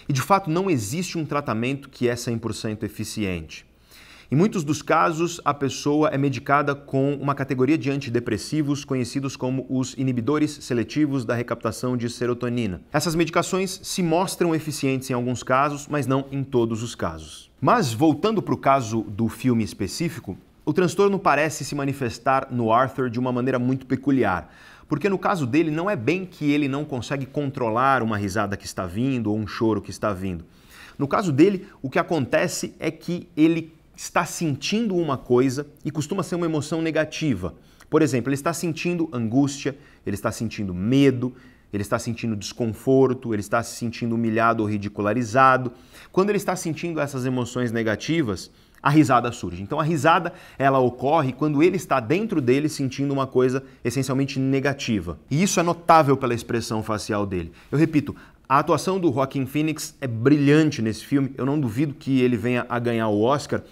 E 0.09 0.13
de 0.13 0.23
fato 0.23 0.49
não 0.49 0.71
existe 0.71 1.19
um 1.19 1.25
tratamento 1.25 1.89
que 1.89 2.09
é 2.09 2.15
100% 2.15 2.85
eficiente. 2.85 3.67
Em 4.31 4.37
muitos 4.37 4.63
dos 4.63 4.81
casos, 4.81 5.41
a 5.45 5.53
pessoa 5.53 6.09
é 6.11 6.17
medicada 6.17 6.73
com 6.73 7.15
uma 7.15 7.35
categoria 7.35 7.77
de 7.77 7.91
antidepressivos 7.91 8.85
conhecidos 8.85 9.35
como 9.35 9.67
os 9.69 9.95
inibidores 9.95 10.53
seletivos 10.53 11.25
da 11.25 11.35
recaptação 11.35 11.97
de 11.97 12.09
serotonina. 12.09 12.81
Essas 12.93 13.17
medicações 13.17 13.81
se 13.83 14.05
mostram 14.05 14.55
eficientes 14.55 15.11
em 15.11 15.15
alguns 15.15 15.43
casos, 15.43 15.89
mas 15.89 16.07
não 16.07 16.27
em 16.31 16.45
todos 16.45 16.85
os 16.85 16.95
casos. 16.95 17.51
Mas 17.61 17.93
voltando 17.93 18.41
para 18.41 18.55
o 18.55 18.57
caso 18.57 19.03
do 19.03 19.29
filme 19.29 19.65
específico, 19.65 20.39
o 20.71 20.73
transtorno 20.73 21.19
parece 21.19 21.65
se 21.65 21.75
manifestar 21.75 22.47
no 22.49 22.73
Arthur 22.73 23.11
de 23.11 23.19
uma 23.19 23.33
maneira 23.33 23.59
muito 23.59 23.87
peculiar, 23.87 24.55
porque 24.89 25.09
no 25.09 25.19
caso 25.19 25.45
dele 25.45 25.69
não 25.69 25.91
é 25.91 25.97
bem 25.97 26.25
que 26.25 26.49
ele 26.49 26.69
não 26.69 26.85
consegue 26.85 27.27
controlar 27.27 28.05
uma 28.05 28.17
risada 28.17 28.57
que 28.57 28.67
está 28.67 28.87
vindo 28.87 29.33
ou 29.33 29.37
um 29.37 29.49
choro 29.49 29.83
que 29.83 29.91
está 29.91 30.13
vindo. 30.13 30.45
No 30.97 31.09
caso 31.09 31.33
dele, 31.33 31.67
o 31.83 31.91
que 31.91 31.99
acontece 31.99 32.73
é 32.79 32.89
que 32.89 33.29
ele 33.37 33.75
está 33.97 34.25
sentindo 34.25 34.95
uma 34.95 35.19
coisa 35.19 35.67
e 35.85 35.91
costuma 35.91 36.23
ser 36.23 36.37
uma 36.37 36.47
emoção 36.47 36.81
negativa. 36.81 37.53
Por 37.91 38.01
exemplo, 38.01 38.29
ele 38.29 38.37
está 38.37 38.53
sentindo 38.53 39.11
angústia, 39.13 39.77
ele 40.07 40.15
está 40.15 40.31
sentindo 40.31 40.73
medo, 40.73 41.35
ele 41.73 41.83
está 41.83 41.99
sentindo 41.99 42.37
desconforto, 42.37 43.35
ele 43.35 43.41
está 43.41 43.61
se 43.61 43.75
sentindo 43.75 44.15
humilhado 44.15 44.63
ou 44.63 44.69
ridicularizado. 44.69 45.73
Quando 46.13 46.31
ele 46.31 46.37
está 46.37 46.55
sentindo 46.55 47.01
essas 47.01 47.27
emoções 47.27 47.73
negativas, 47.73 48.53
a 48.83 48.91
risada 48.91 49.31
surge. 49.33 49.63
Então 49.63 49.79
a 49.79 49.83
risada 49.83 50.33
ela 50.59 50.79
ocorre 50.79 51.33
quando 51.33 51.63
ele 51.63 51.77
está 51.77 52.01
dentro 52.01 52.41
dele 52.41 52.69
sentindo 52.69 53.13
uma 53.13 53.27
coisa 53.27 53.63
essencialmente 53.85 54.39
negativa. 54.39 55.19
E 55.31 55.43
isso 55.43 55.61
é 55.61 55.63
notável 55.63 56.17
pela 56.17 56.35
expressão 56.35 56.83
facial 56.83 57.27
dele. 57.27 57.53
Eu 57.71 57.79
repito, 57.79 58.15
a 58.49 58.59
atuação 58.59 58.99
do 58.99 59.13
Joaquin 59.13 59.47
Phoenix 59.47 59.95
é 60.01 60.07
brilhante 60.07 60.83
nesse 60.83 61.05
filme. 61.05 61.33
Eu 61.37 61.47
não 61.47 61.61
duvido 61.61 61.95
que 61.95 62.21
ele 62.21 62.37
venha 62.37 62.67
a 62.69 62.79
ganhar 62.79 63.09
o 63.09 63.23
Oscar, 63.23 63.63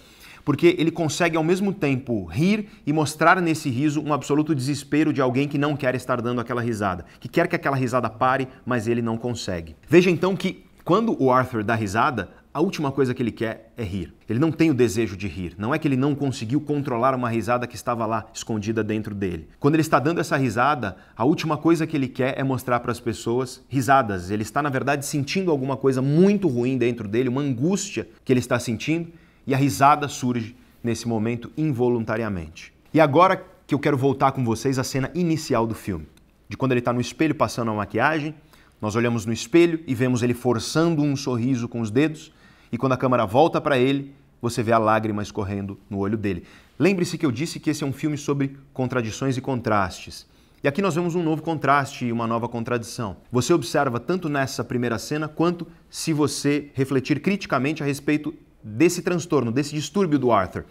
porque 0.44 0.76
ele 0.78 0.90
consegue 0.90 1.36
ao 1.36 1.42
mesmo 1.42 1.72
tempo 1.72 2.24
rir 2.24 2.68
e 2.86 2.92
mostrar 2.92 3.42
nesse 3.42 3.68
riso 3.68 4.00
um 4.00 4.12
absoluto 4.12 4.54
desespero 4.54 5.12
de 5.12 5.20
alguém 5.20 5.48
que 5.48 5.58
não 5.58 5.76
quer 5.76 5.94
estar 5.94 6.22
dando 6.22 6.40
aquela 6.40 6.62
risada, 6.62 7.04
que 7.18 7.28
quer 7.28 7.48
que 7.48 7.56
aquela 7.56 7.76
risada 7.76 8.08
pare, 8.08 8.46
mas 8.64 8.86
ele 8.86 9.02
não 9.02 9.18
consegue. 9.18 9.74
Veja 9.88 10.10
então 10.10 10.36
que 10.36 10.64
quando 10.84 11.22
o 11.22 11.30
Arthur 11.30 11.64
dá 11.64 11.74
risada, 11.74 12.30
a 12.52 12.60
última 12.60 12.90
coisa 12.90 13.12
que 13.12 13.22
ele 13.22 13.30
quer 13.30 13.72
é 13.76 13.84
rir. 13.84 14.14
Ele 14.28 14.38
não 14.38 14.50
tem 14.50 14.70
o 14.70 14.74
desejo 14.74 15.16
de 15.16 15.28
rir. 15.28 15.54
Não 15.58 15.74
é 15.74 15.78
que 15.78 15.86
ele 15.86 15.96
não 15.96 16.14
conseguiu 16.14 16.60
controlar 16.60 17.14
uma 17.14 17.28
risada 17.28 17.66
que 17.66 17.76
estava 17.76 18.06
lá 18.06 18.26
escondida 18.32 18.82
dentro 18.82 19.14
dele. 19.14 19.48
Quando 19.60 19.74
ele 19.74 19.82
está 19.82 19.98
dando 19.98 20.20
essa 20.20 20.36
risada, 20.36 20.96
a 21.16 21.24
última 21.24 21.56
coisa 21.56 21.86
que 21.86 21.96
ele 21.96 22.08
quer 22.08 22.38
é 22.38 22.42
mostrar 22.42 22.80
para 22.80 22.90
as 22.90 22.98
pessoas 22.98 23.62
risadas. 23.68 24.30
Ele 24.30 24.42
está, 24.42 24.62
na 24.62 24.70
verdade, 24.70 25.04
sentindo 25.04 25.50
alguma 25.50 25.76
coisa 25.76 26.00
muito 26.00 26.48
ruim 26.48 26.78
dentro 26.78 27.06
dele, 27.06 27.28
uma 27.28 27.42
angústia 27.42 28.08
que 28.24 28.32
ele 28.32 28.40
está 28.40 28.58
sentindo, 28.58 29.12
e 29.46 29.54
a 29.54 29.56
risada 29.56 30.08
surge 30.08 30.56
nesse 30.82 31.06
momento 31.06 31.52
involuntariamente. 31.56 32.72
E 32.92 33.00
agora 33.00 33.44
que 33.66 33.74
eu 33.74 33.78
quero 33.78 33.96
voltar 33.96 34.32
com 34.32 34.44
vocês 34.44 34.78
à 34.78 34.84
cena 34.84 35.10
inicial 35.14 35.66
do 35.66 35.74
filme, 35.74 36.08
de 36.48 36.56
quando 36.56 36.72
ele 36.72 36.80
está 36.80 36.92
no 36.92 37.00
espelho 37.00 37.34
passando 37.34 37.70
a 37.70 37.74
maquiagem, 37.74 38.34
nós 38.80 38.96
olhamos 38.96 39.26
no 39.26 39.32
espelho 39.32 39.80
e 39.86 39.94
vemos 39.94 40.22
ele 40.22 40.34
forçando 40.34 41.02
um 41.02 41.14
sorriso 41.14 41.68
com 41.68 41.80
os 41.80 41.90
dedos 41.90 42.32
e 42.70 42.78
quando 42.78 42.92
a 42.92 42.96
câmera 42.96 43.26
volta 43.26 43.60
para 43.60 43.78
ele, 43.78 44.14
você 44.40 44.62
vê 44.62 44.72
a 44.72 44.78
lágrima 44.78 45.22
escorrendo 45.22 45.78
no 45.88 45.98
olho 45.98 46.16
dele. 46.16 46.44
Lembre-se 46.78 47.18
que 47.18 47.26
eu 47.26 47.32
disse 47.32 47.58
que 47.58 47.70
esse 47.70 47.82
é 47.82 47.86
um 47.86 47.92
filme 47.92 48.16
sobre 48.16 48.56
contradições 48.72 49.36
e 49.36 49.40
contrastes. 49.40 50.26
E 50.62 50.68
aqui 50.68 50.82
nós 50.82 50.94
vemos 50.94 51.14
um 51.14 51.22
novo 51.22 51.42
contraste 51.42 52.06
e 52.06 52.12
uma 52.12 52.26
nova 52.26 52.48
contradição. 52.48 53.16
Você 53.30 53.52
observa 53.52 54.00
tanto 54.00 54.28
nessa 54.28 54.64
primeira 54.64 54.98
cena 54.98 55.28
quanto 55.28 55.66
se 55.88 56.12
você 56.12 56.70
refletir 56.74 57.20
criticamente 57.20 57.82
a 57.82 57.86
respeito 57.86 58.34
desse 58.62 59.02
transtorno, 59.02 59.52
desse 59.52 59.74
distúrbio 59.74 60.18
do 60.18 60.32
Arthur, 60.32 60.64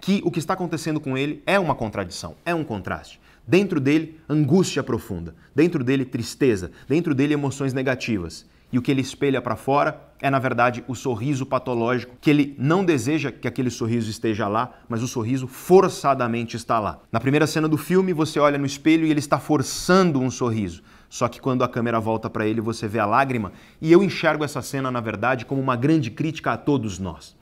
que 0.00 0.22
o 0.24 0.30
que 0.30 0.38
está 0.38 0.54
acontecendo 0.54 0.98
com 0.98 1.16
ele 1.16 1.42
é 1.46 1.58
uma 1.58 1.74
contradição, 1.74 2.36
é 2.44 2.54
um 2.54 2.64
contraste. 2.64 3.20
Dentro 3.46 3.78
dele, 3.78 4.18
angústia 4.28 4.82
profunda, 4.82 5.34
dentro 5.54 5.84
dele, 5.84 6.06
tristeza, 6.06 6.70
dentro 6.88 7.14
dele, 7.14 7.34
emoções 7.34 7.74
negativas 7.74 8.46
e 8.74 8.78
o 8.78 8.82
que 8.82 8.90
ele 8.90 9.02
espelha 9.02 9.40
para 9.40 9.54
fora 9.54 10.00
é, 10.20 10.28
na 10.28 10.40
verdade, 10.40 10.82
o 10.88 10.96
sorriso 10.96 11.46
patológico, 11.46 12.16
que 12.20 12.28
ele 12.28 12.56
não 12.58 12.84
deseja 12.84 13.30
que 13.30 13.46
aquele 13.46 13.70
sorriso 13.70 14.10
esteja 14.10 14.48
lá, 14.48 14.72
mas 14.88 15.00
o 15.00 15.06
sorriso 15.06 15.46
forçadamente 15.46 16.56
está 16.56 16.80
lá. 16.80 16.98
Na 17.12 17.20
primeira 17.20 17.46
cena 17.46 17.68
do 17.68 17.76
filme, 17.76 18.12
você 18.12 18.40
olha 18.40 18.58
no 18.58 18.66
espelho 18.66 19.06
e 19.06 19.12
ele 19.12 19.20
está 19.20 19.38
forçando 19.38 20.20
um 20.20 20.28
sorriso. 20.28 20.82
Só 21.08 21.28
que 21.28 21.40
quando 21.40 21.62
a 21.62 21.68
câmera 21.68 22.00
volta 22.00 22.28
para 22.28 22.48
ele, 22.48 22.60
você 22.60 22.88
vê 22.88 22.98
a 22.98 23.06
lágrima, 23.06 23.52
e 23.80 23.92
eu 23.92 24.02
enxergo 24.02 24.42
essa 24.42 24.60
cena, 24.60 24.90
na 24.90 25.00
verdade, 25.00 25.44
como 25.44 25.62
uma 25.62 25.76
grande 25.76 26.10
crítica 26.10 26.50
a 26.50 26.56
todos 26.56 26.98
nós. 26.98 27.36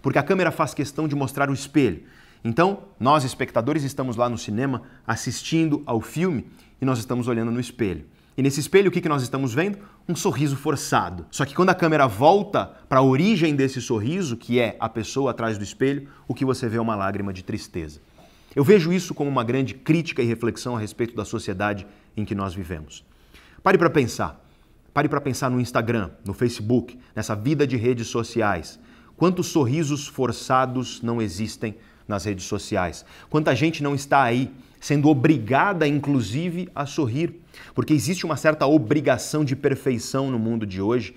Porque 0.00 0.18
a 0.18 0.22
câmera 0.22 0.50
faz 0.50 0.72
questão 0.72 1.06
de 1.06 1.14
mostrar 1.14 1.50
o 1.50 1.52
espelho. 1.52 2.04
Então, 2.42 2.84
nós 2.98 3.24
espectadores 3.24 3.82
estamos 3.82 4.16
lá 4.16 4.26
no 4.26 4.38
cinema 4.38 4.84
assistindo 5.06 5.82
ao 5.84 6.00
filme 6.00 6.46
e 6.80 6.86
nós 6.86 6.98
estamos 6.98 7.28
olhando 7.28 7.50
no 7.50 7.60
espelho. 7.60 8.06
E 8.38 8.42
nesse 8.42 8.60
espelho, 8.60 8.88
o 8.88 8.92
que 8.92 9.08
nós 9.08 9.24
estamos 9.24 9.52
vendo? 9.52 9.78
Um 10.08 10.16
sorriso 10.16 10.56
forçado. 10.56 11.26
Só 11.30 11.44
que 11.44 11.54
quando 11.54 11.68
a 11.68 11.74
câmera 11.74 12.06
volta 12.06 12.64
para 12.88 13.00
a 13.00 13.02
origem 13.02 13.54
desse 13.54 13.78
sorriso, 13.82 14.38
que 14.38 14.58
é 14.58 14.74
a 14.80 14.88
pessoa 14.88 15.32
atrás 15.32 15.58
do 15.58 15.64
espelho, 15.64 16.08
o 16.26 16.32
que 16.32 16.46
você 16.46 16.66
vê 16.66 16.78
é 16.78 16.80
uma 16.80 16.96
lágrima 16.96 17.30
de 17.30 17.44
tristeza. 17.44 18.00
Eu 18.56 18.64
vejo 18.64 18.90
isso 18.90 19.12
como 19.12 19.28
uma 19.28 19.44
grande 19.44 19.74
crítica 19.74 20.22
e 20.22 20.26
reflexão 20.26 20.74
a 20.74 20.80
respeito 20.80 21.14
da 21.14 21.26
sociedade 21.26 21.86
em 22.16 22.24
que 22.24 22.34
nós 22.34 22.54
vivemos. 22.54 23.04
Pare 23.62 23.76
para 23.76 23.90
pensar. 23.90 24.42
Pare 24.94 25.10
para 25.10 25.20
pensar 25.20 25.50
no 25.50 25.60
Instagram, 25.60 26.10
no 26.24 26.32
Facebook, 26.32 26.98
nessa 27.14 27.36
vida 27.36 27.66
de 27.66 27.76
redes 27.76 28.06
sociais. 28.06 28.80
Quantos 29.14 29.48
sorrisos 29.48 30.06
forçados 30.06 31.02
não 31.02 31.20
existem 31.20 31.76
nas 32.08 32.24
redes 32.24 32.46
sociais? 32.46 33.04
Quanta 33.28 33.54
gente 33.54 33.82
não 33.82 33.94
está 33.94 34.22
aí 34.22 34.50
sendo 34.80 35.08
obrigada, 35.08 35.86
inclusive, 35.86 36.70
a 36.74 36.86
sorrir, 36.86 37.42
porque 37.74 37.92
existe 37.92 38.24
uma 38.24 38.36
certa 38.36 38.66
obrigação 38.66 39.44
de 39.44 39.54
perfeição 39.54 40.30
no 40.30 40.38
mundo 40.38 40.66
de 40.66 40.80
hoje 40.80 41.14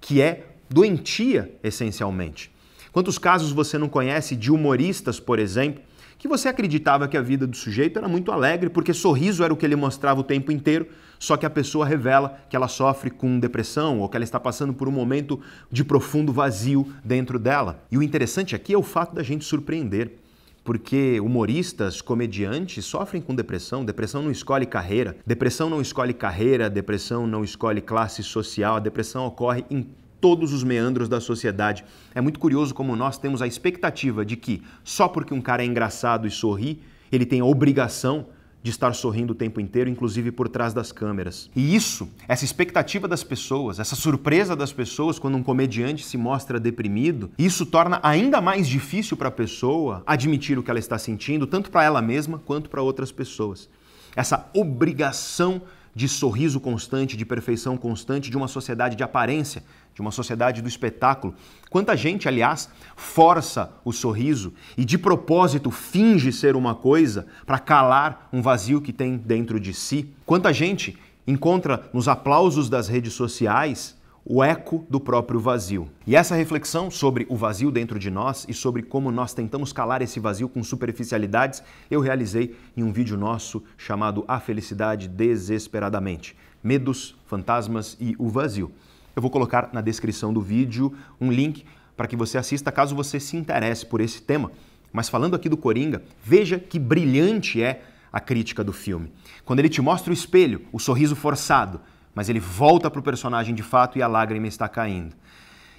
que 0.00 0.20
é 0.20 0.46
doentia, 0.68 1.52
essencialmente. 1.62 2.50
Quantos 2.92 3.18
casos 3.18 3.52
você 3.52 3.76
não 3.78 3.88
conhece 3.88 4.36
de 4.36 4.52
humoristas, 4.52 5.18
por 5.18 5.38
exemplo, 5.38 5.82
que 6.18 6.28
você 6.28 6.48
acreditava 6.48 7.08
que 7.08 7.16
a 7.16 7.22
vida 7.22 7.46
do 7.46 7.56
sujeito 7.56 7.98
era 7.98 8.08
muito 8.08 8.32
alegre, 8.32 8.70
porque 8.70 8.94
sorriso 8.94 9.42
era 9.42 9.52
o 9.52 9.56
que 9.56 9.66
ele 9.66 9.76
mostrava 9.76 10.20
o 10.20 10.24
tempo 10.24 10.52
inteiro, 10.52 10.86
só 11.18 11.36
que 11.36 11.44
a 11.44 11.50
pessoa 11.50 11.84
revela 11.84 12.38
que 12.48 12.56
ela 12.56 12.68
sofre 12.68 13.10
com 13.10 13.38
depressão 13.38 14.00
ou 14.00 14.08
que 14.08 14.16
ela 14.16 14.24
está 14.24 14.38
passando 14.38 14.72
por 14.72 14.88
um 14.88 14.92
momento 14.92 15.40
de 15.70 15.84
profundo 15.84 16.32
vazio 16.32 16.86
dentro 17.04 17.38
dela. 17.38 17.82
E 17.90 17.98
o 17.98 18.02
interessante 18.02 18.54
aqui 18.54 18.72
é 18.72 18.78
o 18.78 18.82
fato 18.82 19.14
da 19.14 19.22
gente 19.22 19.44
surpreender 19.44 20.23
porque 20.64 21.20
humoristas, 21.20 22.00
comediantes 22.00 22.86
sofrem 22.86 23.20
com 23.20 23.34
depressão. 23.34 23.84
Depressão 23.84 24.22
não 24.22 24.30
escolhe 24.30 24.64
carreira, 24.64 25.14
depressão 25.26 25.68
não 25.68 25.82
escolhe 25.82 26.14
carreira, 26.14 26.70
depressão 26.70 27.26
não 27.26 27.44
escolhe 27.44 27.82
classe 27.82 28.22
social, 28.22 28.76
a 28.76 28.80
depressão 28.80 29.26
ocorre 29.26 29.64
em 29.70 29.86
todos 30.18 30.54
os 30.54 30.64
meandros 30.64 31.06
da 31.06 31.20
sociedade. 31.20 31.84
É 32.14 32.20
muito 32.22 32.40
curioso 32.40 32.74
como 32.74 32.96
nós 32.96 33.18
temos 33.18 33.42
a 33.42 33.46
expectativa 33.46 34.24
de 34.24 34.36
que 34.36 34.62
só 34.82 35.06
porque 35.06 35.34
um 35.34 35.40
cara 35.40 35.62
é 35.62 35.66
engraçado 35.66 36.26
e 36.26 36.30
sorri, 36.30 36.80
ele 37.12 37.26
tem 37.26 37.40
a 37.40 37.44
obrigação 37.44 38.26
de 38.64 38.70
estar 38.70 38.94
sorrindo 38.94 39.34
o 39.34 39.36
tempo 39.36 39.60
inteiro, 39.60 39.90
inclusive 39.90 40.32
por 40.32 40.48
trás 40.48 40.72
das 40.72 40.90
câmeras. 40.90 41.50
E 41.54 41.76
isso, 41.76 42.08
essa 42.26 42.46
expectativa 42.46 43.06
das 43.06 43.22
pessoas, 43.22 43.78
essa 43.78 43.94
surpresa 43.94 44.56
das 44.56 44.72
pessoas 44.72 45.18
quando 45.18 45.36
um 45.36 45.42
comediante 45.42 46.02
se 46.02 46.16
mostra 46.16 46.58
deprimido, 46.58 47.30
isso 47.36 47.66
torna 47.66 48.00
ainda 48.02 48.40
mais 48.40 48.66
difícil 48.66 49.18
para 49.18 49.28
a 49.28 49.30
pessoa 49.30 50.02
admitir 50.06 50.58
o 50.58 50.62
que 50.62 50.70
ela 50.70 50.78
está 50.78 50.96
sentindo, 50.96 51.46
tanto 51.46 51.70
para 51.70 51.84
ela 51.84 52.00
mesma 52.00 52.38
quanto 52.38 52.70
para 52.70 52.80
outras 52.80 53.12
pessoas. 53.12 53.68
Essa 54.16 54.48
obrigação 54.54 55.60
de 55.94 56.08
sorriso 56.08 56.58
constante, 56.58 57.18
de 57.18 57.24
perfeição 57.26 57.76
constante, 57.76 58.30
de 58.30 58.36
uma 58.36 58.48
sociedade 58.48 58.96
de 58.96 59.02
aparência, 59.02 59.62
de 59.94 60.00
uma 60.00 60.10
sociedade 60.10 60.60
do 60.60 60.68
espetáculo. 60.68 61.34
Quanta 61.70 61.96
gente, 61.96 62.28
aliás, 62.28 62.68
força 62.96 63.72
o 63.84 63.92
sorriso 63.92 64.52
e 64.76 64.84
de 64.84 64.98
propósito 64.98 65.70
finge 65.70 66.32
ser 66.32 66.56
uma 66.56 66.74
coisa 66.74 67.26
para 67.46 67.58
calar 67.58 68.28
um 68.32 68.42
vazio 68.42 68.80
que 68.80 68.92
tem 68.92 69.16
dentro 69.16 69.60
de 69.60 69.72
si. 69.72 70.10
Quanta 70.26 70.52
gente 70.52 70.98
encontra 71.26 71.88
nos 71.92 72.08
aplausos 72.08 72.68
das 72.68 72.88
redes 72.88 73.12
sociais 73.14 73.96
o 74.26 74.42
eco 74.42 74.86
do 74.88 74.98
próprio 74.98 75.38
vazio. 75.38 75.88
E 76.06 76.16
essa 76.16 76.34
reflexão 76.34 76.90
sobre 76.90 77.26
o 77.28 77.36
vazio 77.36 77.70
dentro 77.70 77.98
de 77.98 78.10
nós 78.10 78.46
e 78.48 78.54
sobre 78.54 78.82
como 78.82 79.12
nós 79.12 79.34
tentamos 79.34 79.72
calar 79.72 80.00
esse 80.00 80.18
vazio 80.18 80.48
com 80.48 80.64
superficialidades, 80.64 81.62
eu 81.90 82.00
realizei 82.00 82.56
em 82.74 82.82
um 82.82 82.90
vídeo 82.90 83.18
nosso 83.18 83.62
chamado 83.76 84.24
A 84.26 84.40
Felicidade 84.40 85.08
Desesperadamente: 85.08 86.34
Medos, 86.62 87.14
Fantasmas 87.26 87.98
e 88.00 88.16
o 88.18 88.28
Vazio. 88.30 88.72
Eu 89.14 89.22
vou 89.22 89.30
colocar 89.30 89.70
na 89.72 89.80
descrição 89.80 90.32
do 90.32 90.40
vídeo 90.40 90.92
um 91.20 91.30
link 91.30 91.64
para 91.96 92.06
que 92.06 92.16
você 92.16 92.36
assista 92.38 92.72
caso 92.72 92.94
você 92.94 93.20
se 93.20 93.36
interesse 93.36 93.86
por 93.86 94.00
esse 94.00 94.22
tema. 94.22 94.50
Mas 94.92 95.08
falando 95.08 95.34
aqui 95.34 95.48
do 95.48 95.56
Coringa, 95.56 96.02
veja 96.22 96.58
que 96.58 96.78
brilhante 96.78 97.62
é 97.62 97.82
a 98.12 98.20
crítica 98.20 98.62
do 98.62 98.72
filme. 98.72 99.12
Quando 99.44 99.58
ele 99.58 99.68
te 99.68 99.82
mostra 99.82 100.10
o 100.10 100.14
espelho, 100.14 100.62
o 100.72 100.78
sorriso 100.78 101.16
forçado, 101.16 101.80
mas 102.14 102.28
ele 102.28 102.38
volta 102.38 102.90
para 102.90 103.00
o 103.00 103.02
personagem 103.02 103.54
de 103.54 103.62
fato 103.62 103.98
e 103.98 104.02
a 104.02 104.06
lágrima 104.06 104.46
está 104.46 104.68
caindo. 104.68 105.14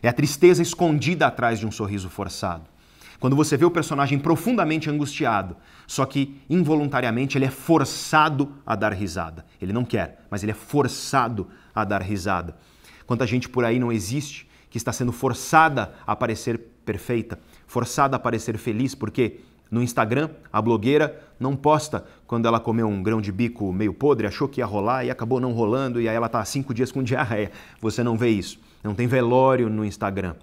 É 0.04 0.10
a 0.10 0.14
tristeza 0.14 0.62
escondida 0.62 1.28
atrás 1.28 1.60
de 1.60 1.66
um 1.66 1.72
sorriso 1.72 2.10
forçado. 2.10 2.64
Quando 3.20 3.36
você 3.36 3.56
vê 3.56 3.64
o 3.64 3.72
personagem 3.72 4.20
profundamente 4.20 4.90
angustiado, 4.90 5.56
só 5.88 6.06
que 6.06 6.42
involuntariamente 6.50 7.38
ele 7.38 7.46
é 7.46 7.50
forçado 7.50 8.52
a 8.66 8.76
dar 8.76 8.94
risada. 8.94 9.46
Ele 9.62 9.72
não 9.72 9.86
quer, 9.86 10.26
mas 10.30 10.44
ele 10.44 10.52
é 10.52 10.56
forçado 10.56 11.48
a 11.74 11.84
dar 11.86 12.02
risada. 12.02 12.56
Quanta 13.06 13.26
gente 13.26 13.48
por 13.48 13.64
aí 13.64 13.80
não 13.80 13.92
existe 13.92 14.48
que 14.70 14.78
está 14.78 14.92
sendo 14.92 15.12
forçada 15.12 15.94
a 16.06 16.16
parecer 16.16 16.60
perfeita, 16.86 17.40
forçada 17.66 18.16
a 18.16 18.20
parecer 18.20 18.58
feliz, 18.58 18.94
porque 18.94 19.40
no 19.70 19.82
Instagram, 19.82 20.30
a 20.52 20.62
blogueira 20.62 21.22
não 21.40 21.56
posta 21.56 22.06
quando 22.28 22.48
ela 22.48 22.60
comeu 22.60 22.88
um 22.88 23.02
grão 23.02 23.20
de 23.20 23.32
bico 23.32 23.72
meio 23.74 23.94
podre, 23.94 24.28
achou 24.28 24.48
que 24.48 24.62
ia 24.62 24.66
rolar 24.66 25.04
e 25.04 25.10
acabou 25.10 25.40
não 25.40 25.54
rolando, 25.54 26.00
e 26.00 26.08
aí 26.08 26.16
ela 26.16 26.28
está 26.28 26.44
cinco 26.46 26.74
dias 26.74 26.92
com 26.92 27.02
diarreia. 27.04 27.52
Você 27.82 28.04
não 28.04 28.18
vê 28.18 28.30
isso. 28.30 28.60
Não 28.84 28.94
tem 28.94 29.08
velório 29.08 29.70
no 29.70 29.84
Instagram. 29.84 30.36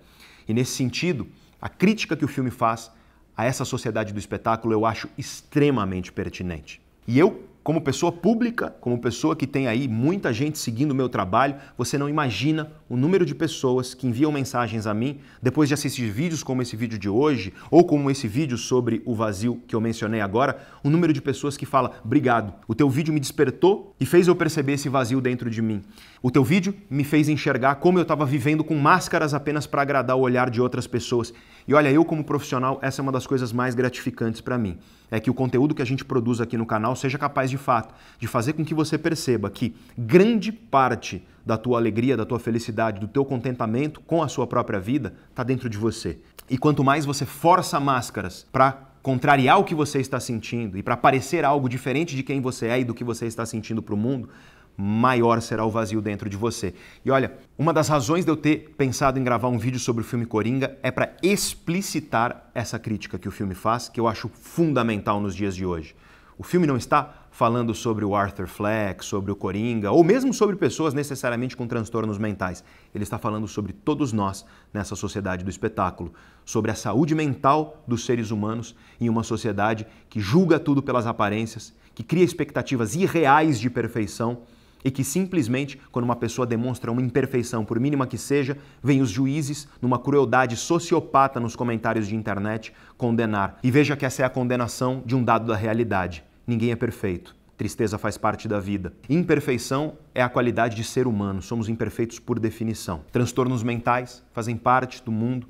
E 0.48 0.52
nesse 0.52 0.72
sentido, 0.72 1.26
a 1.60 1.68
crítica 1.68 2.16
que 2.16 2.24
o 2.24 2.28
filme 2.28 2.50
faz 2.50 2.90
a 3.36 3.44
essa 3.44 3.64
sociedade 3.64 4.12
do 4.12 4.18
espetáculo 4.18 4.74
eu 4.74 4.84
acho 4.84 5.08
extremamente 5.16 6.12
pertinente. 6.12 6.80
E 7.06 7.18
eu 7.18 7.44
como 7.62 7.80
pessoa 7.80 8.10
pública, 8.10 8.74
como 8.80 8.98
pessoa 8.98 9.36
que 9.36 9.46
tem 9.46 9.68
aí 9.68 9.86
muita 9.86 10.32
gente 10.32 10.58
seguindo 10.58 10.90
o 10.92 10.94
meu 10.94 11.08
trabalho, 11.08 11.54
você 11.76 11.96
não 11.96 12.08
imagina 12.08 12.72
o 12.88 12.96
número 12.96 13.24
de 13.24 13.34
pessoas 13.34 13.94
que 13.94 14.06
enviam 14.06 14.32
mensagens 14.32 14.86
a 14.86 14.94
mim 14.94 15.18
depois 15.40 15.68
de 15.68 15.74
assistir 15.74 16.10
vídeos 16.10 16.42
como 16.42 16.62
esse 16.62 16.76
vídeo 16.76 16.98
de 16.98 17.08
hoje 17.08 17.52
ou 17.70 17.84
como 17.84 18.10
esse 18.10 18.26
vídeo 18.26 18.58
sobre 18.58 19.02
o 19.04 19.14
vazio 19.14 19.60
que 19.66 19.74
eu 19.74 19.80
mencionei 19.80 20.20
agora, 20.20 20.58
o 20.82 20.90
número 20.90 21.12
de 21.12 21.22
pessoas 21.22 21.56
que 21.56 21.66
fala: 21.66 22.00
"Obrigado. 22.04 22.52
O 22.66 22.74
teu 22.74 22.90
vídeo 22.90 23.14
me 23.14 23.20
despertou 23.20 23.94
e 24.00 24.06
fez 24.06 24.26
eu 24.26 24.34
perceber 24.34 24.72
esse 24.72 24.88
vazio 24.88 25.20
dentro 25.20 25.48
de 25.48 25.62
mim. 25.62 25.82
O 26.24 26.30
teu 26.30 26.44
vídeo 26.44 26.72
me 26.88 27.02
fez 27.02 27.28
enxergar 27.28 27.74
como 27.74 27.98
eu 27.98 28.02
estava 28.02 28.24
vivendo 28.24 28.62
com 28.62 28.76
máscaras 28.76 29.34
apenas 29.34 29.66
para 29.66 29.82
agradar 29.82 30.16
o 30.16 30.20
olhar 30.20 30.50
de 30.50 30.60
outras 30.60 30.86
pessoas. 30.86 31.34
E 31.66 31.74
olha, 31.74 31.90
eu 31.90 32.04
como 32.04 32.22
profissional, 32.22 32.78
essa 32.80 33.00
é 33.00 33.02
uma 33.02 33.10
das 33.10 33.26
coisas 33.26 33.52
mais 33.52 33.74
gratificantes 33.74 34.40
para 34.40 34.56
mim. 34.56 34.78
É 35.10 35.18
que 35.18 35.28
o 35.28 35.34
conteúdo 35.34 35.74
que 35.74 35.82
a 35.82 35.84
gente 35.84 36.04
produz 36.04 36.40
aqui 36.40 36.56
no 36.56 36.64
canal 36.64 36.94
seja 36.94 37.18
capaz 37.18 37.50
de 37.50 37.58
fato 37.58 37.92
de 38.20 38.28
fazer 38.28 38.52
com 38.52 38.64
que 38.64 38.72
você 38.72 38.96
perceba 38.96 39.50
que 39.50 39.74
grande 39.98 40.52
parte 40.52 41.26
da 41.44 41.56
tua 41.56 41.76
alegria, 41.76 42.16
da 42.16 42.24
tua 42.24 42.38
felicidade, 42.38 43.00
do 43.00 43.08
teu 43.08 43.24
contentamento 43.24 44.00
com 44.00 44.22
a 44.22 44.28
sua 44.28 44.46
própria 44.46 44.78
vida 44.78 45.14
está 45.28 45.42
dentro 45.42 45.68
de 45.68 45.76
você. 45.76 46.20
E 46.48 46.56
quanto 46.56 46.84
mais 46.84 47.04
você 47.04 47.26
força 47.26 47.80
máscaras 47.80 48.46
para 48.52 48.92
contrariar 49.02 49.58
o 49.58 49.64
que 49.64 49.74
você 49.74 49.98
está 49.98 50.20
sentindo 50.20 50.78
e 50.78 50.82
para 50.82 50.96
parecer 50.96 51.44
algo 51.44 51.68
diferente 51.68 52.14
de 52.14 52.22
quem 52.22 52.40
você 52.40 52.68
é 52.68 52.80
e 52.80 52.84
do 52.84 52.94
que 52.94 53.02
você 53.02 53.26
está 53.26 53.44
sentindo 53.44 53.82
para 53.82 53.94
o 53.94 53.98
mundo, 53.98 54.28
maior 54.76 55.40
será 55.40 55.64
o 55.64 55.70
vazio 55.70 56.00
dentro 56.00 56.28
de 56.28 56.36
você. 56.36 56.74
E 57.04 57.10
olha, 57.10 57.32
uma 57.58 57.72
das 57.72 57.88
razões 57.88 58.24
de 58.24 58.30
eu 58.30 58.36
ter 58.36 58.74
pensado 58.76 59.18
em 59.18 59.24
gravar 59.24 59.48
um 59.48 59.58
vídeo 59.58 59.78
sobre 59.78 60.02
o 60.02 60.06
filme 60.06 60.26
Coringa 60.26 60.78
é 60.82 60.90
para 60.90 61.14
explicitar 61.22 62.50
essa 62.54 62.78
crítica 62.78 63.18
que 63.18 63.28
o 63.28 63.32
filme 63.32 63.54
faz, 63.54 63.88
que 63.88 64.00
eu 64.00 64.08
acho 64.08 64.28
fundamental 64.28 65.20
nos 65.20 65.34
dias 65.34 65.54
de 65.54 65.64
hoje. 65.64 65.94
O 66.38 66.42
filme 66.42 66.66
não 66.66 66.76
está 66.76 67.22
falando 67.30 67.74
sobre 67.74 68.04
o 68.04 68.14
Arthur 68.14 68.46
Fleck, 68.46 69.04
sobre 69.04 69.30
o 69.30 69.36
Coringa, 69.36 69.90
ou 69.90 70.02
mesmo 70.02 70.34
sobre 70.34 70.56
pessoas 70.56 70.92
necessariamente 70.92 71.56
com 71.56 71.66
transtornos 71.66 72.18
mentais. 72.18 72.64
Ele 72.94 73.04
está 73.04 73.18
falando 73.18 73.46
sobre 73.46 73.72
todos 73.72 74.12
nós 74.12 74.44
nessa 74.72 74.96
sociedade 74.96 75.44
do 75.44 75.50
espetáculo, 75.50 76.12
sobre 76.44 76.70
a 76.70 76.74
saúde 76.74 77.14
mental 77.14 77.82
dos 77.86 78.04
seres 78.04 78.30
humanos 78.30 78.74
em 79.00 79.08
uma 79.08 79.22
sociedade 79.22 79.86
que 80.10 80.20
julga 80.20 80.58
tudo 80.58 80.82
pelas 80.82 81.06
aparências, 81.06 81.72
que 81.94 82.02
cria 82.02 82.24
expectativas 82.24 82.94
irreais 82.94 83.60
de 83.60 83.70
perfeição 83.70 84.42
e 84.84 84.90
que 84.90 85.04
simplesmente, 85.04 85.78
quando 85.90 86.04
uma 86.04 86.16
pessoa 86.16 86.46
demonstra 86.46 86.90
uma 86.90 87.02
imperfeição, 87.02 87.64
por 87.64 87.78
mínima 87.78 88.06
que 88.06 88.18
seja, 88.18 88.56
vem 88.82 89.00
os 89.00 89.10
juízes, 89.10 89.68
numa 89.80 89.98
crueldade 89.98 90.56
sociopata 90.56 91.40
nos 91.40 91.56
comentários 91.56 92.06
de 92.06 92.16
internet, 92.16 92.72
condenar. 92.96 93.58
E 93.62 93.70
veja 93.70 93.96
que 93.96 94.06
essa 94.06 94.22
é 94.22 94.24
a 94.24 94.30
condenação 94.30 95.02
de 95.04 95.14
um 95.14 95.22
dado 95.22 95.46
da 95.46 95.56
realidade. 95.56 96.24
Ninguém 96.46 96.72
é 96.72 96.76
perfeito. 96.76 97.34
Tristeza 97.56 97.96
faz 97.96 98.18
parte 98.18 98.48
da 98.48 98.58
vida. 98.58 98.92
Imperfeição 99.08 99.96
é 100.14 100.22
a 100.22 100.28
qualidade 100.28 100.74
de 100.74 100.82
ser 100.82 101.06
humano. 101.06 101.40
Somos 101.40 101.68
imperfeitos 101.68 102.18
por 102.18 102.40
definição. 102.40 103.02
Transtornos 103.12 103.62
mentais 103.62 104.24
fazem 104.32 104.56
parte 104.56 105.02
do 105.04 105.12
mundo. 105.12 105.46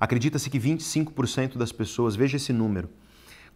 Acredita-se 0.00 0.48
que 0.48 0.58
25% 0.58 1.58
das 1.58 1.72
pessoas, 1.72 2.16
veja 2.16 2.36
esse 2.36 2.52
número, 2.52 2.88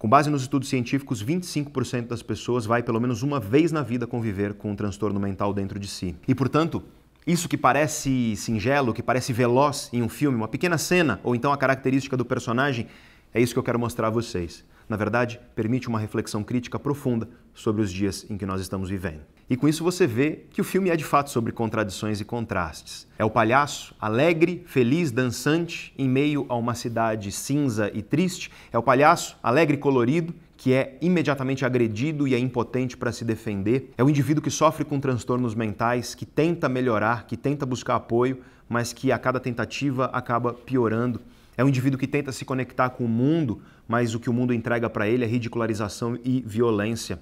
com 0.01 0.09
base 0.09 0.31
nos 0.31 0.41
estudos 0.41 0.71
científicos, 0.71 1.23
25% 1.23 2.07
das 2.07 2.23
pessoas 2.23 2.65
vai 2.65 2.83
pelo 2.83 2.99
menos 2.99 3.23
uma 3.23 3.39
vez 3.39 3.71
na 3.71 3.83
vida 3.83 4.07
conviver 4.07 4.55
com 4.55 4.71
um 4.71 4.75
transtorno 4.75 5.21
mental 5.21 5.53
dentro 5.53 5.79
de 5.79 5.87
si. 5.87 6.17
E, 6.27 6.35
portanto, 6.35 6.83
isso 7.27 7.47
que 7.47 7.59
parece 7.59 8.35
singelo, 8.35 8.95
que 8.95 9.03
parece 9.03 9.31
veloz 9.31 9.91
em 9.93 10.03
um 10.03 10.09
filme, 10.09 10.39
uma 10.39 10.49
pequena 10.49 10.79
cena, 10.79 11.21
ou 11.23 11.35
então 11.35 11.53
a 11.53 11.57
característica 11.59 12.17
do 12.17 12.25
personagem, 12.25 12.87
É 13.33 13.41
isso 13.41 13.53
que 13.53 13.59
eu 13.59 13.63
quero 13.63 13.79
mostrar 13.79 14.09
a 14.09 14.11
vocês. 14.11 14.65
Na 14.89 14.97
verdade, 14.97 15.39
permite 15.55 15.87
uma 15.87 16.01
reflexão 16.01 16.43
crítica 16.43 16.79
profunda 16.79 17.29
sobre 17.55 17.83
os 17.83 17.93
dias 17.93 18.27
em 18.29 18.39
que 18.39 18.47
nós 18.47 18.61
estamos 18.61 18.89
vivendo. 18.89 19.21
E 19.51 19.57
com 19.57 19.67
isso 19.67 19.83
você 19.83 20.07
vê 20.07 20.45
que 20.51 20.61
o 20.61 20.65
filme 20.65 20.91
é 20.91 20.97
de 20.97 21.03
fato 21.03 21.29
sobre 21.29 21.51
contradições 21.51 22.21
e 22.21 22.25
contrastes. 22.25 23.05
É 23.19 23.25
o 23.25 23.31
palhaço 23.31 23.93
alegre, 24.01 24.63
feliz, 24.65 25.11
dançante 25.11 25.93
em 25.99 26.09
meio 26.09 26.47
a 26.49 26.55
uma 26.55 26.73
cidade 26.73 27.33
cinza 27.33 27.91
e 27.93 28.01
triste. 28.01 28.49
É 28.73 28.79
o 28.79 28.83
palhaço 28.83 29.37
alegre 29.43 29.75
e 29.77 29.81
colorido 29.81 30.33
que 30.57 30.73
é 30.73 30.97
imediatamente 31.01 31.65
agredido 31.65 32.29
e 32.29 32.35
é 32.35 32.39
impotente 32.39 32.97
para 32.97 33.11
se 33.11 33.25
defender. 33.25 33.93
É 33.99 34.05
o 34.05 34.11
indivíduo 34.11 34.43
que 34.43 34.51
sofre 34.51 34.85
com 34.85 35.01
transtornos 35.01 35.55
mentais, 35.55 36.15
que 36.15 36.27
tenta 36.27 36.69
melhorar, 36.69 37.27
que 37.27 37.37
tenta 37.37 37.67
buscar 37.67 37.97
apoio, 37.97 38.43
mas 38.69 38.93
que 38.93 39.11
a 39.11 39.19
cada 39.19 39.41
tentativa 39.41 40.05
acaba 40.13 40.53
piorando. 40.53 41.19
É 41.57 41.65
um 41.65 41.69
indivíduo 41.69 41.99
que 41.99 42.07
tenta 42.07 42.31
se 42.31 42.45
conectar 42.45 42.91
com 42.91 43.07
o 43.07 43.09
mundo, 43.09 43.63
mas 43.89 44.15
o 44.15 44.21
que 44.21 44.29
o 44.29 44.33
mundo 44.35 44.53
entrega 44.53 44.89
para 44.89 45.09
ele 45.09 45.25
é 45.25 45.27
ridicularização 45.27 46.17
e 46.23 46.45
violência. 46.47 47.19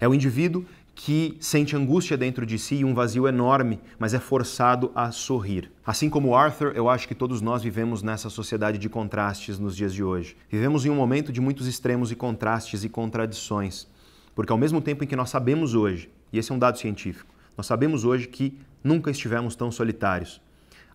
É 0.00 0.06
o 0.08 0.14
indivíduo 0.14 0.64
que 1.00 1.36
sente 1.38 1.76
angústia 1.76 2.16
dentro 2.16 2.44
de 2.44 2.58
si 2.58 2.74
e 2.74 2.84
um 2.84 2.92
vazio 2.92 3.28
enorme, 3.28 3.78
mas 4.00 4.14
é 4.14 4.18
forçado 4.18 4.90
a 4.96 5.12
sorrir. 5.12 5.70
Assim 5.86 6.10
como 6.10 6.34
Arthur, 6.34 6.72
eu 6.74 6.88
acho 6.88 7.06
que 7.06 7.14
todos 7.14 7.40
nós 7.40 7.62
vivemos 7.62 8.02
nessa 8.02 8.28
sociedade 8.28 8.78
de 8.78 8.88
contrastes 8.88 9.60
nos 9.60 9.76
dias 9.76 9.94
de 9.94 10.02
hoje. 10.02 10.36
Vivemos 10.50 10.84
em 10.84 10.90
um 10.90 10.96
momento 10.96 11.32
de 11.32 11.40
muitos 11.40 11.68
extremos 11.68 12.10
e 12.10 12.16
contrastes 12.16 12.82
e 12.82 12.88
contradições. 12.88 13.86
Porque 14.34 14.50
ao 14.50 14.58
mesmo 14.58 14.80
tempo 14.80 15.04
em 15.04 15.06
que 15.06 15.14
nós 15.14 15.30
sabemos 15.30 15.72
hoje, 15.72 16.10
e 16.32 16.38
esse 16.38 16.50
é 16.50 16.54
um 16.54 16.58
dado 16.58 16.78
científico, 16.78 17.32
nós 17.56 17.66
sabemos 17.66 18.04
hoje 18.04 18.26
que 18.26 18.58
nunca 18.82 19.08
estivemos 19.08 19.54
tão 19.54 19.70
solitários 19.70 20.40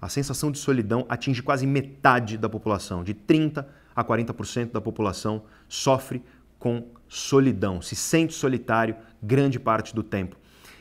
a 0.04 0.10
sensação 0.10 0.52
de 0.52 0.60
solidão 0.60 1.06
atinge 1.08 1.42
quase 1.42 1.66
metade 1.66 2.38
da 2.38 2.50
população, 2.50 3.06
de 3.06 3.14
30 3.14 3.66
a 3.96 4.04
40% 4.04 4.72
da 4.72 4.82
população 4.82 5.44
sofre 5.70 6.22
com 6.64 6.86
solidão, 7.10 7.82
se 7.82 7.94
sente 7.94 8.34
solitário 8.34 8.96
grande 9.22 9.60
parte 9.60 9.94
do 9.94 10.02
tempo. 10.02 10.38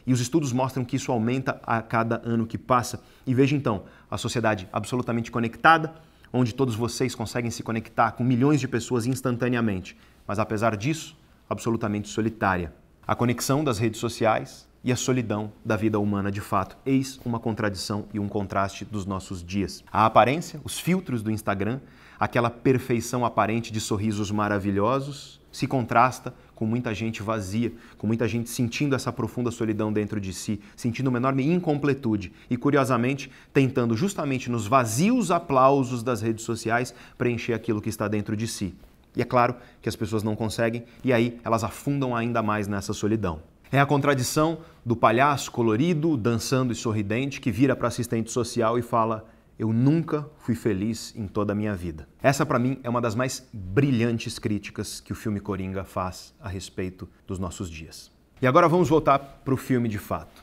E 0.07 0.13
os 0.13 0.21
estudos 0.21 0.53
mostram 0.53 0.85
que 0.85 0.95
isso 0.95 1.11
aumenta 1.11 1.61
a 1.65 1.83
cada 1.83 2.23
ano 2.25 2.47
que 2.47 2.57
passa. 2.57 3.03
E 3.27 3.35
veja 3.35 3.57
então, 3.57 3.83
a 4.09 4.17
sociedade 4.17 4.69
absolutamente 4.73 5.29
conectada, 5.29 5.93
onde 6.33 6.55
todos 6.55 6.77
vocês 6.77 7.17
conseguem 7.17 7.51
se 7.51 7.65
conectar 7.65 8.13
com 8.13 8.23
milhões 8.23 8.61
de 8.61 8.69
pessoas 8.69 9.07
instantaneamente, 9.07 9.99
mas 10.25 10.39
apesar 10.39 10.77
disso, 10.77 11.19
absolutamente 11.51 12.09
solitária. 12.09 12.73
A 13.05 13.17
conexão 13.17 13.65
das 13.65 13.81
redes 13.81 13.99
sociais, 13.99 14.69
e 14.85 14.91
a 14.91 14.97
solidão 14.97 15.53
da 15.65 15.77
vida 15.77 15.99
humana 15.99 16.31
de 16.31 16.41
fato. 16.41 16.77
Eis 16.85 17.21
uma 17.25 17.39
contradição 17.39 18.07
e 18.13 18.19
um 18.19 18.29
contraste 18.29 18.85
dos 18.85 19.07
nossos 19.07 19.43
dias. 19.43 19.85
A 19.93 20.07
aparência, 20.07 20.61
os 20.65 20.79
filtros 20.79 21.23
do 21.23 21.31
Instagram, 21.31 21.81
aquela 22.19 22.51
perfeição 22.51 23.25
aparente 23.25 23.73
de 23.73 23.81
sorrisos 23.81 24.31
maravilhosos, 24.33 25.41
se 25.53 25.67
contrasta 25.67 26.35
com 26.55 26.67
muita 26.67 26.95
gente 26.95 27.23
vazia, 27.23 27.73
com 27.99 28.07
muita 28.07 28.27
gente 28.27 28.49
sentindo 28.49 28.97
essa 28.97 29.13
profunda 29.13 29.51
solidão 29.51 29.93
dentro 29.93 30.21
de 30.21 30.33
si, 30.33 30.61
sentindo 30.75 31.09
uma 31.09 31.19
enorme 31.19 31.45
incompletude 31.45 32.33
e, 32.49 32.57
curiosamente, 32.57 33.31
tentando 33.53 33.97
justamente 33.97 34.51
nos 34.51 34.67
vazios 34.67 35.31
aplausos 35.31 36.03
das 36.03 36.23
redes 36.23 36.45
sociais 36.45 36.95
preencher 37.19 37.53
aquilo 37.53 37.83
que 37.83 37.89
está 37.89 38.09
dentro 38.09 38.37
de 38.37 38.49
si. 38.49 38.75
E 39.15 39.21
é 39.21 39.25
claro 39.25 39.55
que 39.83 39.89
as 39.89 39.97
pessoas 39.97 40.23
não 40.23 40.35
conseguem 40.35 40.85
e 41.05 41.13
aí 41.13 41.39
elas 41.45 41.63
afundam 41.63 42.17
ainda 42.17 42.43
mais 42.43 42.67
nessa 42.67 42.93
solidão. 42.93 43.41
É 43.71 43.81
a 43.81 43.87
contradição 43.87 44.59
do 44.85 44.95
palhaço 44.95 45.51
colorido, 45.51 46.17
dançando 46.17 46.73
e 46.73 46.77
sorridente 46.77 47.41
que 47.41 47.51
vira 47.51 47.75
para 47.75 47.89
assistente 47.89 48.31
social 48.31 48.79
e 48.79 48.83
fala: 48.83 49.27
Eu 49.63 49.73
nunca 49.73 50.29
fui 50.39 50.57
feliz 50.57 51.15
em 51.15 51.29
toda 51.29 51.53
a 51.53 51.55
minha 51.55 51.73
vida. 51.73 52.09
Essa, 52.21 52.45
para 52.45 52.59
mim, 52.59 52.81
é 52.83 52.91
uma 52.91 53.01
das 53.01 53.15
mais 53.15 53.49
brilhantes 53.53 54.37
críticas 54.37 54.99
que 54.99 55.13
o 55.13 55.15
filme 55.15 55.39
Coringa 55.39 55.85
faz 55.85 56.35
a 56.41 56.49
respeito 56.49 57.09
dos 57.29 57.39
nossos 57.39 57.71
dias. 57.71 58.11
E 58.41 58.47
agora 58.49 58.67
vamos 58.67 58.89
voltar 58.89 59.21
para 59.21 59.55
o 59.55 59.57
filme 59.57 59.89
de 59.89 59.99
fato. 59.99 60.43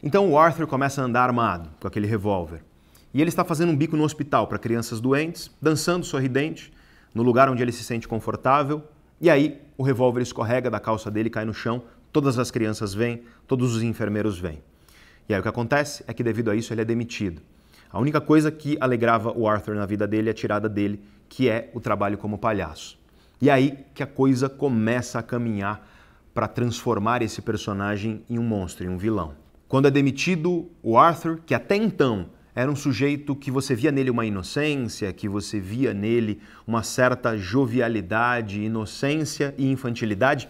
Então 0.00 0.30
o 0.30 0.38
Arthur 0.38 0.68
começa 0.68 1.02
a 1.02 1.04
andar 1.04 1.24
armado 1.24 1.68
com 1.80 1.88
aquele 1.88 2.06
revólver. 2.06 2.62
E 3.12 3.20
ele 3.20 3.30
está 3.30 3.42
fazendo 3.42 3.72
um 3.72 3.76
bico 3.76 3.96
no 3.96 4.04
hospital 4.04 4.46
para 4.46 4.56
crianças 4.56 5.00
doentes, 5.00 5.50
dançando 5.60 6.06
sorridente, 6.06 6.72
no 7.12 7.24
lugar 7.24 7.50
onde 7.50 7.60
ele 7.60 7.72
se 7.72 7.82
sente 7.82 8.06
confortável. 8.06 8.84
E 9.20 9.28
aí 9.28 9.60
o 9.76 9.82
revólver 9.82 10.22
escorrega 10.22 10.70
da 10.70 10.78
calça 10.78 11.10
dele 11.10 11.28
cai 11.28 11.44
no 11.44 11.52
chão, 11.52 11.82
Todas 12.12 12.38
as 12.38 12.52
crianças 12.52 12.94
vêm, 12.94 13.22
todos 13.48 13.74
os 13.74 13.82
enfermeiros 13.82 14.38
vêm. 14.38 14.62
E 15.28 15.34
aí 15.34 15.40
o 15.40 15.42
que 15.42 15.48
acontece 15.48 16.04
é 16.06 16.14
que 16.14 16.22
devido 16.22 16.50
a 16.50 16.56
isso 16.56 16.72
ele 16.72 16.80
é 16.80 16.84
demitido. 16.84 17.42
A 17.92 17.98
única 17.98 18.20
coisa 18.20 18.52
que 18.52 18.76
alegrava 18.80 19.36
o 19.36 19.48
Arthur 19.48 19.74
na 19.74 19.84
vida 19.84 20.06
dele 20.06 20.28
é 20.28 20.30
a 20.30 20.34
tirada 20.34 20.68
dele, 20.68 21.02
que 21.28 21.48
é 21.48 21.70
o 21.74 21.80
trabalho 21.80 22.16
como 22.16 22.38
palhaço. 22.38 22.98
E 23.42 23.50
aí 23.50 23.78
que 23.94 24.02
a 24.02 24.06
coisa 24.06 24.48
começa 24.48 25.18
a 25.18 25.22
caminhar 25.22 25.88
para 26.32 26.46
transformar 26.46 27.20
esse 27.20 27.42
personagem 27.42 28.22
em 28.30 28.38
um 28.38 28.42
monstro, 28.44 28.84
em 28.84 28.88
um 28.88 28.96
vilão. 28.96 29.34
Quando 29.66 29.88
é 29.88 29.90
demitido 29.90 30.70
o 30.82 30.96
Arthur, 30.96 31.40
que 31.44 31.54
até 31.54 31.74
então 31.74 32.26
era 32.54 32.70
um 32.70 32.76
sujeito 32.76 33.34
que 33.34 33.50
você 33.50 33.74
via 33.74 33.90
nele 33.90 34.10
uma 34.10 34.26
inocência, 34.26 35.12
que 35.12 35.28
você 35.28 35.58
via 35.58 35.92
nele 35.92 36.40
uma 36.66 36.82
certa 36.82 37.36
jovialidade, 37.36 38.62
inocência 38.62 39.54
e 39.58 39.70
infantilidade, 39.70 40.48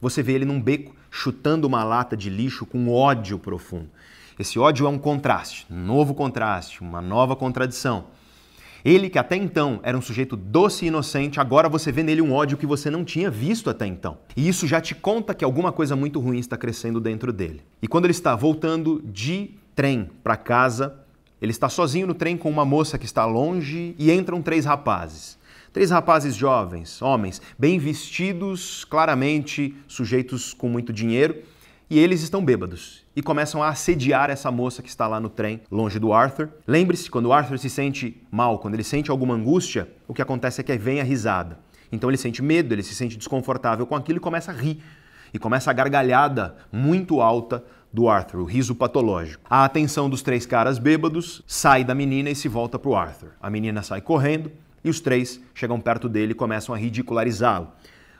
você 0.00 0.22
vê 0.22 0.34
ele 0.34 0.44
num 0.44 0.60
beco 0.60 0.94
chutando 1.10 1.66
uma 1.66 1.82
lata 1.82 2.16
de 2.16 2.28
lixo 2.28 2.66
com 2.66 2.88
ódio 2.88 3.38
profundo. 3.38 3.88
Esse 4.38 4.58
ódio 4.58 4.86
é 4.86 4.90
um 4.90 4.98
contraste, 4.98 5.66
um 5.70 5.82
novo 5.82 6.14
contraste, 6.14 6.82
uma 6.82 7.00
nova 7.00 7.34
contradição. 7.34 8.04
Ele, 8.84 9.08
que 9.08 9.18
até 9.18 9.34
então 9.34 9.80
era 9.82 9.96
um 9.96 10.02
sujeito 10.02 10.36
doce 10.36 10.84
e 10.84 10.88
inocente, 10.88 11.40
agora 11.40 11.68
você 11.68 11.90
vê 11.90 12.02
nele 12.02 12.20
um 12.20 12.32
ódio 12.32 12.58
que 12.58 12.66
você 12.66 12.90
não 12.90 13.02
tinha 13.02 13.30
visto 13.30 13.70
até 13.70 13.86
então. 13.86 14.18
E 14.36 14.46
isso 14.46 14.66
já 14.66 14.80
te 14.80 14.94
conta 14.94 15.34
que 15.34 15.44
alguma 15.44 15.72
coisa 15.72 15.96
muito 15.96 16.20
ruim 16.20 16.38
está 16.38 16.56
crescendo 16.56 17.00
dentro 17.00 17.32
dele. 17.32 17.62
E 17.80 17.88
quando 17.88 18.04
ele 18.04 18.12
está 18.12 18.36
voltando 18.36 19.02
de 19.06 19.50
trem 19.74 20.10
para 20.22 20.36
casa, 20.36 20.94
ele 21.40 21.50
está 21.50 21.68
sozinho 21.68 22.06
no 22.06 22.14
trem 22.14 22.36
com 22.36 22.50
uma 22.50 22.64
moça 22.64 22.98
que 22.98 23.06
está 23.06 23.24
longe 23.24 23.94
e 23.98 24.12
entram 24.12 24.42
três 24.42 24.64
rapazes. 24.64 25.38
Três 25.72 25.90
rapazes 25.90 26.34
jovens, 26.34 27.02
homens, 27.02 27.42
bem 27.58 27.78
vestidos, 27.78 28.84
claramente 28.84 29.74
sujeitos 29.88 30.54
com 30.54 30.68
muito 30.68 30.92
dinheiro, 30.92 31.42
e 31.88 31.98
eles 31.98 32.22
estão 32.22 32.44
bêbados 32.44 33.04
e 33.14 33.22
começam 33.22 33.62
a 33.62 33.68
assediar 33.68 34.28
essa 34.28 34.50
moça 34.50 34.82
que 34.82 34.88
está 34.88 35.06
lá 35.06 35.20
no 35.20 35.28
trem, 35.28 35.60
longe 35.70 35.98
do 35.98 36.12
Arthur. 36.12 36.48
Lembre-se, 36.66 37.10
quando 37.10 37.26
o 37.26 37.32
Arthur 37.32 37.58
se 37.58 37.70
sente 37.70 38.20
mal, 38.30 38.58
quando 38.58 38.74
ele 38.74 38.84
sente 38.84 39.10
alguma 39.10 39.34
angústia, 39.34 39.88
o 40.06 40.12
que 40.12 40.20
acontece 40.20 40.60
é 40.60 40.64
que 40.64 40.76
vem 40.76 41.00
a 41.00 41.04
risada. 41.04 41.58
Então 41.90 42.10
ele 42.10 42.16
sente 42.16 42.42
medo, 42.42 42.74
ele 42.74 42.82
se 42.82 42.94
sente 42.94 43.16
desconfortável 43.16 43.86
com 43.86 43.94
aquilo 43.94 44.18
e 44.18 44.20
começa 44.20 44.50
a 44.50 44.54
rir. 44.54 44.82
E 45.32 45.38
começa 45.38 45.70
a 45.70 45.74
gargalhada 45.74 46.56
muito 46.72 47.20
alta 47.20 47.64
do 47.92 48.08
Arthur, 48.08 48.40
o 48.40 48.44
riso 48.44 48.74
patológico. 48.74 49.44
A 49.48 49.64
atenção 49.64 50.10
dos 50.10 50.22
três 50.22 50.44
caras 50.44 50.78
bêbados 50.78 51.42
sai 51.46 51.84
da 51.84 51.94
menina 51.94 52.30
e 52.30 52.34
se 52.34 52.48
volta 52.48 52.78
para 52.78 52.90
o 52.90 52.96
Arthur. 52.96 53.30
A 53.40 53.48
menina 53.48 53.82
sai 53.82 54.00
correndo, 54.00 54.50
e 54.86 54.88
os 54.88 55.00
três 55.00 55.40
chegam 55.52 55.80
perto 55.80 56.08
dele 56.08 56.30
e 56.30 56.34
começam 56.34 56.72
a 56.72 56.78
ridicularizá-lo. 56.78 57.72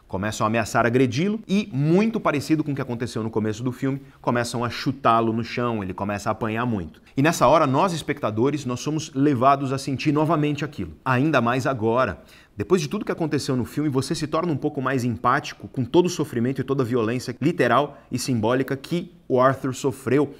Começam 0.08 0.46
a 0.46 0.48
ameaçar 0.48 0.86
agredi-lo 0.86 1.40
e, 1.48 1.68
muito 1.72 2.20
parecido 2.20 2.62
com 2.62 2.70
o 2.70 2.74
que 2.74 2.80
aconteceu 2.80 3.24
no 3.24 3.30
começo 3.30 3.64
do 3.64 3.72
filme, 3.72 4.00
começam 4.20 4.64
a 4.64 4.70
chutá-lo 4.70 5.32
no 5.32 5.42
chão, 5.42 5.82
ele 5.82 5.92
começa 5.92 6.30
a 6.30 6.32
apanhar 6.32 6.64
muito. 6.64 7.02
E 7.16 7.22
nessa 7.22 7.48
hora, 7.48 7.66
nós 7.66 7.92
espectadores, 7.92 8.64
nós 8.64 8.78
somos 8.78 9.12
levados 9.14 9.72
a 9.72 9.78
sentir 9.78 10.12
novamente 10.12 10.64
aquilo. 10.64 10.92
Ainda 11.04 11.40
mais 11.40 11.66
agora. 11.66 12.22
Depois 12.56 12.80
de 12.80 12.88
tudo 12.88 13.04
que 13.04 13.10
aconteceu 13.10 13.56
no 13.56 13.64
filme, 13.64 13.88
você 13.88 14.14
se 14.14 14.28
torna 14.28 14.52
um 14.52 14.56
pouco 14.56 14.80
mais 14.80 15.02
empático 15.02 15.66
com 15.66 15.84
todo 15.84 16.06
o 16.06 16.10
sofrimento 16.10 16.60
e 16.60 16.64
toda 16.64 16.84
a 16.84 16.86
violência 16.86 17.36
literal 17.40 17.98
e 18.10 18.18
simbólica 18.18 18.76
que 18.76 19.12
o 19.28 19.40
Arthur 19.40 19.74
sofreu. 19.74 20.34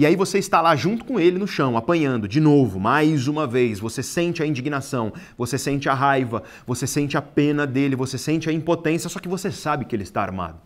E 0.00 0.06
aí 0.06 0.16
você 0.16 0.38
está 0.38 0.62
lá 0.62 0.74
junto 0.74 1.04
com 1.04 1.20
ele 1.20 1.38
no 1.38 1.46
chão, 1.46 1.76
apanhando 1.76 2.26
de 2.26 2.40
novo, 2.40 2.80
mais 2.80 3.28
uma 3.28 3.46
vez. 3.46 3.78
Você 3.80 4.02
sente 4.02 4.42
a 4.42 4.46
indignação, 4.46 5.12
você 5.36 5.58
sente 5.58 5.90
a 5.90 5.92
raiva, 5.92 6.42
você 6.66 6.86
sente 6.86 7.18
a 7.18 7.20
pena 7.20 7.66
dele, 7.66 7.94
você 7.94 8.16
sente 8.16 8.48
a 8.48 8.52
impotência, 8.54 9.10
só 9.10 9.20
que 9.20 9.28
você 9.28 9.52
sabe 9.52 9.84
que 9.84 9.94
ele 9.94 10.02
está 10.02 10.22
armado. 10.22 10.58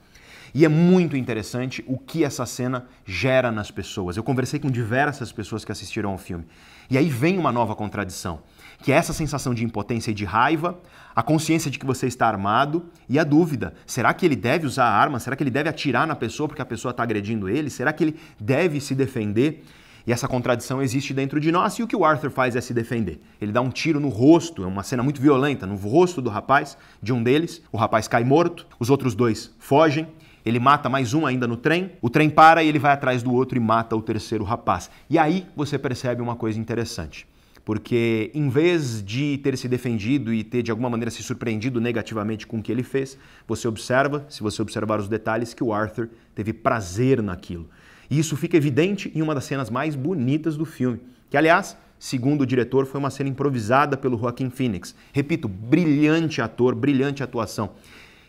E 0.55 0.65
é 0.65 0.69
muito 0.69 1.17
interessante 1.17 1.83
o 1.89 1.99
que 1.99 2.23
essa 2.23 2.47
cena 2.47 2.87
gera 3.05 3.51
nas 3.51 3.73
pessoas. 3.73 4.17
Eu 4.17 4.23
conversei 4.23 4.61
com 4.61 4.71
diversas 4.71 5.33
pessoas 5.33 5.65
que 5.65 5.73
assistiram 5.73 6.11
ao 6.11 6.19
filme. 6.19 6.45
E 6.89 6.97
aí 6.97 7.09
vem 7.09 7.37
uma 7.37 7.51
nova 7.51 7.75
contradição 7.75 8.39
que 8.85 8.93
é 8.93 8.97
essa 8.97 9.15
sensação 9.15 9.55
de 9.55 9.65
impotência 9.65 10.11
e 10.11 10.15
de 10.15 10.27
raiva, 10.27 10.79
a 11.15 11.23
consciência 11.23 11.71
de 11.71 11.79
que 11.79 11.87
você 11.87 12.07
está 12.07 12.27
armado 12.27 12.87
e 13.09 13.19
a 13.19 13.25
dúvida: 13.25 13.75
será 13.87 14.13
que 14.13 14.27
ele 14.27 14.37
deve 14.37 14.67
usar 14.67 14.87
a 14.87 14.95
arma? 14.95 15.21
Será 15.21 15.37
que 15.37 15.43
ele 15.43 15.51
deve 15.51 15.69
atirar 15.69 16.07
na 16.07 16.15
pessoa 16.17 16.49
porque 16.49 16.63
a 16.63 16.67
pessoa 16.67 16.91
está 16.91 17.03
agredindo 17.03 17.49
ele? 17.49 17.71
Será 17.71 17.93
que 17.93 18.05
ele 18.05 18.17
deve 18.39 18.81
se 18.81 18.95
defender? 18.95 19.65
E 20.07 20.13
essa 20.13 20.29
contradição 20.29 20.83
existe 20.83 21.15
dentro 21.15 21.41
de 21.41 21.51
nós 21.51 21.79
e 21.79 21.83
o 21.83 21.87
que 21.87 21.97
o 21.97 22.05
Arthur 22.05 22.31
faz 22.31 22.55
é 22.55 22.61
se 22.61 22.75
defender. 22.75 23.23
Ele 23.41 23.53
dá 23.53 23.63
um 23.63 23.71
tiro 23.71 23.99
no 23.99 24.09
rosto, 24.09 24.63
é 24.63 24.67
uma 24.67 24.83
cena 24.83 25.03
muito 25.03 25.21
violenta, 25.21 25.67
no 25.67 25.77
rosto 25.77 26.21
do 26.21 26.29
rapaz, 26.29 26.77
de 27.03 27.11
um 27.11 27.23
deles. 27.23 27.63
O 27.73 27.79
rapaz 27.79 28.07
cai 28.07 28.23
morto, 28.23 28.67
os 28.79 28.91
outros 28.91 29.15
dois 29.15 29.51
fogem. 29.59 30.07
Ele 30.45 30.59
mata 30.59 30.91
mais 30.91 31.15
um 31.15 31.25
ainda 31.25 31.47
no 31.47 31.57
trem, 31.57 31.93
o 32.03 32.11
trem 32.11 32.29
para 32.29 32.63
e 32.63 32.69
ele 32.69 32.79
vai 32.79 32.93
atrás 32.93 33.23
do 33.23 33.33
outro 33.33 33.57
e 33.57 33.61
mata 33.61 33.97
o 33.97 34.03
terceiro 34.03 34.45
rapaz. 34.45 34.91
E 35.09 35.19
aí 35.19 35.47
você 35.57 35.79
percebe 35.79 36.21
uma 36.21 36.37
coisa 36.37 36.61
interessante. 36.61 37.27
Porque 37.65 38.31
em 38.35 38.49
vez 38.49 39.03
de 39.03 39.39
ter 39.39 39.57
se 39.57 39.69
defendido 39.69 40.35
e 40.35 40.45
ter 40.45 40.63
de 40.63 40.71
alguma 40.71 40.91
maneira 40.91 41.11
se 41.11 41.23
surpreendido 41.23 41.81
negativamente 41.81 42.47
com 42.47 42.59
o 42.59 42.63
que 42.63 42.71
ele 42.71 42.83
fez, 42.83 43.17
você 43.49 43.67
observa, 43.67 44.27
se 44.29 44.43
você 44.43 44.61
observar 44.61 45.01
os 45.01 45.09
detalhes, 45.09 45.55
que 45.55 45.65
o 45.65 45.73
Arthur 45.73 46.11
teve 46.35 46.53
prazer 46.53 47.23
naquilo. 47.23 47.69
E 48.11 48.19
isso 48.19 48.37
fica 48.37 48.57
evidente 48.57 49.11
em 49.15 49.23
uma 49.23 49.35
das 49.35 49.45
cenas 49.45 49.71
mais 49.71 49.97
bonitas 49.97 50.57
do 50.57 50.67
filme, 50.67 51.01
que 51.31 51.39
aliás, 51.39 51.75
segundo 51.99 52.43
o 52.43 52.47
diretor, 52.47 52.85
foi 52.85 53.01
uma 53.01 53.11
cena 53.11 53.31
improvisada 53.31 53.97
pelo 53.97 54.19
Joaquin 54.19 54.51
Phoenix. 54.51 54.95
Repito, 55.11 55.49
brilhante 55.49 56.43
ator, 56.43 56.75
brilhante 56.75 57.23
atuação. 57.23 57.71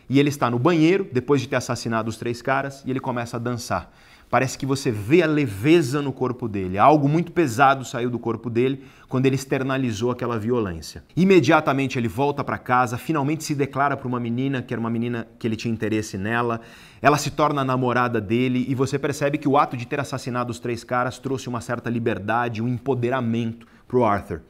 E 0.08 0.18
ele 0.18 0.30
está 0.30 0.50
no 0.50 0.58
banheiro, 0.58 1.06
depois 1.12 1.42
de 1.42 1.48
ter 1.48 1.56
assassinado 1.56 2.08
os 2.08 2.16
três 2.16 2.40
caras, 2.40 2.82
e 2.86 2.90
ele 2.90 3.00
começa 3.00 3.36
a 3.36 3.40
dançar. 3.40 3.92
Parece 4.28 4.58
que 4.58 4.66
você 4.66 4.90
vê 4.90 5.22
a 5.22 5.26
leveza 5.26 6.02
no 6.02 6.12
corpo 6.12 6.48
dele. 6.48 6.78
Algo 6.78 7.08
muito 7.08 7.30
pesado 7.30 7.84
saiu 7.84 8.10
do 8.10 8.18
corpo 8.18 8.50
dele 8.50 8.82
quando 9.08 9.26
ele 9.26 9.36
externalizou 9.36 10.10
aquela 10.10 10.36
violência. 10.36 11.04
Imediatamente 11.16 11.96
ele 11.96 12.08
volta 12.08 12.42
para 12.42 12.58
casa, 12.58 12.98
finalmente 12.98 13.44
se 13.44 13.54
declara 13.54 13.96
para 13.96 14.08
uma 14.08 14.18
menina, 14.18 14.62
que 14.62 14.74
era 14.74 14.80
uma 14.80 14.90
menina 14.90 15.28
que 15.38 15.46
ele 15.46 15.54
tinha 15.54 15.72
interesse 15.72 16.18
nela. 16.18 16.60
Ela 17.00 17.18
se 17.18 17.30
torna 17.30 17.62
a 17.62 17.64
namorada 17.64 18.20
dele 18.20 18.66
e 18.68 18.74
você 18.74 18.98
percebe 18.98 19.38
que 19.38 19.48
o 19.48 19.56
ato 19.56 19.76
de 19.76 19.86
ter 19.86 20.00
assassinado 20.00 20.50
os 20.50 20.58
três 20.58 20.82
caras 20.82 21.18
trouxe 21.18 21.48
uma 21.48 21.60
certa 21.60 21.88
liberdade, 21.88 22.60
um 22.60 22.68
empoderamento 22.68 23.64
para 23.86 23.96
o 23.96 24.04
Arthur. 24.04 24.42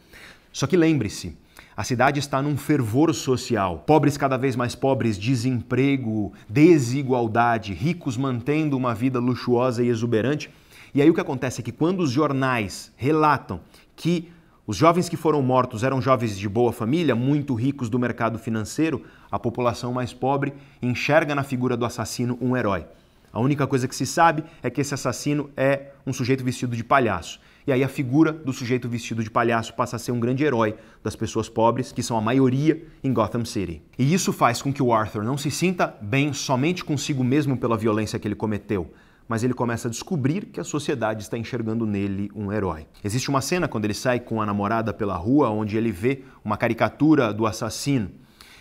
Só 0.51 0.67
que 0.67 0.77
lembre-se, 0.77 1.37
a 1.77 1.85
cidade 1.85 2.19
está 2.19 2.41
num 2.41 2.57
fervor 2.57 3.15
social. 3.15 3.85
Pobres 3.87 4.17
cada 4.17 4.39
vez 4.39 4.57
mais 4.57 4.75
pobres, 4.75 5.19
desemprego, 5.19 6.33
desigualdade, 6.49 7.75
ricos 7.75 8.17
mantendo 8.17 8.79
uma 8.79 8.95
vida 8.95 9.21
luxuosa 9.21 9.85
e 9.85 9.89
exuberante. 9.89 10.49
E 10.95 11.03
aí 11.03 11.11
o 11.11 11.15
que 11.15 11.21
acontece 11.21 11.61
é 11.61 11.65
que 11.65 11.71
quando 11.71 12.01
os 12.01 12.11
jornais 12.11 12.91
relatam 12.97 13.61
que 13.95 14.33
os 14.67 14.75
jovens 14.75 15.09
que 15.09 15.19
foram 15.19 15.43
mortos 15.43 15.85
eram 15.85 16.01
jovens 16.01 16.39
de 16.39 16.49
boa 16.49 16.73
família, 16.73 17.15
muito 17.15 17.55
ricos 17.55 17.91
do 17.91 17.99
mercado 17.99 18.39
financeiro, 18.39 19.05
a 19.31 19.39
população 19.39 19.93
mais 19.93 20.15
pobre 20.15 20.55
enxerga 20.81 21.35
na 21.35 21.43
figura 21.43 21.77
do 21.77 21.85
assassino 21.85 22.39
um 22.41 22.57
herói. 22.57 22.87
A 23.31 23.39
única 23.39 23.67
coisa 23.67 23.87
que 23.87 23.95
se 23.95 24.07
sabe 24.07 24.43
é 24.63 24.71
que 24.71 24.81
esse 24.81 24.95
assassino 24.95 25.51
é 25.55 25.91
um 26.07 26.13
sujeito 26.13 26.43
vestido 26.43 26.75
de 26.75 26.83
palhaço. 26.83 27.39
E 27.67 27.73
aí 27.73 27.83
a 27.83 27.89
figura 27.89 28.33
do 28.33 28.53
sujeito 28.53 28.89
vestido 28.89 29.25
de 29.25 29.31
palhaço 29.31 29.75
passa 29.75 29.97
a 29.97 29.99
ser 29.99 30.13
um 30.13 30.21
grande 30.21 30.45
herói 30.45 30.77
das 31.03 31.17
pessoas 31.17 31.49
pobres, 31.49 31.91
que 31.91 32.01
são 32.01 32.17
a 32.17 32.21
maioria 32.21 32.87
em 33.03 33.13
Gotham 33.13 33.45
City. 33.45 33.83
E 33.99 34.15
isso 34.15 34.33
faz 34.33 34.63
com 34.63 34.73
que 34.73 34.81
o 34.81 34.93
Arthur 34.93 35.25
não 35.25 35.37
se 35.37 35.51
sinta 35.51 35.93
bem 36.01 36.33
somente 36.33 36.85
consigo 36.85 37.25
mesmo 37.25 37.57
pela 37.57 37.77
violência 37.77 38.21
que 38.21 38.29
ele 38.29 38.37
cometeu, 38.37 38.93
mas 39.29 39.43
ele 39.43 39.53
começa 39.53 39.89
a 39.89 39.91
descobrir 39.91 40.47
que 40.47 40.61
a 40.61 40.65
sociedade 40.65 41.23
está 41.23 41.37
enxergando 41.37 41.85
nele 41.85 42.31
um 42.37 42.53
herói. 42.53 42.87
Existe 43.03 43.29
uma 43.29 43.41
cena 43.41 43.67
quando 43.67 43.85
ele 43.85 43.95
sai 43.95 44.21
com 44.21 44.41
a 44.41 44.47
namorada 44.47 44.95
pela 44.95 45.17
rua 45.17 45.51
onde 45.51 45.77
ele 45.77 45.91
vê 45.91 46.23
uma 46.45 46.57
caricatura 46.57 47.35
do 47.35 47.47
assassino 47.47 48.13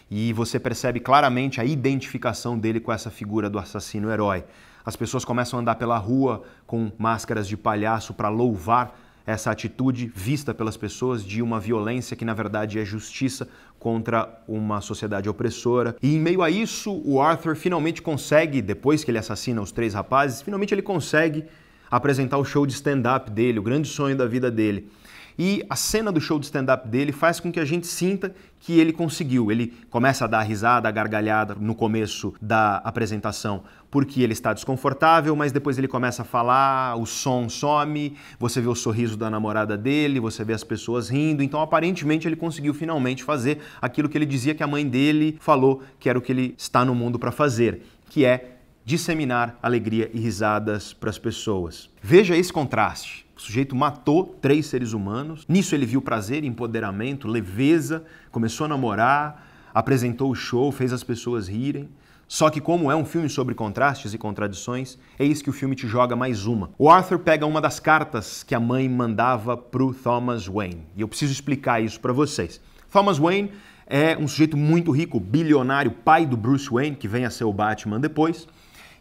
e 0.10 0.34
você 0.34 0.60
percebe 0.60 1.00
claramente 1.00 1.62
a 1.62 1.66
identificação 1.66 2.58
dele 2.58 2.80
com 2.80 2.92
essa 2.92 3.12
figura 3.12 3.50
do 3.52 3.60
assassino 3.60 4.10
herói. 4.10 4.44
As 4.86 4.96
pessoas 4.96 5.26
começam 5.26 5.58
a 5.58 5.62
andar 5.62 5.76
pela 5.76 5.98
rua 5.98 6.44
com 6.68 6.92
máscaras 6.98 7.48
de 7.48 7.58
palhaço 7.58 8.14
para 8.14 8.30
louvar 8.30 9.00
essa 9.26 9.50
atitude 9.50 10.12
vista 10.14 10.54
pelas 10.54 10.78
pessoas 10.78 11.24
de 11.24 11.42
uma 11.42 11.60
violência 11.60 12.16
que 12.16 12.24
na 12.24 12.34
verdade 12.34 12.78
é 12.78 12.86
justiça 12.86 13.48
contra 13.80 14.44
uma 14.48 14.82
sociedade 14.82 15.28
opressora. 15.28 15.96
E 16.02 16.16
em 16.16 16.20
meio 16.20 16.44
a 16.44 16.50
isso, 16.52 17.02
o 17.04 17.20
Arthur 17.20 17.56
finalmente 17.56 18.02
consegue, 18.02 18.62
depois 18.62 19.04
que 19.04 19.10
ele 19.10 19.18
assassina 19.18 19.62
os 19.62 19.72
três 19.72 19.96
rapazes, 19.96 20.44
finalmente 20.44 20.74
ele 20.74 20.84
consegue 20.84 21.46
apresentar 21.90 22.38
o 22.38 22.46
show 22.46 22.66
de 22.66 22.74
stand-up 22.74 23.32
dele, 23.32 23.58
o 23.58 23.64
grande 23.64 23.88
sonho 23.88 24.16
da 24.16 24.28
vida 24.28 24.52
dele. 24.52 24.92
E 25.38 25.64
a 25.70 25.76
cena 25.76 26.12
do 26.12 26.22
show 26.22 26.40
de 26.40 26.46
stand-up 26.46 26.88
dele 26.88 27.12
faz 27.12 27.40
com 27.40 27.52
que 27.52 27.60
a 27.60 27.66
gente 27.66 27.88
sinta 27.88 28.34
que 28.60 28.80
ele 28.80 28.94
conseguiu. 28.94 29.52
Ele 29.52 29.74
começa 29.90 30.26
a 30.26 30.28
dar 30.28 30.42
risada, 30.42 30.88
a 30.88 30.92
gargalhada 30.92 31.56
no 31.56 31.76
começo 31.76 32.34
da 32.42 32.78
apresentação, 32.78 33.64
porque 33.92 34.22
ele 34.22 34.34
está 34.34 34.54
desconfortável, 34.54 35.36
mas 35.36 35.52
depois 35.52 35.78
ele 35.78 35.88
começa 35.88 36.22
a 36.22 36.26
falar, 36.26 36.96
o 36.96 37.06
som 37.06 37.50
some, 37.50 38.16
você 38.40 38.62
vê 38.62 38.68
o 38.68 38.76
sorriso 38.76 39.18
da 39.18 39.30
namorada 39.30 39.78
dele, 39.78 40.20
você 40.20 40.44
vê 40.44 40.54
as 40.54 40.64
pessoas 40.64 41.10
rindo. 41.10 41.44
Então, 41.44 41.62
aparentemente, 41.62 42.28
ele 42.28 42.36
conseguiu 42.36 42.74
finalmente 42.74 43.24
fazer 43.24 43.60
aquilo 43.82 44.08
que 44.08 44.18
ele 44.18 44.26
dizia 44.26 44.56
que 44.56 44.64
a 44.64 44.68
mãe 44.68 44.88
dele 44.88 45.38
falou 45.40 45.84
que 46.00 46.10
era 46.10 46.18
o 46.18 46.22
que 46.22 46.32
ele 46.32 46.56
está 46.58 46.86
no 46.86 46.96
mundo 46.96 47.20
para 47.20 47.32
fazer, 47.32 47.82
que 48.10 48.24
é 48.24 48.56
disseminar 48.86 49.58
alegria 49.62 50.10
e 50.14 50.20
risadas 50.20 50.94
para 50.94 51.10
as 51.10 51.18
pessoas. 51.18 51.90
Veja 52.02 52.38
esse 52.38 52.54
contraste. 52.54 53.25
O 53.36 53.42
sujeito 53.42 53.76
matou 53.76 54.38
três 54.42 54.68
seres 54.68 54.94
humanos. 54.94 55.46
Nisso 55.48 55.76
ele 55.76 55.86
viu 55.86 56.02
prazer, 56.02 56.44
empoderamento, 56.44 57.28
leveza, 57.28 58.04
começou 58.32 58.66
a 58.66 58.68
namorar, 58.70 59.48
apresentou 59.74 60.32
o 60.32 60.36
show, 60.36 60.72
fez 60.72 60.94
as 60.94 61.04
pessoas 61.04 61.48
rirem. 61.48 61.90
Só 62.28 62.50
que, 62.50 62.60
como 62.60 62.90
é 62.90 62.96
um 62.96 63.06
filme 63.06 63.30
sobre 63.30 63.54
contrastes 63.54 64.14
e 64.14 64.18
contradições, 64.18 64.98
é 65.20 65.24
isso 65.24 65.44
que 65.44 65.50
o 65.50 65.54
filme 65.54 65.76
te 65.76 65.88
joga 65.88 66.16
mais 66.16 66.48
uma. 66.48 66.72
O 66.78 66.90
Arthur 66.90 67.20
pega 67.20 67.46
uma 67.46 67.62
das 67.62 67.80
cartas 67.80 68.42
que 68.42 68.56
a 68.56 68.60
mãe 68.60 68.90
mandava 68.90 69.56
pro 69.56 69.94
Thomas 69.94 70.48
Wayne. 70.48 70.82
E 70.96 71.02
eu 71.02 71.08
preciso 71.08 71.32
explicar 71.32 71.84
isso 71.84 72.00
para 72.00 72.14
vocês. 72.14 72.60
Thomas 72.92 73.20
Wayne 73.20 73.52
é 73.86 74.18
um 74.18 74.28
sujeito 74.28 74.58
muito 74.58 74.90
rico, 74.92 75.20
bilionário, 75.20 75.92
pai 75.92 76.26
do 76.26 76.36
Bruce 76.36 76.70
Wayne, 76.70 76.96
que 76.96 77.08
vem 77.08 77.26
a 77.26 77.30
ser 77.30 77.44
o 77.44 77.54
Batman 77.54 78.00
depois. 78.00 78.48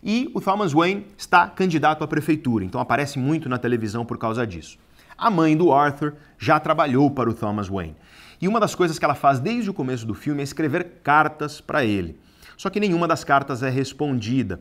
E 0.04 0.30
o 0.34 0.40
Thomas 0.40 0.74
Wayne 0.74 1.06
está 1.16 1.48
candidato 1.48 2.04
à 2.04 2.06
prefeitura, 2.06 2.62
então 2.62 2.78
aparece 2.78 3.18
muito 3.18 3.48
na 3.48 3.56
televisão 3.56 4.04
por 4.04 4.18
causa 4.18 4.46
disso. 4.46 4.76
A 5.16 5.30
mãe 5.30 5.56
do 5.56 5.72
Arthur 5.72 6.12
já 6.38 6.60
trabalhou 6.60 7.10
para 7.10 7.30
o 7.30 7.32
Thomas 7.32 7.68
Wayne. 7.68 7.96
E 8.38 8.46
uma 8.46 8.60
das 8.60 8.74
coisas 8.74 8.98
que 8.98 9.04
ela 9.06 9.14
faz 9.14 9.40
desde 9.40 9.70
o 9.70 9.74
começo 9.74 10.04
do 10.04 10.12
filme 10.12 10.42
é 10.42 10.44
escrever 10.44 11.00
cartas 11.02 11.58
para 11.58 11.86
ele. 11.86 12.18
Só 12.54 12.68
que 12.68 12.78
nenhuma 12.78 13.08
das 13.08 13.24
cartas 13.24 13.62
é 13.62 13.70
respondida. 13.70 14.60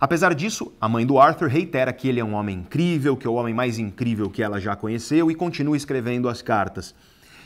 Apesar 0.00 0.34
disso, 0.34 0.72
a 0.80 0.88
mãe 0.88 1.04
do 1.04 1.18
Arthur 1.18 1.48
reitera 1.48 1.92
que 1.92 2.08
ele 2.08 2.20
é 2.20 2.24
um 2.24 2.32
homem 2.32 2.60
incrível, 2.60 3.14
que 3.14 3.26
é 3.26 3.30
o 3.30 3.34
homem 3.34 3.52
mais 3.52 3.78
incrível 3.78 4.30
que 4.30 4.42
ela 4.42 4.58
já 4.58 4.74
conheceu 4.74 5.30
e 5.30 5.34
continua 5.34 5.76
escrevendo 5.76 6.30
as 6.30 6.40
cartas. 6.40 6.94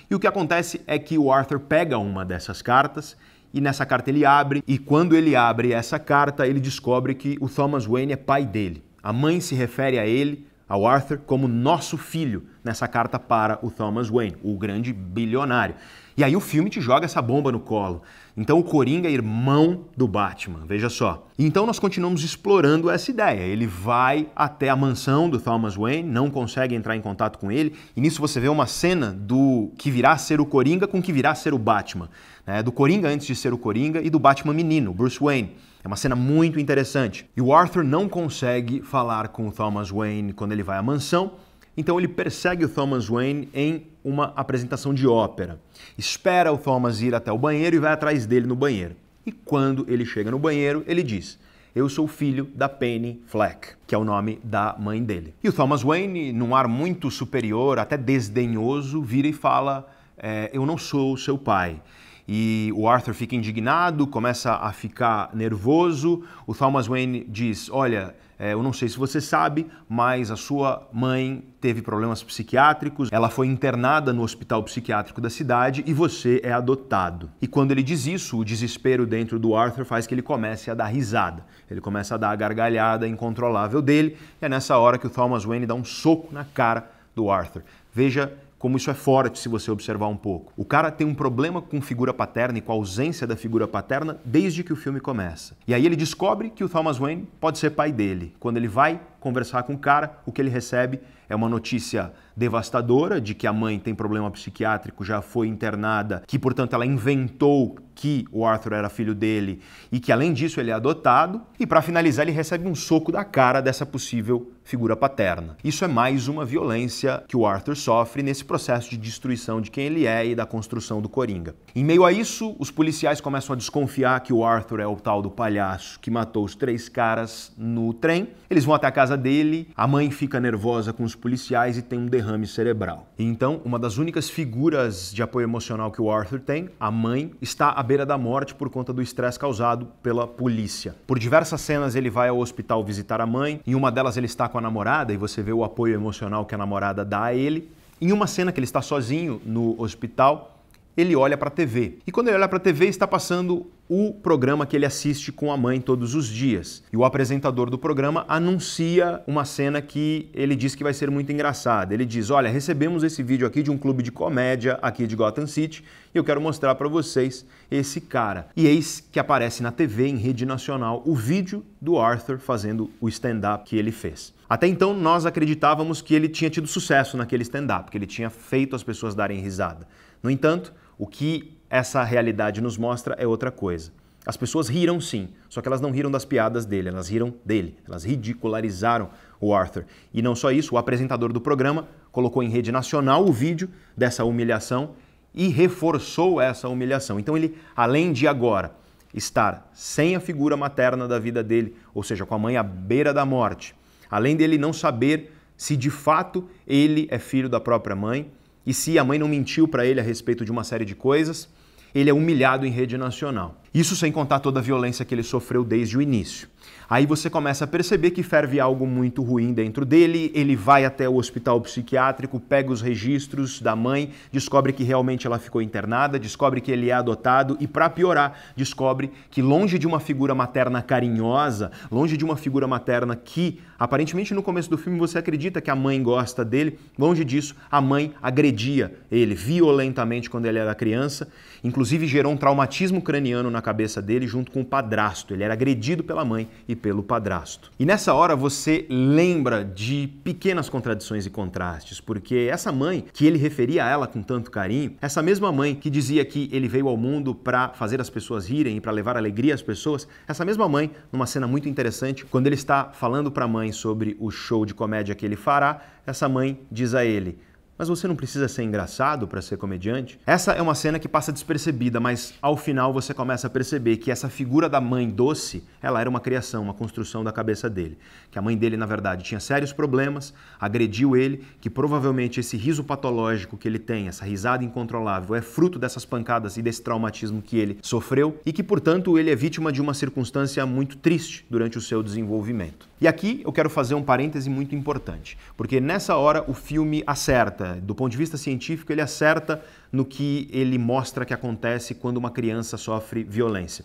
E 0.08 0.14
o 0.14 0.20
que 0.20 0.28
acontece 0.28 0.80
é 0.86 0.96
que 0.96 1.18
o 1.18 1.32
Arthur 1.32 1.58
pega 1.58 1.98
uma 1.98 2.24
dessas 2.24 2.62
cartas 2.62 3.16
e 3.52 3.60
nessa 3.60 3.84
carta 3.84 4.10
ele 4.10 4.24
abre, 4.24 4.62
e 4.66 4.78
quando 4.78 5.14
ele 5.14 5.36
abre 5.36 5.72
essa 5.72 5.98
carta, 5.98 6.46
ele 6.46 6.60
descobre 6.60 7.14
que 7.14 7.36
o 7.40 7.48
Thomas 7.48 7.84
Wayne 7.84 8.12
é 8.12 8.16
pai 8.16 8.46
dele. 8.46 8.82
A 9.02 9.12
mãe 9.12 9.40
se 9.40 9.54
refere 9.54 9.98
a 9.98 10.06
ele, 10.06 10.46
ao 10.68 10.86
Arthur, 10.86 11.18
como 11.18 11.46
nosso 11.46 11.98
filho, 11.98 12.46
nessa 12.64 12.88
carta 12.88 13.18
para 13.18 13.58
o 13.62 13.70
Thomas 13.70 14.08
Wayne, 14.08 14.36
o 14.42 14.56
grande 14.56 14.92
bilionário. 14.92 15.74
E 16.16 16.22
aí 16.22 16.36
o 16.36 16.40
filme 16.40 16.68
te 16.68 16.80
joga 16.80 17.04
essa 17.04 17.22
bomba 17.22 17.50
no 17.50 17.60
colo. 17.60 18.02
Então 18.36 18.58
o 18.58 18.64
Coringa 18.64 19.08
é 19.08 19.12
irmão 19.12 19.84
do 19.96 20.08
Batman, 20.08 20.60
veja 20.66 20.88
só. 20.88 21.28
Então 21.38 21.66
nós 21.66 21.78
continuamos 21.78 22.24
explorando 22.24 22.90
essa 22.90 23.10
ideia. 23.10 23.40
Ele 23.40 23.66
vai 23.66 24.28
até 24.34 24.68
a 24.68 24.76
mansão 24.76 25.28
do 25.28 25.38
Thomas 25.38 25.74
Wayne, 25.74 26.08
não 26.08 26.30
consegue 26.30 26.74
entrar 26.74 26.96
em 26.96 27.00
contato 27.00 27.38
com 27.38 27.52
ele, 27.52 27.74
e 27.96 28.00
nisso 28.00 28.20
você 28.20 28.40
vê 28.40 28.48
uma 28.48 28.66
cena 28.66 29.12
do 29.12 29.70
que 29.76 29.90
virá 29.90 30.12
a 30.12 30.18
ser 30.18 30.40
o 30.40 30.46
Coringa 30.46 30.86
com 30.86 31.02
que 31.02 31.12
virá 31.12 31.30
a 31.30 31.34
ser 31.34 31.52
o 31.52 31.58
Batman. 31.58 32.08
Né? 32.46 32.62
Do 32.62 32.72
Coringa 32.72 33.08
antes 33.08 33.26
de 33.26 33.34
ser 33.34 33.52
o 33.52 33.58
Coringa 33.58 34.00
e 34.02 34.10
do 34.10 34.18
Batman 34.18 34.54
menino, 34.54 34.92
Bruce 34.92 35.18
Wayne. 35.20 35.56
É 35.84 35.86
uma 35.88 35.96
cena 35.96 36.14
muito 36.14 36.60
interessante. 36.60 37.26
E 37.36 37.40
o 37.40 37.52
Arthur 37.52 37.82
não 37.82 38.08
consegue 38.08 38.82
falar 38.82 39.28
com 39.28 39.48
o 39.48 39.52
Thomas 39.52 39.90
Wayne 39.90 40.32
quando 40.32 40.52
ele 40.52 40.62
vai 40.62 40.78
à 40.78 40.82
mansão, 40.82 41.32
então 41.76 41.98
ele 41.98 42.08
persegue 42.08 42.64
o 42.64 42.68
Thomas 42.68 43.08
Wayne 43.08 43.48
em 43.54 43.86
uma 44.04 44.32
apresentação 44.36 44.92
de 44.92 45.06
ópera. 45.06 45.60
Espera 45.96 46.52
o 46.52 46.58
Thomas 46.58 47.00
ir 47.00 47.14
até 47.14 47.32
o 47.32 47.38
banheiro 47.38 47.76
e 47.76 47.78
vai 47.78 47.92
atrás 47.92 48.26
dele 48.26 48.46
no 48.46 48.56
banheiro. 48.56 48.96
E 49.24 49.32
quando 49.32 49.86
ele 49.88 50.04
chega 50.04 50.30
no 50.30 50.38
banheiro, 50.38 50.84
ele 50.86 51.02
diz: 51.02 51.38
Eu 51.74 51.88
sou 51.88 52.06
filho 52.06 52.50
da 52.54 52.68
Penny 52.68 53.22
Fleck, 53.26 53.68
que 53.86 53.94
é 53.94 53.98
o 53.98 54.04
nome 54.04 54.40
da 54.42 54.76
mãe 54.78 55.02
dele. 55.02 55.34
E 55.42 55.48
o 55.48 55.52
Thomas 55.52 55.82
Wayne, 55.82 56.32
num 56.32 56.54
ar 56.54 56.68
muito 56.68 57.10
superior, 57.10 57.78
até 57.78 57.96
desdenhoso, 57.96 59.00
vira 59.00 59.28
e 59.28 59.32
fala: 59.32 59.88
é, 60.18 60.50
Eu 60.52 60.66
não 60.66 60.76
sou 60.76 61.16
seu 61.16 61.38
pai. 61.38 61.80
E 62.26 62.72
o 62.76 62.88
Arthur 62.88 63.14
fica 63.14 63.34
indignado, 63.34 64.06
começa 64.06 64.54
a 64.54 64.72
ficar 64.72 65.30
nervoso. 65.34 66.22
O 66.46 66.54
Thomas 66.54 66.86
Wayne 66.86 67.24
diz: 67.28 67.70
Olha, 67.70 68.14
é, 68.38 68.52
eu 68.52 68.62
não 68.62 68.72
sei 68.72 68.88
se 68.88 68.98
você 68.98 69.20
sabe, 69.20 69.66
mas 69.88 70.30
a 70.30 70.36
sua 70.36 70.88
mãe 70.92 71.44
teve 71.60 71.80
problemas 71.80 72.22
psiquiátricos, 72.22 73.08
ela 73.12 73.30
foi 73.30 73.46
internada 73.46 74.12
no 74.12 74.22
hospital 74.22 74.62
psiquiátrico 74.64 75.20
da 75.20 75.30
cidade 75.30 75.84
e 75.86 75.92
você 75.92 76.40
é 76.42 76.52
adotado. 76.52 77.30
E 77.40 77.46
quando 77.46 77.70
ele 77.70 77.82
diz 77.82 78.06
isso, 78.06 78.38
o 78.38 78.44
desespero 78.44 79.06
dentro 79.06 79.38
do 79.38 79.54
Arthur 79.54 79.84
faz 79.84 80.06
que 80.06 80.14
ele 80.14 80.22
comece 80.22 80.70
a 80.70 80.74
dar 80.74 80.86
risada. 80.86 81.44
Ele 81.70 81.80
começa 81.80 82.14
a 82.14 82.18
dar 82.18 82.30
a 82.30 82.36
gargalhada 82.36 83.06
incontrolável 83.06 83.80
dele, 83.80 84.16
e 84.40 84.44
é 84.44 84.48
nessa 84.48 84.76
hora 84.76 84.98
que 84.98 85.06
o 85.06 85.10
Thomas 85.10 85.44
Wayne 85.44 85.66
dá 85.66 85.74
um 85.74 85.84
soco 85.84 86.32
na 86.32 86.44
cara 86.44 86.90
do 87.14 87.30
Arthur. 87.30 87.62
Veja 87.94 88.32
como 88.62 88.76
isso 88.76 88.92
é 88.92 88.94
forte 88.94 89.40
se 89.40 89.48
você 89.48 89.72
observar 89.72 90.06
um 90.06 90.16
pouco. 90.16 90.52
O 90.56 90.64
cara 90.64 90.88
tem 90.88 91.04
um 91.04 91.16
problema 91.16 91.60
com 91.60 91.82
figura 91.82 92.14
paterna 92.14 92.58
e 92.58 92.60
com 92.60 92.70
a 92.70 92.76
ausência 92.76 93.26
da 93.26 93.34
figura 93.34 93.66
paterna 93.66 94.20
desde 94.24 94.62
que 94.62 94.72
o 94.72 94.76
filme 94.76 95.00
começa. 95.00 95.56
E 95.66 95.74
aí 95.74 95.84
ele 95.84 95.96
descobre 95.96 96.48
que 96.48 96.62
o 96.62 96.68
Thomas 96.68 96.96
Wayne 96.96 97.28
pode 97.40 97.58
ser 97.58 97.70
pai 97.70 97.90
dele. 97.90 98.32
Quando 98.38 98.58
ele 98.58 98.68
vai 98.68 99.00
conversar 99.22 99.62
com 99.62 99.74
o 99.74 99.78
cara, 99.78 100.18
o 100.26 100.32
que 100.32 100.42
ele 100.42 100.50
recebe 100.50 101.00
é 101.28 101.34
uma 101.34 101.48
notícia 101.48 102.12
devastadora 102.36 103.20
de 103.20 103.34
que 103.34 103.46
a 103.46 103.52
mãe 103.52 103.78
tem 103.78 103.94
problema 103.94 104.30
psiquiátrico, 104.30 105.04
já 105.04 105.22
foi 105.22 105.48
internada, 105.48 106.22
que 106.26 106.38
portanto 106.38 106.74
ela 106.74 106.84
inventou 106.84 107.76
que 107.94 108.24
o 108.32 108.44
Arthur 108.44 108.72
era 108.72 108.88
filho 108.88 109.14
dele 109.14 109.60
e 109.90 110.00
que 110.00 110.12
além 110.12 110.32
disso 110.32 110.60
ele 110.60 110.70
é 110.70 110.74
adotado. 110.74 111.42
E 111.58 111.66
para 111.66 111.82
finalizar, 111.82 112.26
ele 112.26 112.34
recebe 112.34 112.66
um 112.66 112.74
soco 112.74 113.12
da 113.12 113.24
cara 113.24 113.60
dessa 113.60 113.84
possível 113.84 114.50
figura 114.64 114.96
paterna. 114.96 115.56
Isso 115.62 115.84
é 115.84 115.88
mais 115.88 116.28
uma 116.28 116.44
violência 116.44 117.22
que 117.28 117.36
o 117.36 117.46
Arthur 117.46 117.76
sofre 117.76 118.22
nesse 118.22 118.44
processo 118.44 118.90
de 118.90 118.96
destruição 118.96 119.60
de 119.60 119.70
quem 119.70 119.86
ele 119.86 120.06
é 120.06 120.26
e 120.26 120.34
da 120.34 120.46
construção 120.46 121.02
do 121.02 121.08
Coringa. 121.08 121.54
Em 121.74 121.84
meio 121.84 122.04
a 122.04 122.12
isso, 122.12 122.56
os 122.58 122.70
policiais 122.70 123.20
começam 123.20 123.54
a 123.54 123.56
desconfiar 123.56 124.20
que 124.20 124.32
o 124.32 124.44
Arthur 124.44 124.80
é 124.80 124.86
o 124.86 124.96
tal 124.96 125.20
do 125.20 125.30
palhaço 125.30 125.98
que 126.00 126.10
matou 126.10 126.44
os 126.44 126.54
três 126.54 126.88
caras 126.88 127.52
no 127.56 127.92
trem. 127.92 128.28
Eles 128.48 128.64
vão 128.64 128.74
até 128.74 128.86
a 128.86 128.92
casa 128.92 129.11
dele, 129.16 129.68
a 129.76 129.86
mãe 129.86 130.10
fica 130.10 130.40
nervosa 130.40 130.92
com 130.92 131.04
os 131.04 131.14
policiais 131.14 131.76
e 131.76 131.82
tem 131.82 131.98
um 131.98 132.06
derrame 132.06 132.46
cerebral. 132.46 133.06
Então, 133.18 133.60
uma 133.64 133.78
das 133.78 133.98
únicas 133.98 134.28
figuras 134.28 135.12
de 135.12 135.22
apoio 135.22 135.44
emocional 135.44 135.90
que 135.90 136.00
o 136.00 136.10
Arthur 136.10 136.40
tem, 136.40 136.68
a 136.78 136.90
mãe, 136.90 137.32
está 137.40 137.70
à 137.70 137.82
beira 137.82 138.04
da 138.04 138.18
morte 138.18 138.54
por 138.54 138.70
conta 138.70 138.92
do 138.92 139.02
estresse 139.02 139.38
causado 139.38 139.86
pela 140.02 140.26
polícia. 140.26 140.94
Por 141.06 141.18
diversas 141.18 141.60
cenas 141.60 141.94
ele 141.94 142.10
vai 142.10 142.28
ao 142.28 142.38
hospital 142.38 142.84
visitar 142.84 143.20
a 143.20 143.26
mãe, 143.26 143.60
em 143.66 143.74
uma 143.74 143.90
delas 143.90 144.16
ele 144.16 144.26
está 144.26 144.48
com 144.48 144.58
a 144.58 144.60
namorada 144.60 145.12
e 145.12 145.16
você 145.16 145.42
vê 145.42 145.52
o 145.52 145.64
apoio 145.64 145.94
emocional 145.94 146.44
que 146.44 146.54
a 146.54 146.58
namorada 146.58 147.04
dá 147.04 147.24
a 147.24 147.34
ele. 147.34 147.70
Em 148.00 148.10
uma 148.10 148.26
cena 148.26 148.50
que 148.50 148.58
ele 148.58 148.64
está 148.64 148.82
sozinho 148.82 149.40
no 149.46 149.80
hospital, 149.80 150.51
ele 150.96 151.16
olha 151.16 151.36
para 151.36 151.48
a 151.48 151.50
TV. 151.50 151.98
E 152.06 152.12
quando 152.12 152.28
ele 152.28 152.36
olha 152.36 152.48
para 152.48 152.58
a 152.58 152.60
TV, 152.60 152.86
está 152.86 153.06
passando 153.06 153.70
o 153.88 154.12
programa 154.12 154.64
que 154.64 154.74
ele 154.74 154.86
assiste 154.86 155.30
com 155.30 155.52
a 155.52 155.56
mãe 155.56 155.80
todos 155.80 156.14
os 156.14 156.26
dias. 156.26 156.82
E 156.92 156.96
o 156.96 157.04
apresentador 157.04 157.68
do 157.68 157.76
programa 157.76 158.24
anuncia 158.28 159.22
uma 159.26 159.44
cena 159.44 159.82
que 159.82 160.30
ele 160.32 160.56
diz 160.56 160.74
que 160.74 160.82
vai 160.82 160.94
ser 160.94 161.10
muito 161.10 161.32
engraçada. 161.32 161.92
Ele 161.92 162.04
diz: 162.04 162.30
Olha, 162.30 162.48
recebemos 162.48 163.02
esse 163.02 163.22
vídeo 163.22 163.46
aqui 163.46 163.62
de 163.62 163.70
um 163.70 163.76
clube 163.76 164.02
de 164.02 164.12
comédia 164.12 164.78
aqui 164.80 165.06
de 165.06 165.16
Gotham 165.16 165.46
City 165.46 165.84
e 166.14 166.18
eu 166.18 166.24
quero 166.24 166.40
mostrar 166.40 166.74
para 166.74 166.88
vocês 166.88 167.44
esse 167.70 168.00
cara. 168.00 168.48
E 168.56 168.66
eis 168.66 169.06
que 169.12 169.18
aparece 169.18 169.62
na 169.62 169.72
TV, 169.72 170.08
em 170.08 170.16
rede 170.16 170.46
nacional, 170.46 171.02
o 171.06 171.14
vídeo 171.14 171.64
do 171.80 171.98
Arthur 171.98 172.38
fazendo 172.38 172.90
o 173.00 173.08
stand-up 173.08 173.64
que 173.64 173.76
ele 173.76 173.92
fez. 173.92 174.32
Até 174.48 174.66
então, 174.66 174.92
nós 174.92 175.24
acreditávamos 175.24 176.02
que 176.02 176.14
ele 176.14 176.28
tinha 176.28 176.50
tido 176.50 176.66
sucesso 176.66 177.16
naquele 177.16 177.42
stand-up, 177.42 177.90
que 177.90 177.96
ele 177.96 178.06
tinha 178.06 178.28
feito 178.28 178.76
as 178.76 178.82
pessoas 178.82 179.14
darem 179.14 179.40
risada. 179.40 179.88
No 180.22 180.30
entanto, 180.30 180.72
o 181.02 181.06
que 181.08 181.58
essa 181.68 182.04
realidade 182.04 182.60
nos 182.60 182.78
mostra 182.78 183.16
é 183.18 183.26
outra 183.26 183.50
coisa. 183.50 183.90
As 184.24 184.36
pessoas 184.36 184.68
riram 184.68 185.00
sim, 185.00 185.30
só 185.48 185.60
que 185.60 185.66
elas 185.66 185.80
não 185.80 185.90
riram 185.90 186.08
das 186.08 186.24
piadas 186.24 186.64
dele, 186.64 186.90
elas 186.90 187.08
riram 187.08 187.34
dele, 187.44 187.74
elas 187.88 188.04
ridicularizaram 188.04 189.10
o 189.40 189.52
Arthur. 189.52 189.84
E 190.14 190.22
não 190.22 190.36
só 190.36 190.52
isso, 190.52 190.76
o 190.76 190.78
apresentador 190.78 191.32
do 191.32 191.40
programa 191.40 191.88
colocou 192.12 192.40
em 192.40 192.48
rede 192.48 192.70
nacional 192.70 193.26
o 193.26 193.32
vídeo 193.32 193.68
dessa 193.96 194.24
humilhação 194.24 194.90
e 195.34 195.48
reforçou 195.48 196.40
essa 196.40 196.68
humilhação. 196.68 197.18
Então 197.18 197.36
ele, 197.36 197.58
além 197.74 198.12
de 198.12 198.28
agora 198.28 198.72
estar 199.12 199.68
sem 199.74 200.14
a 200.14 200.20
figura 200.20 200.56
materna 200.56 201.08
da 201.08 201.18
vida 201.18 201.42
dele, 201.42 201.74
ou 201.92 202.04
seja, 202.04 202.24
com 202.24 202.36
a 202.36 202.38
mãe 202.38 202.56
à 202.56 202.62
beira 202.62 203.12
da 203.12 203.26
morte, 203.26 203.74
além 204.08 204.36
dele 204.36 204.56
não 204.56 204.72
saber 204.72 205.32
se 205.56 205.76
de 205.76 205.90
fato 205.90 206.48
ele 206.64 207.08
é 207.10 207.18
filho 207.18 207.48
da 207.48 207.58
própria 207.58 207.96
mãe 207.96 208.30
e 208.66 208.74
se 208.74 208.98
a 208.98 209.04
mãe 209.04 209.18
não 209.18 209.28
mentiu 209.28 209.66
para 209.66 209.86
ele 209.86 210.00
a 210.00 210.02
respeito 210.02 210.44
de 210.44 210.50
uma 210.50 210.64
série 210.64 210.84
de 210.84 210.94
coisas, 210.94 211.48
ele 211.94 212.10
é 212.10 212.12
humilhado 212.12 212.66
em 212.66 212.70
rede 212.70 212.96
nacional. 212.96 213.61
Isso 213.74 213.96
sem 213.96 214.12
contar 214.12 214.40
toda 214.40 214.60
a 214.60 214.62
violência 214.62 215.02
que 215.02 215.14
ele 215.14 215.22
sofreu 215.22 215.64
desde 215.64 215.96
o 215.96 216.02
início. 216.02 216.46
Aí 216.90 217.06
você 217.06 217.30
começa 217.30 217.64
a 217.64 217.66
perceber 217.66 218.10
que 218.10 218.22
ferve 218.22 218.60
algo 218.60 218.86
muito 218.86 219.22
ruim 219.22 219.54
dentro 219.54 219.82
dele, 219.86 220.30
ele 220.34 220.54
vai 220.54 220.84
até 220.84 221.08
o 221.08 221.16
hospital 221.16 221.58
psiquiátrico, 221.62 222.38
pega 222.38 222.70
os 222.70 222.82
registros 222.82 223.62
da 223.62 223.74
mãe, 223.74 224.10
descobre 224.30 224.74
que 224.74 224.84
realmente 224.84 225.26
ela 225.26 225.38
ficou 225.38 225.62
internada, 225.62 226.18
descobre 226.18 226.60
que 226.60 226.70
ele 226.70 226.90
é 226.90 226.92
adotado 226.92 227.56
e, 227.58 227.66
para 227.66 227.88
piorar, 227.88 228.38
descobre 228.54 229.10
que, 229.30 229.40
longe 229.40 229.78
de 229.78 229.86
uma 229.86 230.00
figura 230.00 230.34
materna 230.34 230.82
carinhosa, 230.82 231.70
longe 231.90 232.14
de 232.14 232.26
uma 232.26 232.36
figura 232.36 232.66
materna 232.66 233.16
que, 233.16 233.58
aparentemente 233.78 234.34
no 234.34 234.42
começo 234.42 234.68
do 234.68 234.76
filme, 234.76 234.98
você 234.98 235.16
acredita 235.16 235.62
que 235.62 235.70
a 235.70 235.76
mãe 235.76 236.02
gosta 236.02 236.44
dele, 236.44 236.78
longe 236.98 237.24
disso, 237.24 237.54
a 237.70 237.80
mãe 237.80 238.12
agredia 238.22 238.92
ele 239.10 239.34
violentamente 239.34 240.28
quando 240.28 240.44
ele 240.44 240.58
era 240.58 240.74
criança, 240.74 241.26
inclusive 241.64 242.06
gerou 242.06 242.32
um 242.32 242.36
traumatismo 242.36 243.00
craniano 243.00 243.50
na 243.50 243.61
cabeça 243.62 244.02
dele 244.02 244.26
junto 244.26 244.52
com 244.52 244.60
o 244.60 244.64
padrasto. 244.64 245.32
Ele 245.32 245.42
era 245.42 245.54
agredido 245.54 246.04
pela 246.04 246.24
mãe 246.24 246.48
e 246.68 246.76
pelo 246.76 247.02
padrasto. 247.02 247.70
E 247.78 247.86
nessa 247.86 248.12
hora 248.12 248.36
você 248.36 248.86
lembra 248.90 249.64
de 249.64 250.08
pequenas 250.22 250.68
contradições 250.68 251.24
e 251.24 251.30
contrastes, 251.30 252.00
porque 252.00 252.48
essa 252.50 252.70
mãe 252.70 253.04
que 253.12 253.26
ele 253.26 253.38
referia 253.38 253.84
a 253.84 253.88
ela 253.88 254.06
com 254.06 254.22
tanto 254.22 254.50
carinho, 254.50 254.96
essa 255.00 255.22
mesma 255.22 255.50
mãe 255.50 255.74
que 255.74 255.88
dizia 255.88 256.24
que 256.24 256.50
ele 256.52 256.68
veio 256.68 256.88
ao 256.88 256.96
mundo 256.96 257.34
para 257.34 257.70
fazer 257.70 258.00
as 258.00 258.10
pessoas 258.10 258.46
rirem 258.46 258.76
e 258.76 258.80
para 258.80 258.92
levar 258.92 259.16
alegria 259.16 259.54
às 259.54 259.62
pessoas, 259.62 260.06
essa 260.26 260.44
mesma 260.44 260.68
mãe, 260.68 260.90
numa 261.10 261.26
cena 261.26 261.46
muito 261.46 261.68
interessante, 261.68 262.24
quando 262.24 262.46
ele 262.46 262.56
está 262.56 262.90
falando 262.92 263.30
para 263.30 263.44
a 263.44 263.48
mãe 263.48 263.72
sobre 263.72 264.16
o 264.20 264.30
show 264.30 264.66
de 264.66 264.74
comédia 264.74 265.14
que 265.14 265.24
ele 265.24 265.36
fará, 265.36 265.80
essa 266.06 266.28
mãe 266.28 266.60
diz 266.70 266.94
a 266.94 267.04
ele: 267.04 267.38
mas 267.82 267.88
você 267.88 268.06
não 268.06 268.14
precisa 268.14 268.46
ser 268.46 268.62
engraçado 268.62 269.26
para 269.26 269.42
ser 269.42 269.56
comediante? 269.56 270.16
Essa 270.24 270.52
é 270.52 270.62
uma 270.62 270.72
cena 270.72 271.00
que 271.00 271.08
passa 271.08 271.32
despercebida, 271.32 271.98
mas 271.98 272.32
ao 272.40 272.56
final 272.56 272.92
você 272.92 273.12
começa 273.12 273.48
a 273.48 273.50
perceber 273.50 273.96
que 273.96 274.08
essa 274.08 274.28
figura 274.28 274.68
da 274.68 274.80
mãe 274.80 275.10
doce, 275.10 275.64
ela 275.82 276.00
era 276.00 276.08
uma 276.08 276.20
criação, 276.20 276.62
uma 276.62 276.74
construção 276.74 277.24
da 277.24 277.32
cabeça 277.32 277.68
dele. 277.68 277.98
Que 278.30 278.38
a 278.38 278.42
mãe 278.42 278.56
dele, 278.56 278.76
na 278.76 278.86
verdade, 278.86 279.24
tinha 279.24 279.40
sérios 279.40 279.72
problemas, 279.72 280.32
agrediu 280.60 281.16
ele, 281.16 281.44
que 281.60 281.68
provavelmente 281.68 282.38
esse 282.38 282.56
riso 282.56 282.84
patológico 282.84 283.56
que 283.56 283.66
ele 283.66 283.80
tem, 283.80 284.06
essa 284.06 284.24
risada 284.24 284.62
incontrolável, 284.62 285.34
é 285.34 285.42
fruto 285.42 285.76
dessas 285.76 286.04
pancadas 286.04 286.56
e 286.56 286.62
desse 286.62 286.82
traumatismo 286.82 287.42
que 287.42 287.58
ele 287.58 287.78
sofreu 287.82 288.40
e 288.46 288.52
que, 288.52 288.62
portanto, 288.62 289.18
ele 289.18 289.28
é 289.28 289.34
vítima 289.34 289.72
de 289.72 289.82
uma 289.82 289.92
circunstância 289.92 290.64
muito 290.64 290.98
triste 290.98 291.44
durante 291.50 291.78
o 291.78 291.80
seu 291.80 292.00
desenvolvimento. 292.00 292.92
E 293.00 293.08
aqui 293.08 293.42
eu 293.44 293.52
quero 293.52 293.68
fazer 293.68 293.96
um 293.96 294.02
parêntese 294.04 294.48
muito 294.48 294.76
importante, 294.76 295.36
porque 295.56 295.80
nessa 295.80 296.14
hora 296.14 296.44
o 296.46 296.54
filme 296.54 297.02
acerta, 297.04 297.71
do 297.80 297.94
ponto 297.94 298.10
de 298.10 298.16
vista 298.16 298.36
científico, 298.36 298.92
ele 298.92 299.00
acerta 299.00 299.62
no 299.90 300.04
que 300.04 300.48
ele 300.52 300.78
mostra 300.78 301.24
que 301.24 301.34
acontece 301.34 301.94
quando 301.94 302.16
uma 302.16 302.30
criança 302.30 302.76
sofre 302.76 303.22
violência. 303.22 303.84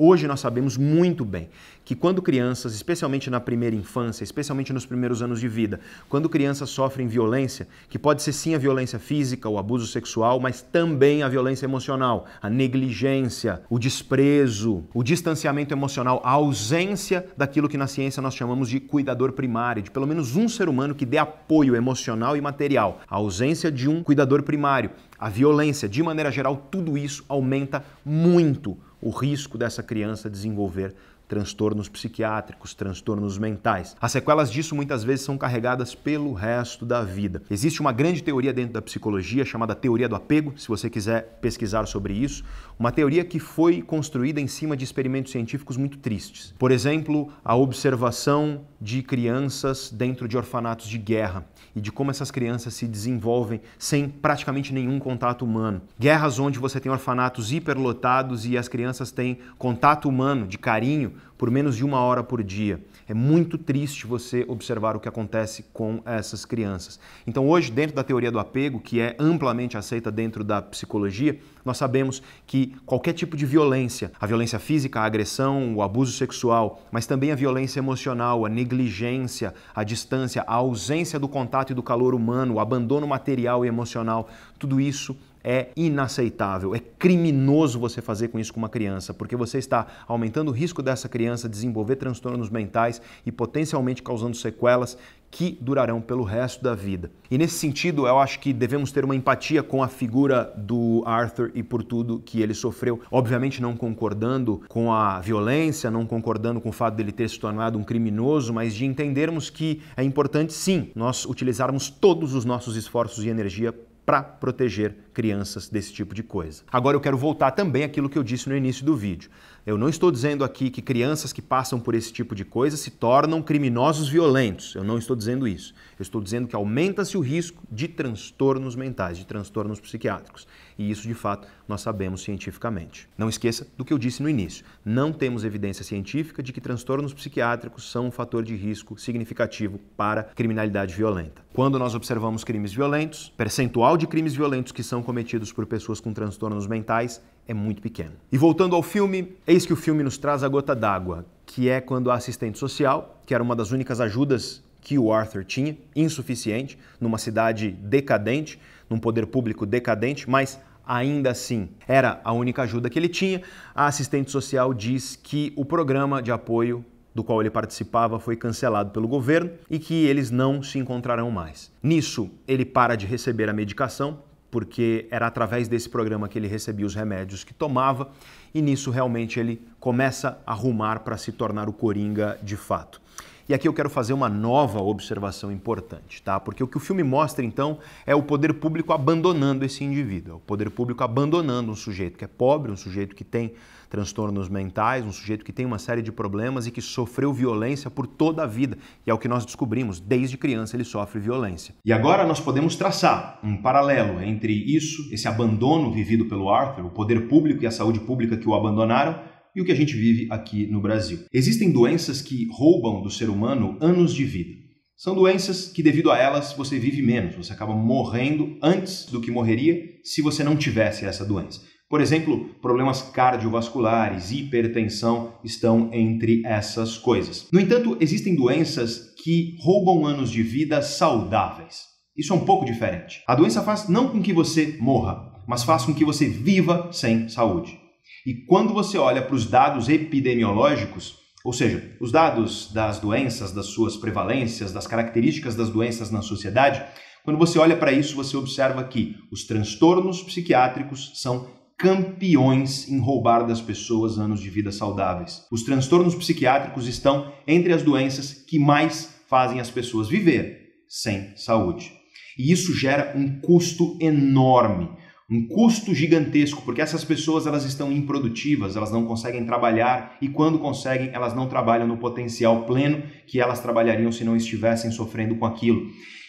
Hoje 0.00 0.28
nós 0.28 0.38
sabemos 0.38 0.76
muito 0.76 1.24
bem 1.24 1.48
que 1.84 1.92
quando 1.96 2.22
crianças, 2.22 2.72
especialmente 2.72 3.28
na 3.28 3.40
primeira 3.40 3.74
infância, 3.74 4.22
especialmente 4.22 4.72
nos 4.72 4.86
primeiros 4.86 5.22
anos 5.22 5.40
de 5.40 5.48
vida, 5.48 5.80
quando 6.08 6.28
crianças 6.28 6.70
sofrem 6.70 7.08
violência, 7.08 7.66
que 7.88 7.98
pode 7.98 8.22
ser 8.22 8.32
sim 8.32 8.54
a 8.54 8.58
violência 8.58 9.00
física, 9.00 9.48
o 9.48 9.58
abuso 9.58 9.88
sexual, 9.88 10.38
mas 10.38 10.62
também 10.62 11.24
a 11.24 11.28
violência 11.28 11.66
emocional, 11.66 12.26
a 12.40 12.48
negligência, 12.48 13.60
o 13.68 13.76
desprezo, 13.76 14.84
o 14.94 15.02
distanciamento 15.02 15.74
emocional, 15.74 16.22
a 16.24 16.30
ausência 16.30 17.26
daquilo 17.36 17.68
que 17.68 17.76
na 17.76 17.88
ciência 17.88 18.22
nós 18.22 18.36
chamamos 18.36 18.68
de 18.68 18.78
cuidador 18.78 19.32
primário, 19.32 19.82
de 19.82 19.90
pelo 19.90 20.06
menos 20.06 20.36
um 20.36 20.48
ser 20.48 20.68
humano 20.68 20.94
que 20.94 21.04
dê 21.04 21.18
apoio 21.18 21.74
emocional 21.74 22.36
e 22.36 22.40
material, 22.40 23.00
a 23.10 23.16
ausência 23.16 23.68
de 23.68 23.88
um 23.88 24.04
cuidador 24.04 24.44
primário, 24.44 24.92
a 25.18 25.28
violência, 25.28 25.88
de 25.88 26.04
maneira 26.04 26.30
geral, 26.30 26.68
tudo 26.70 26.96
isso 26.96 27.24
aumenta 27.28 27.84
muito 28.04 28.78
o 29.00 29.10
risco 29.10 29.56
dessa 29.56 29.82
criança 29.82 30.28
desenvolver 30.28 30.94
transtornos 31.28 31.88
psiquiátricos, 31.88 32.74
transtornos 32.74 33.38
mentais. 33.38 33.94
As 34.00 34.12
sequelas 34.12 34.50
disso 34.50 34.74
muitas 34.74 35.04
vezes 35.04 35.24
são 35.24 35.36
carregadas 35.36 35.94
pelo 35.94 36.32
resto 36.32 36.86
da 36.86 37.02
vida. 37.02 37.42
Existe 37.50 37.80
uma 37.80 37.92
grande 37.92 38.22
teoria 38.22 38.52
dentro 38.52 38.72
da 38.72 38.82
psicologia 38.82 39.44
chamada 39.44 39.74
teoria 39.74 40.08
do 40.08 40.16
apego, 40.16 40.54
se 40.56 40.66
você 40.66 40.88
quiser 40.88 41.38
pesquisar 41.40 41.86
sobre 41.86 42.14
isso, 42.14 42.42
uma 42.78 42.90
teoria 42.90 43.24
que 43.24 43.38
foi 43.38 43.82
construída 43.82 44.40
em 44.40 44.46
cima 44.46 44.76
de 44.76 44.84
experimentos 44.84 45.30
científicos 45.30 45.76
muito 45.76 45.98
tristes. 45.98 46.54
Por 46.58 46.70
exemplo, 46.70 47.30
a 47.44 47.54
observação 47.54 48.62
de 48.80 49.02
crianças 49.02 49.90
dentro 49.92 50.26
de 50.26 50.36
orfanatos 50.36 50.88
de 50.88 50.96
guerra 50.96 51.44
e 51.74 51.80
de 51.80 51.92
como 51.92 52.10
essas 52.10 52.30
crianças 52.30 52.74
se 52.74 52.86
desenvolvem 52.86 53.60
sem 53.78 54.08
praticamente 54.08 54.72
nenhum 54.72 54.98
contato 54.98 55.44
humano. 55.44 55.82
Guerras 55.98 56.38
onde 56.38 56.58
você 56.58 56.80
tem 56.80 56.90
orfanatos 56.90 57.52
hiperlotados 57.52 58.46
e 58.46 58.56
as 58.56 58.68
crianças 58.68 59.10
têm 59.10 59.38
contato 59.58 60.08
humano, 60.08 60.46
de 60.46 60.56
carinho, 60.56 61.12
por 61.36 61.50
menos 61.50 61.76
de 61.76 61.84
uma 61.84 62.00
hora 62.00 62.22
por 62.22 62.42
dia. 62.42 62.80
É 63.08 63.14
muito 63.14 63.56
triste 63.56 64.06
você 64.06 64.44
observar 64.48 64.96
o 64.96 65.00
que 65.00 65.08
acontece 65.08 65.64
com 65.72 66.02
essas 66.04 66.44
crianças. 66.44 66.98
Então, 67.26 67.48
hoje, 67.48 67.70
dentro 67.70 67.94
da 67.94 68.02
teoria 68.02 68.30
do 68.30 68.38
apego, 68.38 68.80
que 68.80 69.00
é 69.00 69.16
amplamente 69.18 69.76
aceita 69.78 70.10
dentro 70.10 70.42
da 70.42 70.60
psicologia, 70.60 71.38
nós 71.64 71.76
sabemos 71.76 72.22
que 72.46 72.74
qualquer 72.84 73.12
tipo 73.12 73.36
de 73.36 73.46
violência, 73.46 74.10
a 74.20 74.26
violência 74.26 74.58
física, 74.58 75.00
a 75.00 75.04
agressão, 75.04 75.74
o 75.76 75.82
abuso 75.82 76.12
sexual, 76.12 76.82
mas 76.90 77.06
também 77.06 77.30
a 77.30 77.36
violência 77.36 77.78
emocional, 77.78 78.44
a 78.44 78.48
negligência, 78.48 79.54
a 79.74 79.84
distância, 79.84 80.42
a 80.46 80.54
ausência 80.54 81.18
do 81.18 81.28
contato 81.28 81.70
e 81.70 81.74
do 81.74 81.82
calor 81.82 82.14
humano, 82.14 82.54
o 82.54 82.60
abandono 82.60 83.06
material 83.06 83.64
e 83.64 83.68
emocional, 83.68 84.28
tudo 84.58 84.80
isso 84.80 85.16
é 85.48 85.70
inaceitável, 85.74 86.74
é 86.74 86.78
criminoso 86.78 87.80
você 87.80 88.02
fazer 88.02 88.28
com 88.28 88.38
isso 88.38 88.52
com 88.52 88.60
uma 88.60 88.68
criança, 88.68 89.14
porque 89.14 89.34
você 89.34 89.56
está 89.56 89.86
aumentando 90.06 90.50
o 90.50 90.52
risco 90.52 90.82
dessa 90.82 91.08
criança 91.08 91.48
desenvolver 91.48 91.96
transtornos 91.96 92.50
mentais 92.50 93.00
e 93.24 93.32
potencialmente 93.32 94.02
causando 94.02 94.36
sequelas 94.36 94.98
que 95.30 95.56
durarão 95.58 96.02
pelo 96.02 96.22
resto 96.22 96.62
da 96.62 96.74
vida. 96.74 97.10
E 97.30 97.38
nesse 97.38 97.54
sentido, 97.54 98.06
eu 98.06 98.18
acho 98.18 98.40
que 98.40 98.52
devemos 98.52 98.92
ter 98.92 99.04
uma 99.04 99.16
empatia 99.16 99.62
com 99.62 99.82
a 99.82 99.88
figura 99.88 100.52
do 100.56 101.02
Arthur 101.06 101.50
e 101.54 101.62
por 101.62 101.82
tudo 101.82 102.22
que 102.24 102.42
ele 102.42 102.54
sofreu. 102.54 103.00
Obviamente 103.10 103.60
não 103.62 103.74
concordando 103.74 104.62
com 104.68 104.92
a 104.92 105.18
violência, 105.20 105.90
não 105.90 106.06
concordando 106.06 106.60
com 106.60 106.68
o 106.68 106.72
fato 106.72 106.94
dele 106.94 107.12
ter 107.12 107.28
se 107.28 107.38
tornado 107.38 107.78
um 107.78 107.84
criminoso, 107.84 108.52
mas 108.52 108.74
de 108.74 108.84
entendermos 108.84 109.48
que 109.48 109.80
é 109.96 110.02
importante 110.02 110.52
sim 110.52 110.90
nós 110.94 111.24
utilizarmos 111.24 111.88
todos 111.88 112.34
os 112.34 112.44
nossos 112.44 112.76
esforços 112.76 113.24
e 113.24 113.28
energia 113.28 113.74
para 114.08 114.22
proteger 114.22 114.96
crianças 115.12 115.68
desse 115.68 115.92
tipo 115.92 116.14
de 116.14 116.22
coisa. 116.22 116.62
Agora 116.72 116.96
eu 116.96 117.00
quero 117.00 117.18
voltar 117.18 117.50
também 117.50 117.84
àquilo 117.84 118.08
que 118.08 118.16
eu 118.16 118.24
disse 118.24 118.48
no 118.48 118.56
início 118.56 118.82
do 118.82 118.96
vídeo. 118.96 119.28
Eu 119.66 119.76
não 119.76 119.86
estou 119.86 120.10
dizendo 120.10 120.44
aqui 120.44 120.70
que 120.70 120.80
crianças 120.80 121.30
que 121.30 121.42
passam 121.42 121.78
por 121.78 121.94
esse 121.94 122.10
tipo 122.10 122.34
de 122.34 122.42
coisa 122.42 122.74
se 122.78 122.90
tornam 122.90 123.42
criminosos 123.42 124.08
violentos. 124.08 124.74
Eu 124.74 124.82
não 124.82 124.96
estou 124.96 125.14
dizendo 125.14 125.46
isso. 125.46 125.74
Eu 125.98 126.02
estou 126.02 126.22
dizendo 126.22 126.48
que 126.48 126.56
aumenta-se 126.56 127.18
o 127.18 127.20
risco 127.20 127.62
de 127.70 127.86
transtornos 127.86 128.74
mentais, 128.74 129.18
de 129.18 129.26
transtornos 129.26 129.78
psiquiátricos. 129.78 130.48
E 130.78 130.88
isso, 130.88 131.08
de 131.08 131.14
fato, 131.14 131.48
nós 131.66 131.80
sabemos 131.80 132.22
cientificamente. 132.22 133.08
Não 133.18 133.28
esqueça 133.28 133.66
do 133.76 133.84
que 133.84 133.92
eu 133.92 133.98
disse 133.98 134.22
no 134.22 134.28
início. 134.28 134.64
Não 134.84 135.12
temos 135.12 135.42
evidência 135.42 135.84
científica 135.84 136.40
de 136.40 136.52
que 136.52 136.60
transtornos 136.60 137.12
psiquiátricos 137.12 137.90
são 137.90 138.06
um 138.06 138.10
fator 138.12 138.44
de 138.44 138.54
risco 138.54 138.96
significativo 138.96 139.80
para 139.96 140.22
criminalidade 140.22 140.94
violenta. 140.94 141.42
Quando 141.52 141.80
nós 141.80 141.96
observamos 141.96 142.44
crimes 142.44 142.72
violentos, 142.72 143.32
percentual 143.36 143.96
de 143.96 144.06
crimes 144.06 144.36
violentos 144.36 144.70
que 144.70 144.84
são 144.84 145.02
cometidos 145.02 145.52
por 145.52 145.66
pessoas 145.66 145.98
com 145.98 146.12
transtornos 146.12 146.68
mentais 146.68 147.20
é 147.48 147.52
muito 147.52 147.82
pequeno. 147.82 148.12
E 148.30 148.38
voltando 148.38 148.76
ao 148.76 148.82
filme, 148.82 149.36
eis 149.46 149.66
que 149.66 149.72
o 149.72 149.76
filme 149.76 150.04
nos 150.04 150.16
traz 150.16 150.44
a 150.44 150.48
gota 150.48 150.76
d'água, 150.76 151.26
que 151.44 151.68
é 151.68 151.80
quando 151.80 152.10
a 152.10 152.14
assistente 152.14 152.58
social, 152.58 153.20
que 153.26 153.34
era 153.34 153.42
uma 153.42 153.56
das 153.56 153.72
únicas 153.72 154.00
ajudas 154.00 154.62
que 154.80 154.98
o 154.98 155.12
Arthur 155.12 155.44
tinha, 155.44 155.76
insuficiente, 155.96 156.78
numa 157.00 157.18
cidade 157.18 157.70
decadente, 157.70 158.60
num 158.88 158.98
poder 158.98 159.26
público 159.26 159.66
decadente, 159.66 160.28
mas 160.28 160.60
ainda 160.88 161.30
assim 161.30 161.68
era 161.86 162.18
a 162.24 162.32
única 162.32 162.62
ajuda 162.62 162.88
que 162.88 162.98
ele 162.98 163.08
tinha, 163.08 163.42
a 163.74 163.86
assistente 163.86 164.30
social 164.30 164.72
diz 164.72 165.14
que 165.14 165.52
o 165.54 165.64
programa 165.64 166.22
de 166.22 166.32
apoio 166.32 166.82
do 167.14 167.22
qual 167.22 167.40
ele 167.40 167.50
participava 167.50 168.18
foi 168.18 168.36
cancelado 168.36 168.90
pelo 168.90 169.06
governo 169.06 169.50
e 169.68 169.78
que 169.78 170.06
eles 170.06 170.30
não 170.30 170.62
se 170.62 170.78
encontrarão 170.78 171.30
mais. 171.30 171.70
Nisso, 171.82 172.30
ele 172.46 172.64
para 172.64 172.96
de 172.96 173.06
receber 173.06 173.48
a 173.50 173.52
medicação, 173.52 174.22
porque 174.50 175.06
era 175.10 175.26
através 175.26 175.68
desse 175.68 175.88
programa 175.88 176.28
que 176.28 176.38
ele 176.38 176.46
recebia 176.46 176.86
os 176.86 176.94
remédios 176.94 177.44
que 177.44 177.52
tomava, 177.52 178.08
e 178.54 178.62
nisso 178.62 178.90
realmente 178.90 179.38
ele 179.38 179.60
começa 179.78 180.38
a 180.46 180.54
rumar 180.54 181.00
para 181.00 181.16
se 181.16 181.32
tornar 181.32 181.68
o 181.68 181.72
Coringa 181.72 182.38
de 182.42 182.56
fato. 182.56 183.00
E 183.48 183.54
aqui 183.54 183.66
eu 183.66 183.72
quero 183.72 183.88
fazer 183.88 184.12
uma 184.12 184.28
nova 184.28 184.78
observação 184.78 185.50
importante, 185.50 186.22
tá? 186.22 186.38
Porque 186.38 186.62
o 186.62 186.68
que 186.68 186.76
o 186.76 186.80
filme 186.80 187.02
mostra 187.02 187.42
então 187.42 187.78
é 188.04 188.14
o 188.14 188.22
poder 188.22 188.52
público 188.52 188.92
abandonando 188.92 189.64
esse 189.64 189.82
indivíduo, 189.82 190.34
é 190.34 190.36
o 190.36 190.40
poder 190.40 190.68
público 190.68 191.02
abandonando 191.02 191.72
um 191.72 191.74
sujeito 191.74 192.18
que 192.18 192.24
é 192.26 192.28
pobre, 192.28 192.70
um 192.70 192.76
sujeito 192.76 193.16
que 193.16 193.24
tem 193.24 193.54
transtornos 193.88 194.50
mentais, 194.50 195.02
um 195.02 195.10
sujeito 195.10 195.46
que 195.46 195.52
tem 195.52 195.64
uma 195.64 195.78
série 195.78 196.02
de 196.02 196.12
problemas 196.12 196.66
e 196.66 196.70
que 196.70 196.82
sofreu 196.82 197.32
violência 197.32 197.90
por 197.90 198.06
toda 198.06 198.42
a 198.42 198.46
vida. 198.46 198.76
E 199.06 199.10
é 199.10 199.14
o 199.14 199.18
que 199.18 199.28
nós 199.28 199.46
descobrimos, 199.46 199.98
desde 199.98 200.36
criança 200.36 200.76
ele 200.76 200.84
sofre 200.84 201.18
violência. 201.18 201.74
E 201.86 201.90
agora 201.90 202.26
nós 202.26 202.40
podemos 202.40 202.76
traçar 202.76 203.40
um 203.42 203.56
paralelo 203.62 204.22
entre 204.22 204.52
isso, 204.52 205.08
esse 205.10 205.26
abandono 205.26 205.90
vivido 205.90 206.26
pelo 206.26 206.50
Arthur, 206.50 206.84
o 206.84 206.90
poder 206.90 207.28
público 207.28 207.64
e 207.64 207.66
a 207.66 207.70
saúde 207.70 208.00
pública 208.00 208.36
que 208.36 208.46
o 208.46 208.52
abandonaram, 208.52 209.37
e 209.58 209.60
o 209.60 209.64
que 209.64 209.72
a 209.72 209.76
gente 209.76 209.96
vive 209.96 210.28
aqui 210.30 210.68
no 210.68 210.80
Brasil. 210.80 211.24
Existem 211.32 211.72
doenças 211.72 212.22
que 212.22 212.46
roubam 212.52 213.02
do 213.02 213.10
ser 213.10 213.28
humano 213.28 213.76
anos 213.80 214.14
de 214.14 214.24
vida. 214.24 214.56
São 214.96 215.16
doenças 215.16 215.66
que, 215.66 215.82
devido 215.82 216.12
a 216.12 216.16
elas, 216.16 216.52
você 216.52 216.78
vive 216.78 217.02
menos, 217.02 217.34
você 217.34 217.52
acaba 217.52 217.74
morrendo 217.74 218.56
antes 218.62 219.06
do 219.06 219.20
que 219.20 219.32
morreria 219.32 219.82
se 220.04 220.22
você 220.22 220.44
não 220.44 220.56
tivesse 220.56 221.04
essa 221.04 221.24
doença. 221.24 221.60
Por 221.90 222.00
exemplo, 222.00 222.50
problemas 222.62 223.02
cardiovasculares, 223.02 224.30
hipertensão 224.30 225.34
estão 225.42 225.90
entre 225.92 226.42
essas 226.46 226.96
coisas. 226.96 227.48
No 227.52 227.58
entanto, 227.58 227.96
existem 228.00 228.36
doenças 228.36 229.12
que 229.24 229.56
roubam 229.58 230.06
anos 230.06 230.30
de 230.30 230.42
vida 230.42 230.82
saudáveis. 230.82 231.82
Isso 232.16 232.32
é 232.32 232.36
um 232.36 232.44
pouco 232.44 232.64
diferente. 232.64 233.24
A 233.26 233.34
doença 233.34 233.62
faz 233.62 233.88
não 233.88 234.08
com 234.08 234.22
que 234.22 234.32
você 234.32 234.76
morra, 234.78 235.32
mas 235.48 235.64
faz 235.64 235.84
com 235.84 235.94
que 235.94 236.04
você 236.04 236.28
viva 236.28 236.90
sem 236.92 237.28
saúde. 237.28 237.87
E 238.28 238.34
quando 238.34 238.74
você 238.74 238.98
olha 238.98 239.22
para 239.22 239.34
os 239.34 239.46
dados 239.46 239.88
epidemiológicos, 239.88 241.16
ou 241.42 241.50
seja, 241.50 241.96
os 241.98 242.12
dados 242.12 242.70
das 242.74 242.98
doenças, 242.98 243.52
das 243.52 243.68
suas 243.68 243.96
prevalências, 243.96 244.70
das 244.70 244.86
características 244.86 245.56
das 245.56 245.70
doenças 245.70 246.10
na 246.10 246.20
sociedade, 246.20 246.84
quando 247.24 247.38
você 247.38 247.58
olha 247.58 247.74
para 247.74 247.90
isso, 247.90 248.14
você 248.14 248.36
observa 248.36 248.84
que 248.84 249.16
os 249.32 249.44
transtornos 249.44 250.22
psiquiátricos 250.22 251.12
são 251.14 251.48
campeões 251.78 252.86
em 252.86 253.00
roubar 253.00 253.46
das 253.46 253.62
pessoas 253.62 254.18
anos 254.18 254.40
de 254.40 254.50
vida 254.50 254.70
saudáveis. 254.70 255.46
Os 255.50 255.62
transtornos 255.62 256.14
psiquiátricos 256.14 256.86
estão 256.86 257.32
entre 257.46 257.72
as 257.72 257.82
doenças 257.82 258.34
que 258.34 258.58
mais 258.58 259.22
fazem 259.26 259.58
as 259.58 259.70
pessoas 259.70 260.06
viver 260.06 260.82
sem 260.86 261.34
saúde. 261.34 261.90
E 262.38 262.52
isso 262.52 262.74
gera 262.74 263.14
um 263.16 263.40
custo 263.40 263.96
enorme, 263.98 264.90
um 265.30 265.46
custo 265.46 265.94
gigantesco, 265.94 266.62
porque 266.62 266.80
essas 266.80 267.04
pessoas 267.04 267.46
elas 267.46 267.64
estão 267.64 267.92
improdutivas, 267.92 268.76
elas 268.76 268.90
não 268.90 269.04
conseguem 269.04 269.44
trabalhar 269.44 270.16
e 270.22 270.28
quando 270.28 270.58
conseguem, 270.58 271.10
elas 271.12 271.34
não 271.34 271.48
trabalham 271.48 271.86
no 271.86 271.98
potencial 271.98 272.64
pleno 272.64 273.02
que 273.26 273.38
elas 273.38 273.60
trabalhariam 273.60 274.10
se 274.10 274.24
não 274.24 274.34
estivessem 274.34 274.90
sofrendo 274.90 275.36
com 275.36 275.44
aquilo. 275.44 275.86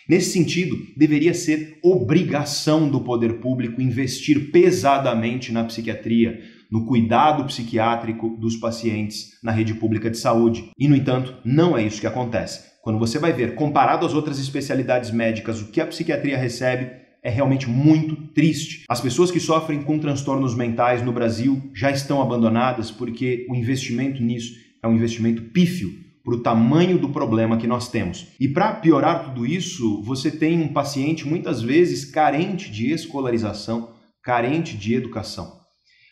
Nesse 0.09 0.31
sentido, 0.31 0.75
deveria 0.97 1.33
ser 1.33 1.77
obrigação 1.83 2.89
do 2.89 2.99
poder 2.99 3.39
público 3.39 3.81
investir 3.81 4.51
pesadamente 4.51 5.51
na 5.51 5.63
psiquiatria, 5.63 6.39
no 6.69 6.85
cuidado 6.85 7.45
psiquiátrico 7.45 8.35
dos 8.37 8.57
pacientes 8.57 9.39
na 9.43 9.51
rede 9.51 9.75
pública 9.75 10.09
de 10.09 10.17
saúde. 10.17 10.71
E, 10.77 10.87
no 10.87 10.95
entanto, 10.95 11.37
não 11.45 11.77
é 11.77 11.83
isso 11.83 12.01
que 12.01 12.07
acontece. 12.07 12.67
Quando 12.81 12.99
você 12.99 13.19
vai 13.19 13.31
ver, 13.31 13.55
comparado 13.55 14.05
às 14.05 14.13
outras 14.13 14.39
especialidades 14.39 15.11
médicas, 15.11 15.61
o 15.61 15.71
que 15.71 15.79
a 15.79 15.85
psiquiatria 15.85 16.37
recebe 16.37 16.89
é 17.23 17.29
realmente 17.29 17.69
muito 17.69 18.15
triste. 18.33 18.83
As 18.87 19.01
pessoas 19.01 19.31
que 19.31 19.39
sofrem 19.39 19.81
com 19.81 19.99
transtornos 19.99 20.55
mentais 20.55 21.01
no 21.01 21.11
Brasil 21.11 21.61
já 21.73 21.91
estão 21.91 22.21
abandonadas 22.21 22.91
porque 22.91 23.45
o 23.49 23.55
investimento 23.55 24.21
nisso 24.21 24.53
é 24.81 24.87
um 24.87 24.95
investimento 24.95 25.41
pífio 25.43 25.91
para 26.23 26.35
o 26.35 26.41
tamanho 26.41 26.97
do 26.97 27.09
problema 27.09 27.57
que 27.57 27.67
nós 27.67 27.89
temos. 27.89 28.27
E 28.39 28.47
para 28.47 28.73
piorar 28.73 29.25
tudo 29.25 29.45
isso, 29.45 30.01
você 30.03 30.29
tem 30.29 30.61
um 30.61 30.73
paciente 30.73 31.27
muitas 31.27 31.61
vezes 31.61 32.05
carente 32.05 32.71
de 32.71 32.91
escolarização, 32.91 33.93
carente 34.21 34.77
de 34.77 34.93
educação. 34.93 35.59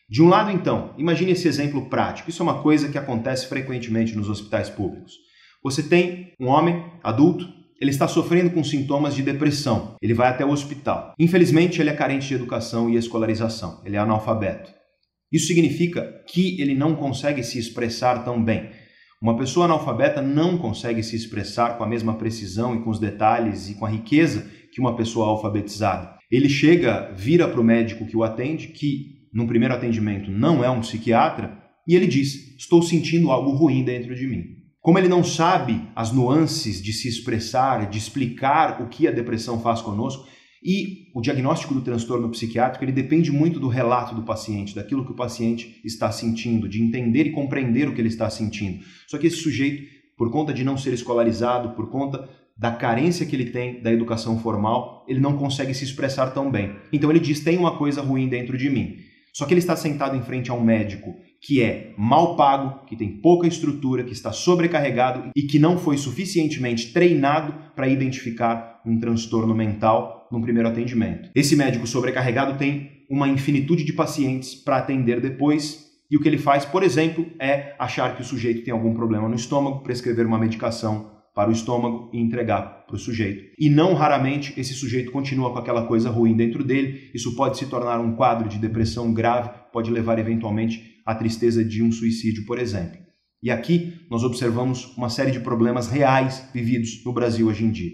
De 0.10 0.22
um 0.22 0.30
lado, 0.30 0.52
então, 0.52 0.94
imagine 0.98 1.34
esse 1.34 1.48
exemplo 1.48 1.90
prático. 1.90 2.30
Isso 2.30 2.42
é 2.42 2.46
uma 2.46 2.62
coisa 2.62 2.90
que 2.90 2.98
acontece 2.98 3.48
frequentemente 3.48 4.16
nos 4.16 4.30
hospitais 4.30 4.70
públicos. 4.70 5.14
Você 5.62 5.84
tem 5.84 6.32
um 6.40 6.48
homem 6.48 6.86
adulto, 7.04 7.46
ele 7.80 7.92
está 7.92 8.08
sofrendo 8.08 8.52
com 8.52 8.64
sintomas 8.64 9.16
de 9.16 9.22
depressão. 9.22 9.96
Ele 10.02 10.14
vai 10.14 10.30
até 10.30 10.44
o 10.46 10.50
hospital. 10.50 11.14
Infelizmente, 11.20 11.80
ele 11.80 11.90
é 11.90 11.94
carente 11.94 12.28
de 12.28 12.34
educação 12.34 12.90
e 12.90 12.96
escolarização. 12.96 13.82
Ele 13.86 13.96
é 13.96 14.00
analfabeto. 14.00 14.72
Isso 15.32 15.48
significa 15.48 16.24
que 16.28 16.60
ele 16.62 16.74
não 16.74 16.96
consegue 16.96 17.44
se 17.44 17.60
expressar 17.60 18.24
tão 18.24 18.44
bem. 18.44 18.70
Uma 19.22 19.38
pessoa 19.38 19.66
analfabeta 19.66 20.22
não 20.22 20.58
consegue 20.58 21.04
se 21.04 21.16
expressar 21.16 21.78
com 21.78 21.84
a 21.84 21.88
mesma 21.88 22.16
precisão 22.18 22.76
e 22.76 22.84
com 22.84 22.90
os 22.90 23.00
detalhes 23.00 23.70
e 23.70 23.76
com 23.76 23.86
a 23.86 23.90
riqueza 23.90 24.50
que 24.72 24.80
uma 24.80 24.96
pessoa 24.96 25.28
alfabetizada. 25.28 26.18
Ele 26.32 26.50
chega, 26.50 27.12
vira 27.16 27.48
para 27.48 27.60
o 27.60 27.64
médico 27.64 28.06
que 28.06 28.16
o 28.16 28.24
atende, 28.24 28.68
que 28.68 29.28
num 29.34 29.48
primeiro 29.48 29.74
atendimento 29.74 30.30
não 30.32 30.64
é 30.64 30.70
um 30.70 30.82
psiquiatra, 30.82 31.58
e 31.88 31.96
ele 31.96 32.06
diz: 32.06 32.58
Estou 32.58 32.82
sentindo 32.82 33.32
algo 33.32 33.52
ruim 33.52 33.84
dentro 33.84 34.14
de 34.14 34.28
mim. 34.28 34.57
Como 34.88 34.98
ele 34.98 35.10
não 35.10 35.22
sabe 35.22 35.82
as 35.94 36.14
nuances 36.14 36.82
de 36.82 36.94
se 36.94 37.10
expressar, 37.10 37.90
de 37.90 37.98
explicar 37.98 38.82
o 38.82 38.88
que 38.88 39.06
a 39.06 39.12
depressão 39.12 39.60
faz 39.60 39.82
conosco, 39.82 40.26
e 40.64 41.10
o 41.14 41.20
diagnóstico 41.20 41.74
do 41.74 41.82
transtorno 41.82 42.30
psiquiátrico 42.30 42.86
ele 42.86 42.94
depende 42.94 43.30
muito 43.30 43.60
do 43.60 43.68
relato 43.68 44.16
do 44.16 44.24
paciente, 44.24 44.74
daquilo 44.74 45.04
que 45.04 45.12
o 45.12 45.16
paciente 45.16 45.82
está 45.84 46.10
sentindo, 46.10 46.70
de 46.70 46.82
entender 46.82 47.26
e 47.26 47.32
compreender 47.34 47.90
o 47.90 47.94
que 47.94 48.00
ele 48.00 48.08
está 48.08 48.30
sentindo. 48.30 48.82
Só 49.10 49.18
que 49.18 49.28
esse 49.28 49.36
sujeito, 49.36 49.84
por 50.18 50.32
conta 50.32 50.54
de 50.54 50.64
não 50.64 50.78
ser 50.78 50.94
escolarizado, 50.94 51.76
por 51.76 51.90
conta 51.90 52.30
da 52.58 52.72
carência 52.72 53.26
que 53.26 53.36
ele 53.36 53.50
tem 53.50 53.82
da 53.82 53.92
educação 53.92 54.40
formal, 54.40 55.04
ele 55.06 55.20
não 55.20 55.38
consegue 55.38 55.74
se 55.74 55.84
expressar 55.84 56.28
tão 56.28 56.50
bem. 56.50 56.78
Então 56.94 57.10
ele 57.10 57.20
diz: 57.20 57.42
tem 57.42 57.58
uma 57.58 57.78
coisa 57.78 58.02
ruim 58.02 58.30
dentro 58.30 58.58
de 58.58 58.70
mim. 58.70 58.96
Só 59.34 59.46
que 59.46 59.54
ele 59.54 59.60
está 59.60 59.76
sentado 59.76 60.16
em 60.16 60.22
frente 60.22 60.50
a 60.50 60.54
um 60.54 60.64
médico 60.64 61.14
que 61.42 61.62
é 61.62 61.94
mal 61.98 62.36
pago, 62.36 62.86
que 62.86 62.96
tem 62.96 63.10
pouca 63.10 63.48
estrutura, 63.48 64.04
que 64.04 64.14
está 64.14 64.32
sobrecarregado 64.32 65.32
e 65.36 65.44
que 65.44 65.60
não 65.60 65.78
foi 65.78 65.98
suficientemente 65.98 66.92
treinado 66.92 67.54
para 67.76 67.88
identificar 67.88 68.82
um 68.86 69.00
transtorno 69.00 69.54
mental 69.54 70.28
num 70.32 70.42
primeiro 70.42 70.68
atendimento. 70.68 71.30
Esse 71.36 71.56
médico 71.56 71.88
sobrecarregado 71.88 72.58
tem 72.58 73.06
uma 73.10 73.28
infinitude 73.28 73.84
de 73.84 73.94
pacientes 73.94 74.56
para 74.56 74.78
atender 74.78 75.22
depois. 75.22 75.86
E 76.10 76.18
o 76.18 76.22
que 76.22 76.28
ele 76.28 76.38
faz, 76.38 76.66
por 76.66 76.84
exemplo, 76.84 77.26
é 77.40 77.76
achar 77.78 78.16
que 78.16 78.22
o 78.22 78.26
sujeito 78.26 78.64
tem 78.64 78.74
algum 78.74 78.94
problema 78.94 79.28
no 79.28 79.36
estômago, 79.36 79.84
prescrever 79.84 80.26
uma 80.26 80.40
medicação 80.40 81.18
para 81.36 81.50
o 81.50 81.54
estômago 81.54 82.10
e 82.12 82.20
entregar 82.20 82.86
para 82.88 82.96
o 82.96 83.00
sujeito. 83.00 83.54
E 83.60 83.70
não 83.70 83.94
raramente 83.94 84.60
esse 84.60 84.74
sujeito 84.74 85.12
continua 85.12 85.52
com 85.52 85.60
aquela 85.60 85.86
coisa 85.86 86.10
ruim 86.10 86.36
dentro 86.36 86.64
dele. 86.64 87.12
Isso 87.14 87.36
pode 87.36 87.58
se 87.58 87.68
tornar 87.68 88.00
um 88.00 88.16
quadro 88.16 88.50
de 88.50 88.58
depressão 88.58 89.14
grave, 89.14 89.52
pode 89.72 89.92
levar 89.92 90.18
eventualmente 90.18 90.97
à 91.08 91.16
tristeza 91.16 91.64
de 91.64 91.82
um 91.82 91.90
suicídio, 91.90 92.46
por 92.46 92.60
exemplo. 92.60 93.00
E 93.42 93.50
aqui 93.50 94.06
nós 94.12 94.26
observamos 94.26 94.94
uma 94.98 95.10
série 95.10 95.32
de 95.32 95.40
problemas 95.40 95.88
reais 95.88 96.50
vividos 96.54 97.02
no 97.06 97.14
Brasil 97.14 97.48
hoje 97.48 97.64
em 97.64 97.72
dia. 97.72 97.94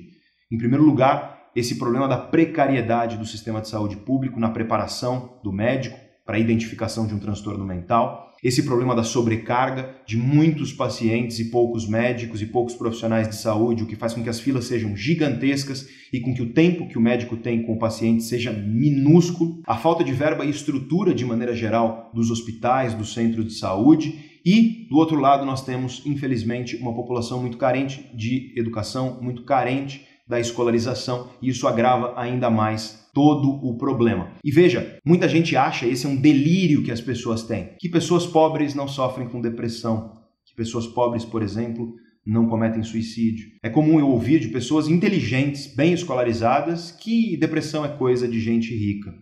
Em 0.51 0.57
primeiro 0.57 0.84
lugar, 0.84 1.51
esse 1.55 1.78
problema 1.78 2.07
da 2.07 2.18
precariedade 2.18 3.16
do 3.16 3.26
sistema 3.26 3.61
de 3.61 3.68
saúde 3.68 3.97
público 3.97 4.39
na 4.39 4.49
preparação 4.49 5.39
do 5.43 5.53
médico 5.53 5.95
para 6.26 6.38
a 6.38 6.39
identificação 6.39 7.05
de 7.05 7.14
um 7.14 7.20
transtorno 7.20 7.64
mental, 7.64 8.33
esse 8.44 8.64
problema 8.64 8.94
da 8.94 9.04
sobrecarga 9.04 9.96
de 10.06 10.18
muitos 10.18 10.74
pacientes 10.74 11.39
e 11.39 11.46
poucos 11.46 11.88
médicos 11.88 12.41
e 12.41 12.46
poucos 12.46 12.76
profissionais 12.76 13.30
de 13.30 13.36
saúde, 13.36 13.84
o 13.84 13.88
que 13.88 13.96
faz 13.96 14.14
com 14.14 14.22
que 14.22 14.30
as 14.30 14.39
filas 14.39 14.66
sejam 14.66 14.96
gigantescas 14.96 15.88
e 16.12 16.20
com 16.20 16.34
que 16.34 16.41
o 16.41 16.52
tempo 16.52 16.88
que 16.88 16.98
o 16.98 17.02
médico 17.02 17.38
tem 17.38 17.64
com 17.64 17.74
o 17.74 17.80
paciente 17.80 18.24
seja 18.24 18.52
minúsculo, 18.52 19.62
a 19.66 19.78
falta 19.78 20.04
de 20.04 20.12
verba 20.12 20.46
e 20.46 20.50
estrutura 20.50 21.14
de 21.14 21.26
maneira 21.26 21.56
geral 21.56 22.12
dos 22.14 22.30
hospitais, 22.30 22.94
dos 22.94 23.14
centros 23.14 23.46
de 23.48 23.54
saúde. 23.54 24.32
E, 24.46 24.88
do 24.89 24.98
outro 24.98 25.18
lado, 25.18 25.46
nós 25.46 25.64
temos, 25.64 26.04
infelizmente, 26.06 26.76
uma 26.76 26.94
população 26.94 27.39
muito 27.39 27.58
carente 27.58 28.06
de 28.14 28.52
educação, 28.58 29.20
muito 29.22 29.44
carente 29.44 30.06
da 30.34 30.40
escolarização, 30.40 31.30
e 31.40 31.50
isso 31.50 31.68
agrava 31.68 32.20
ainda 32.20 32.50
mais 32.50 33.08
todo 33.14 33.50
o 33.64 33.78
problema. 33.78 34.32
E 34.44 34.52
veja, 34.52 34.98
muita 35.06 35.30
gente 35.30 35.56
acha, 35.56 35.86
esse 35.86 36.08
é 36.08 36.10
um 36.10 36.16
delírio 36.16 36.82
que 36.84 36.92
as 36.92 37.00
pessoas 37.00 37.44
têm, 37.44 37.76
que 37.80 37.88
pessoas 37.88 38.26
pobres 38.26 38.74
não 38.74 38.88
sofrem 38.88 39.30
com 39.30 39.40
depressão, 39.40 40.18
que 40.44 40.56
pessoas 40.56 40.88
pobres, 40.88 41.24
por 41.24 41.44
exemplo, 41.44 41.94
não 42.26 42.48
cometem 42.48 42.82
suicídio. 42.82 43.48
É 43.62 43.70
comum 43.70 44.00
eu 44.00 44.08
ouvir 44.08 44.40
de 44.40 44.48
pessoas 44.48 44.88
inteligentes, 44.88 45.68
bem 45.68 45.94
escolarizadas, 45.94 46.92
que 46.92 47.38
depressão 47.38 47.86
é 47.86 47.90
coisa 47.90 48.28
de 48.28 48.40
gente 48.40 48.76
rica. 48.76 49.14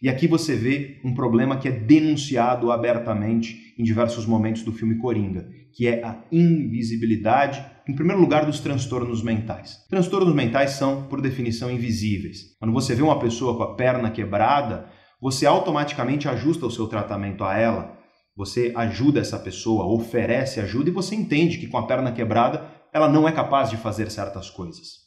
E 0.00 0.08
aqui 0.08 0.26
você 0.26 0.56
vê 0.56 0.98
um 1.04 1.12
problema 1.12 1.58
que 1.58 1.68
é 1.68 1.72
denunciado 1.72 2.72
abertamente 2.72 3.74
em 3.78 3.84
diversos 3.84 4.24
momentos 4.24 4.62
do 4.62 4.72
filme 4.72 4.96
Coringa, 4.96 5.46
que 5.74 5.86
é 5.86 6.02
a 6.02 6.24
invisibilidade, 6.32 7.62
em 7.88 7.94
primeiro 7.94 8.20
lugar, 8.20 8.46
dos 8.46 8.60
transtornos 8.60 9.22
mentais. 9.22 9.84
Transtornos 9.88 10.34
mentais 10.34 10.72
são, 10.72 11.02
por 11.04 11.20
definição, 11.20 11.70
invisíveis. 11.70 12.56
Quando 12.58 12.72
você 12.72 12.94
vê 12.94 13.02
uma 13.02 13.18
pessoa 13.18 13.56
com 13.56 13.62
a 13.62 13.74
perna 13.74 14.10
quebrada, 14.10 14.88
você 15.20 15.46
automaticamente 15.46 16.28
ajusta 16.28 16.66
o 16.66 16.70
seu 16.70 16.86
tratamento 16.86 17.44
a 17.44 17.56
ela, 17.56 17.96
você 18.36 18.72
ajuda 18.74 19.20
essa 19.20 19.38
pessoa, 19.38 19.86
oferece 19.86 20.60
ajuda 20.60 20.90
e 20.90 20.92
você 20.92 21.14
entende 21.14 21.58
que 21.58 21.68
com 21.68 21.78
a 21.78 21.86
perna 21.86 22.12
quebrada 22.12 22.68
ela 22.92 23.08
não 23.08 23.28
é 23.28 23.32
capaz 23.32 23.70
de 23.70 23.76
fazer 23.76 24.10
certas 24.10 24.50
coisas. 24.50 25.04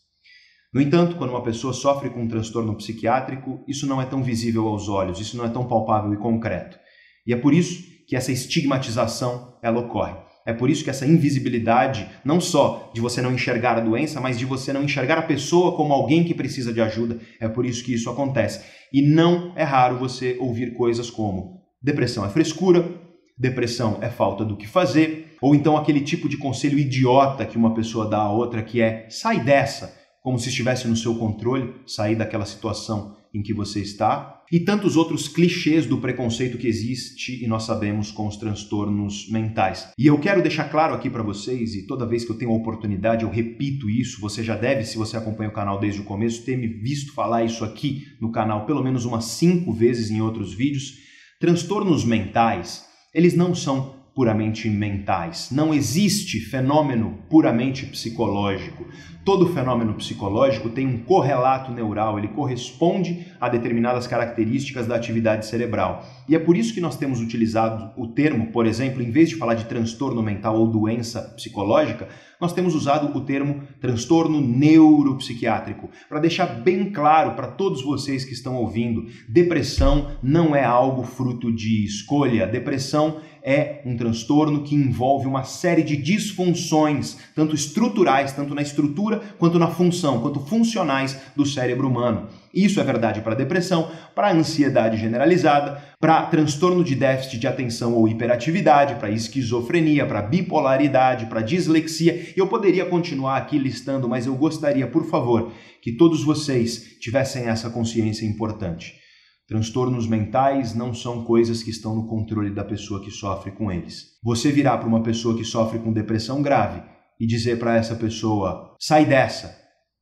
No 0.74 0.82
entanto, 0.82 1.16
quando 1.16 1.32
uma 1.32 1.44
pessoa 1.44 1.74
sofre 1.74 2.10
com 2.10 2.22
um 2.22 2.28
transtorno 2.28 2.76
psiquiátrico, 2.76 3.64
isso 3.68 3.88
não 3.88 4.02
é 4.02 4.06
tão 4.06 4.22
visível 4.22 4.68
aos 4.68 4.88
olhos, 4.88 5.20
isso 5.20 5.38
não 5.38 5.46
é 5.46 5.50
tão 5.50 5.68
palpável 5.68 6.14
e 6.14 6.18
concreto. 6.18 6.78
E 7.26 7.34
é 7.34 7.38
por 7.38 7.54
isso 7.54 7.84
que 8.08 8.16
essa 8.16 8.32
estigmatização 8.32 9.58
ela 9.62 9.80
ocorre. 9.80 10.27
É 10.48 10.54
por 10.54 10.70
isso 10.70 10.82
que 10.82 10.90
essa 10.90 11.06
invisibilidade, 11.06 12.08
não 12.24 12.40
só 12.40 12.90
de 12.94 13.02
você 13.02 13.22
não 13.22 13.34
enxergar 13.34 13.76
a 13.76 13.82
doença, 13.82 14.22
mas 14.22 14.40
de 14.40 14.46
você 14.46 14.72
não 14.72 14.82
enxergar 14.82 15.18
a 15.18 15.24
pessoa 15.24 15.76
como 15.76 15.92
alguém 15.92 16.24
que 16.24 16.34
precisa 16.34 16.72
de 16.72 16.80
ajuda, 16.80 17.20
é 17.38 17.50
por 17.50 17.66
isso 17.66 17.84
que 17.84 17.94
isso 17.94 18.10
acontece. 18.10 18.64
E 18.94 19.02
não 19.02 19.52
é 19.58 19.64
raro 19.64 19.98
você 19.98 20.38
ouvir 20.40 20.74
coisas 20.74 21.10
como 21.10 21.58
depressão 21.84 22.26
é 22.26 22.30
frescura, 22.30 22.90
depressão 23.38 23.98
é 24.02 24.10
falta 24.10 24.46
do 24.46 24.56
que 24.56 24.66
fazer, 24.66 25.36
ou 25.42 25.54
então 25.54 25.76
aquele 25.76 26.00
tipo 26.00 26.30
de 26.30 26.38
conselho 26.38 26.80
idiota 26.80 27.46
que 27.46 27.58
uma 27.58 27.74
pessoa 27.74 28.10
dá 28.10 28.20
a 28.20 28.32
outra 28.32 28.64
que 28.64 28.82
é 28.82 29.06
sai 29.10 29.42
dessa, 29.42 29.97
como 30.28 30.38
se 30.38 30.50
estivesse 30.50 30.90
no 30.90 30.96
seu 30.98 31.16
controle 31.16 31.74
sair 31.86 32.14
daquela 32.14 32.46
situação 32.46 33.16
em 33.34 33.42
que 33.42 33.54
você 33.54 33.80
está, 33.80 34.44
e 34.52 34.60
tantos 34.60 34.98
outros 34.98 35.30
clichês 35.30 35.86
do 35.86 36.00
preconceito 36.02 36.58
que 36.58 36.68
existe 36.68 37.42
e 37.42 37.48
nós 37.48 37.64
sabemos 37.64 38.12
com 38.12 38.28
os 38.28 38.36
transtornos 38.36 39.32
mentais. 39.32 39.88
E 39.98 40.06
eu 40.06 40.20
quero 40.20 40.42
deixar 40.42 40.66
claro 40.66 40.94
aqui 40.94 41.10
para 41.10 41.24
vocês, 41.24 41.76
e 41.76 41.88
toda 41.88 42.06
vez 42.06 42.26
que 42.26 42.32
eu 42.34 42.38
tenho 42.38 42.52
a 42.52 42.56
oportunidade 42.56 43.24
eu 43.24 43.30
repito 43.30 43.90
isso, 43.90 44.20
você 44.20 44.44
já 44.44 44.58
deve, 44.58 44.84
se 44.84 44.98
você 44.98 45.16
acompanha 45.16 45.50
o 45.50 45.54
canal 45.54 45.80
desde 45.80 46.02
o 46.02 46.04
começo, 46.04 46.44
ter 46.44 46.58
me 46.58 46.68
visto 46.68 47.14
falar 47.14 47.46
isso 47.46 47.64
aqui 47.64 48.08
no 48.20 48.30
canal 48.30 48.66
pelo 48.66 48.84
menos 48.84 49.06
umas 49.06 49.24
cinco 49.24 49.72
vezes 49.72 50.12
em 50.12 50.20
outros 50.20 50.54
vídeos. 50.54 50.98
Transtornos 51.40 52.04
mentais, 52.04 52.86
eles 53.14 53.34
não 53.34 53.56
são 53.56 53.97
puramente 54.18 54.68
mentais. 54.68 55.50
Não 55.52 55.72
existe 55.72 56.40
fenômeno 56.40 57.20
puramente 57.30 57.86
psicológico. 57.86 58.84
Todo 59.24 59.54
fenômeno 59.54 59.94
psicológico 59.94 60.70
tem 60.70 60.88
um 60.88 60.98
correlato 61.04 61.72
neural, 61.72 62.18
ele 62.18 62.30
corresponde 62.30 63.28
a 63.40 63.48
determinadas 63.48 64.08
características 64.08 64.88
da 64.88 64.96
atividade 64.96 65.46
cerebral. 65.46 66.04
E 66.28 66.36
é 66.36 66.40
por 66.40 66.58
isso 66.58 66.74
que 66.74 66.82
nós 66.82 66.98
temos 66.98 67.22
utilizado 67.22 67.92
o 67.96 68.08
termo, 68.08 68.48
por 68.48 68.66
exemplo, 68.66 69.04
em 69.04 69.12
vez 69.12 69.30
de 69.30 69.36
falar 69.36 69.54
de 69.54 69.66
transtorno 69.66 70.24
mental 70.24 70.58
ou 70.58 70.66
doença 70.66 71.22
psicológica, 71.36 72.08
nós 72.40 72.54
temos 72.54 72.74
usado 72.74 73.16
o 73.16 73.22
termo 73.22 73.64
transtorno 73.82 74.40
neuropsiquiátrico, 74.40 75.90
para 76.08 76.20
deixar 76.20 76.46
bem 76.46 76.92
claro 76.92 77.32
para 77.32 77.48
todos 77.48 77.84
vocês 77.84 78.24
que 78.24 78.34
estão 78.34 78.56
ouvindo, 78.56 79.08
depressão 79.28 80.12
não 80.24 80.56
é 80.56 80.64
algo 80.64 81.04
fruto 81.04 81.52
de 81.52 81.84
escolha, 81.84 82.48
depressão 82.48 83.20
é 83.48 83.82
um 83.86 83.96
transtorno 83.96 84.62
que 84.62 84.76
envolve 84.76 85.26
uma 85.26 85.46
série 85.46 85.82
de 85.82 85.96
disfunções, 85.96 87.16
tanto 87.34 87.56
estruturais, 87.56 88.34
tanto 88.34 88.54
na 88.54 88.62
estrutura 88.62 89.22
quanto 89.40 89.58
na 89.58 89.70
função, 89.70 90.20
quanto 90.20 90.42
funcionais 90.42 91.18
do 91.34 91.46
cérebro 91.46 91.88
humano. 91.88 92.28
Isso 92.54 92.82
é 92.82 92.84
verdade 92.84 93.22
para 93.22 93.36
depressão, 93.36 93.90
para 94.14 94.34
ansiedade 94.34 94.98
generalizada, 94.98 95.82
para 95.98 96.24
transtorno 96.24 96.84
de 96.84 96.94
déficit 96.94 97.40
de 97.40 97.48
atenção 97.48 97.94
ou 97.94 98.06
hiperatividade, 98.06 98.96
para 98.96 99.12
esquizofrenia, 99.12 100.06
para 100.06 100.22
bipolaridade, 100.22 101.28
para 101.28 101.40
dislexia. 101.40 102.34
Eu 102.36 102.48
poderia 102.48 102.86
continuar 102.86 103.38
aqui 103.38 103.58
listando, 103.58 104.10
mas 104.10 104.26
eu 104.26 104.36
gostaria, 104.36 104.88
por 104.88 105.06
favor, 105.06 105.54
que 105.82 105.94
todos 105.94 106.22
vocês 106.22 106.98
tivessem 107.00 107.46
essa 107.46 107.70
consciência 107.70 108.26
importante. 108.26 109.07
Transtornos 109.48 110.06
mentais 110.06 110.76
não 110.76 110.94
são 110.94 111.24
coisas 111.24 111.64
que 111.64 111.70
estão 111.70 111.96
no 111.96 112.06
controle 112.06 112.54
da 112.54 112.66
pessoa 112.66 113.02
que 113.02 113.10
sofre 113.10 113.50
com 113.52 113.72
eles. 113.72 114.18
Você 114.22 114.52
virar 114.52 114.78
para 114.78 114.90
uma 114.90 115.02
pessoa 115.02 115.38
que 115.38 115.46
sofre 115.46 115.80
com 115.80 115.94
depressão 115.94 116.42
grave 116.42 116.84
e 117.18 117.26
dizer 117.26 117.58
para 117.58 117.78
essa 117.78 117.96
pessoa: 117.96 118.76
sai 118.78 119.06
dessa, 119.06 119.58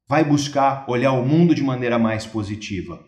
vai 0.10 0.24
buscar 0.24 0.86
olhar 0.90 1.12
o 1.12 1.24
mundo 1.24 1.54
de 1.54 1.62
maneira 1.62 2.00
mais 2.00 2.26
positiva. 2.26 3.00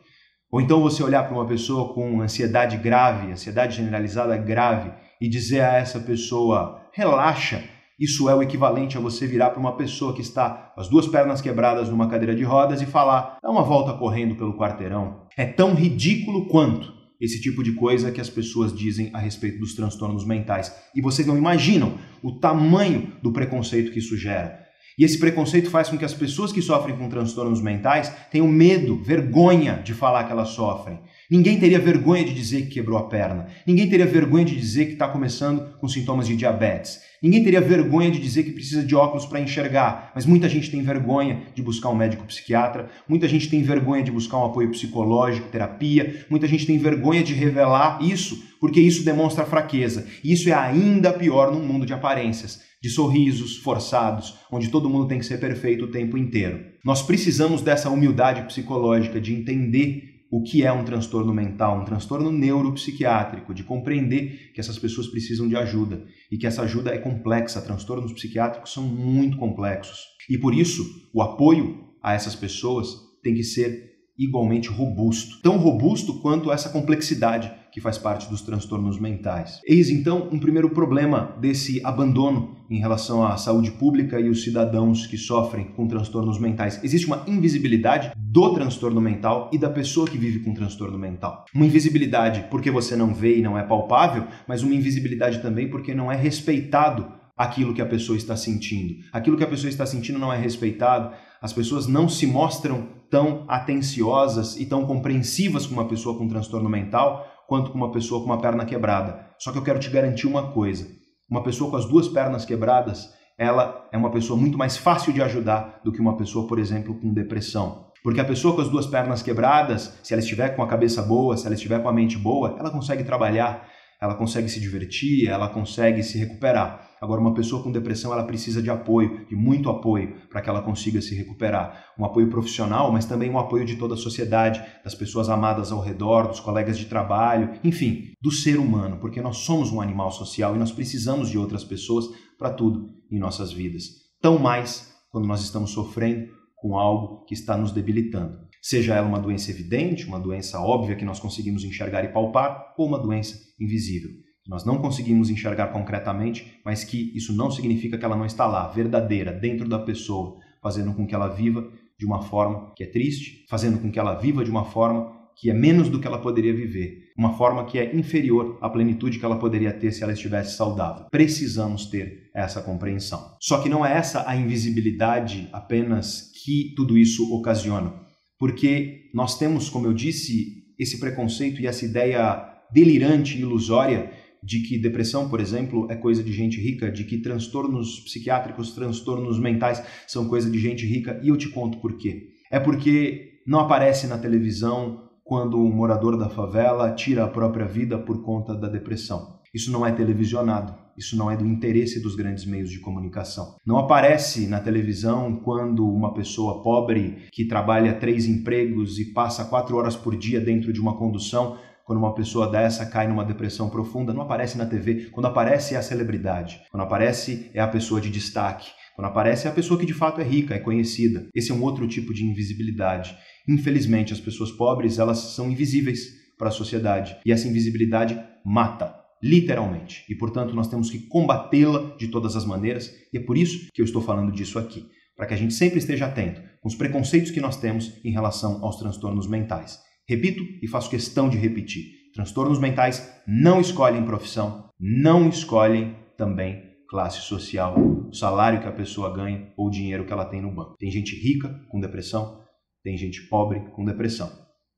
Ou 0.52 0.62
então 0.62 0.80
você 0.80 1.02
olhar 1.02 1.24
para 1.24 1.36
uma 1.36 1.48
pessoa 1.48 1.92
com 1.96 2.22
ansiedade 2.22 2.78
grave, 2.78 3.32
ansiedade 3.32 3.76
generalizada 3.76 4.38
grave, 4.38 4.92
e 5.20 5.28
dizer 5.28 5.62
a 5.62 5.74
essa 5.74 6.00
pessoa: 6.00 6.88
relaxa, 6.94 7.64
isso 8.00 8.30
é 8.30 8.36
o 8.36 8.44
equivalente 8.44 8.96
a 8.96 9.02
você 9.02 9.26
virar 9.26 9.50
para 9.50 9.60
uma 9.60 9.76
pessoa 9.76 10.14
que 10.14 10.22
está 10.22 10.72
com 10.76 10.82
as 10.82 10.88
duas 10.88 11.08
pernas 11.08 11.42
quebradas 11.42 11.90
numa 11.90 12.08
cadeira 12.08 12.36
de 12.36 12.44
rodas 12.44 12.80
e 12.80 12.86
falar: 12.86 13.40
dá 13.42 13.50
uma 13.50 13.64
volta 13.64 13.94
correndo 13.94 14.36
pelo 14.36 14.56
quarteirão. 14.56 15.27
É 15.38 15.46
tão 15.46 15.76
ridículo 15.76 16.48
quanto 16.48 16.92
esse 17.22 17.40
tipo 17.40 17.64
de 17.64 17.74
coisa 17.74 18.12
que 18.12 18.20
as 18.20 18.30
pessoas 18.30 18.76
dizem 18.76 19.12
a 19.14 19.20
respeito 19.20 19.60
dos 19.60 19.76
transtornos 19.76 20.26
mentais. 20.26 20.74
E 20.96 21.02
vocês 21.02 21.28
não 21.28 21.38
imaginam 21.38 21.98
o 22.24 22.40
tamanho 22.40 23.14
do 23.22 23.32
preconceito 23.32 23.92
que 23.92 24.00
isso 24.00 24.18
gera. 24.18 24.66
E 24.98 25.04
esse 25.04 25.20
preconceito 25.20 25.70
faz 25.70 25.90
com 25.90 25.98
que 25.98 26.06
as 26.06 26.14
pessoas 26.14 26.52
que 26.52 26.62
sofrem 26.62 26.98
com 26.98 27.08
transtornos 27.08 27.62
mentais 27.62 28.12
tenham 28.32 28.48
medo, 28.48 29.02
vergonha 29.04 29.76
de 29.84 29.94
falar 29.94 30.24
que 30.24 30.32
elas 30.32 30.50
sofrem. 30.50 31.00
Ninguém 31.30 31.60
teria 31.60 31.78
vergonha 31.78 32.24
de 32.24 32.34
dizer 32.34 32.62
que 32.64 32.76
quebrou 32.76 32.98
a 32.98 33.04
perna. 33.04 33.48
Ninguém 33.66 33.90
teria 33.90 34.06
vergonha 34.06 34.46
de 34.46 34.56
dizer 34.56 34.86
que 34.86 34.94
está 34.94 35.10
começando 35.10 35.78
com 35.78 35.88
sintomas 35.88 36.26
de 36.26 36.38
diabetes. 36.38 37.02
Ninguém 37.22 37.44
teria 37.44 37.60
vergonha 37.60 38.10
de 38.10 38.18
dizer 38.18 38.44
que 38.44 38.52
precisa 38.52 38.82
de 38.82 38.96
óculos 38.96 39.26
para 39.26 39.42
enxergar. 39.42 40.14
Mas 40.16 40.26
muita 40.26 40.48
gente 40.48 40.72
tem 40.72 40.82
vergonha 40.82 41.44
de 41.54 41.62
buscar 41.62 41.90
um 41.90 41.96
médico 41.96 42.24
psiquiatra. 42.24 42.90
Muita 43.10 43.28
gente 43.28 43.50
tem 43.50 43.62
vergonha 43.62 44.04
de 44.04 44.12
buscar 44.12 44.38
um 44.38 44.46
apoio 44.46 44.72
psicológico, 44.72 45.50
terapia. 45.50 46.26
Muita 46.30 46.48
gente 46.48 46.66
tem 46.66 46.78
vergonha 46.78 47.22
de 47.22 47.34
revelar 47.34 48.02
isso, 48.02 48.42
porque 48.62 48.80
isso 48.80 49.04
demonstra 49.04 49.46
fraqueza. 49.46 50.08
E 50.24 50.32
isso 50.32 50.48
é 50.48 50.54
ainda 50.54 51.12
pior 51.12 51.52
num 51.52 51.66
mundo 51.66 51.86
de 51.86 51.94
aparências 51.94 52.66
de 52.82 52.90
sorrisos 52.90 53.58
forçados, 53.58 54.36
onde 54.52 54.70
todo 54.70 54.90
mundo 54.90 55.08
tem 55.08 55.20
que 55.20 55.26
ser 55.26 55.40
perfeito 55.40 55.86
o 55.86 55.92
tempo 55.92 56.18
inteiro. 56.18 56.64
Nós 56.86 57.02
precisamos 57.02 57.62
dessa 57.62 57.90
humildade 57.90 58.44
psicológica 58.44 59.20
de 59.20 59.34
entender 59.34 60.17
o 60.30 60.44
que 60.44 60.64
é 60.64 60.72
um 60.72 60.84
transtorno 60.84 61.34
mental, 61.34 61.80
um 61.80 61.86
transtorno 61.86 62.32
neuropsiquiátrico, 62.32 63.54
de 63.54 63.64
compreender 63.64 64.52
que 64.54 64.60
essas 64.60 64.78
pessoas 64.78 65.08
precisam 65.08 65.48
de 65.48 65.56
ajuda 65.56 66.06
e 66.32 66.38
que 66.38 66.46
essa 66.46 66.64
ajuda 66.64 66.94
é 66.94 66.98
complexa. 66.98 67.62
Transtornos 67.62 68.12
psiquiátricos 68.12 68.74
são 68.74 68.84
muito 68.84 69.38
complexos. 69.38 70.00
E 70.30 70.38
por 70.38 70.54
isso, 70.54 70.84
o 71.14 71.22
apoio 71.22 71.88
a 72.04 72.14
essas 72.14 72.36
pessoas 72.36 72.88
tem 73.24 73.34
que 73.34 73.44
ser 73.44 73.88
igualmente 74.18 74.68
robusto, 74.68 75.42
tão 75.42 75.58
robusto 75.58 76.20
quanto 76.22 76.52
essa 76.52 76.70
complexidade 76.70 77.54
que 77.78 77.82
faz 77.82 77.96
parte 77.96 78.28
dos 78.28 78.42
transtornos 78.42 79.00
mentais. 79.00 79.62
Eis 79.64 79.92
então 79.92 80.30
um 80.32 80.40
primeiro 80.40 80.68
problema 80.72 81.38
desse 81.40 81.80
abandono 81.86 82.58
em 82.72 82.80
relação 82.80 83.24
à 83.24 83.38
saúde 83.38 83.70
pública 83.70 84.20
e 84.20 84.30
os 84.30 84.44
cidadãos 84.44 85.06
que 85.06 85.16
sofrem 85.16 85.66
com 85.76 85.88
transtornos 85.88 86.40
mentais. 86.40 86.84
Existe 86.84 87.06
uma 87.06 87.24
invisibilidade 87.28 88.14
do 88.18 88.52
transtorno 88.56 89.00
mental 89.00 89.52
e 89.54 89.60
da 89.60 89.70
pessoa 89.70 90.08
que 90.08 90.18
vive 90.18 90.40
com 90.40 90.56
transtorno 90.56 90.98
mental. 90.98 91.46
Uma 91.54 91.68
invisibilidade 91.68 92.48
porque 92.50 92.72
você 92.72 92.96
não 92.96 93.14
vê 93.14 93.38
e 93.38 93.44
não 93.44 93.56
é 93.56 93.62
palpável, 93.62 94.26
mas 94.48 94.64
uma 94.64 94.74
invisibilidade 94.74 95.40
também 95.40 95.70
porque 95.70 95.94
não 95.94 96.12
é 96.12 96.16
respeitado 96.16 97.14
aquilo 97.38 97.76
que 97.76 97.82
a 97.82 97.86
pessoa 97.86 98.18
está 98.18 98.36
sentindo. 98.36 98.96
Aquilo 99.14 99.38
que 99.38 99.44
a 99.44 99.48
pessoa 99.48 99.70
está 99.70 99.86
sentindo 99.86 100.18
não 100.18 100.34
é 100.34 100.38
respeitado, 100.40 101.16
as 101.40 101.54
pessoas 101.54 101.86
não 101.86 102.10
se 102.10 102.26
mostram 102.26 102.98
tão 103.10 103.46
atenciosas 103.48 104.60
e 104.60 104.66
tão 104.66 104.86
compreensivas 104.86 105.68
com 105.68 105.74
uma 105.74 105.88
pessoa 105.88 106.18
com 106.18 106.28
transtorno 106.28 106.68
mental 106.68 107.37
quanto 107.48 107.72
com 107.72 107.78
uma 107.78 107.92
pessoa 107.92 108.22
com 108.22 108.28
uma 108.28 108.42
perna 108.42 108.66
quebrada. 108.66 109.26
Só 109.40 109.52
que 109.52 109.58
eu 109.58 109.64
quero 109.64 109.80
te 109.80 109.90
garantir 109.90 110.28
uma 110.28 110.52
coisa: 110.52 110.88
uma 111.30 111.42
pessoa 111.44 111.72
com 111.72 111.78
as 111.78 111.86
duas 111.86 112.08
pernas 112.08 112.46
quebradas, 112.46 113.10
ela 113.38 113.88
é 113.92 113.98
uma 113.98 114.12
pessoa 114.12 114.40
muito 114.40 114.58
mais 114.58 114.78
fácil 114.78 115.14
de 115.14 115.22
ajudar 115.22 115.80
do 115.84 115.92
que 115.92 116.02
uma 116.02 116.18
pessoa, 116.18 116.48
por 116.48 116.60
exemplo, 116.60 116.96
com 117.00 117.14
depressão. 117.14 117.88
Porque 118.04 118.22
a 118.22 118.26
pessoa 118.26 118.56
com 118.56 118.62
as 118.62 118.70
duas 118.70 118.86
pernas 118.86 119.22
quebradas, 119.22 119.98
se 120.04 120.14
ela 120.14 120.22
estiver 120.22 120.56
com 120.56 120.64
a 120.64 120.68
cabeça 120.68 121.02
boa, 121.02 121.36
se 121.36 121.46
ela 121.46 121.56
estiver 121.56 121.82
com 121.82 121.90
a 121.90 121.94
mente 121.94 122.18
boa, 122.18 122.56
ela 122.60 122.72
consegue 122.72 123.04
trabalhar, 123.04 123.68
ela 124.00 124.16
consegue 124.16 124.48
se 124.48 124.60
divertir, 124.60 125.28
ela 125.28 125.50
consegue 125.50 126.04
se 126.04 126.18
recuperar. 126.18 126.87
Agora, 127.00 127.22
uma 127.22 127.34
pessoa 127.34 127.62
com 127.62 127.72
depressão, 127.72 128.12
ela 128.12 128.24
precisa 128.24 128.62
de 128.62 128.70
apoio, 128.70 129.26
de 129.28 129.36
muito 129.36 129.70
apoio, 129.70 130.16
para 130.30 130.42
que 130.42 130.50
ela 130.50 130.62
consiga 130.62 131.02
se 131.02 131.16
recuperar. 131.16 131.86
Um 131.98 132.04
apoio 132.04 132.30
profissional, 132.30 132.92
mas 132.92 133.06
também 133.06 133.30
um 133.30 133.38
apoio 133.38 133.66
de 133.66 133.76
toda 133.76 133.94
a 133.94 133.98
sociedade, 133.98 134.64
das 134.84 134.96
pessoas 134.96 135.30
amadas 135.30 135.72
ao 135.72 135.80
redor, 135.80 136.28
dos 136.28 136.40
colegas 136.40 136.78
de 136.78 136.86
trabalho, 136.86 137.52
enfim, 137.64 138.14
do 138.22 138.32
ser 138.32 138.58
humano, 138.58 138.98
porque 139.00 139.22
nós 139.22 139.38
somos 139.38 139.72
um 139.72 139.80
animal 139.80 140.12
social 140.12 140.56
e 140.56 140.60
nós 140.60 140.72
precisamos 140.72 141.30
de 141.30 141.38
outras 141.38 141.64
pessoas 141.64 142.06
para 142.38 142.50
tudo 142.50 142.90
em 143.12 143.20
nossas 143.20 143.52
vidas. 143.52 143.84
Tão 144.20 144.40
mais 144.40 144.96
quando 145.12 145.28
nós 145.28 145.42
estamos 145.42 145.72
sofrendo 145.72 146.28
com 146.56 146.76
algo 146.76 147.24
que 147.26 147.36
está 147.36 147.56
nos 147.56 147.72
debilitando. 147.72 148.40
Seja 148.62 148.96
ela 148.96 149.08
uma 149.08 149.20
doença 149.20 149.52
evidente, 149.52 150.06
uma 150.06 150.20
doença 150.20 150.60
óbvia 150.60 150.96
que 150.96 151.06
nós 151.06 151.20
conseguimos 151.20 151.64
enxergar 151.64 152.04
e 152.04 152.12
palpar, 152.12 152.74
ou 152.78 152.88
uma 152.88 153.00
doença 153.00 153.38
invisível 153.60 154.10
que 154.48 154.52
nós 154.52 154.64
não 154.64 154.78
conseguimos 154.78 155.30
enxergar 155.30 155.68
concretamente, 155.68 156.58
mas 156.64 156.86
que 156.86 157.12
isso 157.14 157.34
não 157.34 157.52
significa 157.52 157.98
que 157.98 158.06
ela 158.06 158.16
não 158.16 158.26
está 158.26 158.48
lá, 158.48 158.66
verdadeira, 158.70 159.34
dentro 159.34 159.68
da 159.68 159.78
pessoa, 159.78 160.38
fazendo 160.64 160.94
com 160.94 161.06
que 161.06 161.14
ela 161.14 161.28
viva 161.28 161.70
de 162.00 162.06
uma 162.06 162.22
forma 162.22 162.72
que 162.74 162.84
é 162.84 162.88
triste, 162.88 163.46
fazendo 163.50 163.78
com 163.78 163.92
que 163.92 164.00
ela 164.00 164.16
viva 164.16 164.46
de 164.46 164.50
uma 164.50 164.64
forma 164.64 165.18
que 165.36 165.52
é 165.52 165.54
menos 165.54 165.90
do 165.90 166.00
que 166.00 166.08
ela 166.08 166.18
poderia 166.18 166.56
viver, 166.56 167.10
uma 167.18 167.38
forma 167.38 167.66
que 167.66 167.78
é 167.78 167.94
inferior 167.94 168.58
à 168.62 168.70
plenitude 168.70 169.20
que 169.20 169.26
ela 169.26 169.38
poderia 169.38 169.74
ter 169.74 169.92
se 169.92 170.02
ela 170.02 170.14
estivesse 170.14 170.56
saudável. 170.56 171.06
Precisamos 171.12 171.86
ter 171.88 172.32
essa 172.34 172.62
compreensão. 172.62 173.36
Só 173.40 173.62
que 173.62 173.70
não 173.70 173.86
é 173.86 173.98
essa 173.98 174.28
a 174.28 174.36
invisibilidade 174.36 175.50
apenas 175.52 176.32
que 176.44 176.74
tudo 176.76 176.98
isso 176.98 177.36
ocasiona, 177.36 177.94
porque 178.40 179.10
nós 179.14 179.38
temos, 179.38 179.70
como 179.70 179.88
eu 179.88 179.94
disse, 179.94 180.64
esse 180.80 181.00
preconceito 181.00 181.62
e 181.62 181.68
essa 181.68 181.84
ideia 181.84 182.46
delirante 182.72 183.38
e 183.38 183.42
ilusória 183.42 184.12
de 184.48 184.62
que 184.62 184.78
depressão, 184.78 185.28
por 185.28 185.42
exemplo, 185.42 185.88
é 185.92 185.96
coisa 185.96 186.24
de 186.24 186.32
gente 186.32 186.58
rica, 186.58 186.90
de 186.90 187.04
que 187.04 187.18
transtornos 187.18 188.00
psiquiátricos, 188.00 188.74
transtornos 188.74 189.38
mentais 189.38 189.84
são 190.08 190.30
coisa 190.30 190.50
de 190.50 190.58
gente 190.58 190.86
rica, 190.86 191.20
e 191.22 191.28
eu 191.28 191.36
te 191.36 191.50
conto 191.50 191.80
por 191.80 191.98
quê. 191.98 192.30
É 192.50 192.58
porque 192.58 193.42
não 193.46 193.60
aparece 193.60 194.08
na 194.08 194.18
televisão 194.18 195.10
quando 195.22 195.60
um 195.60 195.70
morador 195.70 196.18
da 196.18 196.30
favela 196.30 196.94
tira 196.94 197.26
a 197.26 197.28
própria 197.28 197.66
vida 197.66 198.00
por 198.00 198.24
conta 198.24 198.56
da 198.56 198.70
depressão. 198.70 199.36
Isso 199.54 199.70
não 199.70 199.86
é 199.86 199.92
televisionado, 199.92 200.74
isso 200.98 201.18
não 201.18 201.30
é 201.30 201.36
do 201.36 201.46
interesse 201.46 202.00
dos 202.00 202.16
grandes 202.16 202.46
meios 202.46 202.70
de 202.70 202.80
comunicação. 202.80 203.56
Não 203.66 203.78
aparece 203.78 204.48
na 204.48 204.62
televisão 204.62 205.42
quando 205.44 205.86
uma 205.86 206.14
pessoa 206.14 206.64
pobre 206.64 207.28
que 207.34 207.46
trabalha 207.46 208.00
três 208.00 208.26
empregos 208.26 208.98
e 208.98 209.12
passa 209.14 209.44
quatro 209.44 209.76
horas 209.76 209.96
por 209.96 210.16
dia 210.16 210.40
dentro 210.40 210.72
de 210.72 210.80
uma 210.80 210.98
condução 210.98 211.58
quando 211.88 212.00
uma 212.00 212.14
pessoa 212.14 212.52
dessa 212.52 212.86
cai 212.86 213.08
numa 213.08 213.24
depressão 213.24 213.70
profunda, 213.70 214.14
não 214.14 214.22
aparece 214.22 214.58
na 214.58 214.66
TV. 214.66 215.06
Quando 215.10 215.28
aparece 215.28 215.74
é 215.74 215.78
a 215.78 215.82
celebridade. 215.82 216.60
Quando 216.70 216.84
aparece 216.84 217.50
é 217.54 217.62
a 217.62 217.68
pessoa 217.68 218.02
de 218.02 218.10
destaque. 218.10 218.70
Quando 218.94 219.08
aparece 219.08 219.48
é 219.48 219.50
a 219.50 219.54
pessoa 219.54 219.80
que 219.80 219.86
de 219.86 219.94
fato 219.94 220.20
é 220.20 220.24
rica, 220.26 220.54
é 220.54 220.60
conhecida. 220.60 221.30
Esse 221.34 221.50
é 221.50 221.56
um 221.56 221.64
outro 221.64 221.88
tipo 221.88 222.14
de 222.14 222.26
invisibilidade. 222.26 223.18
Infelizmente, 223.48 224.12
as 224.12 224.20
pessoas 224.20 224.52
pobres, 224.52 225.00
elas 225.00 225.18
são 225.34 225.50
invisíveis 225.50 226.10
para 226.38 226.50
a 226.50 226.52
sociedade. 226.52 227.16
E 227.26 227.32
essa 227.32 227.48
invisibilidade 227.48 228.22
mata, 228.44 228.94
literalmente. 229.24 230.04
E, 230.10 230.16
portanto, 230.16 230.54
nós 230.54 230.68
temos 230.68 230.90
que 230.90 231.08
combatê-la 231.08 231.96
de 231.98 232.10
todas 232.10 232.36
as 232.36 232.44
maneiras. 232.44 232.94
E 233.14 233.18
é 233.18 233.22
por 233.22 233.38
isso 233.38 233.70
que 233.74 233.82
eu 233.82 233.86
estou 233.86 234.02
falando 234.02 234.34
disso 234.34 234.60
aqui. 234.60 234.86
Para 235.16 235.26
que 235.26 235.34
a 235.34 235.38
gente 235.38 235.54
sempre 235.54 235.80
esteja 235.80 236.08
atento 236.08 236.42
com 236.62 236.68
os 236.68 236.76
preconceitos 236.76 237.32
que 237.32 237.40
nós 237.40 237.56
temos 237.56 237.94
em 238.04 238.12
relação 238.12 238.62
aos 238.62 238.76
transtornos 238.76 239.26
mentais. 239.26 239.87
Repito 240.08 240.44
e 240.62 240.68
faço 240.68 240.90
questão 240.90 241.28
de 241.30 241.38
repetir: 241.38 242.12
transtornos 242.14 242.60
mentais 242.60 243.12
não 243.28 243.60
escolhem 243.60 244.06
profissão, 244.06 244.70
não 244.80 245.30
escolhem 245.30 245.96
também 246.18 246.68
classe 246.90 247.20
social, 247.22 247.78
o 247.78 248.14
salário 248.14 248.62
que 248.62 248.68
a 248.68 248.72
pessoa 248.72 249.14
ganha 249.14 249.52
ou 249.58 249.68
o 249.68 249.70
dinheiro 249.70 250.06
que 250.06 250.14
ela 250.14 250.26
tem 250.26 250.42
no 250.42 250.54
banco. 250.54 250.78
Tem 250.78 250.90
gente 250.90 251.16
rica 251.16 251.50
com 251.70 251.82
depressão, 251.82 252.42
tem 252.84 252.98
gente 252.98 253.28
pobre 253.28 253.60
com 253.72 253.84
depressão. 253.84 254.32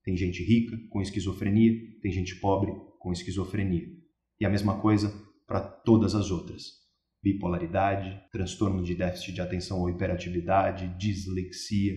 Tem 0.04 0.18
gente 0.18 0.44
rica 0.44 0.76
com 0.90 1.02
esquizofrenia, 1.02 1.74
tem 2.02 2.12
gente 2.12 2.36
pobre 2.40 2.72
com 3.00 3.12
esquizofrenia. 3.12 3.86
E 4.40 4.46
a 4.46 4.50
mesma 4.50 4.80
coisa 4.80 5.14
para 5.46 5.60
todas 5.62 6.16
as 6.16 6.32
outras. 6.32 6.80
Bipolaridade, 7.22 8.20
transtorno 8.32 8.82
de 8.82 8.96
déficit 8.96 9.34
de 9.34 9.42
atenção 9.42 9.80
ou 9.82 9.90
hiperatividade, 9.90 10.96
dislexia, 10.98 11.94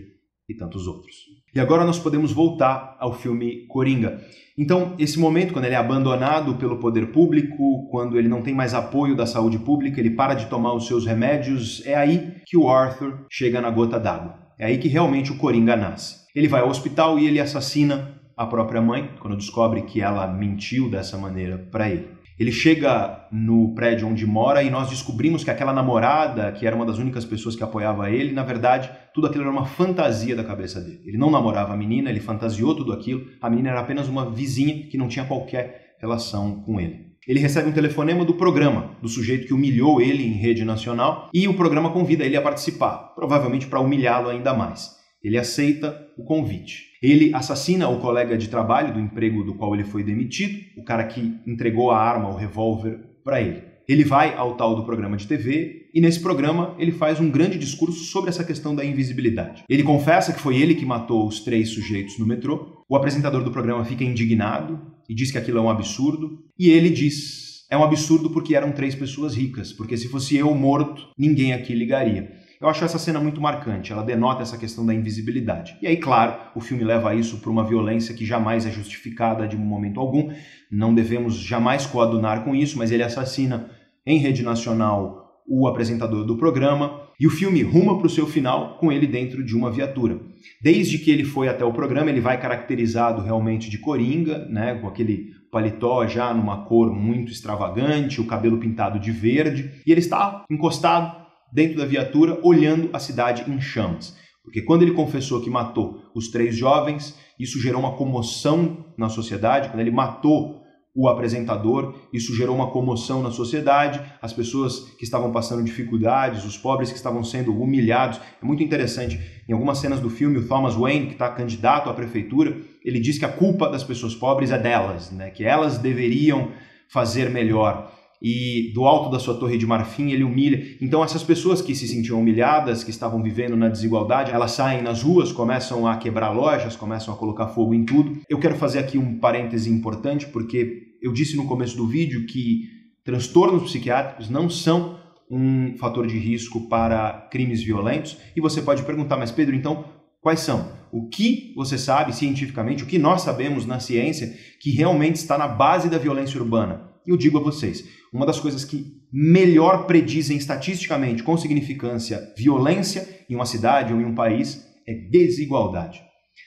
e 0.49 0.55
tantos 0.55 0.87
outros. 0.87 1.15
E 1.55 1.61
agora 1.61 1.85
nós 1.85 1.99
podemos 1.99 2.33
voltar 2.33 2.97
ao 2.99 3.13
filme 3.13 3.67
Coringa. 3.67 4.21
Então, 4.57 4.95
esse 4.99 5.19
momento, 5.19 5.53
quando 5.53 5.65
ele 5.65 5.75
é 5.75 5.79
abandonado 5.79 6.55
pelo 6.57 6.79
poder 6.79 7.13
público, 7.13 7.89
quando 7.91 8.19
ele 8.19 8.29
não 8.29 8.43
tem 8.43 8.55
mais 8.55 8.75
apoio 8.75 9.17
da 9.17 9.27
saúde 9.27 9.59
pública, 9.59 10.01
ele 10.01 10.11
para 10.11 10.35
de 10.35 10.47
tomar 10.47 10.75
os 10.75 10.87
seus 10.87 11.07
remédios, 11.07 11.85
é 11.87 11.95
aí 11.95 12.37
que 12.47 12.57
o 12.57 12.69
Arthur 12.69 13.27
chega 13.31 13.61
na 13.61 13.71
gota 13.71 13.99
d'água. 13.99 14.39
É 14.59 14.67
aí 14.67 14.79
que 14.79 14.89
realmente 14.89 15.33
o 15.33 15.39
Coringa 15.39 15.77
nasce. 15.77 16.23
Ele 16.35 16.49
vai 16.49 16.61
ao 16.61 16.69
hospital 16.69 17.19
e 17.19 17.27
ele 17.27 17.41
assassina 17.41 18.21
a 18.37 18.47
própria 18.47 18.81
mãe, 18.81 19.11
quando 19.21 19.37
descobre 19.37 19.83
que 19.83 20.01
ela 20.01 20.27
mentiu 20.27 20.91
dessa 20.91 21.19
maneira 21.19 21.59
para 21.71 21.89
ele. 21.89 22.09
Ele 22.43 22.51
chega 22.51 23.29
no 23.31 23.73
prédio 23.73 24.09
onde 24.09 24.27
mora 24.27 24.65
e 24.65 24.69
nós 24.69 24.91
descobrimos 24.91 25.45
que 25.45 25.51
aquela 25.51 25.73
namorada, 25.73 26.51
que 26.51 26.67
era 26.67 26.75
uma 26.75 26.85
das 26.85 26.99
únicas 26.99 27.25
pessoas 27.25 27.55
que 27.55 27.63
apoiava 27.63 28.11
ele, 28.11 28.33
na 28.33 28.43
verdade, 28.43 28.91
tudo 29.15 29.29
aquilo 29.29 29.45
era 29.45 29.53
uma 29.53 29.65
fantasia 29.65 30.35
da 30.35 30.43
cabeça 30.43 30.81
dele. 30.81 31.03
Ele 31.07 31.17
não 31.17 31.31
namorava 31.31 31.73
a 31.73 31.77
menina, 31.77 32.11
ele 32.11 32.19
fantasiou 32.19 32.75
tudo 32.75 32.93
aquilo. 32.93 33.29
A 33.41 33.49
menina 33.49 33.71
era 33.71 33.79
apenas 33.79 34.09
uma 34.09 34.29
vizinha 34.29 34.89
que 34.89 34.99
não 34.99 35.07
tinha 35.07 35.25
qualquer 35.25 35.95
relação 36.01 36.63
com 36.63 36.81
ele. 36.81 37.13
Ele 37.29 37.39
recebe 37.39 37.69
um 37.69 37.73
telefonema 37.73 38.25
do 38.25 38.35
programa, 38.35 38.97
do 39.01 39.09
sujeito 39.09 39.47
que 39.47 39.55
humilhou 39.55 40.01
ele 40.01 40.27
em 40.27 40.33
rede 40.33 40.65
nacional, 40.65 41.31
e 41.33 41.47
o 41.47 41.55
programa 41.55 41.93
convida 41.93 42.25
ele 42.25 42.37
a 42.37 42.43
participar, 42.43 43.13
provavelmente 43.15 43.69
para 43.69 43.79
humilhá-lo 43.79 44.29
ainda 44.29 44.53
mais. 44.53 45.01
Ele 45.23 45.39
aceita 45.39 46.09
o 46.17 46.25
convite. 46.25 46.93
Ele 47.03 47.35
assassina 47.35 47.89
o 47.89 48.01
colega 48.01 48.37
de 48.37 48.49
trabalho 48.49 48.95
do 48.95 49.01
emprego 49.01 49.43
do 49.45 49.55
qual 49.55 49.75
ele 49.75 49.85
foi 49.85 50.03
demitido, 50.03 50.61
o 50.77 50.85
cara 50.85 51.05
que 51.05 51.35
entregou 51.47 51.91
a 51.91 51.99
arma, 51.99 52.29
o 52.29 52.37
revólver, 52.37 52.99
para 53.25 53.41
ele. 53.41 53.63
Ele 53.89 54.05
vai 54.05 54.35
ao 54.35 54.57
tal 54.57 54.77
do 54.77 54.85
programa 54.85 55.17
de 55.17 55.27
TV 55.27 55.91
e 55.93 56.01
nesse 56.01 56.21
programa 56.21 56.75
ele 56.79 56.93
faz 56.93 57.21
um 57.21 57.31
grande 57.31 57.59
discurso 57.59 58.05
sobre 58.05 58.31
essa 58.31 58.45
questão 58.45 58.75
da 58.75 58.85
invisibilidade. 58.85 59.65
Ele 59.69 59.83
confessa 59.83 60.33
que 60.33 60.41
foi 60.41 60.57
ele 60.57 60.75
que 60.75 60.87
matou 60.87 61.27
os 61.27 61.41
três 61.41 61.71
sujeitos 61.71 62.19
no 62.19 62.27
metrô. 62.27 62.85
O 62.89 62.97
apresentador 62.97 63.43
do 63.43 63.51
programa 63.51 63.85
fica 63.85 64.05
indignado 64.05 64.81
e 65.09 65.15
diz 65.15 65.31
que 65.31 65.39
aquilo 65.39 65.59
é 65.59 65.63
um 65.63 65.71
absurdo. 65.71 66.39
E 66.59 66.71
ele 66.71 66.91
diz: 66.91 67.67
é 67.71 67.77
um 67.77 67.85
absurdo 67.85 68.31
porque 68.31 68.55
eram 68.55 68.71
três 68.71 68.95
pessoas 68.95 69.35
ricas, 69.35 69.73
porque 69.73 69.97
se 69.97 70.09
fosse 70.09 70.37
eu 70.37 70.55
morto, 70.55 71.09
ninguém 71.19 71.53
aqui 71.53 71.75
ligaria. 71.75 72.31
Eu 72.63 72.69
acho 72.69 72.85
essa 72.85 72.97
cena 72.97 73.19
muito 73.19 73.41
marcante, 73.41 73.93
ela 73.93 74.05
denota 74.05 74.43
essa 74.43 74.57
questão 74.57 74.87
da 74.87 74.95
invisibilidade. 74.95 75.77
E 75.83 75.87
aí, 75.89 75.97
claro, 75.97 76.37
o 76.55 76.61
filme 76.61 76.85
leva 76.85 77.13
isso 77.13 77.39
para 77.39 77.51
uma 77.51 77.65
violência 77.65 78.15
que 78.15 78.25
jamais 78.25 78.65
é 78.65 78.71
justificada 78.71 79.49
de 79.49 79.57
momento 79.57 79.99
algum, 79.99 80.33
não 80.71 80.95
devemos 80.95 81.35
jamais 81.35 81.87
coadunar 81.87 82.45
com 82.45 82.55
isso, 82.55 82.79
mas 82.79 82.93
ele 82.93 83.03
assassina 83.03 83.69
em 84.07 84.17
rede 84.17 84.45
nacional 84.45 85.43
o 85.45 85.67
apresentador 85.67 86.25
do 86.25 86.37
programa, 86.37 87.01
e 87.19 87.27
o 87.27 87.31
filme 87.31 87.63
ruma 87.63 87.99
para 87.99 88.07
o 88.07 88.11
seu 88.11 88.27
final 88.27 88.79
com 88.79 88.93
ele 88.93 89.09
dentro 89.09 89.45
de 89.45 89.57
uma 89.57 89.71
viatura. 89.71 90.21
Desde 90.63 90.99
que 90.99 91.11
ele 91.11 91.25
foi 91.25 91.49
até 91.49 91.65
o 91.65 91.73
programa, 91.73 92.11
ele 92.11 92.21
vai 92.21 92.41
caracterizado 92.41 93.23
realmente 93.23 93.69
de 93.69 93.79
coringa, 93.79 94.47
né, 94.47 94.77
com 94.77 94.87
aquele 94.87 95.33
paletó 95.51 96.07
já 96.07 96.33
numa 96.33 96.65
cor 96.65 96.95
muito 96.95 97.33
extravagante, 97.33 98.21
o 98.21 98.27
cabelo 98.27 98.59
pintado 98.59 99.01
de 99.01 99.11
verde, 99.11 99.83
e 99.85 99.91
ele 99.91 100.01
está 100.01 100.45
encostado 100.49 101.22
dentro 101.53 101.79
da 101.79 101.85
viatura 101.85 102.41
olhando 102.43 102.89
a 102.93 102.99
cidade 102.99 103.51
em 103.51 103.61
chamas. 103.61 104.17
Porque 104.43 104.63
quando 104.63 104.83
ele 104.83 104.93
confessou 104.93 105.41
que 105.41 105.51
matou 105.51 106.03
os 106.15 106.29
três 106.29 106.57
jovens, 106.57 107.17
isso 107.39 107.61
gerou 107.61 107.81
uma 107.81 107.97
comoção 107.97 108.87
na 108.97 109.09
sociedade. 109.09 109.69
Quando 109.69 109.81
ele 109.81 109.91
matou 109.91 110.63
o 110.95 111.09
apresentador, 111.09 111.95
isso 112.13 112.35
gerou 112.35 112.55
uma 112.55 112.71
comoção 112.71 113.23
na 113.23 113.31
sociedade, 113.31 114.01
as 114.21 114.33
pessoas 114.33 114.81
que 114.99 115.05
estavam 115.05 115.33
passando 115.33 115.65
dificuldades, 115.65 116.45
os 116.45 116.59
pobres 116.59 116.91
que 116.91 116.97
estavam 116.97 117.25
sendo 117.25 117.55
humilhados. 117.59 118.21
É 118.43 118.45
muito 118.45 118.63
interessante. 118.63 119.19
Em 119.49 119.53
algumas 119.53 119.79
cenas 119.79 120.01
do 120.01 120.11
filme, 120.11 120.39
o 120.39 120.47
Thomas 120.47 120.75
Wayne, 120.75 121.07
que 121.07 121.13
está 121.13 121.31
candidato 121.31 121.89
à 121.89 121.95
prefeitura, 121.95 122.57
ele 122.85 123.01
diz 123.01 123.19
que 123.19 123.25
a 123.25 123.33
culpa 123.33 123.71
das 123.71 123.83
pessoas 123.83 124.15
pobres 124.15 124.51
é 124.51 124.59
delas, 124.59 125.11
né? 125.11 125.31
que 125.31 125.45
elas 125.45 125.79
deveriam 125.79 126.51
fazer 126.89 127.31
melhor 127.31 127.91
e 128.23 128.71
do 128.73 128.85
alto 128.85 129.11
da 129.11 129.19
sua 129.19 129.35
torre 129.35 129.59
de 129.59 129.67
marfim 129.67 130.13
ele 130.13 130.23
humilha. 130.23 130.77
Então 130.81 131.03
essas 131.03 131.25
pessoas 131.25 131.61
que 131.61 131.75
se 131.75 131.89
sentiam 131.89 132.21
humilhadas, 132.21 132.85
que 132.85 132.91
estavam 132.91 133.21
vivendo 133.21 133.57
na 133.57 133.69
desigualdade, 133.69 134.31
elas 134.31 134.53
saem 134.53 134.81
nas 134.81 135.03
ruas, 135.03 135.33
começam 135.33 135.87
a 135.87 135.97
quebrar 135.97 136.31
lojas, 136.31 136.77
começam 136.77 137.13
a 137.13 137.17
colocar 137.17 137.49
fogo 137.49 137.75
em 137.75 137.85
tudo. 137.85 138.21
Eu 138.29 138.39
quero 138.39 138.55
fazer 138.55 138.79
aqui 138.79 138.97
um 138.97 139.19
parêntese 139.19 139.69
importante 139.69 140.27
porque 140.29 140.93
eu 141.03 141.13
disse 141.13 141.37
no 141.37 141.47
começo 141.47 141.77
do 141.77 141.89
vídeo 141.89 142.25
que 142.27 142.69
transtornos 143.05 143.65
psiquiátricos 143.65 144.31
não 144.31 144.49
são 144.49 145.01
um 145.29 145.77
fator 145.79 146.07
de 146.07 146.17
risco 146.17 146.69
para 146.69 147.27
crimes 147.31 147.63
violentos 147.63 148.19
e 148.37 148.41
você 148.41 148.63
pode 148.63 148.85
perguntar, 148.85 149.17
mas 149.17 149.33
Pedro, 149.33 149.57
então 149.57 149.85
quais 150.21 150.41
são? 150.41 150.71
O 150.93 151.09
que 151.09 151.53
você 151.57 151.77
sabe 151.77 152.15
cientificamente, 152.15 152.85
o 152.85 152.87
que 152.87 152.99
nós 152.99 153.23
sabemos 153.23 153.67
na 153.67 153.81
ciência 153.81 154.33
que 154.61 154.71
realmente 154.71 155.17
está 155.17 155.37
na 155.37 155.49
base 155.49 155.89
da 155.89 155.99
violência 155.99 156.39
urbana? 156.39 156.93
Eu 157.05 157.17
digo 157.17 157.39
a 157.39 157.43
vocês, 157.43 157.83
uma 158.13 158.27
das 158.27 158.39
coisas 158.39 158.65
que 158.65 158.85
melhor 159.13 159.87
predizem 159.87 160.37
estatisticamente 160.37 161.23
com 161.23 161.37
significância 161.37 162.33
violência 162.37 163.25
em 163.29 163.35
uma 163.35 163.47
cidade 163.47 163.93
ou 163.93 164.01
em 164.01 164.05
um 164.05 164.15
país 164.15 164.67
é 164.87 164.95
desigualdade. 164.95 166.03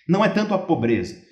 Não 0.08 0.24
é 0.24 0.30
tanto 0.30 0.54
a 0.54 0.58
pobreza. 0.58 1.24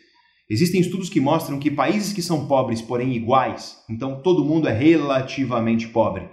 Existem 0.50 0.82
estudos 0.82 1.10
que 1.10 1.20
mostram 1.20 1.60
que 1.60 1.72
países 1.72 2.12
que 2.12 2.22
são 2.22 2.48
pobres, 2.48 2.82
porém 2.82 3.16
iguais, 3.16 3.78
então 3.90 4.22
todo 4.22 4.44
mundo 4.44 4.68
é 4.68 4.74
relativamente 4.74 5.88
pobre, 5.88 6.30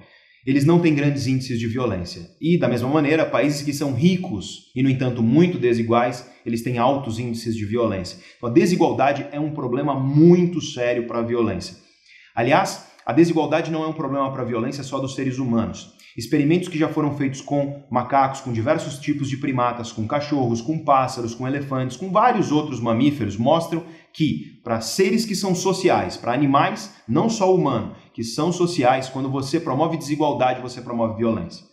eles 0.46 0.64
não 0.64 0.80
têm 0.80 0.94
grandes 0.94 1.26
índices 1.26 1.58
de 1.58 1.66
violência. 1.66 2.22
E, 2.40 2.58
da 2.58 2.68
mesma 2.68 2.88
maneira, 2.88 3.26
países 3.26 3.62
que 3.62 3.72
são 3.72 3.92
ricos 3.92 4.72
e, 4.74 4.82
no 4.82 4.88
entanto, 4.88 5.22
muito 5.22 5.58
desiguais, 5.58 6.28
eles 6.46 6.62
têm 6.62 6.78
altos 6.78 7.18
índices 7.18 7.54
de 7.54 7.64
violência. 7.66 8.18
Então, 8.36 8.48
a 8.48 8.52
desigualdade 8.52 9.26
é 9.32 9.38
um 9.38 9.52
problema 9.52 9.98
muito 9.98 10.60
sério 10.60 11.06
para 11.06 11.18
a 11.18 11.22
violência. 11.22 11.76
Aliás, 12.34 12.89
a 13.10 13.12
desigualdade 13.12 13.72
não 13.72 13.82
é 13.82 13.88
um 13.88 13.92
problema 13.92 14.30
para 14.30 14.42
a 14.42 14.44
violência 14.44 14.84
só 14.84 15.00
dos 15.00 15.16
seres 15.16 15.38
humanos. 15.38 15.92
Experimentos 16.16 16.68
que 16.68 16.78
já 16.78 16.88
foram 16.88 17.16
feitos 17.16 17.40
com 17.40 17.84
macacos, 17.90 18.40
com 18.40 18.52
diversos 18.52 19.00
tipos 19.00 19.28
de 19.28 19.36
primatas, 19.36 19.90
com 19.90 20.06
cachorros, 20.06 20.62
com 20.62 20.84
pássaros, 20.84 21.34
com 21.34 21.44
elefantes, 21.44 21.96
com 21.96 22.12
vários 22.12 22.52
outros 22.52 22.78
mamíferos, 22.78 23.36
mostram 23.36 23.82
que 24.12 24.60
para 24.62 24.80
seres 24.80 25.24
que 25.24 25.34
são 25.34 25.56
sociais, 25.56 26.16
para 26.16 26.32
animais, 26.32 26.94
não 27.08 27.28
só 27.28 27.52
humanos, 27.52 27.96
que 28.14 28.22
são 28.22 28.52
sociais, 28.52 29.08
quando 29.08 29.28
você 29.28 29.58
promove 29.58 29.96
desigualdade, 29.96 30.62
você 30.62 30.80
promove 30.80 31.16
violência. 31.16 31.64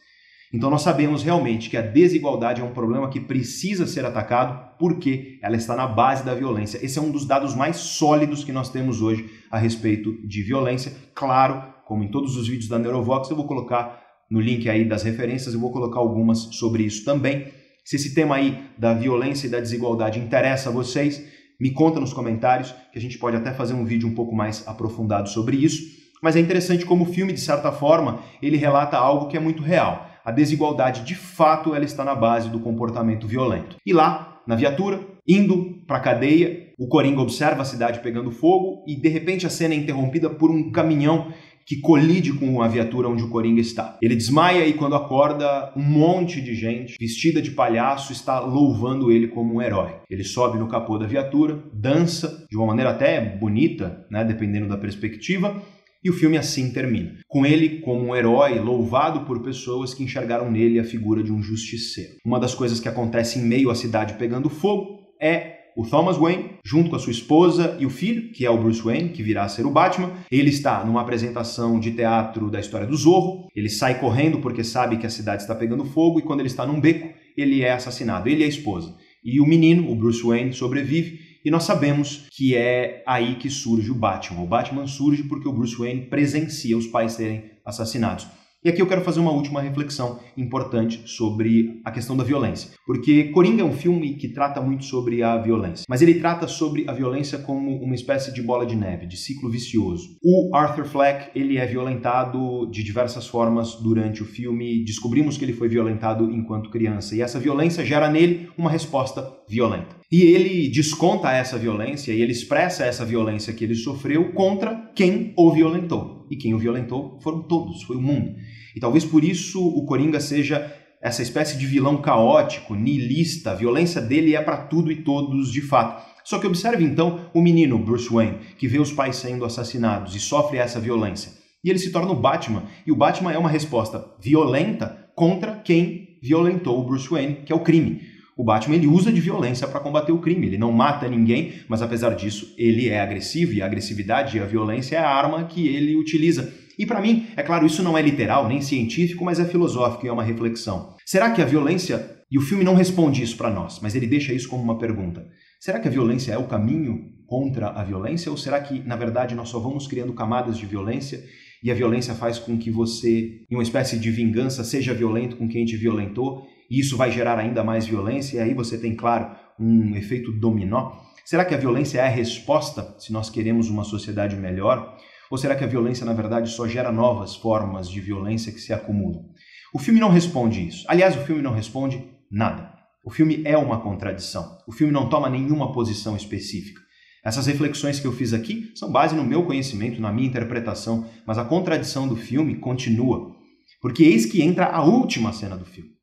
Então 0.54 0.70
nós 0.70 0.82
sabemos 0.82 1.24
realmente 1.24 1.70
que 1.70 1.76
a 1.76 1.82
desigualdade 1.82 2.62
é 2.62 2.64
um 2.64 2.74
problema 2.74 3.10
que 3.10 3.20
precisa 3.20 3.86
ser 3.86 4.06
atacado 4.06 4.78
porque 4.80 5.38
ela 5.42 5.58
está 5.58 5.76
na 5.76 5.86
base 5.86 6.24
da 6.24 6.34
violência. 6.34 6.84
Esse 6.84 6.98
é 6.98 7.02
um 7.02 7.12
dos 7.12 7.26
dados 7.26 7.54
mais 7.54 7.76
sólidos 7.78 8.46
que 8.46 8.54
nós 8.54 8.70
temos 8.70 9.02
hoje 9.02 9.30
a 9.52 9.58
respeito 9.58 10.14
de 10.26 10.42
violência. 10.44 10.94
Claro, 11.14 11.62
como 11.86 12.04
em 12.04 12.08
todos 12.08 12.38
os 12.38 12.48
vídeos 12.48 12.70
da 12.70 12.80
Neurovox, 12.80 13.30
eu 13.30 13.36
vou 13.36 13.46
colocar 13.46 14.02
no 14.32 14.40
link 14.40 14.70
aí 14.70 14.86
das 14.86 15.04
referências, 15.04 15.54
eu 15.54 15.60
vou 15.60 15.72
colocar 15.72 16.00
algumas 16.00 16.40
sobre 16.56 16.84
isso 16.84 17.04
também. 17.04 17.48
Se 17.84 17.98
esse 17.98 18.14
tema 18.14 18.36
aí 18.36 18.58
da 18.78 18.94
violência 18.94 19.48
e 19.48 19.50
da 19.50 19.60
desigualdade 19.60 20.20
interessa 20.20 20.70
a 20.70 20.72
vocês, 20.72 21.22
me 21.60 21.72
conta 21.72 22.00
nos 22.00 22.14
comentários 22.14 22.74
que 22.94 23.00
a 23.00 23.02
gente 23.02 23.18
pode 23.18 23.36
até 23.36 23.54
fazer 23.54 23.74
um 23.74 23.86
vídeo 23.86 24.08
um 24.08 24.16
pouco 24.16 24.34
mais 24.34 24.66
aprofundado 24.66 25.28
sobre 25.28 25.58
isso. 25.58 25.84
Mas 26.22 26.36
é 26.36 26.40
interessante 26.40 26.86
como 26.86 27.04
o 27.04 27.14
filme, 27.14 27.34
de 27.34 27.40
certa 27.40 27.72
forma, 27.72 28.22
ele 28.42 28.58
relata 28.58 28.98
algo 28.98 29.28
que 29.28 29.38
é 29.38 29.40
muito 29.40 29.62
real 29.62 30.07
a 30.28 30.32
desigualdade 30.32 31.06
de 31.06 31.16
fato 31.16 31.74
ela 31.74 31.86
está 31.86 32.04
na 32.04 32.14
base 32.14 32.50
do 32.50 32.60
comportamento 32.60 33.26
violento. 33.26 33.78
E 33.86 33.94
lá, 33.94 34.42
na 34.46 34.58
viatura, 34.58 35.00
indo 35.26 35.82
para 35.88 35.96
a 35.96 36.02
cadeia, 36.02 36.68
o 36.78 36.86
Coringa 36.86 37.22
observa 37.22 37.62
a 37.62 37.66
cidade 37.66 38.02
pegando 38.02 38.30
fogo 38.30 38.84
e 38.86 38.94
de 38.94 39.08
repente 39.08 39.48
a 39.48 39.50
cena 39.50 39.74
é 39.74 39.78
interrompida 39.78 40.30
por 40.30 40.52
um 40.52 40.70
caminhão 40.70 41.32
que 41.66 41.80
colide 41.80 42.34
com 42.34 42.62
a 42.62 42.68
viatura 42.68 43.08
onde 43.08 43.24
o 43.24 43.30
Coringa 43.30 43.62
está. 43.62 43.98
Ele 44.02 44.18
desmaia 44.18 44.68
e 44.68 44.74
quando 44.74 44.96
acorda, 44.96 45.72
um 45.78 45.84
monte 45.84 46.42
de 46.42 46.54
gente 46.54 46.98
vestida 47.00 47.42
de 47.42 47.52
palhaço 47.52 48.12
está 48.12 48.38
louvando 48.42 49.10
ele 49.10 49.30
como 49.30 49.56
um 49.56 49.62
herói. 49.62 49.96
Ele 50.10 50.26
sobe 50.26 50.58
no 50.58 50.68
capô 50.68 50.98
da 50.98 51.08
viatura, 51.08 51.58
dança 51.72 52.46
de 52.50 52.58
uma 52.58 52.68
maneira 52.68 52.92
até 52.92 53.22
bonita, 53.22 54.06
né, 54.12 54.26
dependendo 54.26 54.68
da 54.68 54.78
perspectiva, 54.78 55.62
e 56.04 56.10
o 56.10 56.14
filme 56.14 56.38
assim 56.38 56.72
termina, 56.72 57.18
com 57.28 57.46
ele 57.46 57.80
como 57.82 58.08
um 58.08 58.16
herói 58.16 58.60
louvado 58.60 59.26
por 59.26 59.42
pessoas 59.42 59.94
que 59.94 60.04
enxergaram 60.04 60.50
nele 60.50 60.80
a 60.80 60.84
figura 60.84 61.24
de 61.24 61.32
um 61.32 61.42
justiceiro. 61.42 62.14
Uma 62.26 62.40
das 62.40 62.54
coisas 62.54 62.80
que 62.80 62.88
acontece 62.88 63.40
em 63.40 63.44
meio 63.44 63.70
à 63.70 63.76
cidade 63.76 64.14
pegando 64.16 64.50
fogo 64.50 65.00
é 65.22 65.58
o 65.78 65.86
Thomas 65.86 66.18
Wayne, 66.18 66.58
junto 66.66 66.90
com 66.90 66.96
a 66.96 67.00
sua 67.00 67.12
esposa 67.12 67.78
e 67.80 67.86
o 67.86 67.90
filho, 67.92 68.32
que 68.32 68.44
é 68.44 68.50
o 68.50 68.58
Bruce 68.58 68.82
Wayne, 68.82 69.10
que 69.10 69.22
virá 69.22 69.44
a 69.44 69.48
ser 69.48 69.64
o 69.64 69.70
Batman. 69.70 70.12
Ele 70.32 70.50
está 70.50 70.84
numa 70.84 71.02
apresentação 71.02 71.80
de 71.80 71.92
teatro 71.92 72.50
da 72.50 72.60
história 72.60 72.88
do 72.88 72.98
Zorro. 72.98 73.48
Ele 73.56 73.70
sai 73.70 74.00
correndo 74.00 74.40
porque 74.40 74.64
sabe 74.64 74.98
que 74.98 75.06
a 75.06 75.10
cidade 75.10 75.44
está 75.44 75.54
pegando 75.54 75.86
fogo 75.86 76.18
e 76.18 76.24
quando 76.24 76.40
ele 76.40 76.48
está 76.48 76.66
num 76.66 76.82
beco, 76.82 77.14
ele 77.38 77.62
é 77.62 77.74
assassinado. 77.74 78.28
Ele 78.28 78.42
e 78.42 78.46
a 78.46 78.48
esposa. 78.48 78.96
E 79.24 79.40
o 79.40 79.46
menino, 79.46 79.92
o 79.92 79.96
Bruce 79.96 80.24
Wayne, 80.24 80.52
sobrevive 80.52 81.20
e 81.48 81.50
nós 81.50 81.64
sabemos 81.64 82.28
que 82.30 82.58
é 82.58 83.02
aí 83.08 83.36
que 83.36 83.50
surge 83.50 83.90
o 83.90 83.96
Batman. 83.96 84.42
O 84.42 84.46
Batman 84.46 84.86
surge 84.86 85.24
porque 85.24 85.48
o 85.48 85.54
Bruce 85.54 85.78
Wayne 85.78 86.08
presencia 86.08 86.78
os 86.78 86.88
pais 86.88 87.14
serem 87.14 87.52
assassinados. 87.64 88.28
E 88.66 88.70
aqui 88.70 88.82
eu 88.82 88.88
quero 88.88 89.00
fazer 89.00 89.22
uma 89.22 89.32
última 89.32 89.62
reflexão 89.62 90.20
importante 90.36 91.04
sobre 91.06 91.80
a 91.86 91.92
questão 91.92 92.18
da 92.18 92.24
violência. 92.26 92.72
Porque 92.86 93.26
Coringa 93.26 93.62
é 93.62 93.66
um 93.66 93.72
filme 93.72 94.16
que 94.16 94.28
trata 94.28 94.60
muito 94.60 94.84
sobre 94.84 95.24
a 95.24 95.38
violência, 95.38 95.86
mas 95.88 96.02
ele 96.02 96.16
trata 96.16 96.50
sobre 96.50 96.84
a 96.86 96.92
violência 96.92 97.38
como 97.38 97.82
uma 97.82 97.96
espécie 97.96 98.34
de 98.34 98.42
bola 98.42 98.66
de 98.66 98.76
neve, 98.76 99.06
de 99.06 99.16
ciclo 99.16 99.50
vicioso. 99.50 100.18
O 100.22 100.54
Arthur 100.54 100.84
Fleck, 100.84 101.30
ele 101.34 101.58
é 101.58 101.66
violentado 101.66 102.70
de 102.70 102.84
diversas 102.84 103.26
formas 103.26 103.76
durante 103.76 104.22
o 104.22 104.26
filme. 104.26 104.84
Descobrimos 104.84 105.38
que 105.38 105.46
ele 105.46 105.54
foi 105.54 105.70
violentado 105.70 106.30
enquanto 106.30 106.70
criança 106.70 107.16
e 107.16 107.22
essa 107.22 107.40
violência 107.40 107.86
gera 107.86 108.10
nele 108.10 108.50
uma 108.58 108.70
resposta 108.70 109.32
violenta. 109.48 109.96
E 110.10 110.22
ele 110.22 110.70
desconta 110.70 111.32
essa 111.32 111.58
violência 111.58 112.14
e 112.14 112.22
ele 112.22 112.32
expressa 112.32 112.86
essa 112.86 113.04
violência 113.04 113.52
que 113.54 113.64
ele 113.64 113.76
sofreu 113.76 114.32
contra 114.32 114.92
quem 114.96 115.34
o 115.38 115.52
violentou. 115.52 116.26
E 116.32 116.38
quem 116.38 116.54
o 116.54 116.60
violentou 116.60 117.20
foram 117.22 117.44
todos, 117.44 117.84
foi 117.84 117.98
o 117.98 118.02
mundo. 118.02 118.36
E 118.76 118.80
talvez 118.80 119.04
por 119.04 119.24
isso 119.24 119.62
o 119.62 119.86
Coringa 119.86 120.20
seja 120.20 120.74
essa 121.02 121.22
espécie 121.22 121.58
de 121.58 121.66
vilão 121.66 122.02
caótico, 122.02 122.74
niilista. 122.74 123.52
A 123.52 123.56
violência 123.56 124.02
dele 124.02 124.34
é 124.36 124.42
para 124.42 124.58
tudo 124.58 124.92
e 124.92 125.04
todos 125.04 125.52
de 125.52 125.62
fato. 125.62 126.06
Só 126.24 126.40
que 126.40 126.48
observe 126.48 126.84
então 126.84 127.30
o 127.34 127.42
menino 127.42 127.78
Bruce 127.78 128.10
Wayne, 128.10 128.40
que 128.58 128.68
vê 128.68 128.80
os 128.80 128.92
pais 128.92 129.18
sendo 129.18 129.46
assassinados 129.46 130.16
e 130.16 130.20
sofre 130.20 130.58
essa 130.58 130.80
violência. 130.80 131.32
E 131.64 131.70
ele 131.70 131.80
se 131.80 131.92
torna 131.92 132.12
o 132.12 132.20
Batman. 132.20 132.64
E 132.86 132.92
o 132.92 132.96
Batman 132.96 133.34
é 133.34 133.38
uma 133.38 133.50
resposta 133.50 134.06
violenta 134.22 135.10
contra 135.16 135.56
quem 135.56 136.18
violentou 136.22 136.80
o 136.80 136.84
Bruce 136.86 137.10
Wayne, 137.10 137.44
que 137.46 137.52
é 137.52 137.56
o 137.56 137.64
crime. 137.64 138.02
O 138.38 138.44
Batman 138.44 138.76
ele 138.76 138.86
usa 138.86 139.12
de 139.12 139.20
violência 139.20 139.68
para 139.68 139.80
combater 139.80 140.12
o 140.12 140.20
crime. 140.20 140.46
Ele 140.46 140.58
não 140.58 140.72
mata 140.72 141.10
ninguém, 141.10 141.54
mas 141.68 141.82
apesar 141.82 142.12
disso, 142.16 142.54
ele 142.58 142.88
é 142.88 143.02
agressivo 143.02 143.54
e 143.54 143.62
a 143.62 143.66
agressividade 143.66 144.38
e 144.38 144.40
a 144.40 144.46
violência 144.46 144.96
é 144.96 145.00
a 145.00 145.10
arma 145.10 145.46
que 145.46 145.68
ele 145.68 145.96
utiliza. 145.96 146.54
E 146.78 146.86
para 146.86 147.02
mim, 147.02 147.26
é 147.36 147.42
claro, 147.42 147.66
isso 147.66 147.82
não 147.82 147.98
é 147.98 148.02
literal 148.02 148.48
nem 148.48 148.62
científico, 148.62 149.26
mas 149.26 149.40
é 149.40 149.46
filosófico 149.46 150.06
e 150.06 150.10
é 150.10 150.12
uma 150.12 150.24
reflexão. 150.24 150.96
Será 151.04 151.32
que 151.32 151.42
a 151.42 151.46
violência 151.46 152.16
e 152.30 152.38
o 152.38 152.42
filme 152.42 152.64
não 152.64 152.76
responde 152.76 153.24
isso 153.24 153.38
para 153.38 153.50
nós, 153.50 153.80
mas 153.82 153.96
ele 153.96 154.06
deixa 154.06 154.34
isso 154.34 154.50
como 154.50 154.62
uma 154.62 154.78
pergunta. 154.78 155.26
Será 155.60 155.80
que 155.80 155.88
a 155.88 155.92
violência 155.92 156.34
é 156.34 156.38
o 156.38 156.48
caminho 156.48 157.14
contra 157.26 157.70
a 157.70 157.84
violência 157.84 158.30
ou 158.30 158.38
será 158.38 158.60
que 158.60 158.80
na 158.80 158.96
verdade 158.96 159.34
nós 159.34 159.50
só 159.50 159.60
vamos 159.60 159.88
criando 159.88 160.14
camadas 160.14 160.58
de 160.58 160.66
violência 160.66 161.24
e 161.64 161.72
a 161.72 161.74
violência 161.74 162.14
faz 162.14 162.38
com 162.38 162.58
que 162.58 162.70
você, 162.70 163.46
em 163.50 163.56
uma 163.56 163.64
espécie 163.64 163.98
de 163.98 164.12
vingança, 164.12 164.64
seja 164.64 164.94
violento 164.94 165.38
com 165.38 165.48
quem 165.48 165.66
te 165.66 165.76
violentou 165.76 166.46
e 166.70 166.80
isso 166.80 166.98
vai 166.98 167.12
gerar 167.12 167.38
ainda 167.40 167.64
mais 167.64 167.86
violência, 167.86 168.38
e 168.38 168.40
aí 168.40 168.54
você 168.54 168.78
tem, 168.78 168.96
claro, 168.96 169.36
um 169.60 169.96
efeito 169.96 170.32
dominó. 170.32 170.92
Será 171.26 171.44
que 171.44 171.54
a 171.54 171.58
violência 171.58 172.00
é 172.00 172.06
a 172.06 172.10
resposta 172.10 172.96
se 173.00 173.12
nós 173.12 173.30
queremos 173.30 173.70
uma 173.70 173.84
sociedade 173.84 174.36
melhor? 174.36 174.98
Ou 175.30 175.38
será 175.38 175.56
que 175.56 175.64
a 175.64 175.68
violência, 175.68 176.06
na 176.06 176.14
verdade, 176.14 176.50
só 176.50 176.68
gera 176.68 176.92
novas 176.92 177.36
formas 177.36 177.90
de 177.90 178.00
violência 178.00 178.52
que 178.52 178.62
se 178.62 178.72
acumulam? 178.72 179.26
O 179.74 179.80
filme 179.80 180.00
não 180.00 180.10
responde 180.10 180.66
isso. 180.66 180.86
Aliás, 180.88 181.16
o 181.16 181.26
filme 181.26 181.42
não 181.42 181.54
responde 181.54 182.04
nada. 182.32 182.74
O 183.04 183.12
filme 183.12 183.42
é 183.46 183.58
uma 183.58 183.82
contradição. 183.82 184.58
O 184.66 184.72
filme 184.72 184.94
não 184.94 185.10
toma 185.10 185.30
nenhuma 185.30 185.74
posição 185.74 186.16
específica. 186.16 186.82
Essas 187.24 187.46
reflexões 187.46 188.00
que 188.00 188.08
eu 188.08 188.14
fiz 188.14 188.32
aqui 188.32 188.72
são 188.76 188.90
base 188.90 189.14
no 189.14 189.26
meu 189.26 189.44
conhecimento, 189.44 190.00
na 190.00 190.14
minha 190.14 190.30
interpretação, 190.30 191.06
mas 191.26 191.38
a 191.38 191.44
contradição 191.44 192.08
do 192.08 192.16
filme 192.16 192.56
continua. 192.56 193.36
Porque 193.82 194.04
eis 194.04 194.26
que 194.26 194.42
entra 194.42 194.68
a 194.68 194.84
última 194.84 195.34
cena 195.34 195.58
do 195.58 195.66
filme. 195.66 195.97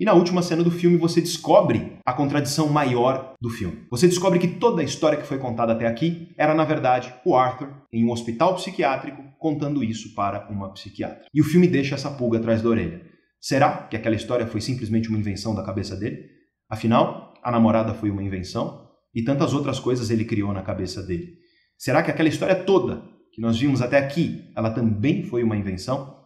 E 0.00 0.04
na 0.06 0.14
última 0.14 0.40
cena 0.40 0.64
do 0.64 0.70
filme 0.70 0.96
você 0.96 1.20
descobre 1.20 1.98
a 2.06 2.14
contradição 2.14 2.70
maior 2.70 3.34
do 3.38 3.50
filme. 3.50 3.86
Você 3.90 4.08
descobre 4.08 4.38
que 4.38 4.48
toda 4.48 4.80
a 4.80 4.84
história 4.84 5.18
que 5.18 5.26
foi 5.26 5.36
contada 5.36 5.74
até 5.74 5.86
aqui 5.86 6.32
era, 6.38 6.54
na 6.54 6.64
verdade, 6.64 7.14
o 7.22 7.36
Arthur 7.36 7.68
em 7.92 8.02
um 8.02 8.10
hospital 8.10 8.54
psiquiátrico 8.54 9.22
contando 9.38 9.84
isso 9.84 10.14
para 10.14 10.48
uma 10.48 10.72
psiquiatra. 10.72 11.26
E 11.34 11.40
o 11.42 11.44
filme 11.44 11.68
deixa 11.68 11.96
essa 11.96 12.10
pulga 12.10 12.38
atrás 12.38 12.62
da 12.62 12.70
orelha. 12.70 13.02
Será 13.38 13.82
que 13.88 13.94
aquela 13.94 14.16
história 14.16 14.46
foi 14.46 14.62
simplesmente 14.62 15.10
uma 15.10 15.18
invenção 15.18 15.54
da 15.54 15.62
cabeça 15.62 15.94
dele? 15.94 16.30
Afinal, 16.70 17.34
a 17.42 17.50
namorada 17.50 17.92
foi 17.92 18.10
uma 18.10 18.22
invenção 18.22 18.88
e 19.14 19.22
tantas 19.22 19.52
outras 19.52 19.78
coisas 19.78 20.08
ele 20.08 20.24
criou 20.24 20.54
na 20.54 20.62
cabeça 20.62 21.02
dele. 21.02 21.34
Será 21.76 22.02
que 22.02 22.10
aquela 22.10 22.28
história 22.30 22.54
toda 22.54 23.02
que 23.34 23.42
nós 23.42 23.58
vimos 23.58 23.82
até 23.82 23.98
aqui, 23.98 24.50
ela 24.56 24.70
também 24.70 25.24
foi 25.24 25.42
uma 25.42 25.58
invenção? 25.58 26.16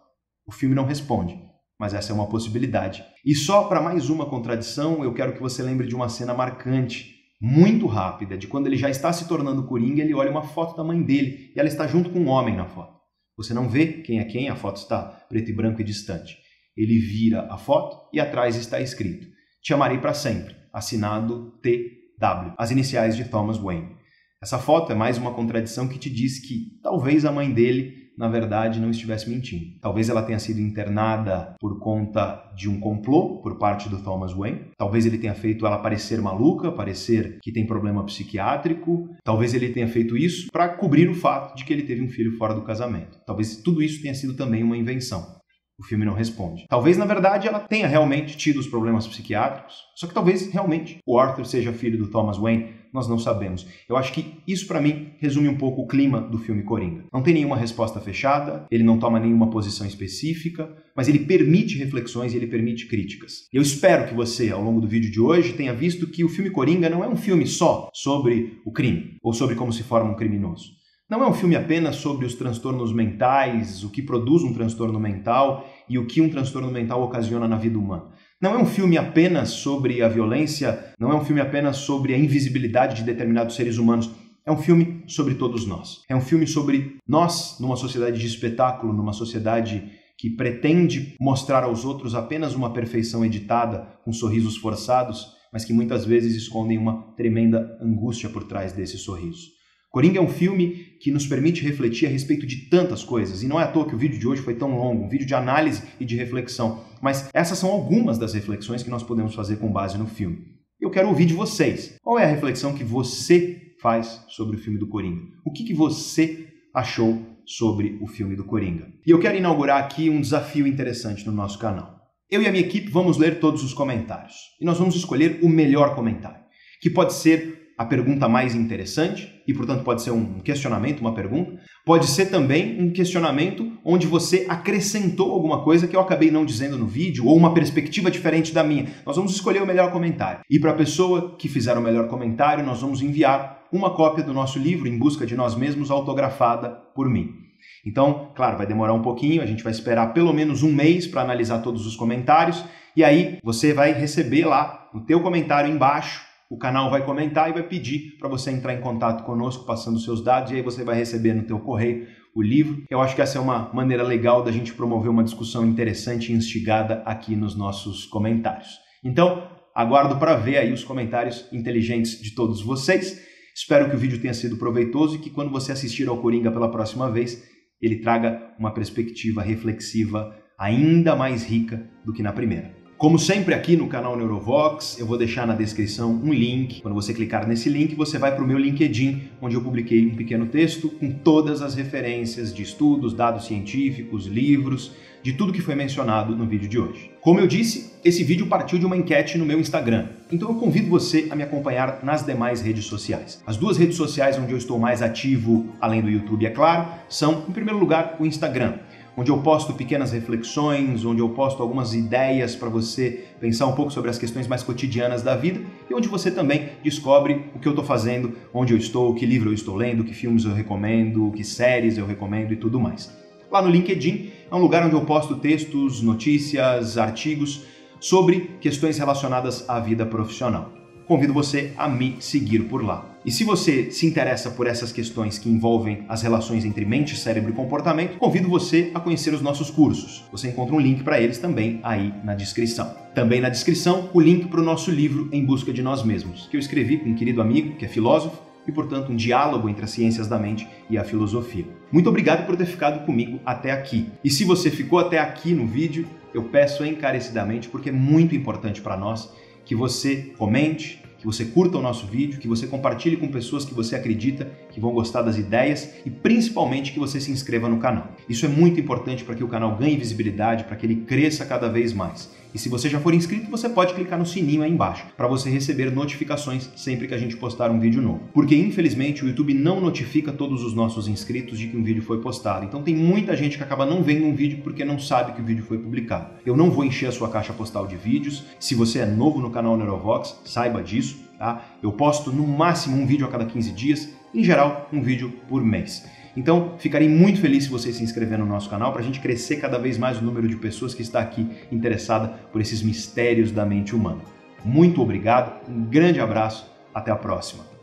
O 0.46 0.52
filme 0.52 0.76
não 0.76 0.86
responde, 0.86 1.36
mas 1.76 1.92
essa 1.92 2.12
é 2.12 2.14
uma 2.14 2.28
possibilidade. 2.28 3.05
E 3.24 3.34
só 3.34 3.64
para 3.64 3.80
mais 3.80 4.10
uma 4.10 4.26
contradição, 4.26 5.02
eu 5.02 5.14
quero 5.14 5.32
que 5.32 5.40
você 5.40 5.62
lembre 5.62 5.86
de 5.86 5.94
uma 5.94 6.10
cena 6.10 6.34
marcante, 6.34 7.14
muito 7.40 7.86
rápida, 7.86 8.36
de 8.36 8.46
quando 8.46 8.66
ele 8.66 8.76
já 8.76 8.90
está 8.90 9.12
se 9.12 9.26
tornando 9.26 9.66
coringa, 9.66 10.02
ele 10.02 10.12
olha 10.12 10.30
uma 10.30 10.42
foto 10.42 10.76
da 10.76 10.84
mãe 10.84 11.02
dele 11.02 11.51
e 11.55 11.59
ela 11.59 11.68
está 11.68 11.86
junto 11.86 12.10
com 12.10 12.18
um 12.18 12.28
homem 12.28 12.55
na 12.55 12.66
foto. 12.66 13.01
Você 13.36 13.55
não 13.55 13.68
vê 13.68 13.86
quem 13.86 14.20
é 14.20 14.24
quem, 14.24 14.48
a 14.48 14.56
foto 14.56 14.76
está 14.76 15.02
preto 15.02 15.51
e 15.51 15.55
branco 15.55 15.80
e 15.80 15.84
distante. 15.84 16.36
Ele 16.76 16.98
vira 16.98 17.48
a 17.51 17.56
foto 17.56 18.09
e 18.12 18.20
atrás 18.20 18.56
está 18.56 18.80
escrito: 18.80 19.26
Te 19.62 19.72
amarei 19.72 19.98
para 19.98 20.12
sempre, 20.12 20.55
assinado 20.72 21.59
TW, 21.62 22.55
as 22.59 22.70
iniciais 22.70 23.16
de 23.16 23.24
Thomas 23.24 23.56
Wayne. 23.56 23.96
Essa 24.42 24.59
foto 24.59 24.92
é 24.92 24.94
mais 24.94 25.16
uma 25.16 25.32
contradição 25.32 25.88
que 25.88 25.98
te 25.98 26.10
diz 26.10 26.38
que 26.46 26.78
talvez 26.82 27.24
a 27.24 27.32
mãe 27.32 27.51
dele, 27.51 28.03
na 28.16 28.28
verdade, 28.28 28.81
não 28.81 28.91
estivesse 28.91 29.28
mentindo. 29.28 29.78
Talvez 29.81 30.09
ela 30.09 30.23
tenha 30.23 30.39
sido 30.39 30.61
internada 30.61 31.55
por 31.59 31.78
conta 31.78 32.53
de 32.57 32.69
um 32.69 32.78
complô 32.78 33.41
por 33.43 33.59
parte 33.59 33.89
do 33.89 34.03
Thomas 34.03 34.32
Wayne. 34.32 34.70
Talvez 34.77 35.07
ele 35.07 35.19
tenha 35.19 35.35
feito 35.35 35.66
ela 35.66 35.78
parecer 35.78 36.20
maluca, 36.20 36.73
parecer 36.73 37.39
que 37.43 37.53
tem 37.53 37.66
problema 37.66 38.05
psiquiátrico. 38.05 39.09
Talvez 39.24 39.55
ele 39.55 39.70
tenha 39.70 39.89
feito 39.89 40.16
isso 40.16 40.49
para 40.53 40.69
cobrir 40.69 41.09
o 41.09 41.15
fato 41.15 41.57
de 41.57 41.65
que 41.65 41.73
ele 41.73 41.82
teve 41.82 42.03
um 42.03 42.09
filho 42.09 42.36
fora 42.36 42.55
do 42.55 42.62
casamento. 42.62 43.19
Talvez 43.27 43.57
tudo 43.57 43.82
isso 43.82 44.03
tenha 44.03 44.15
sido 44.15 44.35
também 44.35 44.62
uma 44.62 44.77
invenção. 44.77 45.44
O 45.78 45.82
filme 45.82 46.05
não 46.05 46.14
responde. 46.14 46.66
Talvez, 46.68 46.96
na 46.96 47.05
verdade, 47.05 47.48
ela 47.48 47.59
tenha 47.59 47.88
realmente 47.88 48.36
tido 48.36 48.60
os 48.60 48.66
problemas 48.66 49.09
psiquiátricos, 49.09 49.74
só 49.96 50.06
que 50.06 50.14
talvez 50.14 50.52
realmente 50.52 50.98
o 51.05 51.18
Arthur 51.18 51.44
seja 51.44 51.72
filho 51.72 51.98
do 51.98 52.06
Thomas 52.06 52.38
Wayne, 52.38 52.84
nós 52.92 53.09
não 53.09 53.18
sabemos. 53.18 53.66
Eu 53.88 53.96
acho 53.96 54.12
que 54.12 54.36
isso, 54.46 54.68
para 54.68 54.80
mim, 54.80 55.14
resume 55.18 55.48
um 55.48 55.59
pouco 55.59 55.82
o 55.82 55.86
clima 55.88 56.20
do 56.20 56.38
filme 56.38 56.62
Coringa. 56.62 57.05
Não 57.12 57.24
tem 57.24 57.34
nenhuma 57.34 57.56
resposta 57.56 58.01
fechada, 58.01 58.66
ele 58.70 58.84
não 58.84 59.01
toma 59.01 59.18
nenhuma 59.18 59.51
posição 59.51 59.84
específica, 59.84 60.72
mas 60.96 61.09
ele 61.09 61.18
permite 61.18 61.76
reflexões 61.76 62.32
e 62.32 62.36
ele 62.36 62.46
permite 62.46 62.86
críticas. 62.86 63.48
Eu 63.52 63.60
espero 63.60 64.06
que 64.06 64.14
você, 64.14 64.51
ao 64.51 64.62
longo 64.62 64.80
do 64.80 64.86
vídeo 64.86 65.10
de 65.10 65.20
hoje, 65.20 65.55
tenha 65.55 65.74
visto 65.74 66.06
que 66.06 66.22
o 66.22 66.28
filme 66.28 66.51
Coringa 66.51 66.88
não 66.88 67.02
é 67.02 67.09
um 67.09 67.16
filme 67.16 67.48
só 67.48 67.90
sobre 67.92 68.60
o 68.64 68.70
crime 68.70 69.18
ou 69.24 69.32
sobre 69.32 69.56
como 69.56 69.72
se 69.72 69.82
forma 69.82 70.12
um 70.12 70.16
criminoso. 70.16 70.73
Não 71.09 71.22
é 71.22 71.28
um 71.28 71.35
filme 71.35 71.55
apenas 71.55 71.97
sobre 71.97 72.24
os 72.24 72.35
transtornos 72.35 72.90
mentais, 72.90 73.85
o 73.85 73.90
que 73.90 74.01
produz 74.01 74.43
um 74.43 74.55
transtorno 74.55 74.98
mental 74.98 75.68
e 75.86 75.98
o 75.98 76.06
que 76.06 76.22
um 76.22 76.31
transtorno 76.31 76.70
mental 76.70 77.02
ocasiona 77.02 77.47
na 77.47 77.59
vida 77.59 77.78
humana. 77.78 78.06
Não 78.40 78.55
é 78.55 78.59
um 78.59 78.64
filme 78.64 78.97
apenas 78.97 79.51
sobre 79.51 80.02
a 80.02 80.09
violência, 80.09 80.93
não 80.98 81.10
é 81.12 81.14
um 81.14 81.22
filme 81.22 81.43
apenas 81.43 81.76
sobre 81.76 82.14
a 82.14 82.18
invisibilidade 82.18 82.97
de 82.97 83.02
determinados 83.02 83.55
seres 83.55 83.76
humanos. 83.76 84.10
É 84.47 84.51
um 84.51 84.56
filme 84.56 85.05
sobre 85.06 85.35
todos 85.35 85.66
nós. 85.66 86.01
É 86.09 86.16
um 86.16 86.22
filme 86.22 86.47
sobre 86.47 86.97
nós 87.06 87.59
numa 87.60 87.76
sociedade 87.76 88.18
de 88.18 88.26
espetáculo, 88.26 88.94
numa 88.94 89.12
sociedade 89.12 89.90
que 90.16 90.31
pretende 90.31 91.16
mostrar 91.20 91.64
aos 91.64 91.85
outros 91.85 92.14
apenas 92.14 92.55
uma 92.55 92.72
perfeição 92.72 93.22
editada, 93.22 93.86
com 94.05 94.12
sorrisos 94.12 94.56
forçados, 94.56 95.35
mas 95.52 95.66
que 95.66 95.72
muitas 95.74 96.06
vezes 96.06 96.35
escondem 96.35 96.78
uma 96.78 97.12
tremenda 97.14 97.78
angústia 97.78 98.31
por 98.31 98.44
trás 98.44 98.72
desse 98.72 98.97
sorriso. 98.97 99.53
Coringa 99.95 100.19
é 100.19 100.21
um 100.21 100.27
filme 100.27 100.97
que 100.99 101.12
nos 101.12 101.25
permite 101.25 101.62
refletir 101.62 102.09
a 102.09 102.11
respeito 102.11 102.45
de 102.45 102.69
tantas 102.69 103.05
coisas, 103.05 103.45
e 103.45 103.47
não 103.47 103.61
é 103.61 103.62
à 103.62 103.69
toa 103.69 103.87
que 103.87 103.95
o 103.95 103.99
vídeo 103.99 104.19
de 104.19 104.27
hoje 104.27 104.43
foi 104.43 104.57
tão 104.57 104.77
longo, 104.77 105.05
um 105.05 105.09
vídeo 105.09 105.25
de 105.25 105.37
análise 105.37 105.85
e 106.01 106.05
de 106.05 106.16
reflexão, 106.16 106.83
mas 107.01 107.31
essas 107.33 107.59
são 107.59 107.71
algumas 107.71 108.19
das 108.19 108.35
reflexões 108.35 108.83
que 108.83 108.91
nós 108.91 109.05
podemos 109.05 109.37
fazer 109.37 109.55
com 109.55 109.71
base 109.71 109.97
no 109.97 110.09
filme. 110.09 110.47
Eu 110.81 110.91
quero 110.91 111.07
ouvir 111.07 111.27
de 111.27 111.35
vocês. 111.35 111.97
Qual 112.03 112.19
é 112.19 112.25
a 112.25 112.29
reflexão 112.29 112.75
que 112.75 112.83
você 112.83 113.73
faz 113.81 114.21
sobre 114.31 114.57
o 114.57 114.59
filme 114.59 114.81
do 114.81 114.89
Coringa? 114.89 115.23
O 115.47 115.53
que, 115.53 115.62
que 115.62 115.73
você 115.73 116.49
achou 116.75 117.25
sobre 117.47 117.97
o 118.03 118.09
filme 118.09 118.35
do 118.35 118.43
Coringa? 118.43 118.93
E 119.07 119.12
eu 119.12 119.21
quero 119.21 119.39
inaugurar 119.39 119.79
aqui 119.79 120.11
um 120.11 120.21
desafio 120.21 120.66
interessante 120.66 121.25
no 121.25 121.31
nosso 121.31 121.57
canal. 121.57 122.01
Eu 122.29 122.43
e 122.43 122.49
a 122.49 122.51
minha 122.51 122.65
equipe 122.65 122.91
vamos 122.91 123.16
ler 123.16 123.39
todos 123.39 123.62
os 123.62 123.73
comentários 123.73 124.35
e 124.61 124.65
nós 124.65 124.77
vamos 124.77 124.97
escolher 124.97 125.39
o 125.41 125.49
melhor 125.49 125.95
comentário, 125.95 126.43
que 126.81 126.91
pode 126.91 127.12
ser 127.12 127.64
a 127.76 127.84
pergunta 127.84 128.28
mais 128.28 128.55
interessante, 128.55 129.42
e 129.46 129.52
portanto 129.52 129.82
pode 129.82 130.02
ser 130.02 130.12
um 130.12 130.40
questionamento, 130.40 131.01
uma 131.01 131.14
pergunta. 131.14 131.60
Pode 131.84 132.06
ser 132.06 132.26
também 132.26 132.80
um 132.80 132.90
questionamento 132.92 133.72
onde 133.84 134.06
você 134.06 134.46
acrescentou 134.48 135.32
alguma 135.32 135.62
coisa 135.62 135.86
que 135.88 135.96
eu 135.96 136.01
acabei 136.01 136.30
não 136.30 136.44
dizendo 136.44 136.78
no 136.78 136.86
vídeo, 136.86 137.26
ou 137.26 137.36
uma 137.36 137.52
perspectiva 137.52 138.10
diferente 138.10 138.55
da 138.55 138.62
minha. 138.62 138.86
Nós 139.05 139.16
vamos 139.16 139.32
escolher 139.32 139.62
o 139.62 139.66
melhor 139.66 139.90
comentário. 139.90 140.40
E 140.48 140.59
para 140.59 140.70
a 140.70 140.74
pessoa 140.74 141.36
que 141.36 141.48
fizer 141.48 141.76
o 141.76 141.82
melhor 141.82 142.09
comentário, 142.09 142.64
nós 142.64 142.80
vamos 142.80 143.02
enviar 143.02 143.64
uma 143.72 143.90
cópia 143.90 144.22
do 144.22 144.32
nosso 144.32 144.59
livro 144.59 144.86
Em 144.86 144.96
Busca 144.96 145.26
de 145.26 145.36
Nós 145.36 145.56
Mesmos, 145.56 145.90
autografada 145.90 146.70
por 146.94 147.09
mim. 147.09 147.44
Então, 147.84 148.30
claro, 148.34 148.56
vai 148.56 148.66
demorar 148.66 148.94
um 148.94 149.02
pouquinho, 149.02 149.42
a 149.42 149.46
gente 149.46 149.64
vai 149.64 149.72
esperar 149.72 150.14
pelo 150.14 150.32
menos 150.32 150.62
um 150.62 150.72
mês 150.72 151.06
para 151.06 151.22
analisar 151.22 151.59
todos 151.59 151.86
os 151.86 151.96
comentários, 151.96 152.64
e 152.96 153.02
aí 153.02 153.38
você 153.42 153.74
vai 153.74 153.92
receber 153.92 154.46
lá 154.46 154.88
no 154.94 155.01
teu 155.01 155.20
comentário 155.20 155.70
embaixo 155.70 156.23
o 156.51 156.59
canal 156.59 156.91
vai 156.91 157.05
comentar 157.05 157.49
e 157.49 157.53
vai 157.53 157.62
pedir 157.62 158.16
para 158.19 158.29
você 158.29 158.51
entrar 158.51 158.75
em 158.75 158.81
contato 158.81 159.25
conosco, 159.25 159.65
passando 159.65 159.99
seus 159.99 160.23
dados, 160.23 160.53
e 160.53 160.57
aí 160.57 160.62
você 160.62 160.85
vai 160.85 160.97
receber 160.97 161.35
no 161.35 161.45
teu 161.45 161.59
correio 161.59 162.07
o 162.35 162.43
livro. 162.43 162.83
Eu 162.91 163.01
acho 163.01 163.15
que 163.15 163.23
essa 163.23 163.39
é 163.39 163.41
uma 163.41 163.73
maneira 163.73 164.03
legal 164.03 164.43
da 164.43 164.53
gente 164.53 164.75
promover 164.75 165.11
uma 165.11 165.25
discussão 165.25 165.66
interessante 165.66 166.33
e 166.33 166.35
instigada 166.35 167.03
aqui 167.07 167.35
nos 167.35 167.57
nossos 167.57 168.05
comentários. 168.07 168.69
Então, 169.03 169.49
aguardo 169.75 170.16
para 170.19 170.37
ver 170.37 170.59
aí 170.59 170.73
os 170.73 170.85
comentários 170.85 171.49
inteligentes 171.53 172.21
de 172.21 172.35
todos 172.35 172.62
vocês. 172.62 173.21
Espero 173.55 173.89
que 173.89 173.97
o 173.97 173.99
vídeo 173.99 174.21
tenha 174.21 174.35
sido 174.35 174.57
proveitoso 174.57 175.16
e 175.16 175.19
que 175.19 175.31
quando 175.31 175.51
você 175.51 175.73
assistir 175.73 176.09
ao 176.09 176.21
Coringa 176.21 176.51
pela 176.51 176.71
próxima 176.71 177.11
vez, 177.11 177.43
ele 177.81 178.01
traga 178.01 178.53
uma 178.59 178.73
perspectiva 178.73 179.43
reflexiva 179.43 180.35
ainda 180.59 181.15
mais 181.16 181.45
rica 181.45 181.89
do 182.05 182.12
que 182.12 182.23
na 182.23 182.33
primeira. 182.33 182.84
Como 182.97 183.19
sempre 183.19 183.55
aqui 183.55 183.77
no 183.77 183.89
canal 183.89 184.16
Neurovox, 184.16 185.01
eu 185.01 185.07
vou 185.07 185.19
deixar 185.19 185.47
na 185.49 185.55
descrição 185.55 186.12
um 186.12 186.33
link. 186.33 186.81
Quando 186.81 186.95
você 186.95 187.12
clicar 187.12 187.47
nesse 187.47 187.69
link, 187.69 187.97
você 187.97 188.19
vai 188.19 188.33
para 188.33 188.43
o 188.43 188.47
meu 188.47 188.57
LinkedIn, 188.57 189.31
onde 189.43 189.57
eu 189.57 189.61
publiquei 189.61 190.07
um 190.07 190.15
pequeno 190.15 190.47
texto 190.47 190.89
com 190.89 191.11
todas 191.11 191.61
as 191.61 191.75
referências 191.75 192.55
de 192.55 192.62
estudos, 192.62 193.12
dados 193.12 193.47
científicos, 193.47 194.27
livros, 194.27 194.93
de 195.25 195.33
tudo 195.33 195.53
que 195.53 195.61
foi 195.61 195.75
mencionado 195.75 196.37
no 196.37 196.47
vídeo 196.47 196.69
de 196.69 196.79
hoje. 196.79 197.11
Como 197.21 197.41
eu 197.41 197.49
disse, 197.49 197.95
esse 198.05 198.23
vídeo 198.23 198.47
partiu 198.47 198.79
de 198.79 198.87
uma 198.87 198.97
enquete 198.97 199.39
no 199.39 199.45
meu 199.45 199.59
Instagram, 199.59 200.11
então 200.31 200.51
eu 200.51 200.55
convido 200.55 200.89
você 200.89 201.27
a 201.31 201.35
me 201.35 201.43
acompanhar 201.43 202.01
nas 202.05 202.25
demais 202.25 202.61
redes 202.61 202.85
sociais. 202.85 203.43
As 203.47 203.57
duas 203.57 203.77
redes 203.77 203.97
sociais 203.97 204.39
onde 204.39 204.53
eu 204.53 204.59
estou 204.59 204.79
mais 204.79 205.03
ativo, 205.03 205.66
além 205.81 206.01
do 206.01 206.11
YouTube, 206.11 206.47
é 206.47 206.51
claro, 206.51 206.89
são, 207.09 207.45
em 207.49 207.53
primeiro 207.53 207.81
lugar, 207.81 208.16
o 208.21 208.27
Instagram 208.27 208.75
onde 209.16 209.31
eu 209.31 209.39
posto 209.39 209.73
pequenas 209.73 210.12
reflexões, 210.12 211.05
onde 211.05 211.20
eu 211.20 211.28
posto 211.28 211.62
algumas 211.62 211.95
ideias 211.95 212.57
para 212.57 212.69
você 212.69 213.24
pensar 213.41 213.66
um 213.66 213.73
pouco 213.73 213.93
sobre 213.93 214.11
as 214.11 214.19
questões 214.19 214.47
mais 214.47 214.62
cotidianas 214.62 215.23
da 215.23 215.36
vida 215.36 215.61
e 215.89 215.95
onde 215.95 216.09
você 216.09 216.31
também 216.31 216.70
descobre 216.82 217.47
o 217.55 217.59
que 217.59 217.69
eu 217.69 217.73
estou 217.73 217.85
fazendo, 217.85 218.35
onde 218.53 218.73
eu 218.73 218.78
estou, 218.78 219.15
que 219.15 219.24
livro 219.24 219.51
eu 219.51 219.55
estou 219.55 219.77
lendo, 219.77 220.05
que 220.05 220.15
filmes 220.15 220.45
eu 220.45 220.53
recomendo, 220.53 221.32
que 221.32 221.45
séries 221.45 221.97
eu 221.97 222.07
recomendo 222.07 222.53
e 222.53 222.57
tudo 222.57 222.81
mais. 222.81 223.11
Lá 223.51 223.62
no 223.62 223.70
LinkedIn 223.70 224.31
é 224.51 224.55
um 224.55 224.59
lugar 224.59 224.85
onde 224.85 224.95
eu 224.95 225.05
posto 225.05 225.36
textos, 225.36 226.03
notícias, 226.03 226.99
artigos 226.99 227.65
sobre 228.01 228.51
questões 228.61 228.99
relacionadas 228.99 229.69
à 229.69 229.78
vida 229.78 230.05
profissional 230.05 230.84
convido 231.06 231.32
você 231.32 231.72
a 231.76 231.89
me 231.89 232.16
seguir 232.20 232.64
por 232.64 232.85
lá. 232.85 233.14
E 233.24 233.31
se 233.31 233.43
você 233.43 233.90
se 233.90 234.06
interessa 234.06 234.51
por 234.51 234.66
essas 234.66 234.93
questões 234.93 235.39
que 235.39 235.48
envolvem 235.48 236.05
as 236.09 236.20
relações 236.20 236.64
entre 236.64 236.85
mente, 236.85 237.16
cérebro 237.16 237.51
e 237.51 237.55
comportamento, 237.55 238.18
convido 238.18 238.48
você 238.48 238.90
a 238.94 239.01
conhecer 239.01 239.32
os 239.32 239.40
nossos 239.40 239.70
cursos. 239.70 240.24
Você 240.31 240.48
encontra 240.48 240.74
um 240.74 240.81
link 240.81 241.02
para 241.02 241.18
eles 241.18 241.39
também 241.39 241.81
aí 241.82 242.12
na 242.22 242.35
descrição. 242.35 242.94
Também 243.14 243.40
na 243.40 243.48
descrição, 243.48 244.10
o 244.12 244.20
link 244.20 244.48
para 244.48 244.60
o 244.60 244.64
nosso 244.64 244.90
livro 244.90 245.28
Em 245.32 245.43
Busca 245.43 245.72
de 245.72 245.82
Nós 245.82 246.02
Mesmos, 246.02 246.48
que 246.51 246.56
eu 246.56 246.60
escrevi 246.60 246.98
com 246.98 247.09
um 247.09 247.14
querido 247.14 247.40
amigo 247.40 247.76
que 247.76 247.86
é 247.86 247.89
filósofo 247.89 248.43
e, 248.66 248.72
portanto, 248.72 249.10
um 249.10 249.16
diálogo 249.16 249.68
entre 249.68 249.85
as 249.85 249.90
ciências 249.90 250.26
da 250.26 250.39
mente 250.39 250.68
e 250.90 250.98
a 250.98 251.05
filosofia. 251.05 251.64
Muito 251.90 252.09
obrigado 252.09 252.47
por 252.47 252.56
ter 252.56 252.66
ficado 252.66 253.06
comigo 253.06 253.40
até 253.44 253.70
aqui. 253.70 254.09
E 254.22 254.28
se 254.28 254.44
você 254.44 254.70
ficou 254.70 254.98
até 254.98 255.18
aqui 255.18 255.52
no 255.52 255.66
vídeo, 255.66 256.06
eu 256.35 256.44
peço 256.44 256.85
encarecidamente, 256.85 257.68
porque 257.68 257.89
é 257.89 257.93
muito 257.93 258.35
importante 258.35 258.82
para 258.82 258.97
nós 258.97 259.31
que 259.65 259.74
você 259.74 260.32
comente, 260.36 261.03
que 261.19 261.27
você 261.27 261.47
curta 261.47 261.78
o 261.78 261.82
nosso 261.82 262.07
vídeo, 262.07 262.39
que 262.39 262.47
você 262.47 262.66
compartilhe 262.66 263.16
com 263.16 263.28
pessoas 263.28 263.65
que 263.65 263.73
você 263.73 263.97
acredita 263.97 264.47
que 264.70 264.78
vão 264.78 264.93
gostar 264.93 265.23
das 265.23 265.39
ideias 265.39 265.95
e 266.05 266.11
principalmente 266.11 266.93
que 266.93 266.99
você 266.99 267.19
se 267.19 267.31
inscreva 267.31 267.66
no 267.69 267.78
canal. 267.78 268.09
Isso 268.28 268.45
é 268.45 268.49
muito 268.49 268.78
importante 268.78 269.24
para 269.24 269.35
que 269.35 269.43
o 269.43 269.49
canal 269.49 269.74
ganhe 269.77 269.97
visibilidade, 269.97 270.65
para 270.65 270.77
que 270.77 270.85
ele 270.85 270.97
cresça 270.97 271.47
cada 271.47 271.69
vez 271.69 271.95
mais. 271.95 272.31
E 272.55 272.59
se 272.59 272.68
você 272.68 272.89
já 272.89 273.01
for 273.01 273.12
inscrito, 273.12 273.51
você 273.51 273.68
pode 273.68 273.94
clicar 273.94 274.16
no 274.16 274.24
sininho 274.24 274.62
aí 274.62 274.70
embaixo 274.70 275.06
para 275.16 275.26
você 275.26 275.51
receber 275.51 275.90
notificações 275.90 276.70
sempre 276.76 277.09
que 277.09 277.14
a 277.14 277.18
gente 277.18 277.36
postar 277.36 277.68
um 277.68 277.81
vídeo 277.81 278.01
novo. 278.01 278.28
Porque 278.32 278.55
infelizmente 278.55 279.24
o 279.24 279.28
YouTube 279.28 279.52
não 279.52 279.81
notifica 279.81 280.31
todos 280.31 280.62
os 280.62 280.72
nossos 280.72 281.09
inscritos 281.09 281.59
de 281.59 281.66
que 281.66 281.76
um 281.76 281.82
vídeo 281.82 282.01
foi 282.01 282.20
postado. 282.20 282.64
Então 282.64 282.81
tem 282.81 282.94
muita 282.94 283.36
gente 283.36 283.56
que 283.56 283.64
acaba 283.64 283.85
não 283.85 284.05
vendo 284.05 284.24
um 284.24 284.36
vídeo 284.36 284.60
porque 284.62 284.85
não 284.85 285.01
sabe 285.01 285.32
que 285.32 285.40
o 285.40 285.44
vídeo 285.44 285.64
foi 285.64 285.78
publicado. 285.78 286.31
Eu 286.47 286.56
não 286.56 286.70
vou 286.70 286.85
encher 286.85 287.09
a 287.09 287.12
sua 287.12 287.28
caixa 287.28 287.52
postal 287.52 287.89
de 287.89 287.97
vídeos. 287.97 288.44
Se 288.60 288.76
você 288.76 289.01
é 289.01 289.06
novo 289.06 289.40
no 289.40 289.51
canal 289.51 289.76
Neurovox, 289.76 290.40
saiba 290.44 290.81
disso, 290.81 291.18
tá? 291.36 291.64
Eu 291.82 291.90
posto 291.90 292.31
no 292.31 292.47
máximo 292.47 292.97
um 292.97 293.05
vídeo 293.05 293.26
a 293.26 293.31
cada 293.31 293.47
15 293.47 293.72
dias, 293.72 294.10
em 294.32 294.44
geral, 294.44 294.89
um 294.93 295.02
vídeo 295.02 295.32
por 295.48 295.64
mês. 295.64 296.05
Então, 296.36 296.74
ficarei 296.78 297.09
muito 297.09 297.40
feliz 297.40 297.65
se 297.65 297.70
você 297.70 297.93
se 297.93 298.02
inscrever 298.02 298.39
no 298.39 298.47
nosso 298.47 298.69
canal 298.69 298.93
para 298.93 299.01
a 299.01 299.05
gente 299.05 299.20
crescer 299.20 299.56
cada 299.56 299.78
vez 299.78 299.97
mais 299.97 300.19
o 300.19 300.24
número 300.24 300.48
de 300.48 300.56
pessoas 300.56 300.94
que 300.94 301.02
está 301.02 301.20
aqui 301.20 301.48
interessada 301.70 302.28
por 302.51 302.61
esses 302.61 302.82
mistérios 302.82 303.52
da 303.52 303.65
mente 303.65 303.94
humana. 303.94 304.23
Muito 304.65 305.01
obrigado, 305.01 305.61
um 305.69 305.85
grande 305.85 306.20
abraço, 306.20 306.70
até 306.93 307.11
a 307.11 307.16
próxima. 307.16 307.73